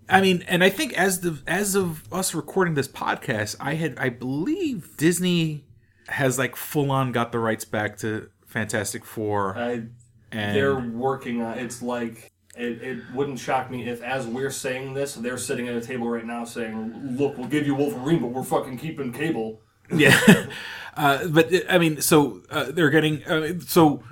I 0.10 0.22
mean, 0.22 0.44
and 0.48 0.64
I 0.64 0.70
think 0.70 0.94
as 0.94 1.22
the 1.22 1.42
as 1.48 1.76
of 1.76 2.12
us 2.12 2.34
recording 2.34 2.74
this 2.74 2.88
podcast, 2.88 3.56
I 3.60 3.76
had 3.76 3.98
I 3.98 4.10
believe 4.10 4.98
Disney 4.98 5.66
has 6.08 6.38
like 6.38 6.56
full 6.56 6.92
on 6.92 7.12
got 7.12 7.32
the 7.32 7.40
rights 7.40 7.66
back 7.66 7.98
to 8.00 8.30
Fantastic 8.46 9.06
Four. 9.06 9.58
I, 9.58 9.84
and 10.32 10.56
they're 10.56 10.80
working 10.80 11.42
on. 11.42 11.58
It's 11.58 11.82
like 11.82 12.32
it, 12.58 12.82
it 12.82 13.04
wouldn't 13.14 13.40
shock 13.40 13.70
me 13.70 13.88
if, 13.88 14.02
as 14.02 14.26
we're 14.28 14.50
saying 14.52 14.94
this, 14.94 15.16
they're 15.16 15.38
sitting 15.38 15.68
at 15.68 15.76
a 15.76 15.82
table 15.82 16.10
right 16.10 16.26
now 16.26 16.44
saying, 16.46 17.18
"Look, 17.18 17.38
we'll 17.38 17.48
give 17.48 17.66
you 17.66 17.76
Wolverine, 17.76 18.20
but 18.22 18.28
we're 18.30 18.44
fucking 18.44 18.78
keeping 18.78 19.14
Cable." 19.14 19.62
yeah, 19.92 20.20
uh, 20.98 21.28
but 21.28 21.52
I 21.70 21.78
mean, 21.78 22.02
so 22.02 22.42
uh, 22.50 22.72
they're 22.72 22.90
getting 22.90 23.24
uh, 23.26 23.60
so. 23.66 24.04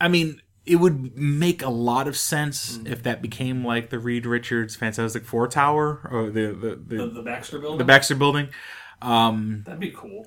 I 0.00 0.08
mean, 0.08 0.40
it 0.64 0.76
would 0.76 1.16
make 1.16 1.62
a 1.62 1.68
lot 1.70 2.06
of 2.08 2.16
sense 2.16 2.78
if 2.86 3.02
that 3.02 3.20
became 3.20 3.64
like 3.64 3.90
the 3.90 3.98
Reed 3.98 4.24
Richards 4.24 4.76
Fantastic 4.76 5.24
Four 5.24 5.48
Tower 5.48 6.08
or 6.10 6.30
the 6.30 6.52
the 6.52 6.76
the, 6.76 6.96
The, 7.04 7.10
the 7.10 7.22
Baxter 7.22 7.58
Building. 7.58 7.78
the 7.78 7.84
Baxter 7.84 8.14
Building. 8.14 8.48
Um, 9.02 9.62
That'd 9.66 9.80
be 9.80 9.90
cool. 9.90 10.26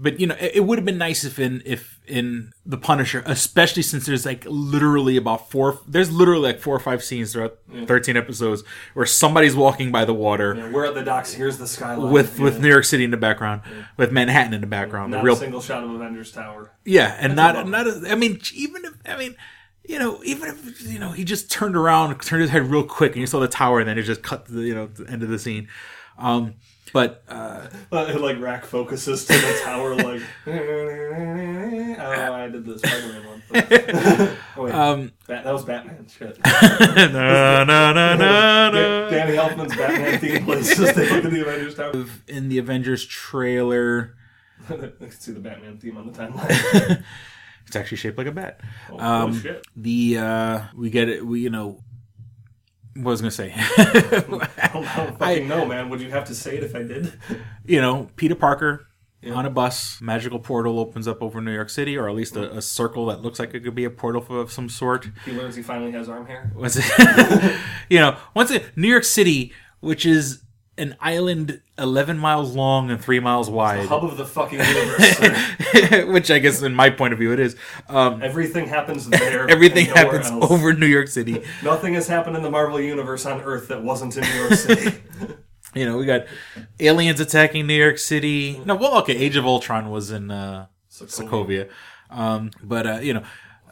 But 0.00 0.20
you 0.20 0.26
know, 0.28 0.36
it, 0.38 0.52
it 0.56 0.60
would 0.60 0.78
have 0.78 0.84
been 0.84 0.96
nice 0.98 1.24
if 1.24 1.38
in 1.38 1.60
if 1.66 1.98
in 2.06 2.52
the 2.64 2.78
Punisher, 2.78 3.22
especially 3.26 3.82
since 3.82 4.06
there's 4.06 4.24
like 4.24 4.44
literally 4.46 5.16
about 5.16 5.50
four, 5.50 5.78
there's 5.86 6.10
literally 6.10 6.42
like 6.44 6.60
four 6.60 6.74
or 6.76 6.78
five 6.78 7.02
scenes 7.02 7.32
throughout 7.32 7.58
Yeah. 7.72 7.84
13 7.84 8.16
episodes 8.16 8.62
where 8.94 9.04
somebody's 9.06 9.54
walking 9.56 9.90
by 9.92 10.04
the 10.04 10.14
water 10.14 10.54
Yeah, 10.56 10.70
we're 10.70 10.84
at 10.86 10.94
the 10.94 11.02
docks. 11.02 11.32
Here's 11.34 11.58
the 11.58 11.66
skyline. 11.66 12.12
with 12.12 12.38
Yeah. 12.38 12.44
with 12.44 12.60
New 12.62 12.68
York 12.68 12.84
City 12.84 13.04
in 13.04 13.10
the 13.10 13.16
background, 13.16 13.62
with 13.96 14.12
Manhattan 14.12 14.54
in 14.54 14.60
the 14.60 14.66
background, 14.68 15.10
Not 15.10 15.18
the 15.18 15.24
real 15.24 15.34
a 15.34 15.38
single 15.38 15.60
shot 15.60 15.82
of 15.84 15.90
Avengers 15.90 16.30
Tower. 16.32 16.70
yeah, 16.84 17.16
and 17.18 17.36
That's 17.36 17.56
not 17.68 17.68
not. 17.68 17.86
A, 18.04 18.10
I 18.10 18.14
mean, 18.14 18.40
even 18.54 18.84
if 18.84 18.92
I 19.04 19.16
mean, 19.18 19.34
you 19.84 19.98
know, 19.98 20.20
even 20.24 20.48
if 20.50 20.82
you 20.90 20.98
know 20.98 21.10
he 21.12 21.24
just 21.24 21.50
turned 21.50 21.76
around, 21.76 22.18
turned 22.22 22.42
his 22.42 22.50
head 22.50 22.62
real 22.70 22.84
quick, 22.84 23.12
and 23.12 23.20
you 23.20 23.26
saw 23.26 23.40
the 23.40 23.48
tower, 23.48 23.80
and 23.80 23.88
then 23.88 23.98
it 23.98 24.02
just 24.02 24.22
cut 24.22 24.46
to 24.46 24.52
the 24.52 24.62
you 24.62 24.74
know 24.74 24.86
the 24.86 25.10
end 25.10 25.22
of 25.22 25.28
the 25.28 25.38
scene. 25.38 25.66
Um, 26.18 26.54
but 26.92 27.22
uh, 27.28 27.66
it, 27.92 28.20
like 28.20 28.40
rack 28.40 28.64
focuses 28.64 29.24
to 29.26 29.32
the 29.32 29.60
tower, 29.64 29.94
like. 29.94 30.22
oh, 30.46 32.32
I 32.34 32.48
did 32.48 32.64
the 32.64 32.78
Spider-Man 32.78 33.26
one. 33.26 33.42
oh, 34.56 34.62
wait, 34.62 34.74
Um, 34.74 35.12
Bat- 35.26 35.44
that 35.44 35.52
was 35.52 35.64
Batman. 35.64 36.06
Shit. 36.08 36.38
No, 36.44 37.64
no, 37.64 37.92
no, 37.92 38.16
no, 38.16 38.70
no. 38.70 39.10
Danny 39.10 39.36
Elfman's 39.36 39.76
Batman 39.76 40.18
theme 40.20 40.44
plays 40.44 40.78
as 40.80 40.94
they 40.94 41.08
look 41.10 41.24
at 41.24 41.30
the 41.30 41.40
Avengers 41.42 41.74
Tower. 41.74 42.06
in 42.26 42.48
the 42.48 42.58
Avengers 42.58 43.04
trailer, 43.06 44.16
I 44.68 44.72
can 44.74 45.10
see 45.10 45.32
the 45.32 45.40
Batman 45.40 45.78
theme 45.78 45.96
on 45.96 46.10
the 46.10 46.18
timeline. 46.18 47.02
it's 47.66 47.76
actually 47.76 47.96
shaped 47.98 48.18
like 48.18 48.26
a 48.26 48.32
bat. 48.32 48.60
Oh, 48.90 48.98
Um, 48.98 49.40
shit. 49.40 49.66
the 49.76 50.18
uh, 50.18 50.60
we 50.74 50.90
get 50.90 51.08
it. 51.08 51.24
We 51.26 51.40
you 51.40 51.50
know. 51.50 51.82
What 53.02 53.12
was 53.12 53.20
I 53.20 53.22
gonna 53.22 53.30
say? 53.30 53.52
I 53.56 54.24
don't, 54.28 54.42
I 54.58 54.68
don't 54.72 54.84
fucking 55.18 55.48
know, 55.48 55.64
man. 55.66 55.88
Would 55.90 56.00
you 56.00 56.10
have 56.10 56.24
to 56.26 56.34
say 56.34 56.56
it 56.56 56.64
if 56.64 56.74
I 56.74 56.82
did? 56.82 57.12
you 57.64 57.80
know, 57.80 58.08
Peter 58.16 58.34
Parker 58.34 58.86
Yeah. 59.22 59.34
on 59.34 59.46
a 59.46 59.50
bus, 59.50 60.00
magical 60.00 60.38
portal 60.38 60.78
opens 60.78 61.06
up 61.08 61.22
over 61.22 61.40
New 61.40 61.52
York 61.54 61.70
City, 61.70 61.96
or 61.96 62.08
at 62.08 62.14
least 62.14 62.36
a, 62.36 62.56
a 62.56 62.62
circle 62.62 63.06
that 63.06 63.22
looks 63.22 63.38
like 63.38 63.54
it 63.54 63.60
could 63.60 63.74
be 63.74 63.84
a 63.84 63.90
portal 63.90 64.40
of 64.40 64.50
some 64.52 64.68
sort. 64.68 65.08
He 65.24 65.32
learns 65.32 65.56
he 65.56 65.62
finally 65.62 65.92
has 65.92 66.08
arm 66.08 66.26
hair. 66.26 66.52
Was 66.54 66.76
it? 66.76 67.56
you 67.88 67.98
know, 68.00 68.16
once 68.34 68.50
it, 68.50 68.64
New 68.76 68.88
York 68.88 69.04
City, 69.04 69.52
which 69.80 70.04
is 70.06 70.42
an 70.78 70.96
island 71.00 71.60
11 71.76 72.18
miles 72.18 72.54
long 72.54 72.90
and 72.90 73.00
3 73.02 73.20
miles 73.20 73.50
wide. 73.50 73.86
Hub 73.86 74.04
of 74.04 74.16
the 74.16 74.24
fucking 74.24 74.58
universe. 75.92 76.06
which 76.12 76.30
I 76.30 76.38
guess 76.38 76.62
in 76.62 76.74
my 76.74 76.90
point 76.90 77.12
of 77.12 77.18
view 77.18 77.32
it 77.32 77.40
is. 77.40 77.56
Um, 77.88 78.22
Everything 78.22 78.66
happens 78.68 79.08
there. 79.08 79.48
everything 79.50 79.86
happens 79.86 80.26
else. 80.26 80.50
over 80.50 80.72
New 80.72 80.86
York 80.86 81.08
City. 81.08 81.42
Nothing 81.62 81.94
has 81.94 82.08
happened 82.08 82.36
in 82.36 82.42
the 82.42 82.50
Marvel 82.50 82.80
universe 82.80 83.26
on 83.26 83.40
Earth 83.42 83.68
that 83.68 83.82
wasn't 83.82 84.16
in 84.16 84.22
New 84.24 84.34
York 84.40 84.52
City. 84.54 84.98
You 85.74 85.84
know, 85.84 85.98
we 85.98 86.06
got 86.06 86.26
aliens 86.80 87.20
attacking 87.20 87.66
New 87.66 87.74
York 87.74 87.98
City. 87.98 88.60
No, 88.64 88.74
well, 88.74 88.98
okay, 88.98 89.16
Age 89.16 89.36
of 89.36 89.44
Ultron 89.44 89.90
was 89.90 90.10
in 90.10 90.30
uh, 90.30 90.66
Sokovia. 90.90 91.68
Um, 92.10 92.50
but, 92.62 92.86
uh, 92.86 92.98
you 93.02 93.12
know, 93.14 93.22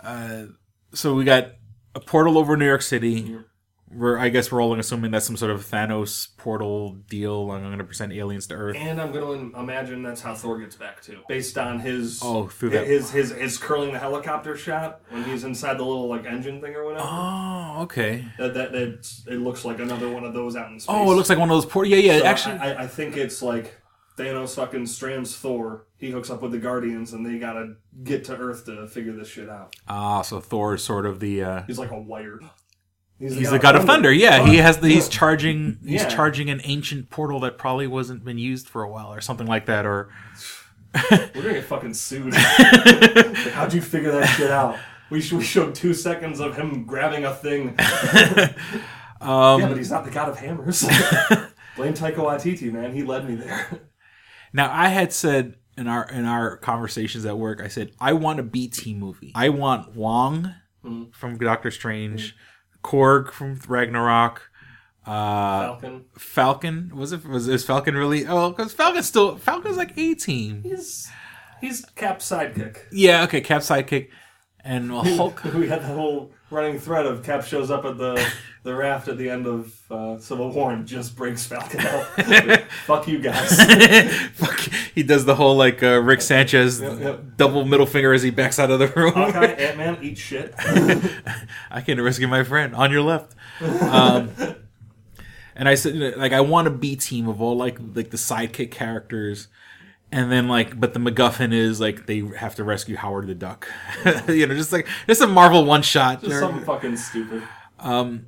uh, 0.03 0.45
so 0.93 1.15
we 1.15 1.25
got 1.25 1.53
a 1.95 2.01
portal 2.01 2.37
over 2.37 2.57
New 2.57 2.67
York 2.67 2.83
City. 2.83 3.37
We're, 3.89 4.19
I 4.19 4.31
guess 4.31 4.51
we're 4.51 4.61
all 4.61 4.77
assuming 4.79 5.13
that's 5.13 5.25
some 5.27 5.37
sort 5.37 5.53
of 5.53 5.65
Thanos 5.65 6.29
portal 6.37 6.97
deal. 7.09 7.51
I'm 7.53 7.63
going 7.63 7.79
to 7.79 7.85
present 7.85 8.13
aliens 8.13 8.49
to 8.49 8.55
Earth. 8.55 8.77
and 8.77 9.01
I'm 9.01 9.13
going 9.13 9.53
to 9.53 9.59
imagine 9.59 10.03
that's 10.03 10.21
how 10.21 10.35
Thor 10.35 10.59
gets 10.59 10.75
back 10.75 11.01
too, 11.03 11.21
based 11.29 11.57
on 11.57 11.79
his 11.79 12.21
Oh, 12.23 12.49
through 12.49 12.71
that- 12.71 12.87
his 12.87 13.11
his 13.13 13.31
his 13.31 13.59
curling 13.59 13.93
the 13.93 13.99
helicopter 14.01 14.57
shot 14.57 15.01
when 15.11 15.23
he's 15.25 15.45
inside 15.45 15.79
the 15.79 15.85
little 15.85 16.09
like 16.09 16.27
engine 16.27 16.61
thing 16.61 16.75
or 16.75 16.85
whatever. 16.85 17.07
Oh, 17.09 17.83
okay. 17.83 18.25
That 18.39 18.55
that 18.55 18.73
that's, 18.73 19.25
it 19.29 19.37
looks 19.41 19.65
like 19.65 19.79
another 19.79 20.09
one 20.11 20.25
of 20.25 20.35
those 20.35 20.57
out 20.57 20.71
in 20.71 20.81
space. 20.81 20.93
Oh, 20.95 21.13
it 21.13 21.15
looks 21.15 21.29
like 21.29 21.39
one 21.39 21.49
of 21.51 21.57
those 21.57 21.67
portal. 21.67 21.91
Yeah, 21.93 21.99
yeah. 22.15 22.19
So 22.19 22.25
actually, 22.27 22.59
I, 22.59 22.73
I- 22.73 22.83
I 22.83 22.87
think 22.89 23.17
it's 23.17 23.41
like 23.41 23.77
Thanos 24.19 24.57
fucking 24.57 24.87
strands 24.87 25.37
Thor. 25.37 25.87
He 25.99 26.11
hooks 26.11 26.29
up 26.29 26.43
with 26.43 26.51
the 26.53 26.59
Guardians, 26.59 27.13
and 27.13 27.25
they 27.25 27.39
gotta 27.39 27.75
get 28.03 28.25
to 28.25 28.37
Earth 28.37 28.67
to 28.67 28.87
figure 28.89 29.13
this 29.13 29.29
shit 29.29 29.49
out. 29.49 29.77
ah, 29.89 30.23
so 30.23 30.41
Thor 30.41 30.75
is 30.75 30.83
sort 30.83 31.07
of 31.07 31.21
the. 31.21 31.43
Uh, 31.45 31.63
He's 31.67 31.79
like 31.79 31.93
a 31.93 31.99
wire. 32.01 32.41
He's, 33.19 33.51
the 33.51 33.59
god 33.59 33.77
of 33.77 33.85
thunder. 33.85 34.13
Yeah, 34.13 34.47
he 34.47 34.59
has 34.59 34.79
the. 34.79 34.89
He's 34.89 35.09
charging. 35.09 35.79
He's 35.85 36.03
Yeah. 36.03 36.09
charging 36.09 36.51
an 36.51 36.61
ancient 36.65 37.09
portal 37.09 37.41
that 37.41 37.57
probably 37.57 37.87
wasn't 37.87 38.25
been 38.25 38.37
used 38.39 38.69
for 38.69 38.83
a 38.83 38.91
while, 38.91 39.13
or 39.13 39.21
something 39.23 39.47
like 39.47 39.67
that. 39.67 39.87
Or 39.87 40.11
We're 41.11 41.29
gonna 41.35 41.53
get 41.55 41.65
fucking 41.65 41.95
sued. 41.95 42.33
Like, 42.35 42.43
how'd 43.53 43.73
you 43.73 43.81
figure 43.81 44.13
that 44.13 44.27
shit 44.27 44.51
out? 44.51 44.79
We, 45.09 45.21
sh- 45.23 45.33
we 45.33 45.45
showed 45.45 45.75
two 45.75 45.95
seconds 45.95 46.41
of 46.41 46.57
him 46.57 46.85
grabbing 46.85 47.25
a 47.25 47.35
thing. 47.35 47.79
Um, 49.19 49.61
yeah, 49.63 49.69
but 49.69 49.79
he's 49.79 49.91
not 49.91 50.05
the 50.05 50.11
god 50.11 50.29
of 50.29 50.39
hammers. 50.39 50.83
Blame 51.75 51.95
Taika 51.95 52.17
Waititi, 52.17 52.71
man. 52.71 52.93
He 52.93 53.03
led 53.03 53.27
me 53.27 53.35
there. 53.35 53.67
now, 54.53 54.71
I 54.71 54.89
had 54.89 55.11
said 55.11 55.55
in 55.79 55.89
our 55.89 56.05
in 56.11 56.27
our 56.27 56.59
conversations 56.59 57.25
at 57.25 57.39
work, 57.39 57.63
I 57.63 57.69
said 57.69 57.93
I 57.99 58.13
want 58.13 58.41
a 58.41 58.43
B 58.43 58.69
team 58.69 58.99
movie. 59.01 59.33
I 59.35 59.49
want 59.49 59.97
Wong 59.97 60.55
Mhm. 60.85 61.15
from 61.15 61.39
Doctor 61.39 61.71
Strange, 61.71 62.37
Korg 62.87 63.33
from 63.33 63.59
Ragnarok. 63.67 64.43
Uh, 65.05 65.61
Falcon. 65.67 66.05
Falcon 66.17 66.93
was 66.97 67.13
it? 67.13 67.25
Was 67.27 67.49
is 67.49 67.65
Falcon 67.65 67.95
really? 67.97 68.27
Oh, 68.27 68.51
because 68.51 68.73
Falcon's 68.73 69.07
still 69.07 69.37
Falcon's 69.37 69.77
like 69.77 69.97
A 69.99 70.15
team. 70.15 70.63
He's 70.63 71.09
he's 71.61 71.85
Cap's 71.95 72.29
sidekick. 72.31 72.79
Yeah, 72.93 73.25
okay, 73.25 73.41
Cap 73.41 73.63
sidekick, 73.63 74.09
and 74.65 74.91
Hulk. 74.93 75.43
we 75.55 75.69
had 75.69 75.83
the 75.83 75.87
whole 75.89 76.33
running 76.51 76.79
thread 76.79 77.07
of 77.07 77.23
Cap 77.25 77.45
shows 77.45 77.71
up 77.71 77.85
at 77.85 77.99
the 77.99 78.25
the 78.67 78.75
raft 78.75 79.07
at 79.07 79.17
the 79.17 79.31
end 79.31 79.47
of 79.47 79.81
uh, 79.93 80.19
Civil 80.19 80.51
War 80.51 80.73
and 80.73 80.87
just 80.87 81.15
breaks 81.17 81.47
Falcon 81.47 81.81
out. 81.81 82.19
Like, 82.19 82.69
Fuck 82.85 83.07
you 83.07 83.21
guys. 83.21 83.63
Fuck, 84.33 84.59
he 84.93 85.05
does 85.05 85.25
the 85.25 85.37
whole 85.37 85.57
like 85.57 85.85
uh, 85.85 86.01
Rick 86.03 86.21
Sanchez 86.21 86.81
Yep, 86.81 87.01
yep. 87.01 87.21
double 87.37 87.65
middle 87.65 87.87
finger 87.87 88.13
as 88.13 88.23
he 88.25 88.31
backs 88.31 88.59
out 88.59 88.73
of 88.73 88.81
the 88.81 88.89
room. 88.89 89.15
Hawkeye, 89.15 89.47
Ant 89.59 89.79
Man, 89.79 89.99
eat 90.03 90.19
shit. 90.19 90.53
I 90.59 91.81
can 91.81 92.01
rescue 92.01 92.27
my 92.27 92.43
friend 92.43 92.75
on 92.75 92.91
your 92.91 93.03
left. 93.03 93.37
Um, 93.61 94.31
and 95.55 95.69
I 95.69 95.77
said, 95.77 96.17
like, 96.17 96.33
I 96.33 96.41
want 96.41 96.67
a 96.67 96.71
B 96.73 96.97
team 96.97 97.29
of 97.29 97.41
all 97.41 97.57
like 97.57 97.79
like 97.95 98.11
the 98.11 98.17
sidekick 98.17 98.73
characters, 98.73 99.47
and 100.11 100.31
then 100.31 100.49
like, 100.49 100.79
but 100.79 100.93
the 100.93 100.99
MacGuffin 100.99 101.53
is 101.53 101.81
like 101.81 102.07
they 102.07 102.19
have 102.37 102.57
to 102.57 102.65
rescue 102.65 102.97
Howard 102.97 103.29
the 103.29 103.35
Duck. 103.37 103.69
you 104.27 104.45
know, 104.45 104.55
just 104.57 104.73
like 104.73 104.89
just 105.07 105.23
a 105.23 105.29
Marvel 105.29 105.65
one 105.65 105.83
shot. 105.83 106.21
Just 106.21 106.41
something 106.41 106.65
fucking 106.65 106.97
stupid. 106.97 107.45
Um, 107.79 108.27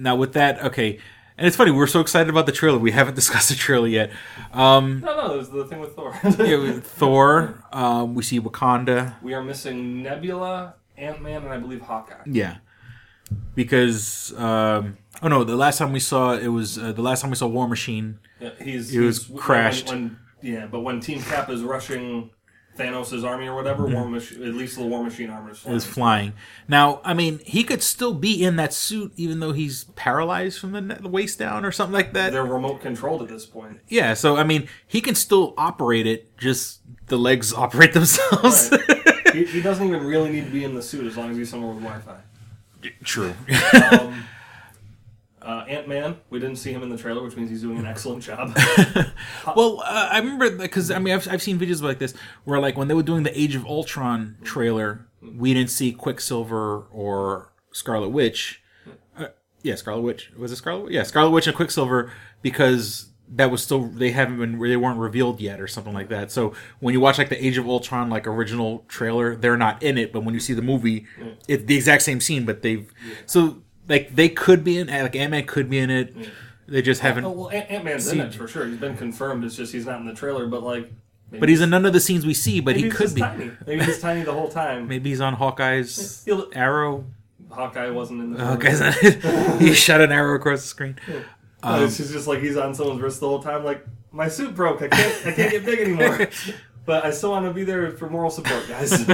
now 0.00 0.16
with 0.16 0.32
that, 0.32 0.62
okay, 0.64 0.98
and 1.38 1.46
it's 1.46 1.56
funny 1.56 1.70
we're 1.70 1.86
so 1.86 2.00
excited 2.00 2.28
about 2.28 2.46
the 2.46 2.52
trailer. 2.52 2.78
We 2.78 2.90
haven't 2.92 3.14
discussed 3.22 3.48
the 3.50 3.54
trailer 3.54 3.86
yet. 3.88 4.10
Um, 4.52 5.00
No, 5.00 5.14
no, 5.16 5.34
it 5.34 5.38
was 5.38 5.50
the 5.50 5.64
thing 5.66 5.80
with 5.80 5.94
Thor. 5.94 6.14
yeah, 6.24 6.56
with 6.56 6.84
Thor. 6.86 7.62
Um, 7.72 8.14
we 8.14 8.22
see 8.22 8.40
Wakanda. 8.40 9.14
we 9.22 9.34
are 9.34 9.42
missing 9.42 10.02
Nebula, 10.02 10.74
Ant 10.96 11.22
Man, 11.22 11.42
and 11.44 11.52
I 11.52 11.58
believe 11.58 11.80
Hawkeye. 11.82 12.14
Yeah, 12.26 12.56
because 13.54 14.32
um, 14.38 14.96
oh 15.22 15.28
no, 15.28 15.44
the 15.44 15.56
last 15.56 15.78
time 15.78 15.92
we 15.92 16.00
saw 16.00 16.34
it 16.34 16.48
was 16.48 16.78
uh, 16.78 16.92
the 16.92 17.02
last 17.02 17.20
time 17.20 17.30
we 17.30 17.36
saw 17.36 17.46
War 17.46 17.68
Machine. 17.68 18.18
Yeah, 18.40 18.50
he's 18.62 18.94
it 18.94 19.00
was 19.00 19.26
he's- 19.26 19.40
crashed. 19.40 19.88
When, 19.88 20.02
when- 20.02 20.16
yeah, 20.42 20.66
but 20.66 20.80
when 20.80 21.00
Team 21.00 21.20
Cap 21.20 21.50
is 21.50 21.62
rushing 21.62 22.30
Thanos' 22.80 23.24
army 23.24 23.46
or 23.46 23.54
whatever, 23.54 23.86
War 23.86 24.06
Machine, 24.08 24.42
at 24.42 24.54
least 24.54 24.76
the 24.78 24.84
War 24.84 25.04
Machine 25.04 25.28
armor 25.30 25.50
is 25.50 25.58
flying. 25.58 25.74
was 25.74 25.84
flying. 25.86 26.32
Now, 26.66 27.00
I 27.04 27.12
mean, 27.14 27.40
he 27.44 27.62
could 27.62 27.82
still 27.82 28.14
be 28.14 28.42
in 28.42 28.56
that 28.56 28.72
suit 28.72 29.12
even 29.16 29.40
though 29.40 29.52
he's 29.52 29.84
paralyzed 29.96 30.58
from 30.58 30.72
the, 30.72 30.80
ne- 30.80 30.94
the 30.94 31.08
waist 31.08 31.38
down 31.38 31.64
or 31.64 31.72
something 31.72 31.92
like 31.92 32.12
that. 32.14 32.32
They're 32.32 32.44
remote 32.44 32.80
controlled 32.80 33.22
at 33.22 33.28
this 33.28 33.44
point. 33.46 33.80
Yeah, 33.88 34.14
so 34.14 34.36
I 34.36 34.44
mean, 34.44 34.68
he 34.86 35.00
can 35.00 35.14
still 35.14 35.52
operate 35.58 36.06
it. 36.06 36.36
Just 36.38 36.80
the 37.08 37.18
legs 37.18 37.52
operate 37.64 37.92
themselves. 37.92 38.70
he, 39.32 39.44
he 39.44 39.60
doesn't 39.60 39.86
even 39.86 40.04
really 40.04 40.30
need 40.30 40.46
to 40.46 40.50
be 40.50 40.64
in 40.64 40.74
the 40.74 40.82
suit 40.82 41.06
as 41.06 41.16
long 41.16 41.30
as 41.30 41.36
he's 41.36 41.50
somewhere 41.50 41.74
with 41.74 41.82
Wi-Fi. 41.82 42.16
True. 43.04 43.34
um, 43.92 44.24
uh, 45.50 45.64
Ant 45.64 45.88
Man, 45.88 46.16
we 46.30 46.38
didn't 46.38 46.56
see 46.56 46.72
him 46.72 46.82
in 46.82 46.90
the 46.90 46.96
trailer, 46.96 47.22
which 47.22 47.36
means 47.36 47.50
he's 47.50 47.62
doing 47.62 47.78
an 47.78 47.86
excellent 47.86 48.22
job. 48.22 48.56
well, 49.56 49.80
uh, 49.80 50.08
I 50.12 50.18
remember 50.18 50.50
because 50.50 50.90
I 50.90 50.98
mean 51.00 51.12
I've, 51.12 51.26
I've 51.28 51.42
seen 51.42 51.58
videos 51.58 51.82
like 51.82 51.98
this 51.98 52.14
where 52.44 52.60
like 52.60 52.76
when 52.76 52.86
they 52.86 52.94
were 52.94 53.02
doing 53.02 53.24
the 53.24 53.38
Age 53.38 53.56
of 53.56 53.66
Ultron 53.66 54.36
trailer, 54.44 55.06
we 55.20 55.52
didn't 55.52 55.70
see 55.70 55.92
Quicksilver 55.92 56.86
or 56.92 57.52
Scarlet 57.72 58.10
Witch. 58.10 58.62
Uh, 59.16 59.26
yeah, 59.62 59.74
Scarlet 59.74 60.02
Witch 60.02 60.30
was 60.36 60.52
it 60.52 60.56
Scarlet? 60.56 60.84
Witch? 60.84 60.92
Yeah, 60.92 61.02
Scarlet 61.02 61.30
Witch 61.30 61.48
and 61.48 61.56
Quicksilver 61.56 62.12
because 62.42 63.10
that 63.32 63.50
was 63.50 63.62
still 63.62 63.88
they 63.88 64.12
haven't 64.12 64.38
been 64.38 64.60
they 64.60 64.76
weren't 64.76 64.98
revealed 65.00 65.40
yet 65.40 65.60
or 65.60 65.66
something 65.66 65.92
like 65.92 66.10
that. 66.10 66.30
So 66.30 66.54
when 66.78 66.94
you 66.94 67.00
watch 67.00 67.18
like 67.18 67.28
the 67.28 67.44
Age 67.44 67.58
of 67.58 67.66
Ultron 67.66 68.08
like 68.08 68.28
original 68.28 68.84
trailer, 68.86 69.34
they're 69.34 69.56
not 69.56 69.82
in 69.82 69.98
it, 69.98 70.12
but 70.12 70.22
when 70.22 70.34
you 70.34 70.40
see 70.40 70.54
the 70.54 70.62
movie, 70.62 71.06
it's 71.48 71.64
the 71.64 71.74
exact 71.74 72.02
same 72.02 72.20
scene, 72.20 72.44
but 72.44 72.62
they've 72.62 72.92
so 73.26 73.62
like 73.90 74.14
they 74.14 74.30
could 74.30 74.64
be 74.64 74.78
in 74.78 74.86
like 74.86 75.14
Ant 75.16 75.32
Man 75.32 75.44
could 75.44 75.68
be 75.68 75.78
in 75.78 75.90
it. 75.90 76.14
They 76.66 76.80
just 76.82 77.00
haven't. 77.00 77.24
Oh, 77.24 77.30
well, 77.32 77.50
Ant 77.50 77.84
Man's 77.84 78.08
in 78.10 78.20
it 78.20 78.32
for 78.32 78.46
sure. 78.48 78.66
He's 78.66 78.78
been 78.78 78.96
confirmed. 78.96 79.44
It's 79.44 79.56
just 79.56 79.72
he's 79.72 79.84
not 79.86 80.00
in 80.00 80.06
the 80.06 80.14
trailer, 80.14 80.46
but 80.46 80.62
like. 80.62 80.90
But 81.32 81.48
he's 81.48 81.60
in 81.60 81.70
none 81.70 81.86
of 81.86 81.92
the 81.92 82.00
scenes 82.00 82.26
we 82.26 82.34
see, 82.34 82.58
but 82.60 82.74
he 82.76 82.88
could 82.88 83.14
be. 83.14 83.20
Tiny. 83.20 83.52
Maybe 83.66 83.84
he's 83.84 84.00
tiny 84.00 84.22
the 84.22 84.32
whole 84.32 84.48
time. 84.48 84.88
Maybe 84.88 85.10
he's 85.10 85.20
on 85.20 85.34
Hawkeye's 85.34 86.22
He'll- 86.26 86.48
arrow. 86.54 87.04
Hawkeye 87.50 87.90
wasn't 87.90 88.20
in 88.20 88.32
the. 88.32 88.44
Hawkeye's 88.44 88.80
on 88.80 88.92
he 89.60 89.74
shot 89.74 90.00
an 90.00 90.12
arrow 90.12 90.34
across 90.36 90.62
the 90.62 90.68
screen. 90.68 90.96
No, 91.08 91.22
Um, 91.64 91.84
it's 91.84 91.98
just 91.98 92.26
like 92.28 92.40
he's 92.40 92.56
on 92.56 92.74
someone's 92.74 93.00
wrist 93.00 93.20
the 93.20 93.28
whole 93.28 93.42
time. 93.42 93.64
Like 93.64 93.84
my 94.12 94.28
suit 94.28 94.54
broke. 94.54 94.82
I 94.82 94.88
can't. 94.88 95.26
I 95.26 95.32
can't 95.32 95.50
get 95.50 95.64
big 95.64 95.80
anymore. 95.80 96.28
but 96.86 97.04
I 97.04 97.10
still 97.10 97.30
want 97.32 97.46
to 97.46 97.52
be 97.52 97.64
there 97.64 97.90
for 97.92 98.08
moral 98.08 98.30
support, 98.30 98.66
guys. 98.68 99.04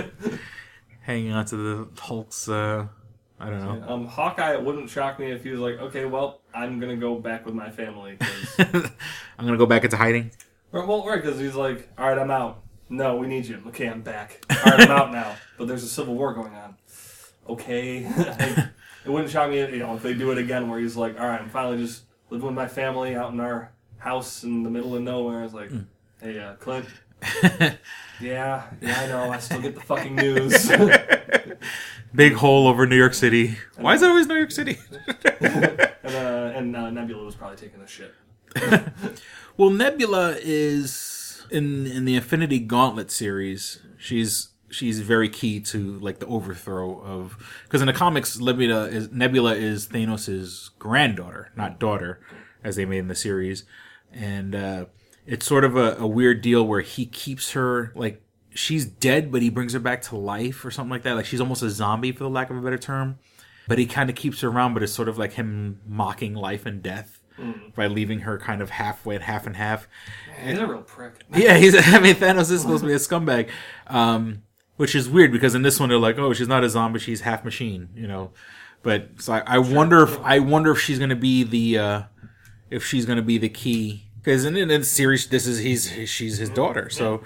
Hanging 1.03 1.33
on 1.33 1.45
to 1.47 1.57
the 1.57 2.01
Hulk's. 2.01 2.49
Uh, 2.49 2.87
I 3.39 3.51
don't 3.51 3.81
know. 3.81 3.87
um, 3.89 4.07
Hawkeye, 4.07 4.55
it 4.55 4.63
wouldn't 4.63 4.89
shock 4.89 5.19
me 5.19 5.31
if 5.31 5.45
he 5.45 5.51
was 5.51 5.61
like, 5.61 5.79
okay, 5.79 6.05
well, 6.07 6.41
I'm 6.55 6.81
gonna 6.81 6.97
go 6.97 7.17
back 7.17 7.45
with 7.45 7.55
my 7.55 7.71
family. 7.71 8.17
'cause- 8.19 8.57
I'm 9.39 9.45
gonna 9.45 9.59
go 9.59 9.67
back 9.67 9.85
into 9.85 9.97
hiding. 9.97 10.31
Or- 10.73 10.87
well, 10.87 11.07
right, 11.07 11.23
because 11.23 11.39
he's 11.39 11.55
like, 11.55 11.89
all 11.99 12.09
right, 12.09 12.19
I'm 12.19 12.31
out. 12.31 12.63
No, 12.89 13.17
we 13.17 13.27
need 13.27 13.47
you. 13.47 13.61
Okay, 13.69 13.89
I'm 13.89 14.01
back. 14.01 14.41
All 14.49 14.57
right, 14.73 14.81
I'm 14.81 14.91
out 14.91 15.13
now. 15.13 15.37
But 15.59 15.69
there's 15.69 15.83
a 15.83 15.89
civil 15.89 16.15
war 16.15 16.33
going 16.35 16.55
on. 16.55 16.77
Okay. 17.49 18.05
it 19.05 19.09
wouldn't 19.11 19.31
shock 19.31 19.51
me, 19.51 19.59
you 19.61 19.79
know, 19.79 19.97
if 19.97 20.03
they 20.03 20.15
do 20.15 20.31
it 20.33 20.39
again, 20.39 20.69
where 20.71 20.79
he's 20.79 20.97
like, 20.97 21.19
all 21.21 21.27
right, 21.27 21.41
I'm 21.41 21.49
finally 21.51 21.79
just 21.79 22.03
living 22.31 22.47
with 22.47 22.55
my 22.55 22.69
family 22.69 23.15
out 23.17 23.33
in 23.33 23.41
our 23.41 23.71
house 23.99 24.45
in 24.45 24.63
the 24.63 24.71
middle 24.71 24.95
of 24.95 25.03
nowhere. 25.03 25.45
It's 25.45 25.55
like, 25.55 25.71
hey, 26.21 26.39
uh, 26.39 26.55
Clint. 26.55 26.87
yeah, 28.21 28.65
yeah, 28.81 29.01
I 29.01 29.07
know. 29.09 29.31
I 29.31 29.39
still 29.39 29.61
get 29.61 29.75
the 29.75 29.81
fucking 29.81 30.15
news. 30.17 30.71
Big 32.17 32.33
hole 32.35 32.67
over 32.67 32.87
New 32.87 32.97
York 32.97 33.15
City. 33.15 33.57
Why 33.77 33.95
is 33.95 34.03
it 34.03 34.09
always 34.09 34.27
New 34.27 34.37
York 34.37 34.51
City? 34.51 34.79
and 35.41 35.81
uh, 36.05 36.53
and 36.55 36.77
uh, 36.77 36.91
Nebula 36.91 37.25
was 37.25 37.35
probably 37.35 37.57
taking 37.57 37.81
a 37.81 37.87
shit. 37.87 38.15
Well, 39.57 39.71
Nebula 39.71 40.37
is 40.39 41.47
in 41.51 41.87
in 41.87 42.05
the 42.05 42.15
Infinity 42.17 42.59
Gauntlet 42.59 43.11
series. 43.11 43.81
She's 43.97 44.51
she's 44.69 45.01
very 45.01 45.31
key 45.31 45.61
to 45.61 45.99
like 45.99 46.19
the 46.19 46.27
overthrow 46.27 47.01
of 47.01 47.39
because 47.65 47.81
in 47.81 47.87
the 47.87 47.95
comics, 47.95 48.39
Nebula 48.39 48.85
is 48.89 49.11
Nebula 49.11 49.55
is 49.55 49.89
Thanos' 49.89 50.71
granddaughter, 50.79 51.53
not 51.57 51.81
daughter, 51.81 52.21
as 52.63 52.77
they 52.77 52.85
made 52.85 52.99
in 52.99 53.09
the 53.09 53.15
series, 53.15 53.65
and 54.13 54.55
uh, 54.55 54.85
it's 55.25 55.47
sort 55.47 55.65
of 55.65 55.75
a, 55.75 55.97
a 55.97 56.07
weird 56.07 56.43
deal 56.43 56.67
where 56.67 56.83
he 56.83 57.07
keeps 57.07 57.53
her 57.53 57.93
like 57.95 58.23
she's 58.57 58.85
dead, 58.87 59.31
but 59.31 59.43
he 59.43 59.51
brings 59.51 59.73
her 59.75 59.79
back 59.79 60.03
to 60.03 60.17
life 60.17 60.65
or 60.65 60.71
something 60.71 60.91
like 60.91 61.03
that. 61.03 61.15
Like 61.15 61.27
she's 61.27 61.41
almost 61.41 61.63
a 61.63 61.71
zombie, 61.71 62.13
for 62.13 62.25
the 62.25 62.31
lack 62.31 62.51
of 62.51 62.57
a 62.57 62.61
better 62.61 62.79
term. 62.79 63.19
But 63.69 63.79
he 63.79 63.87
kind 63.87 64.09
of 64.11 64.17
keeps 64.17 64.41
her 64.41 64.49
around, 64.49 64.75
but 64.75 64.83
it's 64.83 64.93
sort 64.93 65.09
of 65.09 65.19
like 65.19 65.33
him 65.33 65.81
mocking 65.87 66.35
life 66.35 66.67
and 66.67 66.83
death 66.83 67.21
Mm. 67.39 67.75
by 67.75 67.87
leaving 67.87 68.21
her 68.21 68.39
kind 68.39 68.63
of 68.63 68.71
halfway, 68.71 69.15
and 69.17 69.25
half 69.25 69.47
and 69.47 69.57
half. 69.59 69.87
He's 70.43 70.59
a 70.59 70.67
real 70.67 70.81
prick. 70.81 71.23
Yeah, 71.37 71.59
he's. 71.59 71.75
I 71.77 72.01
mean, 72.01 72.15
Thanos 72.15 72.51
is 72.51 72.63
supposed 72.63 72.81
to 72.83 72.87
be 72.87 72.95
a 72.95 72.97
scumbag, 72.97 73.51
um, 73.89 74.43
which 74.77 74.95
is 74.95 75.07
weird 75.07 75.33
because 75.33 75.55
in 75.55 75.61
this 75.61 75.79
one 75.79 75.91
they're 75.91 75.99
like, 75.99 76.19
oh, 76.19 76.33
she's 76.33 76.49
not 76.49 76.65
a 76.65 76.71
zombie, 76.71 76.99
she's 76.99 77.21
half 77.21 77.45
machine, 77.45 77.91
you 77.95 78.09
know. 78.09 78.31
But 78.83 79.11
so 79.19 79.35
I, 79.35 79.43
I 79.47 79.59
wonder 79.59 80.03
if 80.03 80.19
I 80.21 80.39
wonder 80.39 80.71
if 80.71 80.81
she's 80.81 80.97
going 80.99 81.11
to 81.11 81.15
be 81.15 81.43
the 81.43 81.79
uh, 81.79 82.03
if 82.71 82.87
she's 82.87 83.05
going 83.05 83.19
to 83.19 83.23
be 83.23 83.37
the 83.37 83.51
key 83.51 84.07
because 84.17 84.47
in, 84.47 84.57
in 84.57 84.69
the 84.69 84.83
series 84.83 85.27
this 85.27 85.47
is 85.47 85.59
he's 85.59 85.91
she's 86.09 86.39
his 86.39 86.49
daughter, 86.49 86.89
so. 86.89 87.23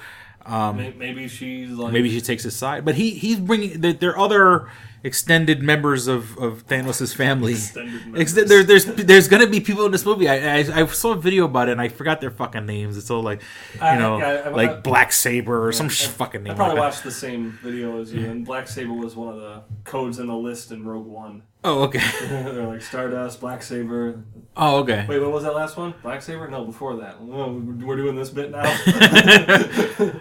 Um, 0.46 0.76
Maybe 0.98 1.28
she's 1.28 1.70
like 1.70 1.92
maybe 1.92 2.10
she 2.10 2.20
takes 2.20 2.42
his 2.44 2.56
side, 2.56 2.84
but 2.84 2.94
he 2.94 3.10
he's 3.10 3.38
bringing 3.38 3.80
there, 3.80 3.92
there 3.92 4.10
are 4.12 4.18
other 4.18 4.70
extended 5.04 5.62
members 5.62 6.06
of 6.08 6.36
of 6.38 6.66
Thanos' 6.66 7.14
family. 7.14 7.52
Extended 7.52 8.18
Ex- 8.18 8.32
there, 8.32 8.62
there's 8.64 8.84
there's 8.86 9.28
gonna 9.28 9.46
be 9.46 9.60
people 9.60 9.84
in 9.86 9.92
this 9.92 10.04
movie. 10.04 10.28
I, 10.28 10.58
I 10.60 10.82
I 10.82 10.86
saw 10.86 11.12
a 11.12 11.16
video 11.16 11.44
about 11.44 11.68
it 11.68 11.72
and 11.72 11.80
I 11.80 11.88
forgot 11.88 12.20
their 12.20 12.30
fucking 12.30 12.64
names. 12.66 12.96
It's 12.96 13.10
all 13.10 13.22
like 13.22 13.42
you 13.74 13.80
I- 13.82 13.98
know 13.98 14.20
I- 14.20 14.36
I- 14.36 14.48
like 14.48 14.82
Black 14.82 15.12
Saber 15.12 15.66
or 15.66 15.72
some 15.72 15.86
I- 15.86 15.90
fucking 15.90 16.42
name. 16.42 16.52
I 16.52 16.56
probably 16.56 16.74
like 16.76 16.90
watched 16.90 17.04
the 17.04 17.10
same 17.10 17.58
video 17.62 18.00
as 18.00 18.12
you, 18.12 18.24
and 18.28 18.44
Black 18.44 18.66
Saber 18.66 18.92
was 18.94 19.14
one 19.16 19.34
of 19.34 19.40
the 19.40 19.62
codes 19.84 20.18
in 20.18 20.26
the 20.26 20.34
list 20.36 20.72
in 20.72 20.84
Rogue 20.86 21.06
One. 21.06 21.42
Oh, 21.62 21.82
okay. 21.84 21.98
They're 22.28 22.66
like 22.66 22.80
Stardust, 22.82 23.40
Black 23.40 23.62
Saber. 23.62 24.22
Oh, 24.56 24.78
okay. 24.78 25.04
Wait, 25.08 25.18
what 25.20 25.30
was 25.32 25.42
that 25.44 25.54
last 25.54 25.76
one? 25.76 25.94
Black 26.02 26.22
Saber? 26.22 26.48
No, 26.48 26.64
before 26.64 26.96
that. 26.96 27.22
We're 27.22 27.96
doing 27.96 28.16
this 28.16 28.30
bit 28.30 28.50
now. 28.50 28.64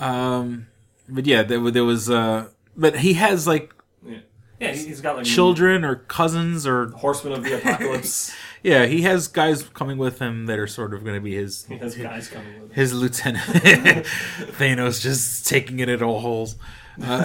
Um, 0.00 0.66
but 1.08 1.24
yeah, 1.24 1.44
there, 1.44 1.70
there 1.70 1.84
was 1.84 2.10
uh, 2.10 2.48
but 2.76 2.96
he 2.98 3.12
has 3.14 3.46
like 3.46 3.72
yeah, 4.04 4.18
yeah, 4.58 4.72
he- 4.72 4.86
he's 4.86 5.00
got 5.00 5.16
like 5.16 5.24
children 5.24 5.84
or 5.84 5.94
cousins 5.94 6.66
or 6.66 6.88
Horsemen 6.90 7.32
of 7.32 7.44
the 7.44 7.58
Apocalypse. 7.58 8.34
yeah, 8.64 8.86
he 8.86 9.02
has 9.02 9.28
guys 9.28 9.62
coming 9.62 9.96
with 9.96 10.18
him 10.18 10.46
that 10.46 10.58
are 10.58 10.66
sort 10.66 10.94
of 10.94 11.04
going 11.04 11.14
to 11.14 11.20
be 11.20 11.36
his. 11.36 11.64
He 11.66 11.76
has 11.78 11.96
guys 11.96 12.26
coming 12.28 12.60
with 12.60 12.70
him. 12.70 12.74
His 12.74 12.92
lieutenant, 12.92 13.44
Thanos, 13.46 15.00
just 15.00 15.46
taking 15.46 15.78
it 15.78 15.88
at 15.88 16.02
all 16.02 16.18
holes. 16.18 16.56
Uh, 17.00 17.22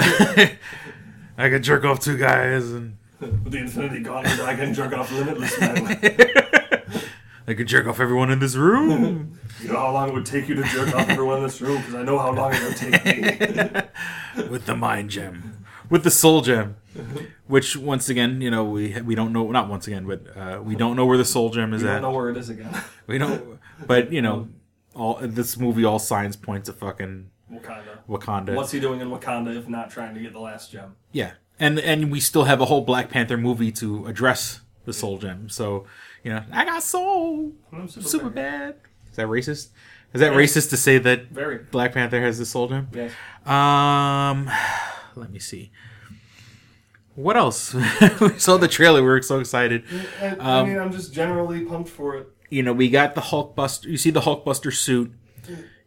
I 1.37 1.49
could 1.49 1.63
jerk 1.63 1.83
off 1.85 1.99
two 2.01 2.17
guys, 2.17 2.69
and 2.69 2.97
With 3.19 3.51
the 3.51 3.57
Infinity 3.57 4.01
Gauntlet, 4.01 4.39
I 4.39 4.55
can 4.55 4.73
jerk 4.73 4.93
off 4.93 5.11
limitless 5.11 5.59
men. 5.59 5.87
I 7.47 7.53
could 7.53 7.67
jerk 7.67 7.87
off 7.87 7.99
everyone 7.99 8.29
in 8.29 8.39
this 8.39 8.55
room. 8.55 9.37
You 9.59 9.73
know 9.73 9.79
how 9.79 9.91
long 9.91 10.07
it 10.07 10.13
would 10.13 10.25
take 10.25 10.47
you 10.47 10.55
to 10.55 10.63
jerk 10.63 10.95
off 10.95 11.09
everyone 11.09 11.39
in 11.39 11.43
this 11.43 11.59
room? 11.59 11.79
Because 11.79 11.95
I 11.95 12.03
know 12.03 12.17
how 12.17 12.31
long 12.31 12.53
it 12.53 12.63
would 12.63 12.77
take 12.77 13.03
me. 13.03 14.43
with 14.49 14.65
the 14.65 14.73
mind 14.73 15.09
gem, 15.09 15.65
with 15.89 16.05
the 16.05 16.11
soul 16.11 16.39
gem, 16.39 16.77
which 17.45 17.75
once 17.75 18.07
again, 18.07 18.39
you 18.39 18.49
know, 18.49 18.63
we 18.63 19.01
we 19.01 19.15
don't 19.15 19.33
know. 19.33 19.51
Not 19.51 19.67
once 19.67 19.85
again, 19.85 20.07
but 20.07 20.37
uh, 20.37 20.61
we 20.63 20.75
don't 20.75 20.95
know 20.95 21.05
where 21.05 21.17
the 21.17 21.25
soul 21.25 21.49
gem 21.49 21.73
is 21.73 21.83
at. 21.83 21.87
We 21.87 21.89
at. 21.89 21.93
don't 21.95 22.01
know 22.03 22.17
where 22.17 22.29
it 22.29 22.37
is 22.37 22.49
again. 22.49 22.73
We 23.05 23.17
don't. 23.17 23.59
But 23.85 24.13
you 24.13 24.21
know, 24.21 24.47
all 24.95 25.19
this 25.21 25.57
movie, 25.57 25.83
all 25.83 25.99
signs 25.99 26.37
point 26.37 26.63
to 26.65 26.71
fucking 26.71 27.29
Wakanda. 27.51 27.97
Wakanda. 28.07 28.55
What's 28.55 28.71
he 28.71 28.79
doing 28.79 29.01
in 29.01 29.09
Wakanda 29.09 29.57
if 29.57 29.67
not 29.67 29.89
trying 29.89 30.15
to 30.15 30.21
get 30.21 30.31
the 30.31 30.39
last 30.39 30.71
gem? 30.71 30.95
Yeah, 31.11 31.33
and 31.59 31.79
and 31.79 32.11
we 32.11 32.19
still 32.19 32.45
have 32.45 32.61
a 32.61 32.65
whole 32.65 32.81
Black 32.81 33.09
Panther 33.09 33.37
movie 33.37 33.71
to 33.73 34.05
address 34.07 34.61
the 34.85 34.93
soul 34.93 35.17
gem. 35.17 35.49
So 35.49 35.85
you 36.23 36.31
know, 36.31 36.43
I 36.51 36.65
got 36.65 36.83
soul, 36.83 37.53
I'm 37.71 37.87
super 37.87 38.07
super, 38.07 38.29
bad. 38.29 38.75
bad. 38.75 38.75
Is 39.11 39.15
that 39.17 39.27
racist? 39.27 39.69
Is 40.13 40.21
that 40.21 40.33
racist 40.33 40.69
to 40.71 40.77
say 40.77 40.97
that 40.97 41.27
Very. 41.29 41.59
Black 41.71 41.93
Panther 41.93 42.19
has 42.21 42.39
the 42.39 42.45
soul 42.45 42.67
gem? 42.67 42.87
Yes. 42.93 43.11
Um, 43.45 44.49
let 45.15 45.31
me 45.31 45.39
see. 45.39 45.71
What 47.15 47.35
else? 47.37 47.73
we 48.21 48.39
saw 48.39 48.57
the 48.57 48.67
trailer. 48.67 49.01
We 49.03 49.09
were 49.09 49.21
so 49.21 49.39
excited. 49.39 49.83
I, 50.21 50.25
I 50.27 50.59
Um, 50.61 50.69
mean, 50.69 50.77
I'm 50.79 50.91
just 50.91 51.13
generally 51.13 51.65
pumped 51.65 51.89
for 51.89 52.15
it. 52.17 52.27
you 52.49 52.63
know, 52.63 52.71
we 52.73 52.89
got 52.89 53.13
the 53.13 53.21
Hulkbuster. 53.21 53.85
You 53.85 53.97
see 53.97 54.09
the 54.09 54.21
Hulkbuster 54.21 54.73
suit. 54.73 55.11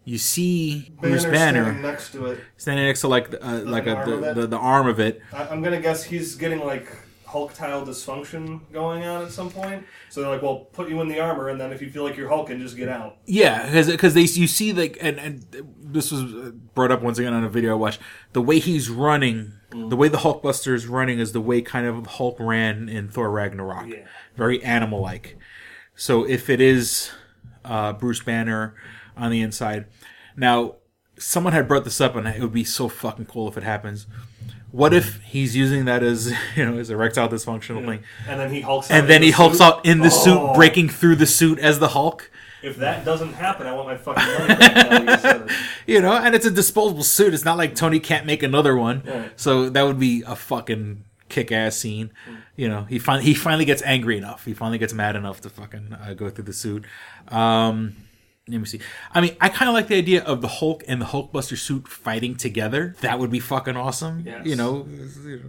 You 0.05 0.19
see 0.19 0.93
Bruce 1.01 1.25
Banner 1.25 1.33
Banner 1.33 1.63
standing 1.65 1.83
next 1.83 2.13
to 2.13 2.27
it. 2.27 2.41
standing 2.57 2.87
next 2.87 3.03
to 3.03 3.09
like 3.09 3.35
uh, 3.41 3.61
like 3.65 3.87
a, 3.87 3.97
arm 3.97 4.21
the, 4.21 4.35
the 4.35 4.47
the 4.49 4.59
arm 4.59 4.89
of 4.89 4.99
it. 4.99 5.23
I, 5.33 5.47
I'm 5.49 5.63
gonna 5.63 5.81
guess 5.81 6.03
he's 6.03 6.35
getting 6.35 6.61
like 6.61 6.89
Hulk 7.33 7.55
tile 7.55 7.87
dysfunction 7.87 8.61
going 8.73 9.05
on 9.05 9.25
at 9.25 9.31
some 9.31 9.49
point. 9.49 9.87
So 10.11 10.21
they're 10.21 10.31
like, 10.31 10.43
"Well, 10.43 10.67
put 10.73 10.91
you 10.91 11.01
in 11.01 11.09
the 11.09 11.19
armor, 11.19 11.49
and 11.49 11.59
then 11.59 11.73
if 11.73 11.81
you 11.81 11.89
feel 11.89 12.03
like 12.05 12.17
you're 12.17 12.29
hulking, 12.29 12.59
just 12.61 12.77
get 12.77 12.91
out." 12.91 13.17
Yeah, 13.25 13.85
because 13.87 14.13
they 14.13 14.23
you 14.23 14.47
see 14.47 14.73
like 14.73 14.99
and 15.01 15.19
and 15.19 15.47
this 15.81 16.13
was 16.13 16.53
brought 16.75 16.91
up 16.91 17.01
once 17.01 17.19
again 17.19 17.33
on 17.33 17.43
a 17.43 17.49
video 17.49 17.71
I 17.71 17.75
watched. 17.75 18.01
The 18.33 18.43
way 18.43 18.59
he's 18.59 18.91
running, 18.91 19.55
the 19.71 19.97
way 19.97 20.09
the 20.09 20.19
Hulkbuster 20.19 20.75
is 20.75 20.87
running 20.87 21.21
is 21.21 21.33
the 21.33 21.41
way 21.41 21.63
kind 21.63 21.87
of 21.87 22.07
Hulk 22.07 22.37
ran 22.39 22.89
in 22.89 23.09
Thor 23.09 23.31
Ragnarok. 23.31 23.87
Yeah. 23.87 24.07
Very 24.37 24.63
animal 24.63 25.01
like. 25.01 25.39
So 25.95 26.29
if 26.29 26.51
it 26.51 26.61
is 26.61 27.13
uh, 27.65 27.93
Bruce 27.95 28.23
Banner 28.23 28.75
on 29.17 29.31
the 29.31 29.41
inside, 29.41 29.87
now 30.37 30.77
someone 31.19 31.53
had 31.53 31.69
brought 31.69 31.85
this 31.85 32.01
up, 32.01 32.17
and 32.17 32.27
it 32.27 32.41
would 32.41 32.53
be 32.53 32.65
so 32.65 32.89
fucking 32.89 33.27
cool 33.27 33.49
if 33.49 33.57
it 33.57 33.63
happens. 33.63 34.07
What 34.71 34.95
if 34.95 35.21
he's 35.23 35.55
using 35.55 35.85
that 35.85 36.03
as 36.03 36.33
you 36.57 36.65
know 36.65 36.79
as 36.79 36.89
a 36.91 36.95
erectile 36.95 37.29
dysfunctional 37.29 37.85
thing, 37.87 38.03
And 38.27 38.41
then 38.41 38.51
he 38.53 38.63
hulks 38.63 38.91
out 38.91 38.99
and 39.01 39.09
then 39.09 39.17
in 39.19 39.23
he 39.25 39.31
the 39.31 39.37
hulks 39.37 39.59
suit? 39.59 39.65
out 39.65 39.85
in 39.87 39.99
the 39.99 40.07
Oh. 40.07 40.09
suit, 40.49 40.55
breaking 40.55 40.89
through 40.89 41.17
the 41.17 41.27
suit 41.27 41.59
as 41.59 41.79
the 41.79 41.89
Hulk? 41.89 42.31
If 42.63 42.77
that 42.77 43.05
doesn't 43.05 43.33
happen, 43.35 43.67
I 43.67 43.75
want 43.75 43.89
my 43.89 43.97
fucking 43.97 44.25
money 44.25 44.55
back. 44.55 45.51
you 45.87 45.95
you 45.97 46.01
know, 46.01 46.13
and 46.13 46.33
it's 46.35 46.47
a 46.47 46.51
disposable 46.51 47.03
suit. 47.03 47.35
It's 47.35 47.45
not 47.45 47.59
like 47.59 47.75
Tony 47.75 47.99
can't 47.99 48.25
make 48.25 48.43
another 48.45 48.77
one. 48.77 49.03
Right. 49.05 49.33
So 49.39 49.69
that 49.69 49.83
would 49.83 49.99
be 49.99 50.23
a 50.27 50.37
fucking 50.37 51.05
kick-ass 51.29 51.77
scene. 51.77 52.13
You 52.55 52.69
know, 52.69 52.85
he 52.85 52.99
finally 53.01 53.25
he 53.25 53.35
finally 53.35 53.65
gets 53.65 53.83
angry 53.83 54.17
enough. 54.17 54.45
He 54.45 54.55
finally 54.55 54.79
gets 54.79 54.93
mad 54.95 55.17
enough 55.17 55.41
to 55.41 55.51
fucking 55.51 55.93
uh, 56.01 56.15
go 56.15 56.31
through 56.31 56.45
the 56.45 56.53
suit. 56.53 56.85
Um, 57.29 57.97
let 58.49 58.59
me 58.59 58.65
see. 58.65 58.81
I 59.13 59.21
mean, 59.21 59.37
I 59.41 59.49
kind 59.49 59.69
of 59.69 59.75
like 59.75 59.87
the 59.89 59.97
idea 59.97 60.23
of 60.25 60.41
the 60.41 60.49
Hulk 60.49 60.83
and 60.89 61.01
the 61.01 61.07
Hulkbuster 61.07 61.57
suit 61.57 61.87
fighting 61.87 62.35
together. 62.37 62.95
That 63.01 63.19
would 63.21 63.31
be 63.31 63.39
fucking 63.41 63.77
awesome. 63.77 64.25
Yes. 64.27 64.45
You 64.47 64.57
know, 64.57 64.81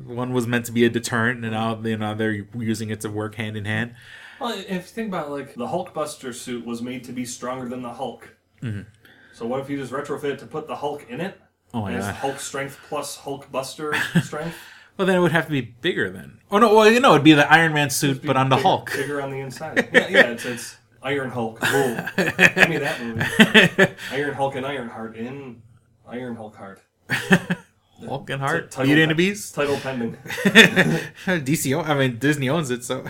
one 0.06 0.32
was 0.34 0.46
meant 0.48 0.66
to 0.68 0.72
be 0.72 0.86
a 0.86 0.90
deterrent, 0.90 1.44
and 1.44 1.54
now 1.54 1.80
you 1.84 1.98
know 1.98 2.14
they're 2.14 2.46
using 2.56 2.90
it 2.92 3.02
to 3.02 3.10
work 3.10 3.36
hand 3.36 3.58
in 3.58 3.66
hand. 3.66 3.96
Well, 4.40 4.54
if 4.58 4.68
you 4.70 4.80
think 4.82 5.08
about 5.08 5.28
it, 5.28 5.32
like 5.32 5.54
the 5.56 5.68
Hulkbuster 5.68 6.34
suit 6.34 6.66
was 6.66 6.82
made 6.82 7.04
to 7.06 7.12
be 7.14 7.26
stronger 7.26 7.68
than 7.68 7.82
the 7.82 7.94
Hulk. 7.94 8.36
Mhm. 8.62 8.86
So 9.34 9.48
what 9.48 9.62
if 9.62 9.70
you 9.70 9.78
just 9.78 9.92
retrofit 9.92 10.26
it 10.26 10.40
to 10.40 10.46
put 10.46 10.68
the 10.68 10.76
Hulk 10.76 11.06
in 11.10 11.20
it? 11.20 11.40
Oh 11.74 11.82
my 11.82 11.94
God. 11.94 12.14
Hulk 12.16 12.40
strength 12.40 12.80
plus 12.88 13.18
Hulkbuster 13.18 13.96
strength. 14.24 14.56
Well, 14.98 15.08
then 15.08 15.16
it 15.18 15.20
would 15.22 15.32
have 15.32 15.46
to 15.48 15.52
be 15.52 15.62
bigger 15.62 16.12
then. 16.12 16.38
Oh 16.52 16.60
no, 16.60 16.76
well 16.76 16.88
you 16.92 17.00
know 17.00 17.14
it'd 17.14 17.24
be 17.24 17.34
the 17.34 17.52
Iron 17.52 17.74
Man 17.74 17.90
suit, 17.90 18.22
but 18.24 18.38
on 18.38 18.50
the 18.50 18.58
bigger, 18.58 18.68
Hulk. 18.68 18.92
Bigger 18.94 19.22
on 19.22 19.32
the 19.32 19.40
inside. 19.40 19.90
Yeah, 19.94 20.08
yeah. 20.08 20.24
It's, 20.28 20.46
it's 20.46 20.78
Iron 21.04 21.30
Hulk. 21.30 21.60
Whoa. 21.64 22.08
Give 22.18 22.70
me 22.70 22.78
that 22.78 23.02
movie. 23.02 23.94
Iron 24.12 24.34
Hulk 24.34 24.56
and 24.56 24.66
Ironheart 24.66 25.16
in 25.16 25.62
Iron 26.08 26.36
Hulk 26.36 26.56
Heart. 26.56 26.82
Hulk 28.08 28.30
and 28.30 28.42
Heart, 28.42 28.72
Title 28.72 28.86
Beauty 28.88 29.02
and 29.02 29.12
the 29.12 29.16
Beast. 29.16 29.56
Title 29.56 29.78
pending. 29.78 30.18
DC, 31.26 31.88
I 31.88 31.94
mean 31.94 32.18
Disney 32.18 32.50
owns 32.50 32.70
it, 32.70 32.84
so 32.84 33.06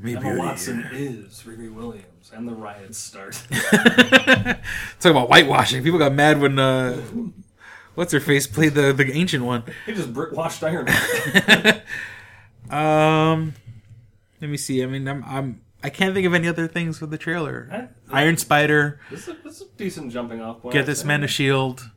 Maybe 0.00 0.16
Emma 0.16 0.36
Watson 0.36 0.88
is 0.92 1.44
Riri 1.46 1.72
Williams, 1.72 2.32
and 2.34 2.48
the 2.48 2.52
riots 2.52 2.98
start. 2.98 3.40
Talk 3.50 5.10
about 5.10 5.28
whitewashing. 5.28 5.82
People 5.84 6.00
got 6.00 6.12
mad 6.12 6.40
when 6.40 6.58
uh, 6.58 7.00
what's 7.94 8.12
her 8.12 8.18
face 8.20 8.48
played 8.48 8.74
the 8.74 8.92
the 8.92 9.12
ancient 9.12 9.44
one. 9.44 9.62
he 9.86 9.94
just 9.94 10.12
Brit 10.12 10.32
washed 10.32 10.64
Iron 10.64 10.86
Man. 10.86 11.82
Um, 12.70 13.54
let 14.40 14.50
me 14.50 14.56
see. 14.56 14.82
I 14.82 14.86
mean, 14.86 15.06
I'm 15.06 15.22
I'm 15.24 15.60
I 15.84 15.90
can't 15.90 16.14
think 16.14 16.26
of 16.26 16.32
any 16.32 16.48
other 16.48 16.66
things 16.66 16.98
for 16.98 17.04
the 17.04 17.18
trailer. 17.18 17.90
Iron 18.10 18.38
Spider. 18.38 19.00
This 19.10 19.28
is, 19.28 19.28
a, 19.28 19.32
this 19.44 19.56
is 19.56 19.62
a 19.68 19.70
decent 19.76 20.12
jumping 20.12 20.40
off 20.40 20.62
point. 20.62 20.72
Get 20.72 20.86
this 20.86 21.04
man 21.04 21.22
a 21.22 21.28
shield. 21.28 21.90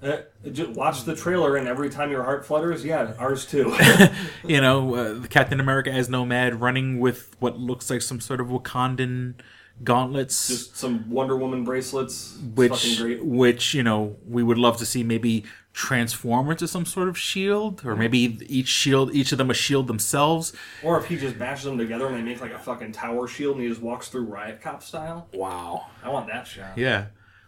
It, 0.00 0.32
ju- 0.52 0.70
watch 0.70 1.02
the 1.02 1.16
trailer, 1.16 1.56
and 1.56 1.66
every 1.66 1.90
time 1.90 2.12
your 2.12 2.22
heart 2.22 2.46
flutters, 2.46 2.84
yeah, 2.84 3.14
ours 3.18 3.44
too. 3.44 3.76
you 4.46 4.60
know, 4.60 4.94
uh, 4.94 5.26
Captain 5.26 5.58
America 5.58 5.90
as 5.90 6.08
Nomad 6.08 6.60
running 6.60 7.00
with 7.00 7.34
what 7.40 7.58
looks 7.58 7.90
like 7.90 8.02
some 8.02 8.20
sort 8.20 8.40
of 8.40 8.46
Wakandan 8.46 9.34
gauntlets. 9.82 10.46
Just 10.46 10.76
some 10.76 11.10
Wonder 11.10 11.36
Woman 11.36 11.64
bracelets. 11.64 12.38
Which 12.54 13.00
great. 13.00 13.24
which 13.24 13.74
you 13.74 13.82
know 13.82 14.16
we 14.28 14.44
would 14.44 14.58
love 14.58 14.76
to 14.76 14.86
see 14.86 15.02
maybe 15.02 15.44
transform 15.72 16.50
into 16.50 16.68
some 16.68 16.84
sort 16.84 17.08
of 17.08 17.16
shield 17.16 17.82
or 17.84 17.96
maybe 17.96 18.38
each 18.46 18.68
shield 18.68 19.14
each 19.14 19.32
of 19.32 19.38
them 19.38 19.50
a 19.50 19.54
shield 19.54 19.86
themselves 19.86 20.52
Or 20.82 20.98
if 20.98 21.06
he 21.06 21.16
just 21.16 21.38
bashes 21.38 21.64
them 21.64 21.78
together 21.78 22.06
and 22.06 22.14
they 22.16 22.22
make 22.22 22.40
like 22.42 22.52
a 22.52 22.58
fucking 22.58 22.92
tower 22.92 23.26
shield, 23.26 23.56
and 23.56 23.62
he 23.64 23.68
just 23.70 23.80
walks 23.80 24.08
through 24.08 24.24
Riot 24.24 24.60
Cop 24.60 24.82
style. 24.82 25.28
Wow, 25.32 25.86
I 26.02 26.10
want 26.10 26.26
that 26.28 26.46
shot. 26.46 26.76
yeah 26.76 27.06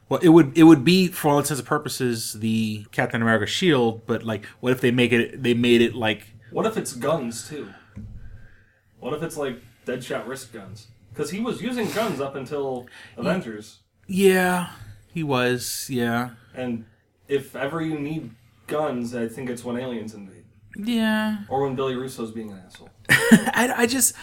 well 0.09 0.21
it 0.21 0.29
would 0.31 0.57
it 0.57 0.63
would 0.65 0.85
be 0.85 1.09
for 1.09 1.29
all 1.31 1.39
intents 1.39 1.59
and 1.61 1.67
purposes 1.69 2.35
the 2.41 2.85
captain 2.93 3.23
america 3.23 3.47
shield 3.47 4.07
but 4.07 4.23
like 4.23 4.45
what 4.61 4.71
if 4.73 4.81
they 4.83 4.91
make 4.91 5.13
it 5.13 5.43
they 5.43 5.55
made 5.55 5.81
it 5.81 5.95
like 5.95 6.27
What 6.51 6.67
if 6.67 6.77
it's 6.77 6.93
guns 6.95 7.49
too? 7.49 7.69
What 9.01 9.13
if 9.15 9.23
it's 9.23 9.37
like 9.37 9.63
Deadshot 9.87 10.27
wrist 10.27 10.53
guns? 10.53 10.87
Because 11.11 11.31
he 11.31 11.41
was 11.41 11.61
using 11.63 11.91
guns 11.91 12.21
up 12.21 12.35
until 12.37 12.87
Avengers, 13.17 13.81
yeah 14.07 14.71
he 15.13 15.23
was 15.23 15.87
yeah 15.91 16.31
and 16.55 16.85
if 17.29 17.55
ever 17.57 17.81
you 17.83 17.99
need 17.99 18.31
guns, 18.67 19.15
I 19.15 19.29
think 19.29 19.51
it's 19.51 19.65
when 19.65 19.77
aliens 19.77 20.15
invade, 20.15 20.45
yeah 20.77 21.39
or 21.49 21.63
when 21.63 21.75
Billy 21.77 21.95
Russo's 21.95 22.31
being 22.31 22.51
an 22.51 22.63
asshole. 22.67 22.91
I, 23.11 23.73
I 23.77 23.87
just 23.87 24.15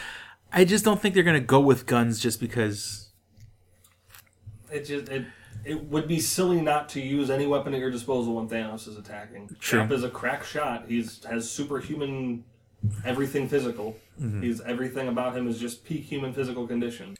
i 0.54 0.66
just 0.66 0.84
don't 0.84 1.00
think 1.02 1.16
they're 1.16 1.24
gonna 1.24 1.40
go 1.40 1.60
with 1.62 1.86
guns 1.86 2.20
just 2.20 2.40
because 2.40 3.10
It 4.72 4.86
just 4.86 5.10
it 5.10 5.26
it 5.64 5.84
would 5.86 6.08
be 6.08 6.20
silly 6.20 6.60
not 6.62 6.90
to 6.90 7.00
use 7.02 7.30
any 7.30 7.46
weapon 7.46 7.74
at 7.74 7.80
your 7.80 7.92
disposal 7.92 8.34
when 8.36 8.50
Thanos 8.50 8.88
is 8.88 8.98
attacking. 8.98 9.48
True. 9.60 9.82
Cap 9.82 9.92
is 9.92 10.04
a 10.04 10.10
crack 10.10 10.44
shot. 10.44 10.86
He's 10.88 11.24
has 11.26 11.50
superhuman 11.50 12.44
everything 13.06 13.48
physical. 13.48 13.96
Mhm. 14.20 14.44
He's 14.44 14.60
everything 14.62 15.08
about 15.08 15.38
him 15.38 15.48
is 15.48 15.60
just 15.60 15.86
peak 15.86 16.04
human 16.04 16.34
physical 16.34 16.66
condition. 16.68 17.16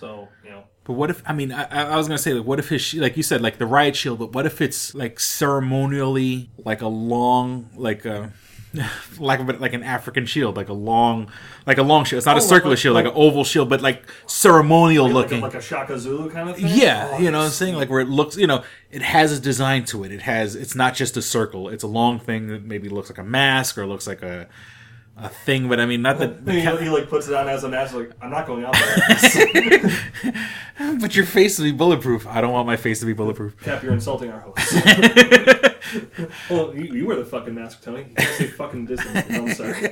So 0.00 0.28
you 0.44 0.50
know, 0.50 0.64
But 0.84 0.94
what 0.94 1.10
if? 1.10 1.22
I 1.26 1.32
mean, 1.34 1.52
I, 1.52 1.92
I 1.92 1.96
was 1.96 2.08
gonna 2.08 2.18
say, 2.18 2.32
like, 2.32 2.46
what 2.46 2.58
if 2.58 2.70
his, 2.70 2.94
like 2.94 3.16
you 3.18 3.22
said, 3.22 3.42
like 3.42 3.58
the 3.58 3.66
riot 3.66 3.94
shield. 3.96 4.18
But 4.18 4.32
what 4.32 4.46
if 4.46 4.60
it's 4.60 4.94
like 4.94 5.20
ceremonially, 5.20 6.50
like 6.64 6.80
a 6.82 6.88
long, 6.88 7.68
like 7.76 8.04
a, 8.06 8.32
like 9.18 9.40
a, 9.40 9.42
like 9.44 9.72
an 9.74 9.82
African 9.82 10.26
shield, 10.26 10.56
like 10.56 10.68
a 10.68 10.72
long, 10.72 11.30
like 11.66 11.78
a 11.78 11.82
long 11.82 12.04
shield. 12.04 12.18
It's 12.18 12.26
not 12.26 12.36
a 12.36 12.40
Oh, 12.40 12.42
circular 12.42 12.70
like- 12.72 12.78
shield, 12.78 12.94
like, 12.94 13.04
like- 13.04 13.14
an 13.14 13.20
oval 13.20 13.44
shield, 13.44 13.68
but 13.68 13.80
like 13.82 14.04
ceremonial 14.26 15.04
like, 15.06 15.14
looking. 15.14 15.40
like 15.40 15.52
a, 15.52 15.56
like 15.56 15.62
a 15.64 15.66
Shaka 15.66 15.98
Zulu 15.98 16.30
kind 16.30 16.48
of 16.48 16.56
thing. 16.56 16.66
yeah, 16.68 17.10
Oh, 17.12 17.18
you 17.18 17.30
know 17.30 17.38
what 17.38 17.44
I'm 17.46 17.50
saying? 17.50 17.74
Like 17.74 17.90
where 17.90 18.00
it 18.00 18.08
looks, 18.08 18.36
you 18.36 18.46
know, 18.46 18.64
it 18.90 19.02
has 19.02 19.36
a 19.36 19.40
design 19.40 19.84
to 19.86 20.04
it. 20.04 20.12
It 20.12 20.22
has, 20.22 20.54
it's 20.54 20.74
not 20.74 20.94
just 20.94 21.16
a 21.16 21.22
circle. 21.22 21.68
It's 21.68 21.82
a 21.84 21.88
long 21.88 22.18
thing 22.18 22.46
that 22.48 22.64
maybe 22.64 22.88
looks 22.88 23.10
like 23.10 23.18
a 23.18 23.24
mask 23.24 23.76
or 23.76 23.86
looks 23.86 24.06
like 24.06 24.22
a, 24.22 24.48
a 25.22 25.28
thing. 25.28 25.68
But 25.68 25.80
I 25.80 25.86
mean, 25.86 26.02
not 26.02 26.18
that. 26.18 26.40
he, 26.46 26.60
he 26.60 26.90
like 26.90 27.08
puts 27.08 27.28
it 27.28 27.34
on 27.34 27.48
as 27.48 27.64
a 27.64 27.68
mask. 27.68 27.94
Like 27.94 28.12
I'm 28.20 28.30
not 28.30 28.46
going 28.46 28.64
out 28.64 28.74
there. 28.74 29.90
but 31.00 31.14
your 31.14 31.26
face 31.26 31.56
to 31.56 31.62
be 31.62 31.72
bulletproof. 31.72 32.26
I 32.26 32.40
don't 32.40 32.52
want 32.52 32.66
my 32.66 32.76
face 32.76 33.00
to 33.00 33.06
be 33.06 33.12
bulletproof. 33.12 33.60
Cap, 33.62 33.82
you're 33.82 33.92
insulting 33.92 34.30
our 34.30 34.40
host. 34.40 34.74
well, 36.50 36.74
you, 36.74 36.94
you 36.94 37.06
wear 37.06 37.16
the 37.16 37.24
fucking 37.24 37.54
mask, 37.54 37.82
Tony. 37.82 38.06
You 38.08 38.14
can't 38.14 38.36
say 38.36 38.46
fucking 38.48 38.86
Disney. 38.86 39.22
I'm 39.30 39.54
sorry. 39.54 39.90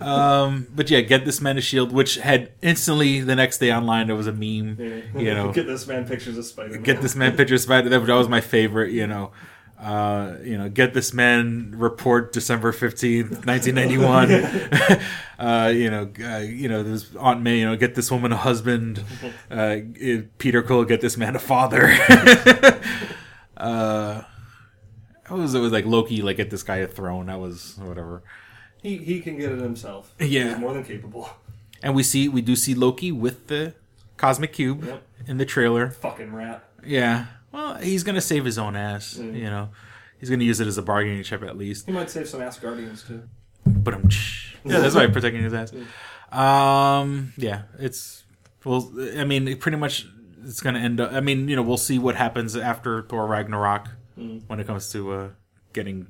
um, 0.00 0.66
but 0.74 0.90
yeah, 0.90 1.00
get 1.00 1.24
this 1.24 1.40
man 1.40 1.58
a 1.58 1.60
shield, 1.60 1.92
which 1.92 2.16
had 2.16 2.52
instantly 2.62 3.20
the 3.20 3.36
next 3.36 3.58
day 3.58 3.72
online 3.72 4.06
there 4.06 4.16
was 4.16 4.26
a 4.26 4.32
meme. 4.32 4.76
Yeah. 4.78 5.20
You 5.20 5.34
know, 5.34 5.52
get 5.52 5.66
this 5.66 5.86
man 5.86 6.06
pictures 6.06 6.38
of 6.38 6.44
Spider 6.44 6.78
get 6.78 7.02
this 7.02 7.14
man 7.14 7.36
pictures 7.36 7.60
of 7.60 7.64
Spider. 7.64 7.88
That 7.88 8.06
that 8.06 8.14
was 8.14 8.28
my 8.28 8.40
favorite. 8.40 8.92
You 8.92 9.06
know, 9.06 9.32
uh, 9.82 10.36
you 10.44 10.56
know, 10.56 10.68
get 10.68 10.94
this 10.94 11.12
man 11.12 11.74
report 11.76 12.32
December 12.32 12.70
fifteenth, 12.72 13.44
nineteen 13.44 13.74
ninety 13.74 13.98
one. 13.98 14.30
uh, 15.38 15.72
you 15.74 15.90
know, 15.90 16.08
uh, 16.22 16.38
you 16.38 16.68
know, 16.68 16.82
there's 16.84 17.14
Aunt 17.16 17.42
May. 17.42 17.58
You 17.58 17.66
know, 17.66 17.76
get 17.76 17.94
this 17.96 18.10
woman 18.10 18.32
a 18.32 18.36
husband. 18.36 19.02
Uh, 19.50 19.80
Peter 20.38 20.62
Quill, 20.62 20.84
get 20.84 21.02
this 21.02 21.18
man 21.18 21.36
a 21.36 21.38
father. 21.38 21.92
uh, 23.56 24.22
it 25.24 25.30
was 25.30 25.54
it 25.54 25.60
was 25.60 25.72
like 25.72 25.84
Loki, 25.84 26.22
like 26.22 26.36
get 26.38 26.50
this 26.50 26.62
guy 26.62 26.76
a 26.76 26.86
throne. 26.86 27.26
That 27.26 27.38
was 27.38 27.76
whatever. 27.78 28.22
He 28.82 28.96
he 28.98 29.20
can 29.20 29.36
get 29.36 29.52
it 29.52 29.58
himself. 29.60 30.14
Yeah. 30.18 30.50
He's 30.50 30.58
more 30.58 30.72
than 30.72 30.84
capable. 30.84 31.28
And 31.82 31.94
we 31.94 32.02
see 32.02 32.28
we 32.28 32.40
do 32.40 32.56
see 32.56 32.74
Loki 32.74 33.12
with 33.12 33.48
the 33.48 33.74
cosmic 34.16 34.52
cube 34.52 34.84
Yep. 34.84 35.02
in 35.26 35.36
the 35.38 35.44
trailer. 35.44 35.90
Fucking 35.90 36.32
rat. 36.32 36.64
Yeah. 36.84 37.26
Well, 37.52 37.74
he's 37.76 38.02
gonna 38.02 38.20
save 38.20 38.44
his 38.44 38.58
own 38.58 38.74
ass. 38.76 39.14
Mm. 39.14 39.36
You 39.36 39.44
know, 39.50 39.68
he's 40.18 40.30
gonna 40.30 40.44
use 40.44 40.58
it 40.60 40.66
as 40.66 40.78
a 40.78 40.82
bargaining 40.82 41.22
chip 41.22 41.42
at 41.42 41.56
least. 41.56 41.86
He 41.86 41.92
might 41.92 42.10
save 42.10 42.28
some 42.28 42.40
Asgardians 42.40 43.06
too. 43.06 43.22
But 43.66 43.94
I'm. 43.94 44.08
Yeah, 44.64 44.78
that's 44.80 44.94
why 44.94 45.02
I'm 45.02 45.12
protecting 45.12 45.42
his 45.42 45.54
ass. 45.54 45.72
Um. 46.32 47.32
Yeah. 47.36 47.62
It's. 47.78 48.24
Well, 48.64 48.90
I 49.18 49.24
mean, 49.24 49.46
it 49.48 49.60
pretty 49.60 49.76
much 49.76 50.06
it's 50.44 50.60
gonna 50.62 50.78
end 50.78 50.98
up. 51.00 51.12
I 51.12 51.20
mean, 51.20 51.46
you 51.48 51.56
know, 51.56 51.62
we'll 51.62 51.76
see 51.76 51.98
what 51.98 52.14
happens 52.16 52.56
after 52.56 53.02
Thor 53.02 53.26
Ragnarok 53.26 53.88
Mm. 54.18 54.42
when 54.46 54.60
it 54.60 54.66
comes 54.66 54.90
to 54.92 55.12
uh, 55.12 55.28
getting 55.72 56.06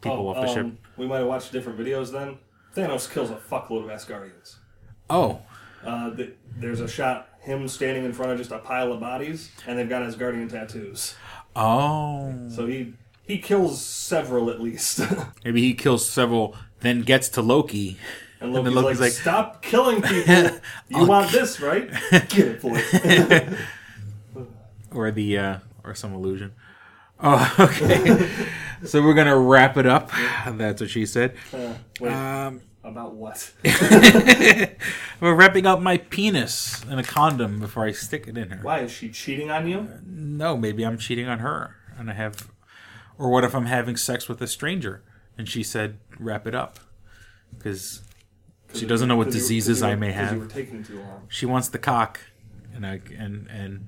people 0.00 0.18
Oh, 0.20 0.28
off 0.28 0.46
the 0.46 0.46
ship. 0.54 0.64
um, 0.64 0.78
We 0.96 1.06
might 1.08 1.18
have 1.18 1.26
watched 1.26 1.50
different 1.52 1.78
videos 1.80 2.12
then. 2.12 2.38
Thanos 2.76 3.12
kills 3.12 3.30
a 3.30 3.34
fuckload 3.34 3.82
of 3.84 3.90
Asgardians. 3.90 4.56
Oh. 5.08 5.42
Uh, 5.84 6.14
th- 6.14 6.34
there's 6.56 6.80
a 6.80 6.86
shot 6.86 7.28
him 7.40 7.68
standing 7.68 8.04
in 8.04 8.12
front 8.12 8.32
of 8.32 8.38
just 8.38 8.50
a 8.50 8.58
pile 8.58 8.92
of 8.92 9.00
bodies, 9.00 9.50
and 9.66 9.78
they've 9.78 9.88
got 9.88 10.02
Asgardian 10.02 10.50
tattoos. 10.50 11.14
Oh. 11.56 12.34
So 12.48 12.66
he 12.66 12.94
he 13.26 13.38
kills 13.38 13.84
several 13.84 14.50
at 14.50 14.60
least. 14.60 15.00
Maybe 15.44 15.60
he 15.62 15.74
kills 15.74 16.08
several, 16.08 16.56
then 16.80 17.02
gets 17.02 17.28
to 17.30 17.42
Loki. 17.42 17.96
And 18.40 18.54
then 18.54 18.74
Loki's 18.74 19.00
like, 19.00 19.12
"Stop 19.12 19.62
killing 19.62 20.00
people! 20.02 20.58
You 20.88 21.04
want 21.04 21.30
this, 21.30 21.60
right? 21.60 21.90
Get 22.10 22.38
it, 22.38 22.60
for 22.62 22.70
boy." 22.70 24.46
or 24.92 25.10
the 25.10 25.38
uh, 25.38 25.58
or 25.84 25.94
some 25.94 26.14
illusion. 26.14 26.52
Oh, 27.22 27.54
okay. 27.60 28.28
so 28.84 29.02
we're 29.02 29.14
gonna 29.14 29.38
wrap 29.38 29.76
it 29.76 29.86
up. 29.86 30.10
That's 30.46 30.80
what 30.80 30.88
she 30.90 31.04
said. 31.04 31.34
Uh, 31.52 31.74
wait, 32.00 32.12
Um, 32.12 32.62
about 32.82 33.14
what? 33.14 33.52
we're 35.20 35.34
wrapping 35.34 35.66
up 35.66 35.80
my 35.80 35.98
penis 35.98 36.84
in 36.84 36.98
a 36.98 37.04
condom 37.04 37.60
before 37.60 37.84
I 37.84 37.92
stick 37.92 38.26
it 38.26 38.38
in 38.38 38.50
her. 38.50 38.62
Why 38.62 38.80
is 38.80 38.90
she 38.90 39.10
cheating 39.10 39.50
on 39.50 39.68
you? 39.68 39.88
No, 40.04 40.56
maybe 40.56 40.84
I'm 40.84 40.98
cheating 40.98 41.28
on 41.28 41.40
her, 41.40 41.76
and 41.98 42.10
I 42.10 42.14
have. 42.14 42.50
Or 43.18 43.30
what 43.30 43.44
if 43.44 43.54
I'm 43.54 43.66
having 43.66 43.96
sex 43.96 44.28
with 44.28 44.40
a 44.40 44.46
stranger 44.46 45.02
and 45.40 45.48
she 45.48 45.62
said, 45.62 45.98
"Wrap 46.18 46.46
it 46.46 46.54
up," 46.54 46.80
because 47.56 48.02
she 48.74 48.86
doesn't 48.86 49.08
know 49.08 49.16
what 49.16 49.30
diseases 49.30 49.82
I 49.82 49.94
may 49.94 50.12
have. 50.12 50.34
You 50.34 50.40
were 50.40 50.46
taking 50.46 50.84
too 50.84 51.00
long. 51.00 51.26
She 51.28 51.46
wants 51.46 51.68
the 51.68 51.78
cock, 51.78 52.20
and 52.74 52.86
I 52.86 53.00
and 53.18 53.48
and 53.48 53.86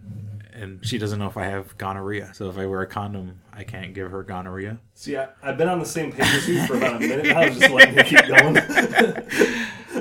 and 0.52 0.86
she 0.86 0.98
doesn't 0.98 1.18
know 1.18 1.26
if 1.26 1.36
I 1.36 1.44
have 1.44 1.76
gonorrhea. 1.78 2.32
So 2.34 2.48
if 2.50 2.58
I 2.58 2.66
wear 2.66 2.82
a 2.82 2.86
condom, 2.86 3.40
I 3.52 3.64
can't 3.64 3.94
give 3.94 4.10
her 4.10 4.22
gonorrhea. 4.22 4.78
See, 4.94 5.16
I, 5.16 5.28
I've 5.42 5.56
been 5.56 5.68
on 5.68 5.78
the 5.78 5.86
same 5.86 6.12
page 6.12 6.26
as 6.26 6.48
you 6.48 6.66
for 6.66 6.76
about 6.76 6.96
a 6.96 7.00
minute. 7.00 7.34
I 7.34 7.48
was 7.48 7.58
just 7.58 7.72
letting 7.72 7.96
you 7.96 8.04
keep 8.04 8.26
going. 8.26 8.56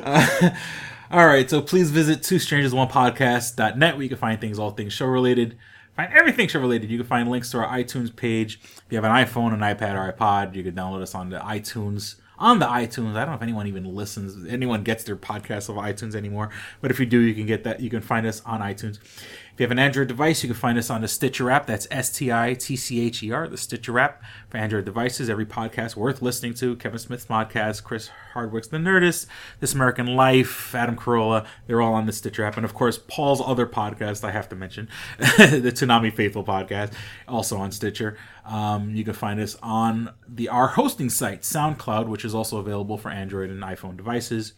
Uh, 0.03 0.55
all 1.11 1.25
right, 1.25 1.49
so 1.49 1.61
please 1.61 1.91
visit 1.91 2.23
two 2.23 2.39
strangers 2.39 2.73
one 2.73 2.87
podcast.net 2.87 3.95
where 3.95 4.03
you 4.03 4.09
can 4.09 4.17
find 4.17 4.39
things, 4.41 4.59
all 4.59 4.71
things 4.71 4.93
show 4.93 5.05
related. 5.05 5.57
Find 5.95 6.13
everything 6.13 6.47
show 6.47 6.59
related. 6.59 6.89
You 6.89 6.97
can 6.97 7.07
find 7.07 7.29
links 7.29 7.51
to 7.51 7.59
our 7.59 7.77
iTunes 7.77 8.15
page. 8.15 8.59
If 8.63 8.83
you 8.89 9.01
have 9.01 9.03
an 9.03 9.11
iPhone, 9.11 9.53
an 9.53 9.59
iPad, 9.59 9.95
or 9.95 10.11
iPod, 10.11 10.55
you 10.55 10.63
can 10.63 10.73
download 10.73 11.01
us 11.01 11.13
on 11.15 11.29
the 11.29 11.39
iTunes. 11.39 12.15
On 12.41 12.57
the 12.57 12.65
iTunes, 12.65 13.15
I 13.15 13.19
don't 13.19 13.29
know 13.29 13.35
if 13.35 13.43
anyone 13.43 13.67
even 13.67 13.85
listens, 13.95 14.51
anyone 14.51 14.81
gets 14.81 15.03
their 15.03 15.15
podcasts 15.15 15.69
of 15.69 15.75
iTunes 15.75 16.15
anymore. 16.15 16.49
But 16.81 16.89
if 16.89 16.99
you 16.99 17.05
do, 17.05 17.19
you 17.19 17.35
can 17.35 17.45
get 17.45 17.63
that. 17.65 17.81
You 17.81 17.89
can 17.91 18.01
find 18.01 18.25
us 18.25 18.41
on 18.47 18.61
iTunes. 18.61 18.97
You 19.61 19.65
have 19.65 19.71
an 19.71 19.77
Android 19.77 20.07
device, 20.07 20.41
you 20.41 20.49
can 20.49 20.57
find 20.57 20.75
us 20.79 20.89
on 20.89 21.01
the 21.01 21.07
Stitcher 21.07 21.51
app. 21.51 21.67
That's 21.67 21.87
S 21.91 22.09
T 22.09 22.31
I 22.31 22.55
T 22.55 22.75
C 22.75 22.99
H 22.99 23.21
E 23.21 23.31
R, 23.31 23.47
the 23.47 23.59
Stitcher 23.59 23.99
app 23.99 24.23
for 24.49 24.57
Android 24.57 24.85
devices. 24.85 25.29
Every 25.29 25.45
podcast 25.45 25.95
worth 25.95 26.19
listening 26.19 26.55
to. 26.55 26.75
Kevin 26.77 26.97
Smith's 26.97 27.27
podcast, 27.27 27.83
Chris 27.83 28.09
Hardwick's 28.33 28.69
The 28.69 28.77
Nerdist, 28.77 29.27
This 29.59 29.75
American 29.75 30.15
Life, 30.15 30.73
Adam 30.73 30.95
Carolla. 30.95 31.45
They're 31.67 31.79
all 31.79 31.93
on 31.93 32.07
the 32.07 32.11
Stitcher 32.11 32.43
app. 32.43 32.57
And 32.57 32.65
of 32.65 32.73
course, 32.73 32.97
Paul's 32.97 33.39
other 33.39 33.67
podcast, 33.67 34.23
I 34.23 34.31
have 34.31 34.49
to 34.49 34.55
mention, 34.55 34.89
the 35.19 35.71
Tsunami 35.71 36.11
Faithful 36.11 36.43
podcast, 36.43 36.93
also 37.27 37.57
on 37.57 37.71
Stitcher. 37.71 38.17
Um, 38.47 38.95
you 38.95 39.03
can 39.03 39.13
find 39.13 39.39
us 39.39 39.55
on 39.61 40.11
the 40.27 40.49
our 40.49 40.69
hosting 40.69 41.11
site, 41.11 41.43
SoundCloud, 41.43 42.07
which 42.07 42.25
is 42.25 42.33
also 42.33 42.57
available 42.57 42.97
for 42.97 43.11
Android 43.11 43.51
and 43.51 43.61
iPhone 43.61 43.95
devices. 43.95 44.53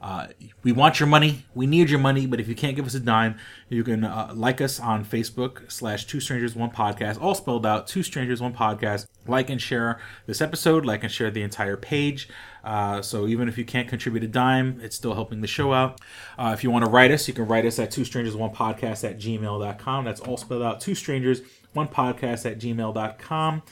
Uh, 0.00 0.28
we 0.62 0.72
want 0.72 0.98
your 0.98 1.06
money. 1.06 1.44
We 1.54 1.66
need 1.66 1.90
your 1.90 1.98
money. 1.98 2.26
But 2.26 2.40
if 2.40 2.48
you 2.48 2.54
can't 2.54 2.74
give 2.74 2.86
us 2.86 2.94
a 2.94 3.00
dime, 3.00 3.36
you 3.68 3.84
can 3.84 4.04
uh, 4.04 4.32
like 4.34 4.60
us 4.60 4.80
on 4.80 5.04
Facebook 5.04 5.70
slash 5.70 6.06
Two 6.06 6.20
Strangers 6.20 6.56
One 6.56 6.70
Podcast, 6.70 7.20
all 7.20 7.34
spelled 7.34 7.66
out. 7.66 7.86
Two 7.86 8.02
Strangers 8.02 8.40
One 8.40 8.54
Podcast. 8.54 9.06
Like 9.26 9.50
and 9.50 9.60
share 9.60 10.00
this 10.26 10.40
episode. 10.40 10.86
Like 10.86 11.02
and 11.02 11.12
share 11.12 11.30
the 11.30 11.42
entire 11.42 11.76
page. 11.76 12.28
Uh, 12.64 13.02
so 13.02 13.26
even 13.26 13.48
if 13.48 13.58
you 13.58 13.64
can't 13.64 13.88
contribute 13.88 14.24
a 14.24 14.28
dime, 14.28 14.80
it's 14.82 14.96
still 14.96 15.14
helping 15.14 15.40
the 15.40 15.46
show 15.46 15.72
out. 15.72 16.00
Uh, 16.38 16.52
if 16.54 16.64
you 16.64 16.70
want 16.70 16.84
to 16.84 16.90
write 16.90 17.10
us, 17.10 17.28
you 17.28 17.34
can 17.34 17.46
write 17.46 17.66
us 17.66 17.78
at 17.78 17.90
Two 17.90 18.04
Strangers 18.04 18.36
One 18.36 18.50
Podcast 18.50 19.08
at 19.08 19.18
gmail.com. 19.18 20.04
That's 20.04 20.20
all 20.20 20.36
spelled 20.36 20.62
out. 20.62 20.80
Two 20.80 20.94
Strangers 20.94 21.42
One 21.74 21.88
Podcast 21.88 22.50
at 22.50 22.58
gmail.com. 22.58 23.62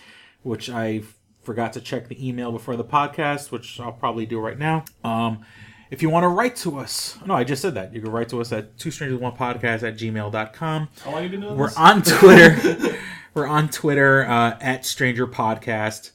Which 0.42 0.70
I 0.70 1.02
forgot 1.42 1.72
to 1.72 1.80
check 1.80 2.08
the 2.08 2.28
email 2.28 2.52
before 2.52 2.76
the 2.76 2.84
podcast, 2.84 3.50
which 3.50 3.80
I'll 3.80 3.92
probably 3.92 4.26
do 4.26 4.38
right 4.38 4.58
now. 4.58 4.84
Um, 5.02 5.44
if 5.90 6.02
you 6.02 6.10
want 6.10 6.24
to 6.24 6.28
write 6.28 6.56
to 6.56 6.78
us, 6.78 7.18
no, 7.26 7.34
I 7.34 7.44
just 7.44 7.62
said 7.62 7.74
that. 7.74 7.94
You 7.94 8.00
can 8.00 8.10
write 8.10 8.28
to 8.30 8.40
us 8.40 8.52
at 8.52 8.78
two 8.78 8.90
strangers 8.90 9.18
one 9.20 9.32
podcast 9.36 9.82
at 9.82 9.96
gmail.com. 9.96 10.88
How 11.04 11.10
long 11.10 11.22
you 11.22 11.28
been 11.28 11.40
doing 11.40 11.56
We're 11.56 11.68
this? 11.68 11.76
on 11.76 12.02
Twitter. 12.02 12.96
We're 13.34 13.46
on 13.46 13.68
Twitter 13.68 14.24
uh, 14.26 14.56
at 14.60 14.84
Stranger 14.84 15.26
Podcast. 15.26 16.10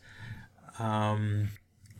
Um, 0.80 1.50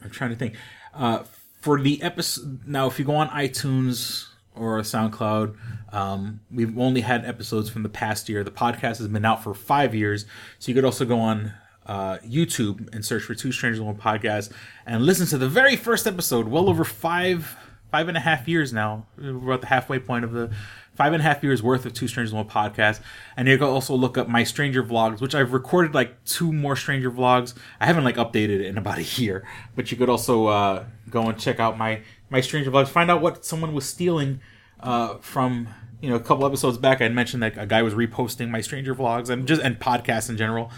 I'm 0.04 0.10
trying 0.10 0.32
to 0.32 0.36
think. 0.36 0.56
Uh, 0.94 1.24
for 1.62 1.80
the 1.80 2.02
episode, 2.04 2.68
now 2.68 2.88
if 2.88 3.00
you 3.00 3.06
go 3.06 3.16
on 3.16 3.30
iTunes 3.30 4.28
or 4.56 4.80
SoundCloud, 4.82 5.56
um, 5.94 6.42
we've 6.52 6.78
only 6.78 7.02
had 7.02 7.26
episodes 7.26 7.70
from 7.70 7.84
the 7.84 7.90
past 7.90 8.28
year. 8.30 8.44
The 8.44 8.52
podcast 8.52 8.98
has 8.98 9.08
been 9.08 9.26
out 9.26 9.44
for 9.44 9.54
five 9.54 9.96
years, 9.96 10.26
so 10.60 10.70
you 10.70 10.76
could 10.76 10.86
also 10.86 11.06
go 11.06 11.20
on 11.20 11.54
uh, 11.86 12.18
YouTube 12.20 12.94
and 12.94 13.04
search 13.06 13.24
for 13.24 13.34
Two 13.36 13.52
Strangers 13.52 13.82
One 13.82 13.96
Podcast 13.96 14.52
and 14.86 15.06
listen 15.06 15.26
to 15.28 15.38
the 15.38 15.48
very 15.50 15.76
first 15.76 16.06
episode. 16.08 16.48
Well 16.48 16.70
over 16.70 16.84
five, 16.84 17.56
five 17.94 18.08
and 18.08 18.18
a 18.18 18.22
half 18.22 18.48
years 18.48 18.74
now. 18.74 19.06
We're 19.20 19.54
at 19.54 19.62
the 19.62 19.68
halfway 19.68 20.00
point 20.00 20.26
of 20.26 20.32
the 20.32 20.50
five 20.96 21.14
and 21.14 21.22
a 21.22 21.24
half 21.24 21.44
years 21.44 21.62
worth 21.62 21.86
of 21.86 21.94
Two 21.94 22.08
Strangers 22.08 22.34
One 22.34 22.48
Podcast. 22.50 23.02
And 23.38 23.48
you 23.48 23.56
can 23.56 23.68
also 23.68 23.94
look 23.94 24.18
up 24.18 24.28
my 24.28 24.44
Stranger 24.44 24.84
vlogs, 24.84 25.22
which 25.22 25.36
I've 25.36 25.54
recorded 25.54 25.94
like 25.94 26.24
two 26.26 26.52
more 26.52 26.76
Stranger 26.76 27.12
vlogs. 27.12 27.54
I 27.80 27.86
haven't 27.86 28.04
like 28.04 28.16
updated 28.16 28.62
it 28.62 28.62
in 28.62 28.80
about 28.80 28.98
a 28.98 29.04
year, 29.22 29.48
but 29.76 29.92
you 29.92 29.98
could 29.98 30.10
also 30.10 30.48
uh, 30.48 30.86
go 31.12 31.30
and 31.30 31.38
check 31.38 31.60
out 31.60 31.78
my 31.78 32.02
my 32.32 32.42
Stranger 32.42 32.72
vlogs. 32.72 32.88
Find 32.88 33.12
out 33.12 33.22
what 33.22 33.46
someone 33.46 33.76
was 33.76 33.86
stealing 33.88 34.40
uh, 34.80 35.18
from 35.20 35.68
you 36.02 36.10
know 36.10 36.16
a 36.16 36.20
couple 36.20 36.48
episodes 36.48 36.80
back. 36.80 37.00
I 37.00 37.10
mentioned 37.10 37.44
that 37.44 37.60
a 37.60 37.68
guy 37.68 37.84
was 37.84 37.94
reposting 37.94 38.50
my 38.50 38.62
Stranger 38.62 38.96
vlogs 38.96 39.30
and 39.30 39.48
just 39.48 39.62
and 39.62 39.80
podcasts 39.80 40.32
in 40.32 40.38
general. 40.38 40.72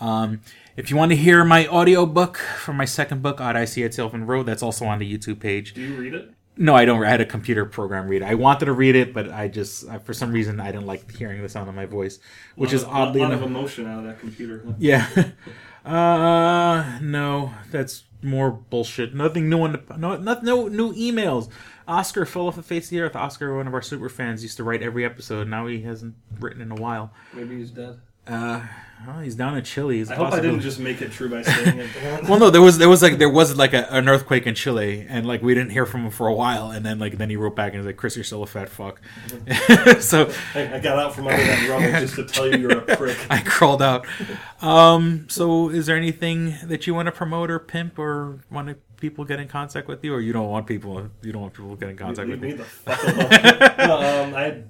Um, 0.00 0.42
if 0.76 0.90
you 0.90 0.96
want 0.98 1.12
to 1.12 1.16
hear 1.16 1.44
my 1.44 1.66
audio 1.66 2.04
book 2.04 2.36
from 2.36 2.76
my 2.76 2.84
second 2.84 3.22
book, 3.22 3.40
Odd 3.40 3.56
I 3.56 3.64
See 3.64 3.84
It 3.84 3.94
Sylvan 3.94 4.26
Road, 4.26 4.44
that's 4.44 4.62
also 4.62 4.84
on 4.84 4.98
the 4.98 5.10
YouTube 5.18 5.40
page. 5.40 5.72
Do 5.72 5.80
you 5.80 5.96
read 5.96 6.12
it? 6.12 6.34
No, 6.60 6.74
I 6.74 6.84
don't. 6.84 7.04
I 7.04 7.08
had 7.08 7.20
a 7.20 7.24
computer 7.24 7.64
program 7.64 8.08
read 8.08 8.22
it. 8.22 8.24
I 8.24 8.34
wanted 8.34 8.66
to 8.66 8.72
read 8.72 8.96
it, 8.96 9.14
but 9.14 9.30
I 9.30 9.46
just, 9.46 9.88
I, 9.88 9.98
for 9.98 10.12
some 10.12 10.32
reason, 10.32 10.58
I 10.58 10.72
didn't 10.72 10.86
like 10.86 11.10
hearing 11.16 11.40
the 11.40 11.48
sound 11.48 11.68
of 11.68 11.74
my 11.76 11.86
voice, 11.86 12.18
which 12.56 12.72
is 12.72 12.82
of- 12.82 12.88
oddly 12.88 13.20
lot 13.20 13.30
enough. 13.30 13.42
of 13.42 13.50
emotion 13.50 13.86
out 13.86 14.00
of 14.00 14.04
that 14.06 14.18
computer. 14.18 14.62
huh? 14.66 14.72
Yeah. 14.78 15.06
uh, 15.84 16.98
no, 17.00 17.54
that's 17.70 18.04
more 18.22 18.50
bullshit. 18.50 19.14
Nothing 19.14 19.48
new 19.48 19.62
on 19.62 19.72
the, 19.72 19.96
no, 19.96 20.16
not, 20.16 20.42
no 20.42 20.66
new 20.68 20.92
emails. 20.94 21.48
Oscar 21.86 22.26
fell 22.26 22.48
off 22.48 22.56
the 22.56 22.62
face 22.62 22.86
of 22.86 22.90
the 22.90 23.00
earth. 23.00 23.14
Oscar, 23.16 23.56
one 23.56 23.66
of 23.68 23.72
our 23.74 23.80
super 23.80 24.08
fans, 24.08 24.42
used 24.42 24.56
to 24.56 24.64
write 24.64 24.82
every 24.82 25.04
episode. 25.04 25.48
Now 25.48 25.66
he 25.68 25.82
hasn't 25.82 26.16
written 26.40 26.60
in 26.60 26.70
a 26.72 26.74
while. 26.74 27.12
Maybe 27.32 27.56
he's 27.56 27.70
dead. 27.70 28.00
Uh, 28.28 28.60
well, 29.06 29.20
he's 29.20 29.36
down 29.36 29.56
in 29.56 29.62
Chile. 29.62 30.00
It's 30.00 30.10
I 30.10 30.16
hope 30.16 30.32
I 30.32 30.40
didn't 30.40 30.60
just 30.60 30.80
make 30.80 31.00
it 31.00 31.12
true 31.12 31.28
by 31.28 31.42
saying 31.42 31.78
it. 31.78 32.22
well, 32.28 32.38
no, 32.38 32.50
there 32.50 32.60
was 32.60 32.78
there 32.78 32.88
was 32.88 33.00
like 33.00 33.18
there 33.18 33.30
was 33.30 33.56
like 33.56 33.72
a, 33.72 33.86
an 33.94 34.08
earthquake 34.08 34.46
in 34.46 34.54
Chile, 34.56 35.06
and 35.08 35.24
like 35.24 35.40
we 35.40 35.54
didn't 35.54 35.70
hear 35.70 35.86
from 35.86 36.04
him 36.04 36.10
for 36.10 36.26
a 36.26 36.34
while, 36.34 36.70
and 36.70 36.84
then 36.84 36.98
like 36.98 37.16
then 37.16 37.30
he 37.30 37.36
wrote 37.36 37.54
back 37.54 37.72
and 37.72 37.78
was 37.78 37.86
like, 37.86 37.96
"Chris, 37.96 38.16
you're 38.16 38.24
still 38.24 38.42
a 38.42 38.46
fat 38.46 38.68
fuck." 38.68 39.00
so 40.00 40.32
I, 40.54 40.74
I 40.74 40.78
got 40.80 40.98
out 40.98 41.14
from 41.14 41.28
under 41.28 41.42
that 41.42 41.68
rubble 41.68 42.00
just 42.00 42.16
to 42.16 42.24
tell 42.24 42.48
you 42.48 42.58
you're 42.58 42.78
a 42.78 42.96
prick. 42.96 43.16
I 43.30 43.40
crawled 43.40 43.82
out. 43.82 44.04
Um, 44.60 45.26
so 45.28 45.68
is 45.68 45.86
there 45.86 45.96
anything 45.96 46.56
that 46.64 46.86
you 46.86 46.94
want 46.94 47.06
to 47.06 47.12
promote 47.12 47.50
or 47.50 47.60
pimp 47.60 47.98
or 47.98 48.40
want 48.50 48.68
to, 48.68 48.74
people 48.96 49.24
get 49.24 49.38
in 49.38 49.46
contact 49.46 49.86
with 49.86 50.04
you, 50.04 50.12
or 50.12 50.20
you 50.20 50.32
don't 50.32 50.48
want 50.48 50.66
people 50.66 51.08
you 51.22 51.32
don't 51.32 51.42
want 51.42 51.54
people 51.54 51.70
to 51.70 51.76
get 51.76 51.88
in 51.88 51.96
contact 51.96 52.28
Leave 52.28 52.40
with 52.40 52.50
me 52.50 52.56
the 52.56 52.64
fuck 52.64 53.02
alone. 53.04 53.88
no, 53.88 54.22
um, 54.24 54.34
I, 54.34 54.62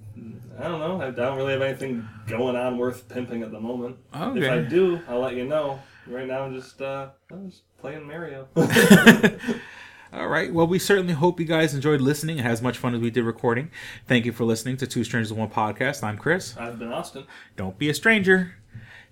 I 0.58 0.62
don't 0.64 0.80
know. 0.80 1.00
I 1.00 1.10
don't 1.10 1.36
really 1.36 1.52
have 1.52 1.62
anything 1.62 2.08
going 2.26 2.56
on 2.56 2.78
worth 2.78 3.08
pimping 3.08 3.42
at 3.42 3.52
the 3.52 3.60
moment. 3.60 3.96
Okay. 4.14 4.40
If 4.40 4.50
I 4.50 4.60
do, 4.68 5.00
I'll 5.08 5.20
let 5.20 5.34
you 5.34 5.44
know. 5.44 5.80
Right 6.06 6.26
now, 6.26 6.44
I'm 6.44 6.54
just, 6.54 6.82
uh, 6.82 7.10
I'm 7.30 7.50
just 7.50 7.62
playing 7.78 8.06
Mario. 8.06 8.48
All 10.12 10.26
right. 10.26 10.52
Well, 10.52 10.66
we 10.66 10.78
certainly 10.78 11.12
hope 11.12 11.38
you 11.38 11.46
guys 11.46 11.74
enjoyed 11.74 12.00
listening 12.00 12.38
and 12.38 12.46
had 12.46 12.52
as 12.52 12.62
much 12.62 12.78
fun 12.78 12.94
as 12.94 13.00
we 13.00 13.10
did 13.10 13.24
recording. 13.24 13.70
Thank 14.06 14.24
you 14.24 14.32
for 14.32 14.44
listening 14.44 14.78
to 14.78 14.86
Two 14.86 15.04
Strangers 15.04 15.30
in 15.30 15.36
One 15.36 15.50
podcast. 15.50 16.02
I'm 16.02 16.18
Chris. 16.18 16.56
I've 16.56 16.78
been 16.78 16.92
Austin. 16.92 17.24
Don't 17.56 17.78
be 17.78 17.88
a 17.88 17.94
stranger. 17.94 18.56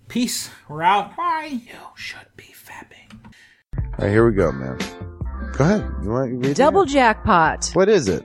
Peace. 0.09 0.51
We're 0.69 0.83
out. 0.83 1.17
Bye. 1.17 1.61
You 1.65 1.77
should 1.95 2.29
be 2.37 2.55
fapping. 2.55 3.25
All 3.77 3.83
right, 3.99 4.11
here 4.11 4.27
we 4.27 4.35
go, 4.35 4.51
man. 4.51 4.79
Go 5.53 5.65
ahead. 5.65 5.93
You 6.03 6.11
want 6.11 6.31
to 6.31 6.37
read 6.39 6.51
it? 6.51 6.57
Double 6.57 6.85
Jackpot. 6.85 7.71
What 7.75 7.89
is 7.89 8.09
it? 8.09 8.25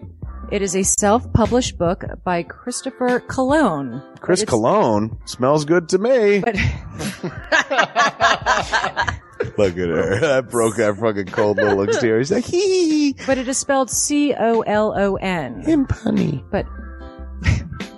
It 0.51 0.61
is 0.61 0.75
a 0.75 0.83
self-published 0.83 1.77
book 1.77 2.03
by 2.25 2.43
Christopher 2.43 3.21
Cologne. 3.21 4.03
Chris 4.19 4.43
Cologne 4.43 5.17
smells 5.23 5.63
good 5.63 5.87
to 5.89 5.97
me. 5.97 6.09
Look 9.57 9.77
at 9.77 9.87
her. 9.87 10.19
That 10.19 10.49
broke 10.49 10.75
that 10.75 10.97
fucking 10.99 11.27
cold 11.27 11.55
little 11.55 11.83
exterior. 11.83 12.17
He's 12.17 12.33
like, 12.33 12.43
hee. 12.43 13.15
But 13.25 13.37
it 13.37 13.47
is 13.47 13.57
spelled 13.57 13.89
C 13.89 14.33
O 14.33 14.59
L 14.59 14.93
O 14.93 15.15
N. 15.15 15.61
Him 15.61 15.85
punny. 15.85 16.43
But 16.51 16.65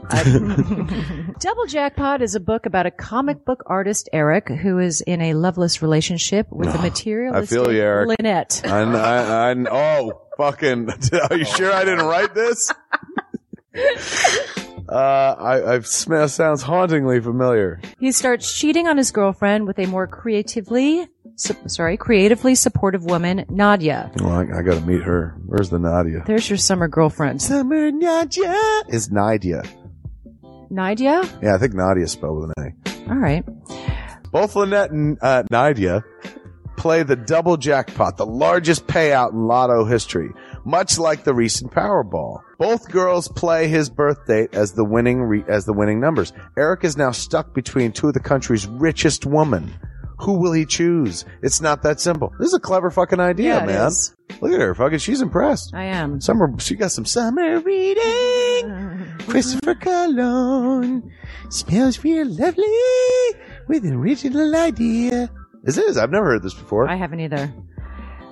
Double 1.39 1.65
Jackpot 1.67 2.21
is 2.21 2.35
a 2.35 2.39
book 2.39 2.65
about 2.65 2.85
a 2.85 2.91
comic 2.91 3.45
book 3.45 3.63
artist, 3.65 4.09
Eric, 4.11 4.49
who 4.49 4.79
is 4.79 5.01
in 5.01 5.21
a 5.21 5.33
loveless 5.33 5.81
relationship 5.81 6.47
with 6.51 6.69
a 6.69 6.77
I 6.77 6.81
materialistic 6.81 7.49
feel 7.49 7.71
you, 7.71 7.81
Eric. 7.81 8.09
Lynette. 8.19 8.61
I, 8.65 8.81
I, 8.81 9.51
I, 9.51 9.55
oh, 9.71 10.21
fucking. 10.37 10.89
Are 11.29 11.37
you 11.37 11.45
sure 11.45 11.71
I 11.71 11.85
didn't 11.85 12.05
write 12.05 12.33
this? 12.35 12.71
Uh, 14.89 15.35
I, 15.39 15.73
I've 15.73 15.87
smell 15.87 16.27
sounds 16.27 16.61
hauntingly 16.61 17.19
familiar. 17.21 17.79
He 17.99 18.11
starts 18.11 18.53
cheating 18.55 18.87
on 18.87 18.97
his 18.97 19.11
girlfriend 19.11 19.65
with 19.65 19.79
a 19.79 19.85
more 19.85 20.07
creatively, 20.07 21.07
su- 21.35 21.55
sorry, 21.67 21.95
creatively 21.95 22.53
supportive 22.53 23.05
woman, 23.05 23.45
Nadia. 23.49 24.11
Well, 24.17 24.33
I, 24.33 24.41
I 24.41 24.61
gotta 24.61 24.81
meet 24.81 25.01
her. 25.01 25.37
Where's 25.45 25.69
the 25.69 25.79
Nadia? 25.79 26.23
There's 26.27 26.49
your 26.49 26.57
summer 26.57 26.87
girlfriend. 26.89 27.41
Summer 27.41 27.91
Nadia 27.91 28.83
is 28.89 29.09
Nadia. 29.09 29.63
Nadia? 30.69 31.21
Yeah, 31.41 31.55
I 31.55 31.57
think 31.57 31.73
Nadia 31.73 32.07
spelled 32.07 32.41
with 32.41 32.51
an 32.57 32.73
A. 32.85 33.09
All 33.09 33.17
right. 33.17 33.43
Both 34.31 34.55
Lynette 34.55 34.91
and 34.91 35.17
uh, 35.21 35.43
Nadia 35.51 36.03
play 36.77 37.03
the 37.03 37.15
double 37.15 37.55
jackpot, 37.55 38.17
the 38.17 38.25
largest 38.25 38.87
payout 38.87 39.31
in 39.31 39.47
lotto 39.47 39.85
history, 39.85 40.31
much 40.65 40.97
like 40.97 41.23
the 41.23 41.33
recent 41.33 41.71
Powerball. 41.71 42.41
Both 42.57 42.89
girls 42.89 43.27
play 43.27 43.67
his 43.67 43.89
birth 43.89 44.25
date 44.25 44.53
as 44.53 44.73
the 44.73 44.83
winning 44.83 45.21
re- 45.21 45.43
as 45.47 45.65
the 45.65 45.73
winning 45.73 45.99
numbers. 45.99 46.33
Eric 46.57 46.83
is 46.83 46.97
now 46.97 47.11
stuck 47.11 47.53
between 47.53 47.91
two 47.91 48.07
of 48.07 48.13
the 48.13 48.19
country's 48.19 48.65
richest 48.65 49.25
women. 49.25 49.71
Who 50.23 50.33
will 50.39 50.53
he 50.53 50.65
choose? 50.65 51.25
It's 51.41 51.59
not 51.61 51.83
that 51.83 51.99
simple. 51.99 52.33
This 52.39 52.47
is 52.49 52.53
a 52.53 52.59
clever 52.59 52.89
fucking 52.89 53.19
idea, 53.19 53.55
Yeah, 53.55 53.63
it 53.63 53.67
man. 53.67 53.87
is. 53.87 54.15
Look 54.41 54.51
at 54.53 54.59
her, 54.61 54.73
fucking. 54.73 54.99
She's 54.99 55.21
impressed. 55.21 55.73
I 55.73 55.83
am. 55.85 56.21
Summer, 56.21 56.53
she 56.59 56.75
got 56.75 56.91
some 56.91 57.05
summer 57.05 57.59
reading. 57.59 59.05
Christopher 59.27 59.75
Cologne 59.75 61.11
smells 61.49 62.03
real 62.03 62.27
lovely 62.27 62.63
with 63.67 63.83
an 63.85 63.93
original 63.95 64.55
idea. 64.55 65.29
This 65.63 65.77
is. 65.77 65.97
I've 65.97 66.11
never 66.11 66.25
heard 66.27 66.43
this 66.43 66.53
before. 66.53 66.87
I 66.89 66.95
haven't 66.95 67.19
either. 67.19 67.53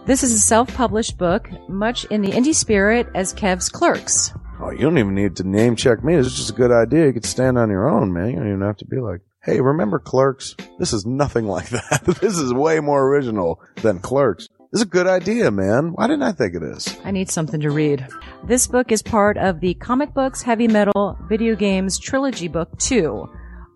This 0.06 0.24
is 0.24 0.34
a 0.34 0.40
self-published 0.40 1.18
book, 1.18 1.50
much 1.70 2.06
in 2.06 2.22
the 2.22 2.32
indie 2.32 2.56
spirit 2.56 3.08
as 3.14 3.34
Kev's 3.34 3.70
Clerks. 3.70 4.34
Oh, 4.60 4.72
you 4.72 4.80
don't 4.80 4.98
even 4.98 5.14
need 5.16 5.36
to 5.38 5.44
name 5.48 5.76
check 5.76 6.04
me. 6.04 6.16
This 6.16 6.28
is 6.28 6.36
just 6.38 6.50
a 6.52 6.54
good 6.54 6.72
idea. 6.72 7.06
You 7.08 7.14
could 7.14 7.26
stand 7.26 7.58
on 7.58 7.70
your 7.70 7.90
own, 7.90 8.12
man. 8.14 8.30
You 8.32 8.36
don't 8.38 8.48
even 8.48 8.62
have 8.62 8.78
to 8.78 8.86
be 8.86 8.98
like, 9.00 9.22
hey, 9.44 9.60
remember 9.60 10.00
Clerks? 10.00 10.56
This 10.80 10.94
is 10.94 11.06
nothing 11.06 11.46
like 11.46 11.70
that. 11.70 12.04
this 12.22 12.38
is 12.38 12.54
way 12.54 12.80
more 12.80 13.08
original 13.08 13.62
than 13.82 14.00
Clerks. 14.00 14.48
This 14.72 14.82
is 14.82 14.88
a 14.88 14.90
good 14.90 15.08
idea, 15.08 15.52
man. 15.52 15.92
Why 15.94 16.08
didn't 16.08 16.24
I 16.24 16.32
think 16.32 16.56
of 16.56 16.62
this? 16.62 16.98
I 17.04 17.12
need 17.12 17.30
something 17.30 17.60
to 17.60 17.72
read. 17.72 18.08
This 18.46 18.68
book 18.68 18.92
is 18.92 19.02
part 19.02 19.38
of 19.38 19.60
the 19.60 19.74
comic 19.74 20.14
books, 20.14 20.42
heavy 20.42 20.68
metal, 20.68 21.18
video 21.28 21.56
games 21.56 22.00
trilogy 22.00 22.48
book 22.48 22.78
2. 22.80 23.30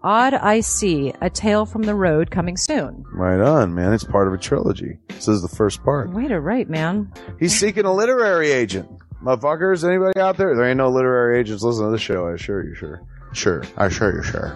Odd 0.04 0.36
I 0.36 0.60
See, 0.62 1.12
A 1.20 1.30
Tale 1.30 1.66
from 1.66 1.82
the 1.82 1.96
Road 1.96 2.30
coming 2.30 2.56
soon. 2.58 3.04
Right 3.12 3.42
on, 3.42 3.74
man. 3.74 3.92
It's 3.92 4.04
part 4.04 4.28
of 4.28 4.34
a 4.36 4.38
trilogy. 4.38 5.00
This 5.10 5.28
is 5.28 5.42
the 5.42 5.48
first 5.50 5.84
part. 5.84 6.12
Way 6.14 6.28
to 6.28 6.40
write, 6.40 6.70
man. 6.70 7.12
He's 7.40 7.58
seeking 7.60 7.86
a 7.86 7.94
literary 7.94 8.52
agent. 8.52 8.88
Motherfuckers, 9.24 9.84
anybody 9.84 10.20
out 10.20 10.38
there? 10.38 10.56
There 10.56 10.66
ain't 10.70 10.78
no 10.78 10.90
literary 10.90 11.40
agents 11.40 11.64
listening 11.64 11.88
to 11.88 11.92
this 11.94 12.02
show, 12.02 12.28
I 12.28 12.34
assure 12.34 12.64
you, 12.64 12.76
sure. 12.76 13.02
Sure. 13.34 13.64
I 13.76 13.88
assure 13.88 14.16
you, 14.16 14.22
sure. 14.24 14.56